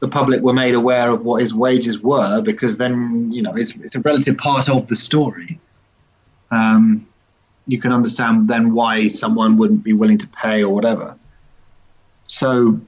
the 0.00 0.08
public 0.08 0.42
were 0.42 0.52
made 0.52 0.74
aware 0.74 1.10
of 1.10 1.24
what 1.24 1.40
his 1.40 1.52
wages 1.52 2.00
were, 2.00 2.40
because 2.40 2.78
then 2.78 3.32
you 3.32 3.42
know 3.42 3.54
it's 3.54 3.76
it's 3.76 3.96
a 3.96 4.00
relative 4.00 4.38
part 4.38 4.68
of 4.68 4.86
the 4.88 4.96
story. 4.96 5.58
Um, 6.50 7.06
you 7.66 7.78
can 7.78 7.92
understand 7.92 8.48
then 8.48 8.72
why 8.72 9.08
someone 9.08 9.58
wouldn't 9.58 9.84
be 9.84 9.92
willing 9.92 10.18
to 10.18 10.26
pay 10.28 10.64
or 10.64 10.72
whatever. 10.72 11.16
So 12.26 12.80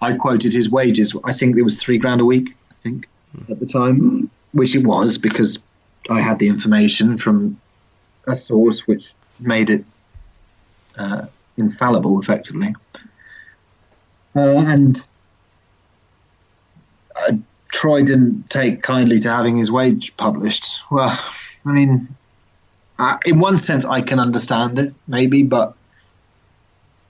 I 0.00 0.14
quoted 0.14 0.52
his 0.52 0.68
wages. 0.68 1.14
I 1.24 1.32
think 1.32 1.56
it 1.56 1.62
was 1.62 1.76
three 1.76 1.98
grand 1.98 2.20
a 2.20 2.24
week. 2.24 2.54
I 2.70 2.74
think 2.82 3.08
at 3.48 3.60
the 3.60 3.66
time, 3.66 4.30
which 4.52 4.74
it 4.74 4.84
was 4.84 5.18
because 5.18 5.58
I 6.10 6.20
had 6.20 6.38
the 6.38 6.48
information 6.48 7.16
from 7.16 7.60
a 8.26 8.36
source 8.36 8.86
which 8.86 9.12
made 9.38 9.70
it 9.70 9.84
uh, 10.96 11.26
infallible, 11.56 12.20
effectively. 12.20 12.74
Uh, 14.34 14.40
and 14.40 15.00
uh, 17.16 17.32
Troy 17.72 18.02
didn't 18.02 18.50
take 18.50 18.82
kindly 18.82 19.20
to 19.20 19.30
having 19.30 19.56
his 19.56 19.70
wage 19.70 20.16
published. 20.16 20.82
Well, 20.90 21.18
I 21.64 21.72
mean, 21.72 22.08
in 23.24 23.40
one 23.40 23.58
sense, 23.58 23.84
I 23.84 24.00
can 24.00 24.18
understand 24.18 24.78
it, 24.78 24.94
maybe, 25.06 25.42
but 25.42 25.74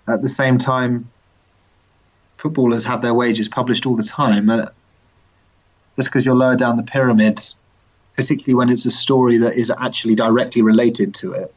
at 0.08 0.22
the 0.22 0.28
same 0.28 0.58
time, 0.58 1.10
footballers 2.36 2.84
have 2.84 3.02
their 3.02 3.14
wages 3.14 3.48
published 3.48 3.86
all 3.86 3.96
the 3.96 4.04
time. 4.04 4.50
And 4.50 4.68
just 5.96 6.08
because 6.08 6.24
you're 6.24 6.34
lower 6.34 6.56
down 6.56 6.76
the 6.76 6.82
pyramid, 6.82 7.40
particularly 8.16 8.54
when 8.54 8.70
it's 8.70 8.86
a 8.86 8.90
story 8.90 9.38
that 9.38 9.56
is 9.56 9.70
actually 9.70 10.14
directly 10.14 10.62
related 10.62 11.14
to 11.16 11.32
it, 11.32 11.54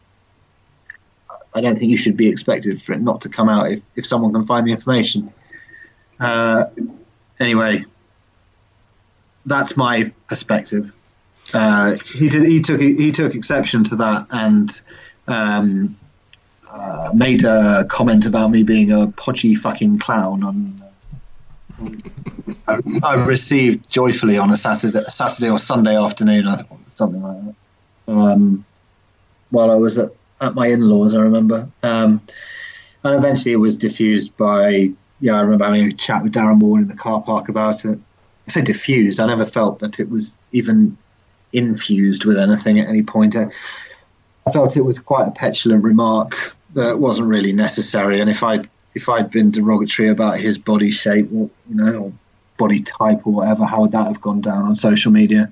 I 1.54 1.62
don't 1.62 1.78
think 1.78 1.92
you 1.92 1.98
should 1.98 2.18
be 2.18 2.28
expected 2.30 2.82
for 2.82 2.94
it 2.94 3.02
not 3.02 3.22
to 3.22 3.30
come 3.30 3.50
out 3.50 3.72
if, 3.72 3.82
if 3.96 4.06
someone 4.06 4.34
can 4.34 4.46
find 4.46 4.68
the 4.68 4.72
information. 4.72 5.34
Uh, 6.20 6.66
anyway, 7.40 7.86
that's 9.46 9.76
my 9.76 10.12
perspective. 10.28 10.94
Uh, 11.54 11.98
he 12.14 12.30
did. 12.30 12.44
He 12.44 12.62
took. 12.62 12.80
He 12.80 13.12
took 13.12 13.34
exception 13.34 13.84
to 13.86 13.96
that 13.96 14.28
and 14.30 14.82
um, 15.28 15.98
uh, 16.70 17.10
made 17.16 17.44
a 17.44 17.86
comment 17.90 18.28
about 18.28 18.52
me 18.52 18.62
being 18.62 18.92
a 18.92 19.08
podgy 19.08 19.56
fucking 19.56 19.98
clown. 19.98 20.44
On 20.44 20.84
I, 22.68 22.82
I 23.04 23.14
received 23.16 23.90
joyfully 23.90 24.38
on 24.38 24.52
a 24.52 24.58
Saturday, 24.58 25.02
Saturday 25.08 25.50
or 25.50 25.60
Sunday 25.60 25.98
afternoon, 25.98 26.48
I 26.48 26.58
think, 26.58 26.70
something 26.86 27.22
like 27.22 27.44
that. 27.46 28.14
Um, 28.14 28.66
while 29.50 29.72
I 29.72 29.76
was 29.76 29.98
at, 29.98 30.12
at 30.42 30.56
my 30.56 30.68
in-laws, 30.68 31.14
I 31.14 31.22
remember. 31.22 31.70
Um, 31.84 32.22
and 33.04 33.16
eventually, 33.16 33.54
it 33.54 33.58
was 33.58 33.78
diffused 33.78 34.38
by. 34.38 34.92
Yeah, 35.22 35.36
I 35.36 35.42
remember 35.42 35.66
having 35.66 35.86
a 35.86 35.92
chat 35.92 36.24
with 36.24 36.34
Darren 36.34 36.60
Moore 36.60 36.80
in 36.80 36.88
the 36.88 36.96
car 36.96 37.22
park 37.22 37.50
about 37.50 37.84
it. 37.84 38.00
I 38.48 38.52
say 38.52 38.62
diffused. 38.62 39.20
I 39.20 39.26
never 39.26 39.46
felt 39.46 39.80
that 39.80 40.00
it 40.00 40.10
was 40.10 40.38
even 40.52 40.98
infused 41.52 42.26
with 42.26 42.38
anything 42.38 42.80
at 42.80 42.88
any 42.88 43.04
point. 43.04 43.36
I, 43.36 43.50
I 44.48 44.52
felt 44.52 44.78
it 44.78 44.82
was 44.86 44.98
quite 44.98 45.28
a 45.28 45.32
petulant 45.32 45.84
remark 45.84 46.56
that 46.74 47.00
wasn't 47.00 47.28
really 47.28 47.52
necessary. 47.54 48.22
And 48.22 48.30
if 48.30 48.44
I 48.44 48.70
if 48.96 49.10
I'd 49.10 49.32
been 49.32 49.52
derogatory 49.52 50.10
about 50.10 50.40
his 50.40 50.58
body 50.58 50.92
shape, 50.92 51.30
or, 51.34 51.50
you 51.70 51.76
know, 51.76 51.96
or 51.96 52.14
body 52.58 52.82
type 52.82 53.26
or 53.26 53.34
whatever, 53.34 53.66
how 53.66 53.82
would 53.82 53.92
that 53.92 54.08
have 54.08 54.22
gone 54.22 54.42
down 54.42 54.66
on 54.66 54.76
social 54.76 55.12
media? 55.12 55.52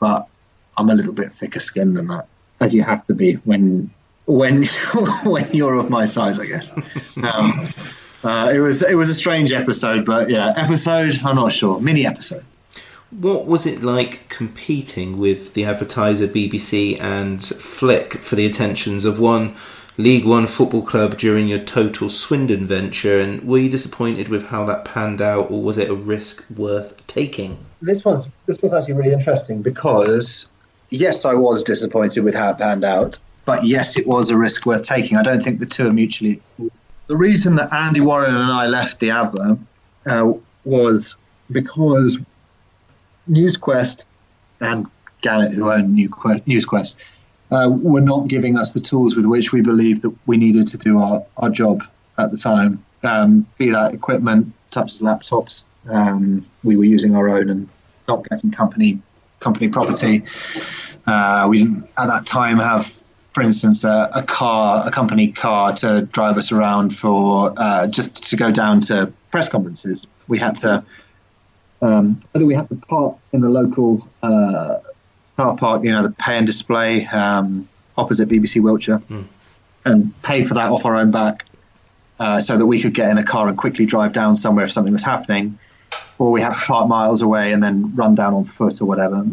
But 0.00 0.28
I'm 0.76 0.90
a 0.90 0.94
little 0.94 1.12
bit 1.12 1.32
thicker 1.32 1.60
skinned 1.60 1.96
than 1.96 2.08
that, 2.08 2.26
as 2.60 2.74
you 2.74 2.82
have 2.82 3.06
to 3.08 3.14
be 3.14 3.34
when 3.34 3.90
when 4.26 4.64
when 5.24 5.50
you're 5.52 5.74
of 5.74 5.90
my 5.90 6.04
size, 6.04 6.38
I 6.38 6.46
guess. 6.46 6.70
Um, 7.22 7.68
uh, 8.24 8.50
it 8.52 8.58
was 8.58 8.82
it 8.82 8.94
was 8.94 9.10
a 9.10 9.14
strange 9.14 9.52
episode, 9.52 10.04
but 10.04 10.30
yeah, 10.30 10.52
episode 10.56 11.18
I'm 11.24 11.36
not 11.36 11.52
sure, 11.52 11.80
mini 11.80 12.06
episode. 12.06 12.44
What 13.10 13.46
was 13.46 13.64
it 13.64 13.82
like 13.82 14.28
competing 14.28 15.18
with 15.18 15.54
the 15.54 15.64
advertiser 15.64 16.28
BBC 16.28 17.00
and 17.00 17.42
Flick 17.42 18.14
for 18.18 18.36
the 18.36 18.44
attentions 18.44 19.06
of 19.06 19.18
one 19.18 19.56
League 19.98 20.24
One 20.24 20.46
football 20.46 20.82
club 20.82 21.18
during 21.18 21.48
your 21.48 21.58
total 21.58 22.08
Swindon 22.08 22.66
venture? 22.66 23.20
And 23.20 23.42
were 23.42 23.58
you 23.58 23.68
disappointed 23.68 24.28
with 24.28 24.46
how 24.46 24.64
that 24.66 24.84
panned 24.84 25.20
out, 25.20 25.50
or 25.50 25.60
was 25.60 25.76
it 25.76 25.90
a 25.90 25.94
risk 25.94 26.44
worth 26.56 27.04
taking? 27.08 27.58
This 27.82 28.04
was 28.04 28.28
this 28.46 28.62
was 28.62 28.72
actually 28.72 28.94
really 28.94 29.12
interesting 29.12 29.60
because 29.60 30.52
yes, 30.90 31.24
I 31.24 31.34
was 31.34 31.64
disappointed 31.64 32.22
with 32.22 32.34
how 32.34 32.50
it 32.50 32.58
panned 32.58 32.84
out, 32.84 33.18
but 33.44 33.64
yes, 33.64 33.98
it 33.98 34.06
was 34.06 34.30
a 34.30 34.36
risk 34.36 34.64
worth 34.66 34.84
taking. 34.84 35.16
I 35.16 35.24
don't 35.24 35.42
think 35.42 35.58
the 35.58 35.66
two 35.66 35.88
are 35.88 35.92
mutually. 35.92 36.40
The 37.08 37.16
reason 37.16 37.56
that 37.56 37.72
Andy 37.72 38.00
Warren 38.00 38.34
and 38.34 38.52
I 38.52 38.66
left 38.66 39.00
the 39.00 39.10
Adver 39.10 39.58
uh, 40.06 40.32
was 40.64 41.16
because 41.50 42.18
NewsQuest 43.28 44.04
and 44.60 44.86
Gannett, 45.22 45.52
who 45.52 45.70
own 45.70 45.96
NewQuest, 45.96 46.42
NewsQuest, 46.42 46.94
uh, 47.50 47.68
were 47.70 48.00
not 48.00 48.28
giving 48.28 48.56
us 48.56 48.74
the 48.74 48.80
tools 48.80 49.16
with 49.16 49.26
which 49.26 49.52
we 49.52 49.60
believed 49.60 50.02
that 50.02 50.14
we 50.26 50.36
needed 50.36 50.66
to 50.68 50.78
do 50.78 50.98
our, 50.98 51.24
our 51.36 51.50
job 51.50 51.84
at 52.18 52.30
the 52.30 52.36
time, 52.36 52.84
um, 53.02 53.46
be 53.58 53.70
that 53.70 53.94
equipment, 53.94 54.52
such 54.70 54.94
as 54.94 55.00
laptops. 55.00 55.64
Um, 55.88 56.46
we 56.62 56.76
were 56.76 56.84
using 56.84 57.16
our 57.16 57.28
own 57.28 57.48
and 57.48 57.68
not 58.06 58.28
getting 58.28 58.50
company 58.50 59.00
company 59.40 59.68
property. 59.68 60.24
Uh, 61.06 61.46
we 61.48 61.58
didn't 61.58 61.88
at 61.96 62.08
that 62.08 62.26
time 62.26 62.58
have, 62.58 63.02
for 63.32 63.42
instance, 63.42 63.84
a, 63.84 64.10
a, 64.12 64.22
car, 64.22 64.86
a 64.86 64.90
company 64.90 65.30
car 65.30 65.72
to 65.76 66.02
drive 66.02 66.36
us 66.36 66.50
around 66.50 66.96
for 66.96 67.54
uh, 67.56 67.86
just 67.86 68.30
to 68.30 68.36
go 68.36 68.50
down 68.50 68.80
to 68.80 69.12
press 69.30 69.48
conferences. 69.48 70.06
We 70.26 70.38
had 70.38 70.56
to 70.56 70.84
um, 71.80 72.20
whether 72.32 72.44
we 72.44 72.54
had 72.54 72.68
to 72.70 72.74
park 72.74 73.16
in 73.32 73.40
the 73.40 73.48
local 73.48 74.08
uh, 74.22 74.78
car 75.38 75.56
park, 75.56 75.84
you 75.84 75.92
know, 75.92 76.02
the 76.02 76.10
pay 76.10 76.36
and 76.36 76.46
display 76.46 77.06
um, 77.06 77.68
opposite 77.96 78.28
BBC 78.28 78.60
Wiltshire, 78.60 78.98
mm. 79.08 79.24
and 79.84 80.22
pay 80.22 80.42
for 80.42 80.54
that 80.54 80.70
off 80.70 80.84
our 80.84 80.96
own 80.96 81.12
back, 81.12 81.44
uh, 82.18 82.40
so 82.40 82.58
that 82.58 82.66
we 82.66 82.80
could 82.80 82.92
get 82.92 83.08
in 83.10 83.18
a 83.18 83.24
car 83.24 83.48
and 83.48 83.56
quickly 83.56 83.86
drive 83.86 84.12
down 84.12 84.36
somewhere 84.36 84.64
if 84.64 84.72
something 84.72 84.92
was 84.92 85.04
happening, 85.04 85.56
or 86.18 86.32
we 86.32 86.40
had 86.40 86.52
to 86.52 86.60
park 86.66 86.88
miles 86.88 87.22
away 87.22 87.52
and 87.52 87.62
then 87.62 87.94
run 87.94 88.16
down 88.16 88.34
on 88.34 88.44
foot 88.44 88.82
or 88.82 88.86
whatever. 88.86 89.24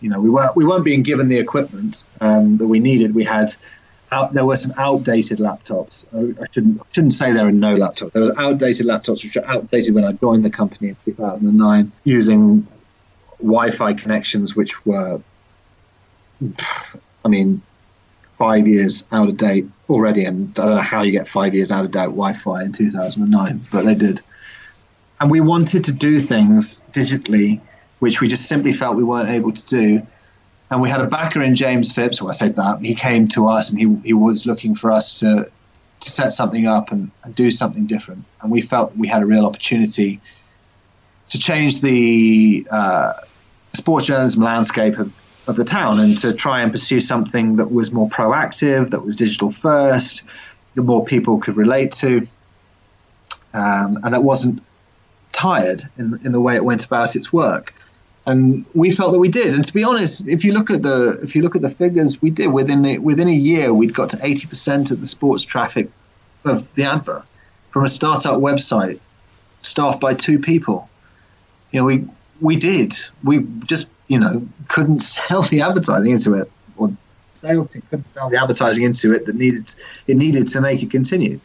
You 0.00 0.10
know, 0.10 0.20
we 0.20 0.28
weren't 0.28 0.54
we 0.54 0.66
weren't 0.66 0.84
being 0.84 1.02
given 1.02 1.28
the 1.28 1.38
equipment 1.38 2.04
um, 2.20 2.58
that 2.58 2.66
we 2.66 2.78
needed. 2.78 3.14
We 3.14 3.24
had 3.24 3.54
out, 4.12 4.34
there 4.34 4.44
were 4.44 4.56
some 4.56 4.72
outdated 4.76 5.38
laptops. 5.38 6.04
I, 6.12 6.42
I 6.42 6.46
shouldn't 6.52 6.82
shouldn't 6.92 7.14
say 7.14 7.32
there 7.32 7.46
are 7.46 7.52
no 7.52 7.76
laptops. 7.76 8.12
There 8.12 8.20
was 8.20 8.32
outdated 8.36 8.86
laptops 8.86 9.24
which 9.24 9.34
were 9.34 9.46
outdated 9.46 9.94
when 9.94 10.04
I 10.04 10.12
joined 10.12 10.44
the 10.44 10.50
company 10.50 10.90
in 10.90 10.96
2009, 11.06 11.92
using 12.04 12.66
Wi-Fi 13.38 13.94
connections 13.94 14.54
which 14.54 14.84
were, 14.84 15.20
I 17.24 17.28
mean, 17.28 17.62
five 18.38 18.68
years 18.68 19.04
out 19.12 19.28
of 19.28 19.36
date 19.36 19.66
already. 19.88 20.24
And 20.24 20.58
I 20.58 20.66
don't 20.66 20.76
know 20.76 20.82
how 20.82 21.02
you 21.02 21.12
get 21.12 21.28
five 21.28 21.54
years 21.54 21.72
out 21.72 21.84
of 21.84 21.90
date 21.90 22.06
Wi-Fi 22.06 22.64
in 22.64 22.72
2009, 22.72 23.66
but 23.70 23.84
they 23.84 23.94
did. 23.94 24.22
And 25.20 25.30
we 25.30 25.40
wanted 25.40 25.84
to 25.86 25.92
do 25.92 26.20
things 26.20 26.80
digitally 26.92 27.60
which 27.98 28.20
we 28.20 28.28
just 28.28 28.46
simply 28.46 28.72
felt 28.72 28.96
we 28.96 29.04
weren't 29.04 29.30
able 29.30 29.52
to 29.52 29.66
do 29.66 30.06
and 30.70 30.82
we 30.82 30.88
had 30.88 31.00
a 31.00 31.06
backer 31.06 31.42
in 31.42 31.54
James 31.54 31.92
Phipps. 31.92 32.20
Well, 32.20 32.30
I 32.30 32.32
said 32.32 32.56
that 32.56 32.80
he 32.80 32.94
came 32.94 33.28
to 33.28 33.48
us 33.48 33.70
and 33.70 33.78
he 33.78 34.08
he 34.08 34.12
was 34.12 34.46
looking 34.46 34.74
for 34.74 34.90
us 34.90 35.20
to 35.20 35.48
to 36.00 36.10
set 36.10 36.32
something 36.32 36.66
up 36.66 36.92
and, 36.92 37.10
and 37.22 37.34
do 37.34 37.50
something 37.50 37.86
different. 37.86 38.24
And 38.42 38.50
we 38.50 38.60
felt 38.60 38.96
we 38.96 39.08
had 39.08 39.22
a 39.22 39.26
real 39.26 39.46
opportunity 39.46 40.20
to 41.30 41.38
change 41.38 41.80
the 41.80 42.66
uh, 42.70 43.14
sports 43.74 44.06
journalism 44.06 44.42
landscape 44.42 44.98
of, 44.98 45.12
of 45.46 45.56
the 45.56 45.64
town 45.64 46.00
and 46.00 46.18
to 46.18 46.32
try 46.32 46.60
and 46.62 46.72
pursue 46.72 47.00
something 47.00 47.56
that 47.56 47.70
was 47.70 47.92
more 47.92 48.08
proactive, 48.08 48.90
that 48.90 49.04
was 49.04 49.16
digital 49.16 49.50
first, 49.50 50.24
that 50.74 50.82
more 50.82 51.04
people 51.04 51.38
could 51.38 51.56
relate 51.56 51.92
to, 51.92 52.26
um, 53.54 53.98
and 54.02 54.12
that 54.14 54.22
wasn't 54.22 54.62
tired 55.32 55.82
in, 55.98 56.18
in 56.24 56.32
the 56.32 56.40
way 56.40 56.56
it 56.56 56.64
went 56.64 56.84
about 56.84 57.14
its 57.14 57.32
work 57.32 57.74
and 58.26 58.64
we 58.74 58.90
felt 58.90 59.12
that 59.12 59.20
we 59.20 59.28
did. 59.28 59.54
And 59.54 59.64
to 59.64 59.72
be 59.72 59.84
honest, 59.84 60.26
if 60.26 60.44
you 60.44 60.52
look 60.52 60.70
at 60.70 60.82
the 60.82 61.20
if 61.22 61.36
you 61.36 61.42
look 61.42 61.54
at 61.54 61.62
the 61.62 61.70
figures, 61.70 62.20
we 62.20 62.30
did 62.30 62.48
within 62.48 62.84
a, 62.84 62.98
within 62.98 63.28
a 63.28 63.34
year 63.34 63.72
we'd 63.72 63.94
got 63.94 64.10
to 64.10 64.18
eighty 64.22 64.46
percent 64.46 64.90
of 64.90 65.00
the 65.00 65.06
sports 65.06 65.44
traffic 65.44 65.88
of 66.44 66.74
the 66.74 66.84
Adver 66.84 67.24
from 67.70 67.84
a 67.84 67.88
startup 67.88 68.40
website 68.40 68.98
staffed 69.62 70.00
by 70.00 70.14
two 70.14 70.38
people. 70.40 70.90
You 71.70 71.80
know, 71.80 71.86
we 71.86 72.04
we 72.40 72.56
did. 72.56 72.94
We 73.22 73.46
just 73.64 73.90
you 74.08 74.18
know 74.18 74.46
couldn't 74.68 75.02
sell 75.02 75.42
the 75.42 75.60
advertising 75.60 76.12
into 76.12 76.34
it, 76.34 76.50
or 76.76 76.92
sales 77.40 77.68
team 77.70 77.82
couldn't 77.90 78.08
sell 78.08 78.30
the 78.30 78.40
advertising 78.40 78.84
into 78.84 79.14
it 79.14 79.26
that 79.26 79.36
needed 79.36 79.74
it 80.06 80.16
needed 80.16 80.46
to 80.48 80.60
make 80.60 80.82
it 80.82 80.90
continue. 80.90 81.40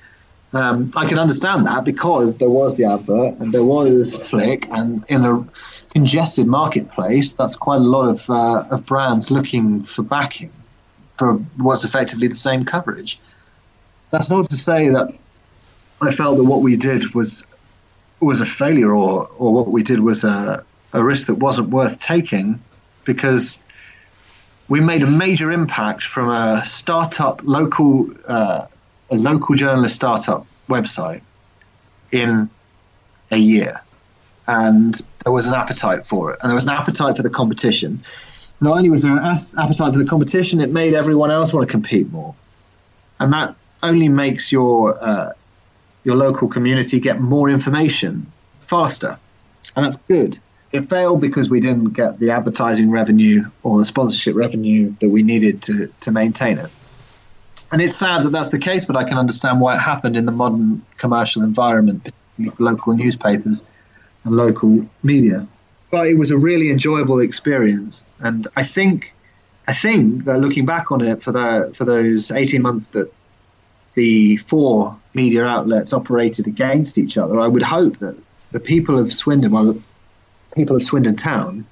Um, 0.54 0.92
I 0.98 1.08
can 1.08 1.18
understand 1.18 1.66
that 1.66 1.86
because 1.86 2.36
there 2.36 2.50
was 2.50 2.76
the 2.76 2.84
Adver 2.84 3.28
and 3.40 3.54
there 3.54 3.64
was 3.64 4.18
Flick, 4.18 4.68
and 4.70 5.04
in 5.08 5.24
a 5.24 5.48
congested 5.92 6.46
marketplace, 6.46 7.34
that's 7.34 7.56
quite 7.56 7.78
a 7.78 7.84
lot 7.84 8.10
of, 8.10 8.30
uh, 8.30 8.66
of 8.70 8.86
brands 8.86 9.32
looking 9.32 9.84
for 9.84 10.04
backing 10.04 10.52
for 11.18 11.36
what's 11.58 11.86
effectively 11.86 12.28
the 12.28 12.36
same 12.36 12.66
coverage. 12.66 13.18
That's 14.10 14.30
not 14.30 14.50
to 14.50 14.58
say 14.58 14.90
that 14.90 15.14
I 16.02 16.12
felt 16.12 16.38
that 16.38 16.44
what 16.44 16.62
we 16.62 16.76
did 16.76 17.14
was 17.14 17.44
was 18.20 18.40
a 18.40 18.46
failure 18.46 18.94
or, 18.94 19.28
or 19.38 19.54
what 19.54 19.70
we 19.70 19.82
did 19.84 20.00
was 20.00 20.24
a, 20.24 20.64
a 20.94 21.04
risk 21.04 21.28
that 21.28 21.36
wasn't 21.36 21.70
worth 21.70 22.00
taking 22.00 22.62
because 23.06 23.60
we 24.68 24.80
made 24.80 25.04
a 25.04 25.08
major 25.08 25.52
impact 25.52 26.04
from 26.04 26.30
a 26.30 26.64
startup 26.66 27.42
local 27.44 28.10
uh, 28.28 28.68
a 29.10 29.16
local 29.16 29.56
journalist 29.56 29.96
startup 29.96 30.46
website 30.70 31.22
in 32.12 32.50
a 33.32 33.38
year 33.38 33.82
and 34.48 35.02
there 35.24 35.32
was 35.32 35.48
an 35.48 35.54
appetite 35.54 36.06
for 36.06 36.34
it, 36.34 36.40
and 36.42 36.50
there 36.50 36.56
was 36.56 36.66
an 36.66 36.72
appetite 36.72 37.16
for 37.16 37.24
the 37.24 37.30
competition. 37.30 38.04
Not 38.60 38.78
only 38.78 38.90
was 38.90 39.04
there 39.04 39.16
an 39.16 39.20
appetite 39.20 39.94
for 39.94 40.00
the 40.00 40.06
competition, 40.06 40.62
it 40.62 40.70
made 40.70 40.94
everyone 40.94 41.32
else 41.32 41.54
want 41.54 41.68
to 41.68 41.72
compete 41.72 42.12
more, 42.12 42.36
and 43.20 43.32
that 43.34 43.56
only 43.84 44.10
makes 44.10 44.52
your 44.52 45.02
uh, 45.02 45.34
your 46.04 46.16
local 46.16 46.48
community 46.48 47.00
get 47.00 47.20
more 47.20 47.50
information 47.50 48.32
faster, 48.68 49.18
and 49.76 49.86
that's 49.86 49.96
good. 50.08 50.40
It 50.72 50.82
failed 50.82 51.20
because 51.20 51.50
we 51.50 51.60
didn't 51.60 51.90
get 51.94 52.20
the 52.20 52.32
advertising 52.32 52.92
revenue 52.92 53.50
or 53.64 53.78
the 53.78 53.86
sponsorship 53.86 54.36
revenue 54.36 54.94
that 55.02 55.10
we 55.10 55.22
needed 55.22 55.62
to 55.64 55.92
to 56.02 56.12
maintain 56.12 56.58
it. 56.58 56.70
And 57.72 57.82
it's 57.82 57.96
sad 57.96 58.24
that 58.24 58.32
that's 58.32 58.50
the 58.50 58.60
case, 58.60 58.86
but 58.86 58.96
I 58.96 59.04
can 59.04 59.18
understand 59.18 59.62
why 59.62 59.76
it 59.76 59.80
happened 59.80 60.18
in 60.18 60.26
the 60.26 60.32
modern 60.32 60.86
commercial 60.98 61.42
environment, 61.42 62.04
particularly 62.04 62.56
for 62.56 62.64
local 62.64 62.94
newspapers 62.94 63.64
and 64.24 64.36
local 64.36 64.86
media. 65.04 65.48
But 65.90 66.08
it 66.08 66.18
was 66.18 66.32
a 66.32 66.38
really 66.38 66.70
enjoyable 66.70 67.20
experience, 67.20 68.06
and 68.20 68.48
I 68.56 68.64
think, 68.64 69.14
I 69.68 69.74
think 69.74 70.24
that 70.26 70.40
looking 70.40 70.66
back 70.66 70.92
on 70.92 71.02
it 71.02 71.22
for 71.22 71.34
the 71.34 71.72
for 71.76 71.86
those 71.86 72.32
eighteen 72.32 72.62
months 72.62 72.88
that 72.88 73.12
the 73.96 74.38
four 74.38 74.98
media 75.14 75.44
outlets 75.44 75.92
operated 75.92 76.48
against 76.48 76.98
each 76.98 77.18
other, 77.18 77.40
I 77.42 77.48
would 77.48 77.64
hope 77.64 77.98
that 77.98 78.16
the 78.52 78.60
people 78.62 79.00
of 79.00 79.12
Swindon, 79.12 79.52
well, 79.52 79.76
people 80.56 80.76
of 80.76 80.84
Swindon 80.84 81.16
town, 81.16 81.66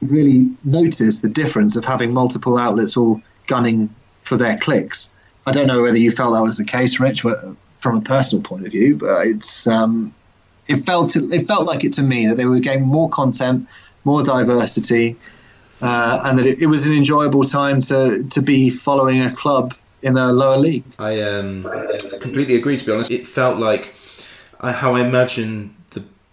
really 0.00 0.50
noticed 0.64 1.22
the 1.22 1.28
difference 1.28 1.76
of 1.76 1.84
having 1.84 2.12
multiple 2.12 2.56
outlets 2.56 2.96
all 2.96 3.20
gunning 3.46 3.94
for 4.22 4.36
their 4.36 4.56
clicks. 4.58 5.10
I 5.46 5.52
don't 5.52 5.66
know 5.66 5.82
whether 5.82 5.98
you 5.98 6.10
felt 6.10 6.34
that 6.34 6.42
was 6.42 6.58
the 6.58 6.64
case, 6.64 7.00
Rich, 7.00 7.22
from 7.22 7.96
a 7.96 8.00
personal 8.00 8.42
point 8.42 8.66
of 8.66 8.72
view, 8.72 8.96
but 8.96 9.26
it's 9.26 9.66
um, 9.66 10.14
it 10.66 10.76
felt 10.84 11.16
it 11.16 11.46
felt 11.46 11.66
like 11.66 11.84
it 11.84 11.94
to 11.94 12.02
me 12.02 12.26
that 12.26 12.36
they 12.36 12.44
were 12.44 12.60
getting 12.60 12.82
more 12.82 13.08
content, 13.08 13.66
more 14.04 14.22
diversity, 14.22 15.16
uh, 15.80 16.20
and 16.24 16.38
that 16.38 16.46
it, 16.46 16.60
it, 16.60 16.66
was 16.66 16.84
an 16.84 16.92
enjoyable 16.92 17.44
time 17.44 17.80
to 17.80 18.22
to 18.24 18.42
be 18.42 18.68
following 18.68 19.22
a 19.22 19.32
club 19.32 19.74
in 20.02 20.16
a 20.16 20.32
lower 20.32 20.58
league. 20.58 20.84
I 20.98 21.20
um, 21.22 21.62
completely 22.20 22.56
agree. 22.56 22.76
To 22.76 22.84
be 22.84 22.92
honest, 22.92 23.10
it 23.10 23.26
felt 23.26 23.58
like 23.58 23.94
uh, 24.60 24.72
how 24.72 24.94
I 24.94 25.00
imagine 25.00 25.74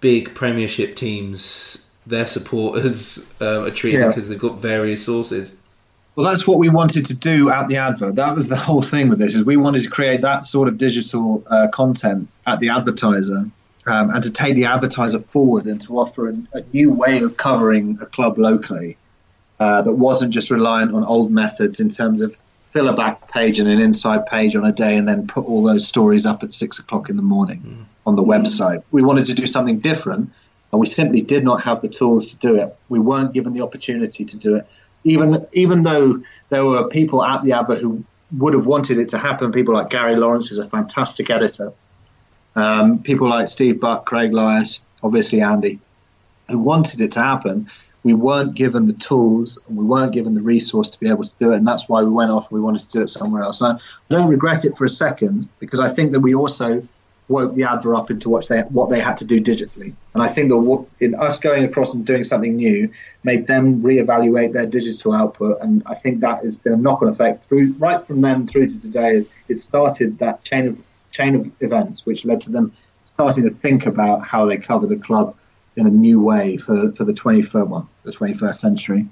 big 0.01 0.33
Premiership 0.35 0.95
teams, 0.95 1.85
their 2.05 2.27
supporters 2.27 3.31
uh, 3.41 3.63
are 3.63 3.71
treated 3.71 4.01
yeah. 4.01 4.07
because 4.07 4.29
they've 4.29 4.39
got 4.39 4.59
various 4.59 5.05
sources. 5.05 5.55
Well, 6.15 6.29
that's 6.29 6.47
what 6.47 6.59
we 6.59 6.69
wanted 6.69 7.07
to 7.07 7.13
do 7.13 7.49
at 7.49 7.67
the 7.67 7.77
Adver. 7.77 8.11
That 8.11 8.35
was 8.35 8.47
the 8.47 8.55
whole 8.67 8.81
thing 8.81 9.09
with 9.09 9.19
this: 9.19 9.35
is 9.35 9.43
we 9.43 9.57
wanted 9.57 9.83
to 9.83 9.89
create 9.89 10.21
that 10.21 10.45
sort 10.45 10.67
of 10.67 10.77
digital 10.77 11.43
uh, 11.47 11.67
content 11.69 12.29
at 12.47 12.59
the 12.59 12.69
advertiser 12.69 13.49
um, 13.87 14.09
and 14.09 14.23
to 14.23 14.31
take 14.31 14.55
the 14.55 14.65
advertiser 14.65 15.19
forward 15.19 15.65
and 15.65 15.81
to 15.81 15.99
offer 15.99 16.29
a, 16.29 16.35
a 16.53 16.61
new 16.73 16.91
way 16.91 17.19
of 17.19 17.37
covering 17.37 17.97
a 18.01 18.05
club 18.05 18.37
locally 18.37 18.97
uh, 19.59 19.81
that 19.81 19.93
wasn't 19.93 20.33
just 20.33 20.49
reliant 20.49 20.93
on 20.93 21.03
old 21.03 21.31
methods 21.31 21.79
in 21.79 21.89
terms 21.89 22.21
of 22.21 22.35
fill 22.71 22.89
a 22.89 22.95
back 22.95 23.31
page 23.31 23.59
and 23.59 23.69
an 23.69 23.79
inside 23.79 24.25
page 24.25 24.55
on 24.55 24.65
a 24.65 24.71
day 24.71 24.97
and 24.97 25.07
then 25.07 25.27
put 25.27 25.45
all 25.45 25.63
those 25.63 25.87
stories 25.87 26.25
up 26.25 26.43
at 26.43 26.51
six 26.51 26.79
o'clock 26.79 27.09
in 27.09 27.15
the 27.15 27.21
morning 27.21 27.61
mm. 27.61 27.85
On 28.05 28.15
the 28.15 28.23
website. 28.23 28.83
We 28.91 29.01
wanted 29.01 29.25
to 29.25 29.33
do 29.33 29.47
something 29.47 29.79
different 29.79 30.31
and 30.75 30.79
we 30.81 30.87
simply 30.87 31.21
did 31.21 31.45
not 31.45 31.61
have 31.63 31.81
the 31.81 31.87
tools 31.87 32.25
to 32.27 32.37
do 32.37 32.55
it. 32.57 32.75
We 32.89 32.99
weren't 32.99 33.33
given 33.33 33.53
the 33.53 33.61
opportunity 33.61 34.25
to 34.25 34.37
do 34.37 34.55
it. 34.57 34.67
Even 35.05 35.47
even 35.53 35.83
though 35.83 36.21
there 36.49 36.65
were 36.65 36.87
people 36.89 37.23
at 37.23 37.45
the 37.45 37.53
Adver 37.53 37.75
who 37.75 38.03
would 38.37 38.53
have 38.53 38.65
wanted 38.65 38.97
it 38.99 39.07
to 39.09 39.17
happen, 39.17 39.53
people 39.53 39.73
like 39.73 39.89
Gary 39.89 40.17
Lawrence, 40.17 40.47
who's 40.47 40.57
a 40.57 40.69
fantastic 40.69 41.29
editor, 41.29 41.71
um, 42.57 43.01
people 43.01 43.29
like 43.29 43.47
Steve 43.47 43.79
Buck, 43.79 44.05
Craig 44.05 44.33
Lyas, 44.33 44.81
obviously 45.01 45.41
Andy, 45.41 45.79
who 46.49 46.59
wanted 46.59 46.99
it 46.99 47.11
to 47.13 47.21
happen. 47.21 47.69
We 48.03 48.13
weren't 48.13 48.53
given 48.53 48.85
the 48.85 48.93
tools 48.93 49.57
and 49.67 49.77
we 49.77 49.85
weren't 49.85 50.11
given 50.11 50.33
the 50.33 50.41
resource 50.41 50.89
to 50.89 50.99
be 50.99 51.07
able 51.07 51.23
to 51.23 51.33
do 51.39 51.53
it, 51.53 51.57
and 51.57 51.67
that's 51.67 51.87
why 51.87 52.03
we 52.03 52.09
went 52.09 52.31
off 52.31 52.51
and 52.51 52.57
we 52.57 52.61
wanted 52.61 52.81
to 52.81 52.89
do 52.89 53.01
it 53.01 53.07
somewhere 53.07 53.43
else. 53.43 53.61
And 53.61 53.79
I 53.79 54.13
don't 54.13 54.27
regret 54.27 54.65
it 54.65 54.77
for 54.77 54.83
a 54.83 54.89
second 54.89 55.47
because 55.59 55.79
I 55.79 55.87
think 55.87 56.11
that 56.11 56.19
we 56.19 56.35
also 56.35 56.85
woke 57.27 57.55
the 57.55 57.63
Adver 57.63 57.95
up 57.95 58.11
into 58.11 58.29
what 58.29 58.47
they 58.47 58.61
what 58.61 58.89
they 58.89 58.99
had 58.99 59.17
to 59.17 59.25
do 59.25 59.41
digitally. 59.41 59.93
And 60.13 60.23
I 60.23 60.27
think 60.27 60.49
that 60.49 60.85
in 60.99 61.15
us 61.15 61.39
going 61.39 61.65
across 61.65 61.93
and 61.93 62.05
doing 62.05 62.23
something 62.23 62.55
new 62.55 62.91
made 63.23 63.47
them 63.47 63.81
reevaluate 63.81 64.53
their 64.53 64.67
digital 64.67 65.13
output. 65.13 65.59
And 65.61 65.83
I 65.85 65.95
think 65.95 66.21
that 66.21 66.43
has 66.43 66.57
been 66.57 66.73
a 66.73 66.77
knock-on 66.77 67.09
effect 67.09 67.45
through 67.45 67.73
right 67.73 68.01
from 68.05 68.21
then 68.21 68.47
through 68.47 68.67
to 68.67 68.81
today. 68.81 69.25
It 69.47 69.55
started 69.57 70.19
that 70.19 70.43
chain 70.43 70.67
of 70.67 70.81
chain 71.11 71.35
of 71.35 71.49
events 71.61 72.05
which 72.05 72.25
led 72.25 72.41
to 72.41 72.51
them 72.51 72.73
starting 73.05 73.43
to 73.43 73.49
think 73.49 73.85
about 73.85 74.25
how 74.25 74.45
they 74.45 74.57
cover 74.57 74.85
the 74.85 74.97
club 74.97 75.35
in 75.77 75.85
a 75.85 75.89
new 75.89 76.19
way 76.19 76.57
for, 76.57 76.91
for 76.93 77.03
the 77.03 77.13
21st, 77.13 77.67
well, 77.67 77.89
the 78.03 78.11
21st 78.11 78.55
century, 78.55 79.07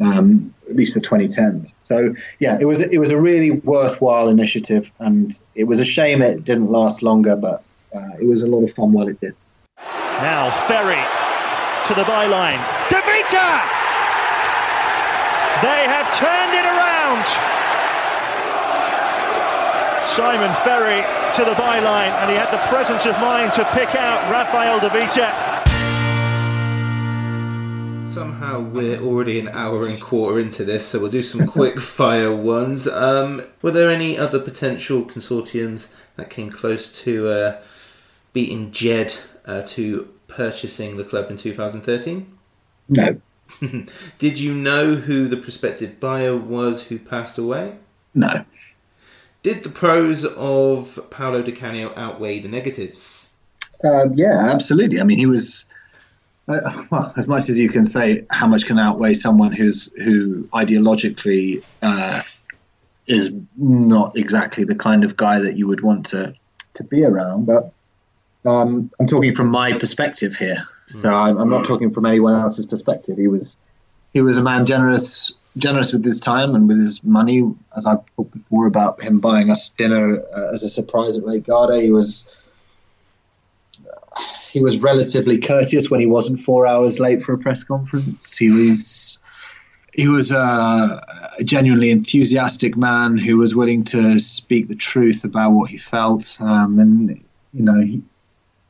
um, 0.00 0.54
at 0.68 0.76
least 0.76 0.94
the 0.94 1.00
2010s. 1.00 1.74
So 1.82 2.14
yeah, 2.38 2.58
it 2.60 2.64
was 2.64 2.80
it 2.80 2.98
was 2.98 3.10
a 3.10 3.20
really 3.20 3.52
worthwhile 3.52 4.28
initiative, 4.28 4.90
and 4.98 5.38
it 5.54 5.64
was 5.64 5.80
a 5.80 5.84
shame 5.84 6.22
it 6.22 6.44
didn't 6.44 6.70
last 6.70 7.02
longer, 7.02 7.36
but 7.36 7.62
uh, 7.94 8.10
it 8.20 8.26
was 8.26 8.42
a 8.42 8.48
lot 8.48 8.62
of 8.62 8.72
fun 8.72 8.92
while 8.92 9.08
it 9.08 9.20
did. 9.20 9.34
Now 9.78 10.50
Ferry 10.66 11.02
to 11.86 11.94
the 11.94 12.04
byline, 12.04 12.60
De 12.90 13.00
Vita. 13.00 13.48
They 15.62 15.88
have 15.88 16.06
turned 16.14 16.52
it 16.52 16.66
around. 16.66 17.24
Simon 20.04 20.54
Ferry 20.64 21.02
to 21.34 21.44
the 21.44 21.54
byline, 21.56 22.12
and 22.22 22.30
he 22.30 22.36
had 22.36 22.50
the 22.50 22.62
presence 22.68 23.06
of 23.06 23.12
mind 23.20 23.52
to 23.52 23.64
pick 23.72 23.94
out 23.94 24.30
Rafael 24.30 24.80
De 24.80 24.88
Vita. 24.88 25.65
Somehow 28.16 28.60
we're 28.60 28.98
already 28.98 29.38
an 29.38 29.48
hour 29.48 29.86
and 29.86 30.00
quarter 30.00 30.40
into 30.40 30.64
this, 30.64 30.86
so 30.86 30.98
we'll 30.98 31.10
do 31.10 31.20
some 31.20 31.46
quick 31.58 31.78
fire 31.78 32.34
ones. 32.34 32.88
Um, 32.88 33.42
were 33.60 33.72
there 33.72 33.90
any 33.90 34.16
other 34.16 34.40
potential 34.40 35.02
consortiums 35.02 35.94
that 36.16 36.30
came 36.30 36.48
close 36.48 36.90
to 37.02 37.28
uh, 37.28 37.60
beating 38.32 38.72
Jed 38.72 39.16
uh, 39.44 39.64
to 39.66 40.08
purchasing 40.28 40.96
the 40.96 41.04
club 41.04 41.30
in 41.30 41.36
2013? 41.36 42.38
No. 42.88 43.20
Did 44.18 44.38
you 44.38 44.54
know 44.54 44.94
who 44.94 45.28
the 45.28 45.36
prospective 45.36 46.00
buyer 46.00 46.38
was 46.38 46.84
who 46.84 46.98
passed 46.98 47.36
away? 47.36 47.74
No. 48.14 48.46
Did 49.42 49.62
the 49.62 49.68
pros 49.68 50.24
of 50.24 51.06
Paolo 51.10 51.42
Di 51.42 51.52
Canio 51.52 51.92
outweigh 51.94 52.38
the 52.38 52.48
negatives? 52.48 53.34
Um, 53.84 54.14
yeah, 54.14 54.48
absolutely. 54.50 55.02
I 55.02 55.04
mean, 55.04 55.18
he 55.18 55.26
was 55.26 55.66
Uh, 56.48 56.84
well, 56.90 57.12
as 57.16 57.26
much 57.26 57.48
as 57.48 57.58
you 57.58 57.68
can 57.68 57.86
say, 57.86 58.24
how 58.30 58.46
much 58.46 58.66
can 58.66 58.78
outweigh 58.78 59.14
someone 59.14 59.52
who's 59.52 59.92
who 59.94 60.44
ideologically 60.54 61.64
uh, 61.82 62.22
is 63.06 63.34
not 63.56 64.16
exactly 64.16 64.64
the 64.64 64.74
kind 64.74 65.04
of 65.04 65.16
guy 65.16 65.40
that 65.40 65.56
you 65.56 65.66
would 65.66 65.82
want 65.82 66.06
to 66.06 66.34
to 66.74 66.84
be 66.84 67.04
around. 67.04 67.46
But 67.46 67.72
um, 68.44 68.90
I'm 69.00 69.06
talking 69.06 69.34
from 69.34 69.48
my 69.48 69.76
perspective 69.78 70.36
here, 70.36 70.66
so 70.86 71.10
I'm, 71.10 71.36
I'm 71.36 71.50
not 71.50 71.64
talking 71.64 71.90
from 71.90 72.06
anyone 72.06 72.34
else's 72.34 72.66
perspective. 72.66 73.18
He 73.18 73.28
was 73.28 73.56
he 74.12 74.22
was 74.22 74.36
a 74.38 74.42
man 74.42 74.66
generous 74.66 75.34
generous 75.58 75.92
with 75.92 76.04
his 76.04 76.20
time 76.20 76.54
and 76.54 76.68
with 76.68 76.78
his 76.78 77.02
money. 77.02 77.42
As 77.76 77.86
I've 77.86 78.04
talked 78.16 78.32
before 78.32 78.66
about 78.66 79.02
him 79.02 79.20
buying 79.20 79.50
us 79.50 79.68
dinner 79.70 80.20
uh, 80.20 80.54
as 80.54 80.62
a 80.62 80.68
surprise 80.68 81.18
at 81.18 81.24
Lake 81.24 81.46
Garda, 81.46 81.80
he 81.80 81.90
was 81.90 82.32
he 84.56 84.62
was 84.62 84.78
relatively 84.78 85.36
courteous 85.36 85.90
when 85.90 86.00
he 86.00 86.06
wasn't 86.06 86.40
four 86.40 86.66
hours 86.66 86.98
late 86.98 87.22
for 87.22 87.34
a 87.34 87.38
press 87.38 87.62
conference. 87.62 88.38
He 88.38 88.48
was 88.48 89.18
he 89.92 90.08
was 90.08 90.32
a, 90.32 91.02
a 91.38 91.44
genuinely 91.44 91.90
enthusiastic 91.90 92.74
man 92.74 93.18
who 93.18 93.36
was 93.36 93.54
willing 93.54 93.84
to 93.84 94.18
speak 94.18 94.68
the 94.68 94.74
truth 94.74 95.24
about 95.24 95.50
what 95.50 95.68
he 95.68 95.76
felt, 95.76 96.38
um, 96.40 96.78
and 96.78 97.22
you 97.52 97.62
know 97.64 97.78
he 97.82 98.02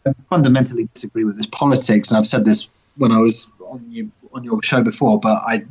I 0.05 0.13
fundamentally 0.29 0.89
disagree 0.93 1.23
with 1.23 1.37
his 1.37 1.47
politics. 1.47 2.11
And 2.11 2.19
I've 2.19 2.27
said 2.27 2.45
this 2.45 2.69
when 2.97 3.13
I 3.13 3.19
was 3.19 3.49
on 3.61 3.87
you 3.89 4.11
on 4.33 4.43
your 4.43 4.61
show 4.65 4.83
before, 4.83 5.21
but 5.21 5.41
I 5.47 5.67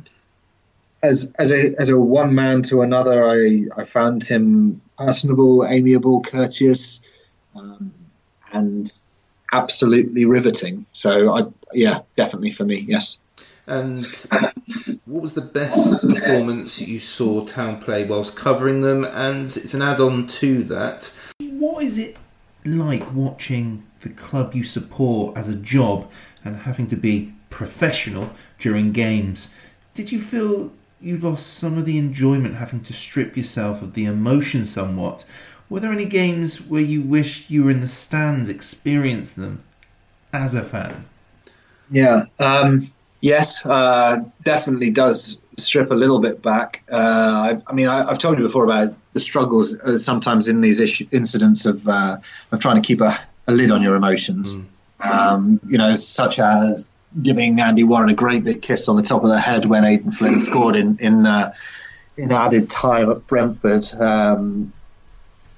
as 1.02 1.34
as 1.38 1.52
a 1.52 1.74
as 1.78 1.90
a 1.90 2.00
one 2.00 2.34
man 2.34 2.62
to 2.70 2.80
another, 2.80 3.22
I 3.22 3.66
I 3.76 3.84
found 3.84 4.24
him 4.24 4.80
personable, 4.96 5.66
amiable, 5.66 6.22
courteous, 6.22 7.06
um, 7.54 7.92
and 8.50 8.90
absolutely 9.52 10.24
riveting. 10.24 10.86
So 10.92 11.32
I 11.34 11.46
yeah, 11.72 12.00
definitely 12.16 12.52
for 12.52 12.64
me, 12.64 12.84
yes. 12.88 13.18
And 13.68 14.06
what 15.06 15.22
was 15.22 15.34
the 15.34 15.40
best 15.40 16.00
performance 16.00 16.80
you 16.80 17.00
saw 17.00 17.44
Town 17.44 17.80
play 17.80 18.04
whilst 18.04 18.36
covering 18.36 18.80
them? 18.80 19.04
And 19.04 19.46
it's 19.46 19.74
an 19.74 19.82
add-on 19.82 20.28
to 20.28 20.62
that. 20.64 21.18
What 21.40 21.82
is 21.82 21.98
it 21.98 22.16
like 22.64 23.12
watching 23.12 23.84
the 24.02 24.10
club 24.10 24.54
you 24.54 24.62
support 24.62 25.36
as 25.36 25.48
a 25.48 25.56
job 25.56 26.08
and 26.44 26.58
having 26.58 26.86
to 26.88 26.96
be 26.96 27.34
professional 27.50 28.30
during 28.60 28.92
games? 28.92 29.52
Did 29.94 30.12
you 30.12 30.20
feel 30.20 30.72
you 31.00 31.18
lost 31.18 31.54
some 31.54 31.76
of 31.76 31.86
the 31.86 31.98
enjoyment 31.98 32.56
having 32.56 32.82
to 32.82 32.92
strip 32.92 33.36
yourself 33.36 33.82
of 33.82 33.94
the 33.94 34.04
emotion 34.04 34.64
somewhat? 34.64 35.24
Were 35.68 35.80
there 35.80 35.92
any 35.92 36.06
games 36.06 36.60
where 36.60 36.82
you 36.82 37.02
wished 37.02 37.50
you 37.50 37.64
were 37.64 37.70
in 37.70 37.80
the 37.80 37.88
stands, 37.88 38.48
experienced 38.48 39.36
them 39.36 39.64
as 40.32 40.54
a 40.54 40.62
fan? 40.62 41.06
Yeah. 41.90 42.26
Um, 42.38 42.90
yes, 43.20 43.64
uh, 43.66 44.18
definitely 44.44 44.90
does 44.90 45.42
strip 45.56 45.90
a 45.90 45.94
little 45.94 46.20
bit 46.20 46.42
back. 46.42 46.82
Uh, 46.90 46.96
I, 46.96 47.62
I, 47.66 47.72
mean, 47.72 47.88
I, 47.88 48.08
have 48.08 48.18
told 48.18 48.38
you 48.38 48.44
before 48.44 48.64
about 48.64 48.94
the 49.12 49.20
struggles 49.20 49.78
uh, 49.80 49.98
sometimes 49.98 50.48
in 50.48 50.60
these 50.60 50.80
issue, 50.80 51.06
incidents 51.10 51.66
of 51.66 51.86
uh, 51.88 52.18
of 52.52 52.60
trying 52.60 52.80
to 52.80 52.86
keep 52.86 53.00
a, 53.00 53.18
a, 53.46 53.52
lid 53.52 53.70
on 53.70 53.82
your 53.82 53.96
emotions. 53.96 54.56
Mm. 54.56 54.66
Um, 55.00 55.60
you 55.66 55.78
know, 55.78 55.92
such 55.92 56.38
as 56.38 56.88
giving 57.22 57.58
Andy 57.60 57.84
Warren 57.84 58.08
a 58.08 58.14
great 58.14 58.44
big 58.44 58.62
kiss 58.62 58.88
on 58.88 58.96
the 58.96 59.02
top 59.02 59.22
of 59.24 59.30
the 59.30 59.40
head 59.40 59.66
when 59.66 59.84
Aden 59.84 60.10
Flint 60.10 60.40
scored 60.40 60.76
in 60.76 60.98
in 60.98 61.26
uh, 61.26 61.52
in 62.16 62.32
added 62.32 62.70
time 62.70 63.10
at 63.10 63.26
Brentford. 63.26 63.84
Um, 63.98 64.72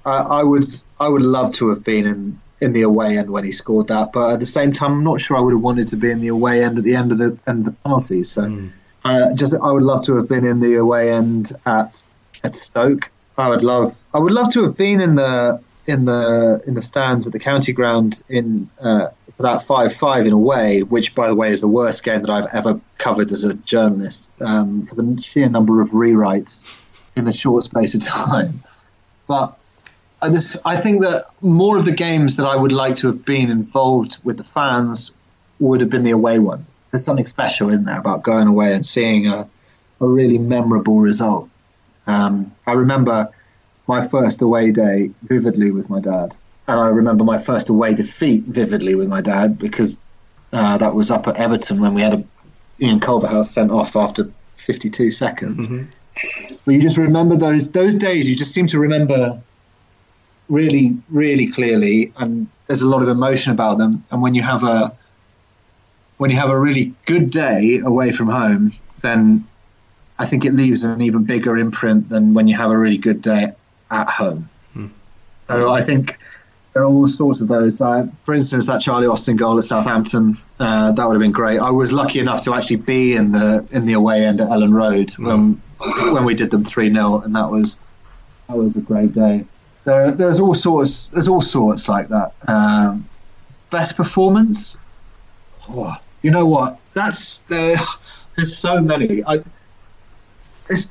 I, 0.05 0.17
I 0.17 0.43
would 0.43 0.65
I 0.99 1.07
would 1.07 1.23
love 1.23 1.53
to 1.55 1.69
have 1.69 1.83
been 1.83 2.05
in 2.05 2.41
in 2.61 2.73
the 2.73 2.81
away 2.81 3.17
end 3.17 3.29
when 3.29 3.45
he 3.45 3.51
scored 3.51 3.87
that, 3.87 4.11
but 4.11 4.33
at 4.33 4.39
the 4.39 4.45
same 4.45 4.73
time, 4.73 4.91
I'm 4.91 5.03
not 5.03 5.21
sure 5.21 5.37
I 5.37 5.39
would 5.39 5.53
have 5.53 5.61
wanted 5.61 5.87
to 5.89 5.95
be 5.95 6.11
in 6.11 6.19
the 6.19 6.27
away 6.27 6.63
end 6.63 6.77
at 6.77 6.83
the 6.83 6.95
end 6.95 7.11
of 7.11 7.17
the 7.17 7.37
end 7.47 7.59
of 7.59 7.65
the 7.65 7.71
penalties. 7.83 8.31
So, 8.31 8.43
mm. 8.43 8.71
uh, 9.05 9.33
just 9.33 9.53
I 9.53 9.71
would 9.71 9.83
love 9.83 10.03
to 10.05 10.15
have 10.17 10.27
been 10.27 10.45
in 10.45 10.59
the 10.59 10.75
away 10.75 11.11
end 11.11 11.51
at 11.65 12.03
at 12.43 12.53
Stoke. 12.53 13.09
I 13.37 13.49
would 13.49 13.63
love 13.63 13.97
I 14.13 14.19
would 14.19 14.33
love 14.33 14.51
to 14.53 14.63
have 14.63 14.75
been 14.75 14.99
in 14.99 15.15
the 15.15 15.61
in 15.87 16.05
the 16.05 16.61
in 16.67 16.73
the 16.73 16.81
stands 16.81 17.27
at 17.27 17.33
the 17.33 17.39
county 17.39 17.71
ground 17.71 18.21
in 18.27 18.69
uh, 18.79 19.07
for 19.37 19.43
that 19.43 19.63
five 19.63 19.93
five 19.93 20.25
in 20.25 20.33
a 20.33 20.37
way, 20.37 20.83
which 20.83 21.15
by 21.15 21.27
the 21.27 21.35
way 21.35 21.51
is 21.51 21.61
the 21.61 21.67
worst 21.67 22.03
game 22.03 22.21
that 22.21 22.29
I've 22.29 22.53
ever 22.53 22.79
covered 22.97 23.31
as 23.31 23.43
a 23.45 23.53
journalist 23.53 24.29
um, 24.41 24.85
for 24.85 24.95
the 24.95 25.21
sheer 25.21 25.49
number 25.49 25.81
of 25.81 25.91
rewrites 25.91 26.63
in 27.15 27.27
a 27.27 27.33
short 27.33 27.63
space 27.63 27.95
of 27.95 28.03
time. 28.03 28.63
But 29.27 29.58
I, 30.21 30.29
just, 30.29 30.57
I 30.65 30.77
think 30.77 31.01
that 31.01 31.27
more 31.41 31.77
of 31.77 31.85
the 31.85 31.91
games 31.91 32.35
that 32.37 32.45
I 32.45 32.55
would 32.55 32.71
like 32.71 32.97
to 32.97 33.07
have 33.07 33.25
been 33.25 33.49
involved 33.49 34.17
with 34.23 34.37
the 34.37 34.43
fans 34.43 35.11
would 35.59 35.81
have 35.81 35.89
been 35.89 36.03
the 36.03 36.11
away 36.11 36.39
ones. 36.39 36.65
There's 36.91 37.03
something 37.03 37.25
special 37.25 37.69
in 37.69 37.83
there 37.83 37.99
about 37.99 38.23
going 38.23 38.47
away 38.47 38.73
and 38.73 38.85
seeing 38.85 39.27
a, 39.27 39.47
a 39.99 40.07
really 40.07 40.37
memorable 40.37 40.99
result. 40.99 41.49
Um, 42.07 42.55
I 42.65 42.73
remember 42.73 43.29
my 43.87 44.07
first 44.07 44.41
away 44.41 44.71
day 44.71 45.11
vividly 45.23 45.71
with 45.71 45.89
my 45.89 45.99
dad, 45.99 46.35
and 46.67 46.79
I 46.79 46.87
remember 46.87 47.23
my 47.23 47.37
first 47.37 47.69
away 47.69 47.93
defeat 47.93 48.43
vividly 48.43 48.95
with 48.95 49.07
my 49.07 49.21
dad 49.21 49.59
because 49.59 49.99
uh, 50.51 50.77
that 50.77 50.95
was 50.95 51.11
up 51.11 51.27
at 51.27 51.37
Everton 51.37 51.81
when 51.81 51.93
we 51.93 52.01
had 52.01 52.13
a, 52.13 52.23
Ian 52.81 52.99
Culverhouse 52.99 53.51
sent 53.51 53.71
off 53.71 53.95
after 53.95 54.31
52 54.55 55.11
seconds. 55.11 55.67
Mm-hmm. 55.67 56.57
But 56.65 56.73
you 56.73 56.81
just 56.81 56.97
remember 56.97 57.35
those 57.35 57.69
those 57.69 57.95
days. 57.95 58.27
You 58.27 58.35
just 58.35 58.53
seem 58.53 58.67
to 58.67 58.79
remember 58.79 59.41
really, 60.49 60.97
really 61.09 61.47
clearly, 61.47 62.11
and 62.17 62.47
there's 62.67 62.81
a 62.81 62.87
lot 62.87 63.01
of 63.01 63.07
emotion 63.07 63.51
about 63.51 63.77
them. 63.77 64.03
And 64.11 64.21
when 64.21 64.33
you 64.33 64.41
have 64.41 64.63
a 64.63 64.95
when 66.17 66.29
you 66.29 66.37
have 66.37 66.49
a 66.49 66.59
really 66.59 66.93
good 67.05 67.31
day 67.31 67.79
away 67.79 68.11
from 68.11 68.27
home, 68.27 68.73
then 69.01 69.47
I 70.17 70.25
think 70.25 70.43
it 70.43 70.53
leaves 70.53 70.83
an 70.83 71.01
even 71.01 71.23
bigger 71.23 71.57
imprint 71.57 72.09
than 72.09 72.33
when 72.33 72.47
you 72.47 72.57
have 72.57 72.71
a 72.71 72.77
really 72.77 72.97
good 72.97 73.21
day 73.21 73.53
at 73.89 74.09
home. 74.09 74.49
Hmm. 74.73 74.87
So 75.47 75.69
I 75.69 75.81
think 75.81 76.17
there 76.73 76.83
are 76.83 76.85
all 76.85 77.07
sorts 77.07 77.39
of 77.39 77.47
those. 77.47 77.79
Uh, 77.79 78.07
for 78.25 78.33
instance, 78.33 78.65
that 78.67 78.81
Charlie 78.81 79.07
Austin 79.07 79.37
goal 79.37 79.57
at 79.57 79.63
Southampton, 79.63 80.37
uh, 80.59 80.91
that 80.91 81.07
would 81.07 81.13
have 81.13 81.21
been 81.21 81.31
great. 81.31 81.59
I 81.59 81.71
was 81.71 81.93
lucky 81.93 82.19
enough 82.19 82.41
to 82.41 82.53
actually 82.53 82.77
be 82.77 83.15
in 83.15 83.31
the 83.31 83.65
in 83.71 83.85
the 83.85 83.93
away 83.93 84.25
end 84.25 84.41
at 84.41 84.49
Elland 84.49 84.73
Road 84.73 85.11
hmm. 85.11 85.25
when 85.25 85.61
when 86.13 86.25
we 86.25 86.35
did 86.35 86.51
them 86.51 86.65
three 86.65 86.91
0 86.91 87.21
and 87.21 87.33
that 87.35 87.49
was 87.49 87.77
that 88.47 88.57
was 88.57 88.75
a 88.75 88.81
great 88.81 89.13
day 89.13 89.45
there, 89.85 90.11
there's 90.11 90.39
all 90.39 90.53
sorts. 90.53 91.07
There's 91.07 91.27
all 91.27 91.41
sorts 91.41 91.87
like 91.87 92.09
that. 92.09 92.33
Um, 92.47 93.07
best 93.69 93.95
performance. 93.95 94.77
Oh, 95.69 95.95
you 96.21 96.31
know 96.31 96.45
what? 96.45 96.79
That's 96.93 97.39
there. 97.39 97.77
There's 98.35 98.55
so 98.55 98.81
many. 98.81 99.23
I, 99.25 99.43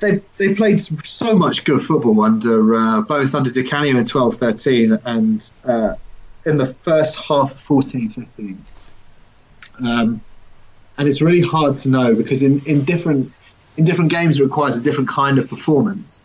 they 0.00 0.20
they 0.38 0.54
played 0.54 0.80
so 1.06 1.34
much 1.34 1.64
good 1.64 1.82
football 1.82 2.20
under 2.22 2.74
uh, 2.74 3.00
both 3.02 3.34
under 3.34 3.50
Di 3.50 3.62
Canio 3.62 3.96
in 3.96 4.04
12-13 4.04 5.00
and 5.04 5.50
uh, 5.64 5.94
in 6.44 6.56
the 6.56 6.74
first 6.82 7.16
half 7.16 7.52
of 7.52 7.60
14-15. 7.84 8.56
Um, 9.84 10.20
and 10.96 11.06
it's 11.08 11.22
really 11.22 11.40
hard 11.40 11.76
to 11.76 11.90
know 11.90 12.14
because 12.14 12.42
in, 12.42 12.60
in 12.66 12.84
different 12.84 13.32
in 13.76 13.84
different 13.84 14.10
games 14.10 14.40
it 14.40 14.42
requires 14.42 14.76
a 14.76 14.80
different 14.80 15.08
kind 15.08 15.38
of 15.38 15.48
performance. 15.48 16.20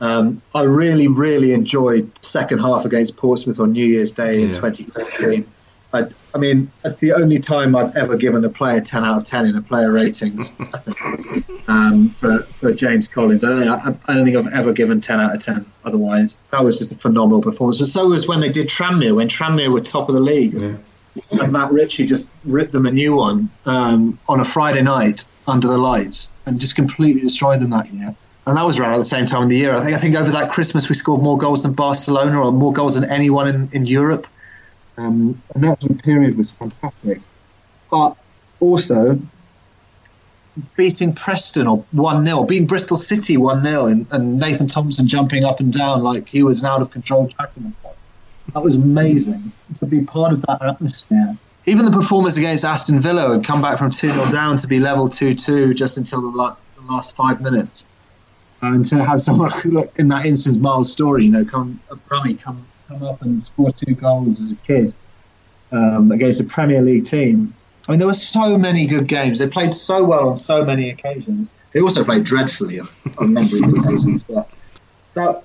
Um, 0.00 0.42
I 0.54 0.62
really, 0.62 1.08
really 1.08 1.52
enjoyed 1.52 2.14
the 2.14 2.24
second 2.24 2.60
half 2.60 2.84
against 2.84 3.16
Portsmouth 3.16 3.58
on 3.58 3.72
New 3.72 3.86
Year's 3.86 4.12
Day 4.12 4.42
in 4.42 4.52
2013. 4.52 5.46
I, 5.92 6.06
I, 6.34 6.38
mean, 6.38 6.70
that's 6.82 6.98
the 6.98 7.14
only 7.14 7.38
time 7.38 7.74
I've 7.74 7.96
ever 7.96 8.16
given 8.16 8.44
a 8.44 8.50
player 8.50 8.80
10 8.80 9.04
out 9.04 9.16
of 9.16 9.24
10 9.24 9.46
in 9.46 9.56
a 9.56 9.62
player 9.62 9.90
ratings, 9.90 10.52
I 10.60 10.78
think, 10.78 11.68
um, 11.68 12.10
for, 12.10 12.40
for 12.40 12.72
James 12.72 13.08
Collins. 13.08 13.42
I 13.42 13.48
don't, 13.48 13.60
think, 13.60 13.70
I, 13.70 14.12
I 14.12 14.14
don't, 14.14 14.24
think 14.24 14.36
I've 14.36 14.52
ever 14.52 14.72
given 14.72 15.00
10 15.00 15.18
out 15.18 15.34
of 15.34 15.42
10 15.42 15.64
otherwise. 15.84 16.36
That 16.50 16.62
was 16.62 16.78
just 16.78 16.92
a 16.92 16.96
phenomenal 16.96 17.40
performance. 17.40 17.78
But 17.78 17.88
so 17.88 18.08
was 18.08 18.28
when 18.28 18.40
they 18.40 18.50
did 18.50 18.68
Tranmere, 18.68 19.16
when 19.16 19.28
Tranmere 19.28 19.72
were 19.72 19.80
top 19.80 20.08
of 20.08 20.14
the 20.14 20.20
league. 20.20 20.54
Yeah. 20.54 20.76
And 21.32 21.52
Matt 21.52 21.72
Ritchie 21.72 22.06
just 22.06 22.30
ripped 22.44 22.72
them 22.72 22.86
a 22.86 22.92
new 22.92 23.16
one 23.16 23.50
um, 23.66 24.18
on 24.28 24.38
a 24.38 24.44
Friday 24.44 24.82
night 24.82 25.24
under 25.48 25.66
the 25.66 25.78
lights 25.78 26.28
and 26.46 26.60
just 26.60 26.76
completely 26.76 27.22
destroyed 27.22 27.60
them 27.60 27.70
that 27.70 27.92
year 27.92 28.14
and 28.48 28.56
that 28.56 28.64
was 28.64 28.78
around 28.78 28.94
at 28.94 28.98
the 28.98 29.04
same 29.04 29.26
time 29.26 29.42
of 29.42 29.50
the 29.50 29.56
year. 29.56 29.74
I 29.74 29.82
think 29.82 29.94
I 29.94 29.98
think 29.98 30.16
over 30.16 30.30
that 30.30 30.50
Christmas 30.50 30.88
we 30.88 30.94
scored 30.94 31.22
more 31.22 31.36
goals 31.36 31.64
than 31.64 31.74
Barcelona 31.74 32.40
or 32.40 32.50
more 32.50 32.72
goals 32.72 32.94
than 32.94 33.04
anyone 33.04 33.46
in, 33.46 33.68
in 33.72 33.84
Europe. 33.84 34.26
Um, 34.96 35.40
and 35.54 35.64
that 35.64 36.02
period 36.02 36.38
was 36.38 36.50
fantastic. 36.50 37.20
But 37.90 38.16
also 38.58 39.20
beating 40.76 41.12
Preston 41.12 41.66
or 41.66 41.84
1 41.92 42.24
0, 42.24 42.44
beating 42.44 42.66
Bristol 42.66 42.96
City 42.96 43.36
1 43.36 43.62
0, 43.62 43.86
and, 43.86 44.06
and, 44.10 44.38
Nathan 44.38 44.66
Thompson 44.66 45.06
jumping 45.06 45.44
up 45.44 45.60
and 45.60 45.70
down 45.70 46.02
like 46.02 46.26
he 46.26 46.42
was 46.42 46.60
an 46.60 46.66
out 46.66 46.80
of 46.80 46.90
control 46.90 47.28
tackling. 47.28 47.74
That 48.54 48.62
was 48.62 48.74
amazing 48.76 49.52
to 49.74 49.84
be 49.84 50.00
part 50.00 50.32
of 50.32 50.40
that 50.46 50.62
atmosphere. 50.62 51.36
Even 51.66 51.84
the 51.84 51.92
performance 51.92 52.38
against 52.38 52.64
Aston 52.64 52.98
Villa 52.98 53.32
and 53.32 53.44
come 53.44 53.60
back 53.60 53.78
from 53.78 53.90
2 53.90 54.10
0 54.10 54.30
down 54.30 54.56
to 54.56 54.66
be 54.66 54.80
level 54.80 55.06
2 55.06 55.34
2 55.34 55.74
just 55.74 55.98
until 55.98 56.22
the 56.22 56.56
last 56.88 57.14
five 57.14 57.42
minutes 57.42 57.84
and 58.60 58.84
to 58.86 59.04
have 59.04 59.22
someone 59.22 59.50
who, 59.62 59.88
in 59.96 60.08
that 60.08 60.26
instance, 60.26 60.56
Miles 60.56 60.90
Storey, 60.92 61.24
you 61.24 61.30
know, 61.30 61.44
come 61.44 61.80
Brummy, 62.08 62.34
come 62.34 62.66
come 62.88 63.02
up 63.02 63.22
and 63.22 63.42
score 63.42 63.70
two 63.72 63.94
goals 63.94 64.40
as 64.40 64.52
a 64.52 64.56
kid 64.56 64.94
um, 65.72 66.10
against 66.10 66.40
a 66.40 66.44
Premier 66.44 66.80
League 66.80 67.04
team, 67.04 67.54
I 67.86 67.92
mean, 67.92 67.98
there 67.98 68.08
were 68.08 68.14
so 68.14 68.58
many 68.58 68.86
good 68.86 69.06
games. 69.06 69.38
They 69.38 69.48
played 69.48 69.72
so 69.72 70.04
well 70.04 70.28
on 70.28 70.36
so 70.36 70.64
many 70.64 70.90
occasions. 70.90 71.50
They 71.72 71.80
also 71.80 72.04
played 72.04 72.24
dreadfully 72.24 72.80
on, 72.80 72.88
on 73.18 73.28
a 73.28 73.30
number 73.30 73.56
of 73.56 73.62
occasions. 73.84 74.22
But 74.22 74.48
that 75.14 75.44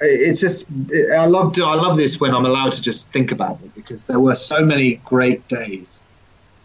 it's 0.00 0.40
just 0.40 0.66
I 1.14 1.26
love 1.26 1.58
I 1.60 1.74
love 1.74 1.96
this 1.96 2.20
when 2.20 2.34
I'm 2.34 2.46
allowed 2.46 2.72
to 2.72 2.82
just 2.82 3.12
think 3.12 3.32
about 3.32 3.60
it 3.62 3.74
because 3.74 4.04
there 4.04 4.20
were 4.20 4.34
so 4.34 4.64
many 4.64 4.94
great 5.04 5.46
days, 5.48 6.00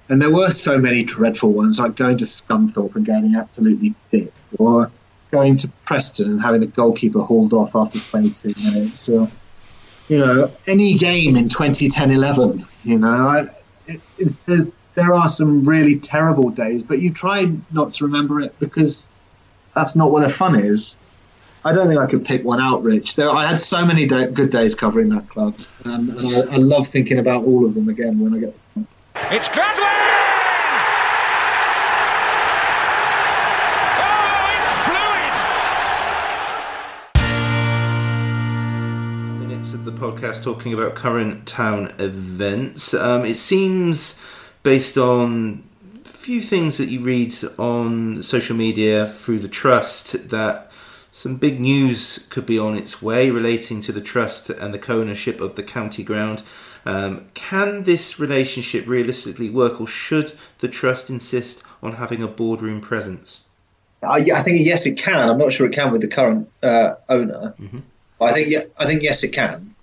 and 0.09 0.21
there 0.21 0.31
were 0.31 0.51
so 0.51 0.77
many 0.77 1.03
dreadful 1.03 1.51
ones 1.51 1.79
like 1.79 1.95
going 1.95 2.17
to 2.17 2.25
Scunthorpe 2.25 2.95
and 2.95 3.05
getting 3.05 3.35
absolutely 3.35 3.93
dipped, 4.11 4.53
or 4.59 4.91
going 5.31 5.57
to 5.57 5.67
Preston 5.85 6.31
and 6.31 6.41
having 6.41 6.61
the 6.61 6.67
goalkeeper 6.67 7.21
hauled 7.21 7.53
off 7.53 7.75
after 7.75 7.99
22 7.99 8.53
minutes, 8.63 9.09
or 9.09 9.29
you 10.07 10.19
know 10.19 10.51
any 10.67 10.95
game 10.95 11.35
in 11.35 11.49
2010-11. 11.49 12.65
You 12.83 12.97
know, 12.99 13.07
I, 13.07 13.47
it, 13.87 14.01
it, 14.17 14.73
there 14.95 15.13
are 15.13 15.29
some 15.29 15.63
really 15.63 15.99
terrible 15.99 16.49
days, 16.49 16.83
but 16.83 16.99
you 16.99 17.11
try 17.11 17.51
not 17.71 17.93
to 17.95 18.05
remember 18.05 18.39
it 18.41 18.57
because 18.59 19.07
that's 19.75 19.95
not 19.95 20.11
where 20.11 20.23
the 20.23 20.33
fun 20.33 20.55
is. 20.55 20.95
I 21.65 21.73
don't 21.73 21.87
think 21.87 21.99
I 21.99 22.05
could 22.05 22.23
pick 22.23 22.43
one 22.43 22.61
out, 22.61 22.83
Rich. 22.83 23.15
There, 23.15 23.29
I 23.29 23.47
had 23.47 23.59
so 23.59 23.83
many 23.83 24.05
day, 24.05 24.27
good 24.27 24.51
days 24.51 24.75
covering 24.75 25.09
that 25.09 25.27
club, 25.27 25.55
um, 25.83 26.11
and 26.11 26.35
I, 26.35 26.39
I, 26.53 26.57
love 26.57 26.87
thinking 26.87 27.17
about 27.17 27.43
all 27.43 27.65
of 27.65 27.73
them 27.73 27.89
again 27.89 28.19
when 28.19 28.35
I 28.35 28.39
get. 28.39 28.55
The 28.75 28.85
it's 29.31 29.49
Gladwin. 29.49 30.04
Podcast 39.97 40.43
talking 40.43 40.73
about 40.73 40.95
current 40.95 41.45
town 41.45 41.93
events. 41.97 42.93
Um, 42.93 43.25
it 43.25 43.35
seems, 43.35 44.21
based 44.63 44.97
on 44.97 45.63
a 46.05 46.09
few 46.09 46.41
things 46.41 46.77
that 46.77 46.89
you 46.89 47.01
read 47.01 47.33
on 47.57 48.23
social 48.23 48.55
media 48.55 49.07
through 49.07 49.39
the 49.39 49.47
trust, 49.47 50.29
that 50.29 50.71
some 51.11 51.37
big 51.37 51.59
news 51.59 52.27
could 52.29 52.45
be 52.45 52.59
on 52.59 52.77
its 52.77 53.01
way 53.01 53.29
relating 53.29 53.81
to 53.81 53.91
the 53.91 54.01
trust 54.01 54.49
and 54.49 54.73
the 54.73 54.79
co 54.79 54.99
ownership 54.99 55.39
of 55.39 55.55
the 55.55 55.63
county 55.63 56.03
ground. 56.03 56.43
Um, 56.85 57.27
can 57.33 57.83
this 57.83 58.19
relationship 58.19 58.87
realistically 58.87 59.49
work, 59.49 59.81
or 59.81 59.87
should 59.87 60.33
the 60.59 60.67
trust 60.67 61.09
insist 61.09 61.63
on 61.81 61.93
having 61.93 62.21
a 62.21 62.27
boardroom 62.27 62.81
presence? 62.81 63.41
I, 64.03 64.17
I 64.33 64.41
think 64.41 64.59
yes, 64.59 64.85
it 64.85 64.97
can. 64.97 65.29
I'm 65.29 65.37
not 65.37 65.53
sure 65.53 65.67
it 65.67 65.73
can 65.73 65.91
with 65.91 66.01
the 66.01 66.07
current 66.07 66.49
uh, 66.61 66.95
owner. 67.09 67.55
Mm-hmm. 67.59 67.79
I 68.21 68.31
think 68.31 68.49
yeah, 68.49 68.63
I 68.77 68.85
think 68.85 69.01
yes, 69.03 69.23
it 69.23 69.33
can. 69.33 69.74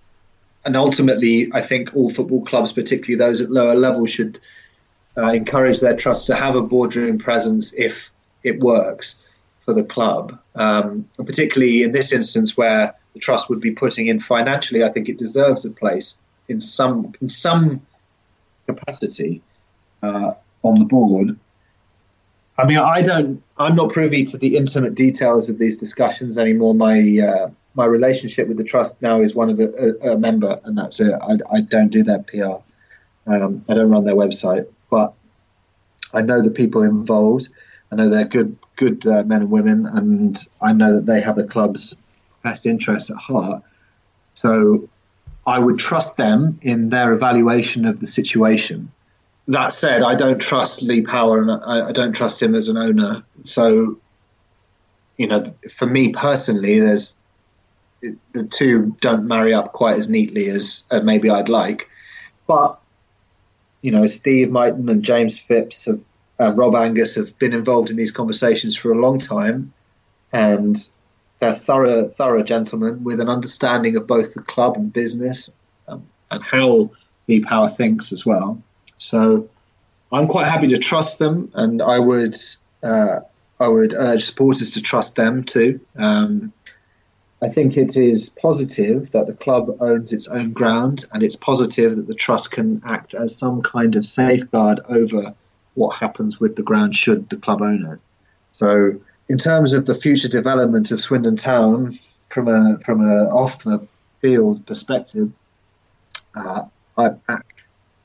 And 0.65 0.77
ultimately, 0.77 1.51
I 1.53 1.61
think 1.61 1.95
all 1.95 2.09
football 2.09 2.45
clubs, 2.45 2.73
particularly 2.73 3.19
those 3.19 3.41
at 3.41 3.51
lower 3.51 3.75
levels, 3.75 4.11
should 4.11 4.39
uh, 5.17 5.33
encourage 5.33 5.81
their 5.81 5.97
trust 5.97 6.29
to 6.29 6.35
have 6.35 6.55
a 6.55 6.63
boardroom 6.63 7.19
presence 7.19 7.73
if 7.75 8.13
it 8.45 8.61
works 8.61 9.25
for 9.61 9.75
the 9.75 9.85
club, 9.85 10.39
um, 10.55 11.09
and 11.19 11.27
particularly 11.27 11.83
in 11.83 11.93
this 11.93 12.13
instance 12.13 12.57
where 12.57 12.95
the 13.15 13.21
trust 13.21 13.49
would 13.49 13.61
be 13.61 13.71
putting 13.71 14.09
in 14.09 14.21
financially. 14.21 14.83
I 14.83 14.89
think 14.89 15.09
it 15.09 15.19
deserves 15.19 15.65
a 15.65 15.71
place 15.71 16.17
in 16.49 16.61
some 16.61 17.13
in 17.21 17.29
some 17.29 17.83
capacity 18.67 19.43
uh, 20.03 20.33
on 20.63 20.79
the 20.79 20.85
board. 20.85 21.39
I 22.59 22.67
mean, 22.67 22.79
I 22.79 23.03
don't. 23.03 23.43
I'm 23.57 23.77
not 23.77 23.93
privy 23.93 24.25
to 24.27 24.39
the 24.39 24.57
intimate 24.57 24.95
details 24.95 25.49
of 25.49 25.59
these 25.59 25.77
discussions 25.77 26.39
anymore. 26.39 26.75
My 26.75 26.99
uh, 27.21 27.51
my 27.75 27.85
relationship 27.85 28.49
with 28.49 28.57
the 28.57 28.65
trust 28.65 29.01
now 29.01 29.21
is 29.21 29.35
one 29.35 29.51
of 29.51 29.61
a, 29.61 29.69
a, 29.69 30.13
a 30.13 30.19
member, 30.19 30.61
and 30.65 30.77
that's 30.77 31.01
it. 31.01 31.13
I, 31.13 31.39
I, 31.51 31.61
don't 31.63 31.89
do 31.89 32.03
their 32.03 32.23
PR. 32.23 32.63
Um, 33.27 33.65
I 33.69 33.75
don't 33.75 33.91
run 33.91 34.05
their 34.05 34.15
website, 34.15 34.67
but 34.91 35.15
I 36.13 36.23
know 36.23 36.43
the 36.43 36.51
people 36.51 36.83
involved. 36.83 37.49
I 37.91 37.97
know 37.97 38.09
they're 38.09 38.25
good 38.25 38.59
good 38.77 39.07
uh, 39.07 39.23
men 39.25 39.43
and 39.43 39.51
women, 39.51 39.87
and 39.87 40.37
I 40.61 40.73
know 40.73 40.97
that 40.97 41.07
they 41.07 41.21
have 41.21 41.37
the 41.37 41.47
club's 41.47 41.97
best 42.43 42.67
interests 42.67 43.11
at 43.11 43.17
heart. 43.17 43.63
So 44.35 44.89
I 45.47 45.59
would 45.59 45.79
trust 45.79 46.17
them 46.17 46.59
in 46.63 46.89
their 46.89 47.13
evaluation 47.13 47.85
of 47.87 48.01
the 48.01 48.07
situation. 48.07 48.93
That 49.49 49.73
said, 49.73 50.03
I 50.03 50.15
don't 50.15 50.41
trust 50.41 50.83
Lee 50.83 51.03
Power, 51.03 51.41
and 51.41 51.51
I, 51.51 51.89
I 51.89 51.93
don't 51.93 52.13
trust 52.13 52.43
him 52.43 52.55
as 52.55 52.69
an 52.69 52.77
owner. 52.77 53.25
So, 53.43 53.99
you 55.17 55.27
know, 55.27 55.53
for 55.71 55.87
me 55.87 56.13
personally, 56.13 56.79
there's 56.79 57.19
the 58.33 58.45
two 58.45 58.97
don't 59.01 59.27
marry 59.27 59.55
up 59.55 59.73
quite 59.73 59.99
as 59.99 60.09
neatly 60.09 60.49
as 60.49 60.85
uh, 60.91 61.01
maybe 61.01 61.31
I'd 61.31 61.49
like. 61.49 61.89
But 62.47 62.79
you 63.81 63.91
know, 63.91 64.07
Steve 64.07 64.49
Myton 64.49 64.89
and 64.89 65.03
James 65.03 65.39
Phipps 65.39 65.87
have 65.87 66.01
uh, 66.43 66.53
Rob 66.55 66.75
Angus 66.75 67.15
have 67.15 67.39
been 67.39 67.53
involved 67.53 67.91
in 67.91 67.97
these 67.97 68.11
conversations 68.11 68.77
for 68.77 68.91
a 68.91 69.01
long 69.01 69.19
time, 69.19 69.73
and 70.33 70.77
they're 71.39 71.53
thorough, 71.53 72.05
thorough 72.05 72.43
gentlemen 72.43 73.05
with 73.05 73.21
an 73.21 73.29
understanding 73.29 73.97
of 73.97 74.07
both 74.07 74.35
the 74.35 74.43
club 74.43 74.77
and 74.77 74.93
business, 74.93 75.53
um, 75.87 76.05
and 76.31 76.43
how 76.43 76.91
the 77.27 77.41
Power 77.41 77.69
thinks 77.69 78.13
as 78.13 78.27
well. 78.27 78.63
So, 78.99 79.49
I'm 80.11 80.27
quite 80.27 80.49
happy 80.49 80.69
to 80.69 80.79
trust 80.79 81.19
them, 81.19 81.51
and 81.55 81.81
I 81.81 81.99
would, 81.99 82.37
uh, 82.83 83.21
I 83.61 83.69
would 83.69 83.95
urge 83.95 84.25
supporters 84.25 84.73
to 84.73 84.83
trust 84.83 85.17
them 85.17 85.45
too. 85.45 85.81
Um, 85.97 86.53
I 87.43 87.49
think 87.49 87.77
it 87.77 87.97
is 87.97 88.29
positive 88.29 89.11
that 89.11 89.27
the 89.27 89.35
club 89.35 89.77
owns 89.81 90.13
its 90.13 90.29
own 90.29 90.53
ground, 90.53 91.07
and 91.13 91.25
it's 91.25 91.35
positive 91.35 91.97
that 91.97 92.07
the 92.07 92.15
trust 92.15 92.53
can 92.53 92.81
act 92.87 93.15
as 93.15 93.37
some 93.37 93.63
kind 93.63 93.97
of 93.97 94.07
safeguard 94.07 94.79
over 94.89 95.35
what 95.75 95.97
happens 95.97 96.39
with 96.39 96.55
the 96.55 96.63
ground 96.63 96.95
should 96.95 97.29
the 97.31 97.37
club 97.37 97.61
own 97.61 97.85
it. 97.85 97.99
So, 98.53 99.01
in 99.29 99.39
terms 99.39 99.75
of 99.75 99.87
the 99.87 99.95
future 99.97 100.29
development 100.29 100.93
of 100.93 101.01
Swindon 101.01 101.35
Town, 101.35 101.99
from 102.29 102.47
a 102.47 102.79
from 102.79 103.07
a 103.09 103.25
off 103.31 103.65
the 103.65 103.89
field 104.21 104.65
perspective, 104.65 105.33
uh, 106.37 106.63
I 106.97 107.09
back 107.09 107.65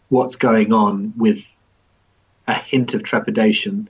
what's 0.10 0.36
going 0.36 0.74
on 0.74 1.14
with 1.16 1.48
a 2.48 2.56
hint 2.56 2.96
of 2.96 3.04
trepidation. 3.04 3.88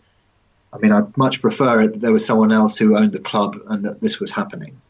I 0.73 0.77
mean, 0.79 0.91
I'd 0.91 1.15
much 1.15 1.41
prefer 1.41 1.83
it 1.83 1.93
that 1.93 2.01
there 2.01 2.11
was 2.11 2.25
someone 2.25 2.51
else 2.51 2.77
who 2.77 2.97
owned 2.97 3.13
the 3.13 3.19
club 3.19 3.57
and 3.67 3.85
that 3.85 4.01
this 4.01 4.19
was 4.19 4.31
happening. 4.31 4.81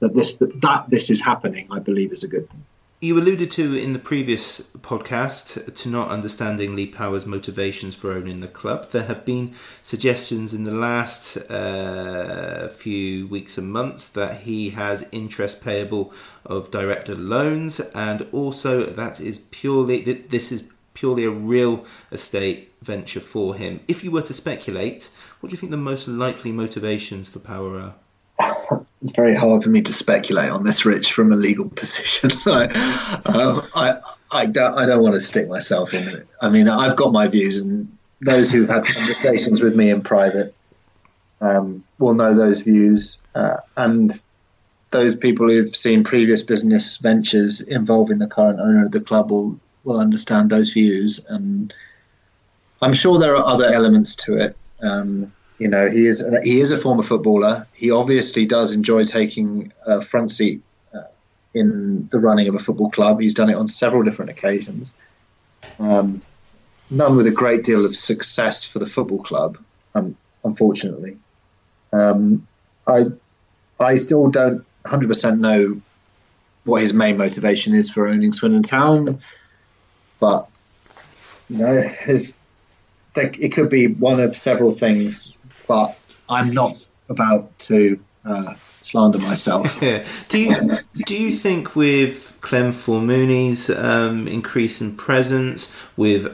That 0.00 0.14
this 0.14 0.36
that, 0.36 0.60
that 0.60 0.90
this 0.90 1.10
is 1.10 1.20
happening, 1.20 1.66
I 1.70 1.78
believe, 1.78 2.12
is 2.12 2.24
a 2.24 2.28
good 2.28 2.48
thing. 2.48 2.64
You 3.00 3.16
alluded 3.16 3.52
to 3.52 3.76
in 3.76 3.92
the 3.92 4.00
previous 4.00 4.60
podcast 4.78 5.72
to 5.72 5.88
not 5.88 6.08
understanding 6.08 6.74
Lee 6.74 6.88
Power's 6.88 7.26
motivations 7.26 7.94
for 7.94 8.10
owning 8.10 8.40
the 8.40 8.48
club. 8.48 8.90
There 8.90 9.04
have 9.04 9.24
been 9.24 9.54
suggestions 9.84 10.52
in 10.52 10.64
the 10.64 10.74
last 10.74 11.36
uh, 11.48 12.68
few 12.70 13.28
weeks 13.28 13.56
and 13.56 13.70
months 13.70 14.08
that 14.08 14.40
he 14.40 14.70
has 14.70 15.08
interest 15.12 15.62
payable 15.62 16.12
of 16.44 16.72
director 16.72 17.14
loans, 17.14 17.78
and 17.94 18.26
also 18.32 18.84
that 18.86 19.20
is 19.20 19.46
purely 19.52 20.00
this 20.02 20.50
is 20.50 20.64
purely 20.94 21.24
a 21.24 21.30
real 21.30 21.86
estate 22.10 22.72
venture 22.82 23.20
for 23.20 23.54
him. 23.54 23.78
If 23.86 24.02
you 24.02 24.10
were 24.10 24.22
to 24.22 24.34
speculate, 24.34 25.10
what 25.38 25.50
do 25.50 25.54
you 25.54 25.58
think 25.58 25.70
the 25.70 25.76
most 25.76 26.08
likely 26.08 26.50
motivations 26.50 27.28
for 27.28 27.38
Power 27.38 27.78
are? 27.78 27.94
It's 29.00 29.12
very 29.12 29.34
hard 29.34 29.62
for 29.62 29.70
me 29.70 29.82
to 29.82 29.92
speculate 29.92 30.50
on 30.50 30.64
this, 30.64 30.84
Rich, 30.84 31.12
from 31.12 31.32
a 31.32 31.36
legal 31.36 31.68
position. 31.76 32.30
I, 32.46 32.64
um, 33.24 33.66
I, 33.74 33.98
I 34.30 34.46
don't, 34.46 34.74
I 34.74 34.86
don't 34.86 35.02
want 35.02 35.14
to 35.14 35.20
stick 35.20 35.48
myself 35.48 35.94
in 35.94 36.08
it. 36.08 36.26
I 36.40 36.48
mean, 36.48 36.68
I've 36.68 36.96
got 36.96 37.12
my 37.12 37.28
views, 37.28 37.58
and 37.58 37.96
those 38.20 38.50
who've 38.50 38.68
had 38.68 38.84
conversations 38.84 39.62
with 39.62 39.74
me 39.74 39.90
in 39.90 40.02
private 40.02 40.54
um, 41.40 41.84
will 41.98 42.14
know 42.14 42.34
those 42.34 42.60
views, 42.60 43.18
uh, 43.34 43.58
and 43.76 44.10
those 44.90 45.14
people 45.14 45.48
who've 45.48 45.74
seen 45.74 46.02
previous 46.02 46.42
business 46.42 46.96
ventures 46.96 47.60
involving 47.60 48.18
the 48.18 48.26
current 48.26 48.58
owner 48.58 48.84
of 48.84 48.90
the 48.90 49.00
club 49.00 49.30
will 49.30 49.58
will 49.84 50.00
understand 50.00 50.50
those 50.50 50.70
views, 50.70 51.24
and 51.28 51.72
I'm 52.82 52.92
sure 52.92 53.18
there 53.18 53.36
are 53.36 53.46
other 53.46 53.72
elements 53.72 54.14
to 54.16 54.38
it. 54.38 54.56
Um, 54.80 55.32
you 55.58 55.66
know, 55.66 55.90
he 55.90 56.06
is 56.06 56.24
he 56.44 56.60
is 56.60 56.70
a 56.70 56.76
former 56.76 57.02
footballer. 57.02 57.66
He 57.74 57.90
obviously 57.90 58.46
does 58.46 58.72
enjoy 58.72 59.04
taking 59.04 59.72
a 59.84 60.00
front 60.00 60.30
seat 60.30 60.62
uh, 60.94 61.02
in 61.52 62.08
the 62.08 62.20
running 62.20 62.48
of 62.48 62.54
a 62.54 62.58
football 62.58 62.90
club. 62.90 63.20
He's 63.20 63.34
done 63.34 63.50
it 63.50 63.54
on 63.54 63.66
several 63.66 64.04
different 64.04 64.30
occasions. 64.30 64.94
Um, 65.80 66.22
none 66.90 67.16
with 67.16 67.26
a 67.26 67.32
great 67.32 67.64
deal 67.64 67.84
of 67.84 67.96
success 67.96 68.62
for 68.62 68.78
the 68.78 68.86
football 68.86 69.20
club, 69.20 69.58
um, 69.96 70.16
unfortunately. 70.44 71.18
Um, 71.92 72.46
I 72.86 73.06
I 73.80 73.96
still 73.96 74.28
don't 74.28 74.64
100% 74.84 75.40
know 75.40 75.80
what 76.64 76.82
his 76.82 76.92
main 76.92 77.16
motivation 77.16 77.74
is 77.74 77.90
for 77.90 78.06
owning 78.06 78.32
Swindon 78.32 78.62
Town, 78.62 79.20
but 80.20 80.48
you 81.50 81.58
know, 81.58 81.80
his 81.80 82.36
it 83.16 83.52
could 83.52 83.68
be 83.68 83.88
one 83.88 84.20
of 84.20 84.36
several 84.36 84.70
things 84.70 85.34
but 85.68 85.96
I'm 86.28 86.52
not 86.52 86.76
about 87.08 87.56
to 87.60 88.00
uh, 88.24 88.54
slander 88.82 89.18
myself. 89.18 89.80
Yeah. 89.82 90.04
Do 90.28 90.38
you 90.38 90.78
do 91.06 91.16
you 91.16 91.30
think 91.30 91.76
with 91.76 92.36
Clem 92.40 92.72
Morfuni's 92.72 93.70
um, 93.70 94.26
increase 94.26 94.80
in 94.80 94.96
presence, 94.96 95.74
with 95.96 96.26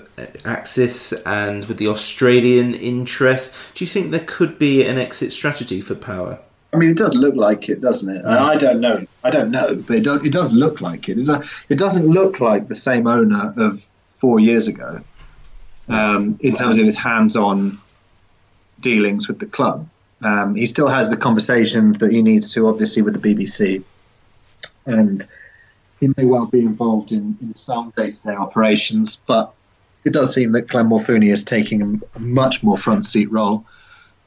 Axis 0.44 1.12
and 1.24 1.65
with 1.66 1.78
the 1.78 1.89
Australian 1.89 2.74
interest, 2.74 3.56
do 3.74 3.85
you 3.85 3.90
think 3.90 4.11
there 4.11 4.24
could 4.27 4.59
be 4.59 4.85
an 4.85 4.98
exit 4.98 5.32
strategy 5.32 5.81
for 5.81 5.94
Power? 5.94 6.39
I 6.73 6.77
mean, 6.77 6.90
it 6.90 6.97
does 6.97 7.15
look 7.15 7.36
like 7.36 7.69
it, 7.69 7.81
doesn't 7.81 8.12
it? 8.12 8.24
I, 8.24 8.55
I 8.55 8.56
don't 8.56 8.81
know. 8.81 9.06
I 9.23 9.31
don't 9.31 9.51
know, 9.51 9.77
but 9.77 9.97
it 9.97 10.05
does. 10.05 10.24
It 10.24 10.32
does 10.32 10.52
look 10.52 10.81
like 10.81 11.09
it. 11.09 11.28
A, 11.28 11.43
it 11.69 11.78
doesn't 11.78 12.06
look 12.06 12.40
like 12.40 12.69
the 12.69 12.74
same 12.74 13.06
owner 13.06 13.55
of 13.56 13.86
four 14.09 14.40
years 14.40 14.66
ago, 14.66 15.01
um, 15.89 16.39
in 16.40 16.55
terms 16.55 16.78
of 16.78 16.85
his 16.85 16.97
hands-on 16.97 17.81
dealings 18.85 19.27
with 19.27 19.40
the 19.40 19.47
club. 19.47 19.89
Um, 20.23 20.55
he 20.55 20.66
still 20.66 20.89
has 20.89 21.11
the 21.11 21.16
conversations 21.16 21.98
that 21.98 22.12
he 22.12 22.23
needs 22.23 22.52
to, 22.55 22.69
obviously, 22.69 23.02
with 23.02 23.20
the 23.20 23.35
BBC, 23.35 23.82
and 24.86 25.27
he 25.98 26.09
may 26.16 26.24
well 26.24 26.47
be 26.47 26.61
involved 26.61 27.11
in, 27.11 27.36
in 27.40 27.55
some 27.55 27.93
day-to-day 27.97 28.35
operations. 28.35 29.16
But 29.16 29.52
it 30.05 30.12
does 30.12 30.32
seem 30.32 30.52
that 30.52 30.69
Clem 30.69 30.90
Morfuni 30.90 31.31
is 31.31 31.43
taking 31.43 32.01
a, 32.15 32.19
much 32.20 32.62
more 32.62 32.77
front 32.77 33.06
seat 33.06 33.31
role 33.32 33.65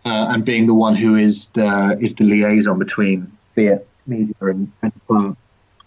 uh, 0.05 0.27
and 0.31 0.43
being 0.43 0.65
the 0.65 0.73
one 0.73 0.95
who 0.95 1.15
is 1.15 1.47
the 1.49 1.97
is 2.01 2.13
the 2.15 2.23
liaison 2.23 2.79
between 2.79 3.31
be 3.55 3.67
it 3.67 3.87
media 4.05 4.35
and, 4.41 4.71
and 4.81 4.93
club, 5.07 5.37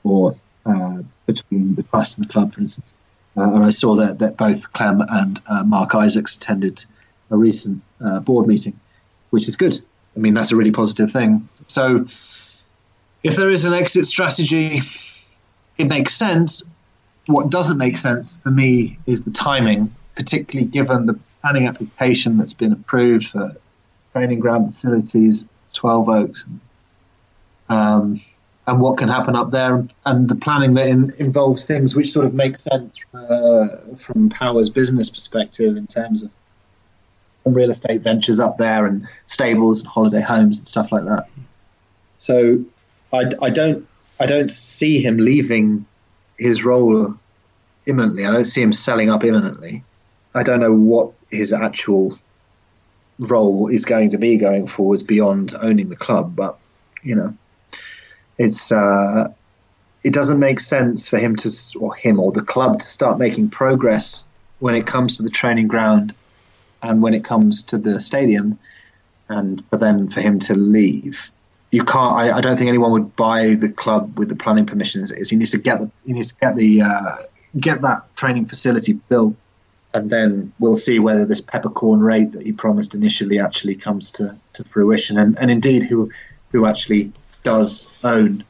or 0.05 0.37
uh, 0.67 0.99
between 1.27 1.75
the 1.75 1.85
press 1.85 2.17
and 2.17 2.27
the 2.27 2.33
club, 2.33 2.53
for 2.53 2.61
instance. 2.61 2.95
Uh, 3.37 3.55
and 3.55 3.65
I 3.65 3.71
saw 3.71 3.95
that 3.97 4.19
that 4.21 4.37
both 4.37 4.73
Clem 4.73 5.03
and 5.09 5.41
uh, 5.47 5.65
Mark 5.65 5.95
Isaacs 5.95 6.37
attended 6.37 6.85
a 7.31 7.37
recent 7.37 7.83
uh, 8.05 8.21
board 8.21 8.47
meeting, 8.47 8.79
which 9.31 9.49
is 9.49 9.57
good. 9.57 9.79
I 10.17 10.19
mean, 10.19 10.35
that's 10.35 10.53
a 10.53 10.57
really 10.57 10.73
positive 10.73 11.11
thing. 11.11 11.49
So, 11.67 12.07
if 13.23 13.37
there 13.37 13.51
is 13.51 13.65
an 13.65 13.75
exit 13.75 14.07
strategy, 14.07 14.81
it 15.79 15.85
makes 15.85 16.15
sense. 16.15 16.69
What 17.27 17.51
doesn't 17.51 17.79
make 17.79 17.97
sense 17.97 18.37
for 18.43 18.51
me 18.51 18.99
is 19.07 19.25
the 19.25 19.31
timing, 19.31 19.95
particularly 20.17 20.69
given 20.69 21.07
the 21.07 21.19
planning 21.43 21.69
application 21.69 22.37
that's 22.37 22.53
been 22.53 22.73
approved 22.73 23.29
for 23.29 23.57
training 24.13 24.41
ground 24.41 24.67
facilities, 24.67 25.45
12 25.75 26.09
Oaks, 26.09 26.45
um, 27.69 28.21
and 28.67 28.81
what 28.81 28.99
can 28.99 29.09
happen 29.09 29.37
up 29.37 29.51
there, 29.51 29.87
and 30.07 30.29
the 30.29 30.35
planning 30.35 30.75
that 30.75 30.87
in, 30.89 31.13
involves 31.19 31.65
things 31.65 31.95
which 31.95 32.11
sort 32.11 32.27
of 32.27 32.35
make 32.35 32.57
sense 32.57 32.93
uh, 33.15 33.69
from 33.97 34.29
Power's 34.29 34.69
business 34.69 35.09
perspective 35.09 35.77
in 35.77 35.87
terms 35.87 36.23
of 36.23 36.31
real 37.45 37.71
estate 37.71 38.03
ventures 38.03 38.41
up 38.41 38.59
there 38.59 38.87
and 38.87 39.07
stables 39.27 39.81
and 39.81 39.89
holiday 39.89 40.21
homes 40.21 40.59
and 40.59 40.69
stuff 40.69 40.93
like 40.93 41.05
that. 41.05 41.27
So 42.19 42.65
I, 43.13 43.31
I 43.41 43.51
don't 43.51 43.87
I 44.19 44.27
don't 44.27 44.49
see 44.51 45.01
him 45.01 45.17
leaving 45.17 45.87
his 46.39 46.65
role 46.65 47.15
imminently. 47.87 48.27
I 48.27 48.33
don't 48.33 48.45
see 48.45 48.63
him 48.63 48.73
selling 48.73 49.11
up 49.11 49.25
imminently. 49.25 49.83
I 50.35 50.43
don't 50.43 50.61
know 50.61 50.75
what 50.75 51.13
his 51.31 51.53
actual 51.53 52.19
role 53.19 53.69
is 53.69 53.85
going 53.85 54.11
to 54.11 54.19
be 54.19 54.37
going 54.39 54.67
forwards 54.67 55.03
beyond 55.03 55.55
owning 55.61 55.89
the 55.89 55.97
club, 55.97 56.37
but 56.37 56.59
you 57.03 57.15
know, 57.15 57.35
it's 58.39 58.71
uh, 58.71 59.33
it 60.05 60.13
doesn't 60.13 60.39
make 60.39 60.61
sense 60.61 61.09
for 61.09 61.19
him 61.19 61.37
to 61.37 61.51
or 61.79 61.95
him 61.95 62.21
or 62.21 62.33
the 62.33 62.43
club 62.43 62.81
to 62.81 62.85
start 62.85 63.19
making 63.19 63.51
progress 63.51 64.25
when 64.59 64.75
it 64.75 64.87
comes 64.87 65.17
to 65.17 65.23
the 65.23 65.31
training 65.31 65.69
ground 65.69 66.15
and 66.83 67.03
when 67.03 67.15
it 67.15 67.25
comes 67.25 67.63
to 67.65 67.79
the 67.79 68.01
stadium, 68.01 68.59
and 69.29 69.65
for 69.67 69.77
then 69.77 70.09
for 70.09 70.21
him 70.21 70.41
to 70.41 70.55
leave. 70.55 71.31
You 71.71 71.85
can't. 71.85 72.13
I, 72.13 72.39
I 72.39 72.41
don't 72.41 72.57
think 72.57 72.69
anyone 72.69 72.91
would 72.93 73.15
buy 73.15 73.55
the 73.55 73.69
club 73.69 74.19
with 74.19 74.29
the 74.29 74.37
planning 74.37 74.67
permissions. 74.67 75.13
Is 75.13 75.31
he 75.31 75.37
needs 75.37 75.53
to 75.53 75.59
get 75.59 75.79
the 75.79 75.91
he 76.05 76.13
needs 76.13 76.29
to 76.33 76.35
get 76.41 76.57
the 76.57 76.83
uh, 76.83 77.17
get 77.59 77.83
that 77.83 78.15
training 78.17 78.47
facility 78.47 78.95
built, 78.95 79.37
and 79.95 80.11
then 80.11 80.53
we'll 80.59 80.77
see 80.77 80.99
whether 80.99 81.25
this 81.25 81.41
peppercorn 81.41 82.01
rate 82.01 82.33
that 82.33 82.43
he 82.43 82.53
promised 82.53 82.95
initially 82.95 83.39
actually 83.39 83.77
comes 83.77 84.11
to, 84.13 84.37
to 84.55 84.65
fruition, 84.65 85.19
and, 85.19 85.39
and 85.39 85.51
indeed 85.51 85.85
who 85.85 86.11
who 86.51 86.67
actually 86.67 87.13
does 87.45 87.87
own 88.03 88.45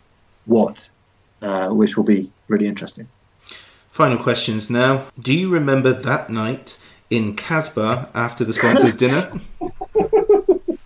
what, 0.47 0.89
uh, 1.43 1.69
which 1.69 1.97
will 1.97 2.05
be 2.05 2.33
really 2.49 2.67
interesting. 2.67 3.07
Final 3.91 4.19
questions 4.19 4.71
now. 4.71 5.05
Do 5.21 5.37
you 5.37 5.51
remember 5.51 5.93
that 5.93 6.31
night 6.31 6.79
in 7.11 7.35
Casbah 7.37 8.09
after 8.15 8.45
the 8.45 8.53
sponsors' 8.53 8.95
dinner? 8.95 9.31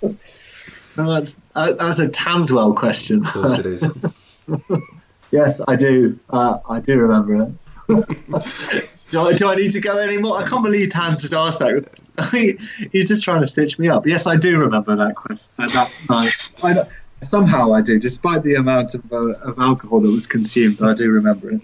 No, 0.03 0.15
that's, 1.15 1.43
uh, 1.55 1.73
that's 1.73 1.99
a 1.99 2.09
Tanswell 2.09 2.75
question. 2.75 3.25
Of 3.25 3.33
course 3.33 3.59
it 3.59 3.67
is. 3.67 3.87
yes, 5.31 5.61
I 5.69 5.77
do. 5.77 6.19
Uh, 6.31 6.59
I 6.69 6.81
do 6.81 6.97
remember 6.99 7.43
it. 7.43 7.53
do, 9.11 9.21
I, 9.21 9.35
do 9.35 9.49
I 9.49 9.55
need 9.55 9.71
to 9.73 9.81
go 9.81 9.99
anymore? 9.99 10.39
I 10.39 10.49
can't 10.49 10.65
believe 10.65 10.91
Tans 10.91 11.23
has 11.23 11.35
asked 11.35 11.59
that. 11.61 11.89
He's 12.93 13.09
just 13.09 13.25
trying 13.25 13.43
to 13.43 13.47
stitch 13.47 13.79
me 13.79 13.89
up. 13.89 14.07
Yes, 14.07 14.27
I 14.27 14.37
do 14.37 14.59
remember 14.59 14.97
that 14.97 15.17
question. 15.17 15.53
uh, 15.59 15.69
That 15.69 15.93
night. 16.09 16.33
I 16.63 16.87
somehow 17.25 17.73
I 17.73 17.81
do, 17.81 17.99
despite 17.99 18.43
the 18.43 18.55
amount 18.55 18.95
of, 18.95 19.13
uh, 19.13 19.33
of 19.41 19.59
alcohol 19.59 20.01
that 20.01 20.11
was 20.11 20.27
consumed. 20.27 20.81
I 20.83 20.95
do 20.95 21.11
remember 21.11 21.51
it. 21.51 21.61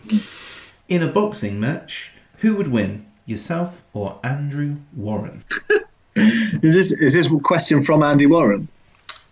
In 0.88 1.02
a 1.02 1.08
boxing 1.08 1.60
match, 1.60 2.12
who 2.38 2.56
would 2.56 2.68
win, 2.68 3.06
yourself 3.30 3.80
or 3.94 4.18
Andrew 4.22 4.76
Warren? 4.94 5.44
Is 6.16 6.74
this 6.74 6.90
is 6.90 7.14
this 7.14 7.28
a 7.28 7.38
question 7.38 7.82
from 7.82 8.02
Andy 8.02 8.26
Warren? 8.26 8.68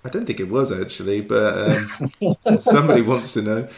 I 0.05 0.09
don't 0.11 0.25
think 0.25 0.39
it 0.41 0.49
was 0.49 0.70
actually, 0.73 1.20
but 1.20 1.73
um, 2.23 2.61
somebody 2.61 3.03
wants 3.03 3.33
to 3.35 3.43
know. 3.43 3.69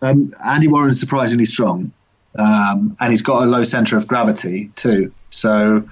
Um, 0.00 0.34
Andy 0.44 0.66
Warren's 0.66 0.98
surprisingly 0.98 1.44
strong, 1.44 1.92
um, 2.36 2.96
and 2.98 3.10
he's 3.12 3.22
got 3.22 3.42
a 3.42 3.46
low 3.46 3.64
centre 3.64 3.96
of 3.96 4.08
gravity 4.08 4.70
too. 4.76 5.12
So 5.28 5.88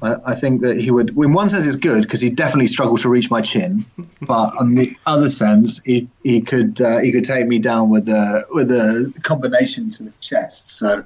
I, 0.00 0.16
I 0.32 0.34
think 0.34 0.62
that 0.62 0.80
he 0.80 0.90
would. 0.90 1.10
In 1.10 1.34
one 1.34 1.50
sense, 1.50 1.66
it's 1.66 1.76
good 1.76 2.02
because 2.02 2.22
he 2.22 2.30
definitely 2.30 2.68
struggled 2.68 3.00
to 3.00 3.08
reach 3.08 3.30
my 3.30 3.42
chin, 3.42 3.84
but 4.22 4.56
on 4.58 4.74
the 4.74 4.96
other 5.06 5.28
sense, 5.28 5.82
he 5.84 6.08
he 6.24 6.40
could 6.40 6.80
uh, 6.80 6.98
he 6.98 7.12
could 7.12 7.24
take 7.24 7.46
me 7.46 7.58
down 7.58 7.90
with 7.90 8.08
a 8.08 8.46
with 8.50 8.70
a 8.70 9.12
combination 9.22 9.90
to 9.90 10.04
the 10.04 10.12
chest. 10.20 10.70
So. 10.70 11.04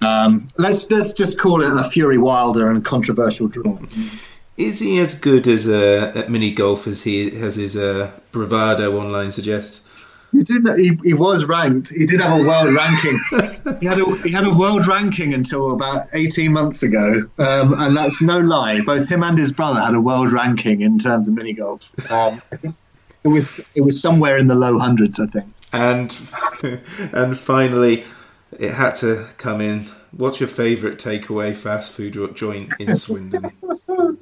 Um, 0.00 0.48
let's 0.58 0.90
let's 0.90 1.12
just 1.12 1.38
call 1.38 1.62
it 1.62 1.72
a 1.72 1.88
Fury 1.88 2.18
Wilder 2.18 2.68
and 2.68 2.84
controversial 2.84 3.48
draw. 3.48 3.78
Is 4.56 4.80
he 4.80 4.98
as 4.98 5.18
good 5.18 5.46
as 5.46 5.68
uh, 5.68 6.12
at 6.14 6.30
mini 6.30 6.50
golf 6.50 6.86
as 6.86 7.02
he 7.02 7.30
as 7.40 7.56
his 7.56 7.76
uh, 7.76 8.10
bravado 8.32 8.98
online 8.98 9.30
suggests? 9.30 9.82
Do 10.32 10.58
know, 10.58 10.74
he, 10.76 10.98
he 11.02 11.14
was 11.14 11.44
ranked. 11.44 11.94
He 11.94 12.04
did 12.04 12.20
have 12.20 12.40
a 12.40 12.42
world 12.46 12.74
ranking. 12.74 13.20
He 13.80 13.86
had 13.86 13.98
a 13.98 14.16
he 14.16 14.30
had 14.30 14.44
a 14.44 14.52
world 14.52 14.86
ranking 14.86 15.32
until 15.32 15.72
about 15.72 16.08
eighteen 16.12 16.52
months 16.52 16.82
ago, 16.82 17.28
um, 17.38 17.74
and 17.78 17.96
that's 17.96 18.20
no 18.20 18.38
lie. 18.38 18.80
Both 18.80 19.08
him 19.08 19.22
and 19.22 19.38
his 19.38 19.52
brother 19.52 19.80
had 19.80 19.94
a 19.94 20.00
world 20.00 20.32
ranking 20.32 20.82
in 20.82 20.98
terms 20.98 21.28
of 21.28 21.34
mini 21.34 21.52
golf. 21.52 21.90
Um, 22.10 22.42
it 23.24 23.28
was 23.28 23.60
it 23.74 23.80
was 23.80 24.00
somewhere 24.00 24.36
in 24.36 24.46
the 24.46 24.54
low 24.54 24.78
hundreds, 24.78 25.18
I 25.18 25.26
think. 25.26 25.52
And 25.72 26.14
and 27.12 27.38
finally, 27.38 28.04
it 28.58 28.72
had 28.72 28.94
to 28.96 29.26
come 29.38 29.60
in. 29.60 29.86
What's 30.12 30.40
your 30.40 30.48
favourite 30.48 30.98
takeaway 30.98 31.54
fast 31.54 31.92
food 31.92 32.34
joint 32.34 32.72
in 32.78 32.96
Swindon? 32.96 33.52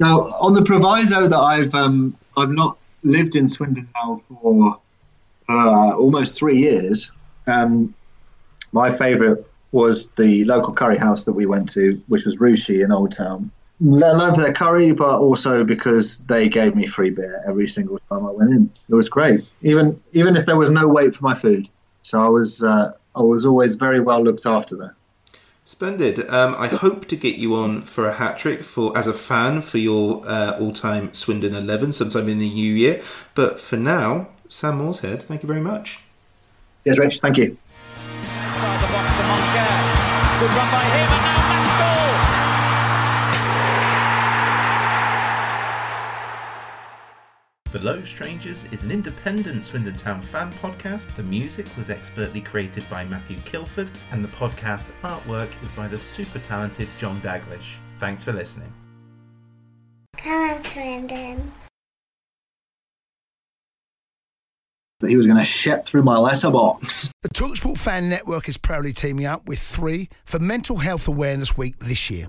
Now, 0.00 0.20
on 0.40 0.54
the 0.54 0.62
proviso 0.62 1.26
that 1.26 1.38
I've 1.38 1.74
um, 1.74 2.16
I've 2.36 2.50
not 2.50 2.78
lived 3.02 3.36
in 3.36 3.48
Swindon 3.48 3.88
now 3.94 4.16
for 4.16 4.78
uh, 5.48 5.96
almost 5.96 6.36
three 6.36 6.58
years, 6.58 7.10
um, 7.46 7.94
my 8.72 8.90
favourite 8.90 9.44
was 9.72 10.12
the 10.12 10.44
local 10.44 10.72
curry 10.72 10.96
house 10.96 11.24
that 11.24 11.32
we 11.32 11.46
went 11.46 11.68
to, 11.70 12.00
which 12.06 12.24
was 12.24 12.36
Rushi 12.36 12.84
in 12.84 12.92
Old 12.92 13.12
Town. 13.12 13.50
I 13.80 13.84
love 13.84 14.36
their 14.36 14.52
curry, 14.52 14.92
but 14.92 15.20
also 15.20 15.62
because 15.62 16.18
they 16.26 16.48
gave 16.48 16.74
me 16.74 16.86
free 16.86 17.10
beer 17.10 17.42
every 17.46 17.68
single 17.68 17.98
time 18.08 18.26
I 18.26 18.30
went 18.30 18.50
in. 18.50 18.70
It 18.88 18.94
was 18.94 19.08
great, 19.08 19.42
even 19.62 20.00
even 20.12 20.36
if 20.36 20.46
there 20.46 20.56
was 20.56 20.70
no 20.70 20.88
wait 20.88 21.14
for 21.14 21.24
my 21.24 21.34
food. 21.34 21.68
So 22.02 22.20
I 22.20 22.28
was 22.28 22.62
uh, 22.62 22.92
I 23.18 23.22
was 23.22 23.44
always 23.44 23.74
very 23.74 24.00
well 24.00 24.22
looked 24.22 24.46
after 24.46 24.76
there. 24.76 24.94
Splendid. 25.64 26.26
Um, 26.30 26.54
I 26.56 26.68
hope 26.68 27.08
to 27.08 27.16
get 27.16 27.34
you 27.34 27.54
on 27.56 27.82
for 27.82 28.08
a 28.08 28.14
hat 28.14 28.38
trick 28.38 28.62
for 28.62 28.96
as 28.96 29.06
a 29.06 29.12
fan 29.12 29.60
for 29.60 29.78
your 29.78 30.22
uh, 30.26 30.56
all-time 30.58 31.12
Swindon 31.12 31.54
eleven 31.54 31.92
sometime 31.92 32.28
in 32.28 32.38
the 32.38 32.48
new 32.48 32.72
year. 32.72 33.02
But 33.34 33.60
for 33.60 33.76
now, 33.76 34.28
Sam 34.48 34.78
Morshead, 34.78 35.20
thank 35.22 35.42
you 35.42 35.46
very 35.46 35.60
much. 35.60 35.98
Yes, 36.84 36.98
Rich. 36.98 37.20
Thank 37.20 37.36
you. 37.38 37.58
The 47.70 47.80
Loathed 47.80 48.06
Strangers 48.06 48.64
is 48.72 48.82
an 48.82 48.90
independent 48.90 49.62
Swindon 49.62 49.94
Town 49.94 50.22
fan 50.22 50.50
podcast. 50.54 51.14
The 51.16 51.22
music 51.22 51.66
was 51.76 51.90
expertly 51.90 52.40
created 52.40 52.88
by 52.88 53.04
Matthew 53.04 53.36
Kilford, 53.44 53.90
and 54.10 54.24
the 54.24 54.28
podcast 54.28 54.86
artwork 55.02 55.50
is 55.62 55.70
by 55.72 55.86
the 55.86 55.98
super 55.98 56.38
talented 56.38 56.88
John 56.98 57.20
Daglish. 57.20 57.76
Thanks 58.00 58.24
for 58.24 58.32
listening. 58.32 58.72
Come 60.16 60.50
on, 60.50 60.64
Swindon. 60.64 61.52
that 65.00 65.10
he 65.10 65.16
was 65.16 65.26
going 65.26 65.38
to 65.38 65.44
shit 65.44 65.84
through 65.84 66.02
my 66.02 66.18
letterbox. 66.18 67.12
The 67.22 67.28
Talksport 67.28 67.78
Fan 67.78 68.08
Network 68.08 68.48
is 68.48 68.56
proudly 68.56 68.92
teaming 68.92 69.26
up 69.26 69.46
with 69.46 69.60
three 69.60 70.08
for 70.24 70.38
Mental 70.38 70.78
Health 70.78 71.06
Awareness 71.06 71.56
Week 71.56 71.78
this 71.78 72.10
year. 72.10 72.28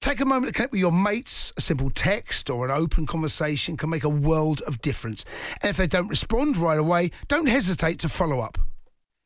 Take 0.00 0.20
a 0.20 0.24
moment 0.24 0.48
to 0.48 0.52
connect 0.54 0.72
with 0.72 0.80
your 0.80 0.92
mates. 0.92 1.52
A 1.56 1.60
simple 1.60 1.90
text 1.90 2.50
or 2.50 2.64
an 2.64 2.70
open 2.70 3.04
conversation 3.04 3.76
can 3.76 3.90
make 3.90 4.04
a 4.04 4.08
world 4.08 4.60
of 4.62 4.80
difference. 4.80 5.24
And 5.60 5.70
if 5.70 5.76
they 5.76 5.88
don't 5.88 6.08
respond 6.08 6.56
right 6.56 6.78
away, 6.78 7.10
don't 7.26 7.48
hesitate 7.48 7.98
to 8.00 8.08
follow 8.08 8.40
up. 8.40 8.58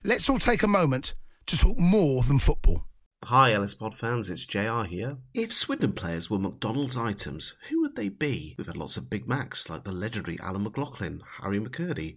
Let's 0.03 0.29
all 0.31 0.39
take 0.39 0.63
a 0.63 0.69
moment 0.69 1.15
to 1.47 1.59
talk 1.59 1.79
more 1.79 2.23
than 2.23 2.39
football. 2.39 2.85
Hi, 3.25 3.53
LS 3.53 3.75
Pod 3.75 3.97
fans, 3.97 4.31
it's 4.31 4.47
JR 4.47 4.83
here. 4.83 5.19
If 5.35 5.53
Swindon 5.53 5.93
players 5.93 6.29
were 6.29 6.41
McDonald's 6.41 6.97
items, 6.97 7.55
who 7.69 7.81
would 7.83 7.95
they 7.95 8.09
be? 8.09 8.57
We've 8.59 8.67
had 8.67 8.77
lots 8.77 8.97
of 8.97 9.11
Big 9.11 9.29
Macs 9.29 9.71
like 9.71 9.85
the 9.85 9.93
legendary 9.93 10.41
Alan 10.41 10.65
McLoughlin, 10.65 11.21
Harry 11.41 11.61
McKirdy, 11.61 12.17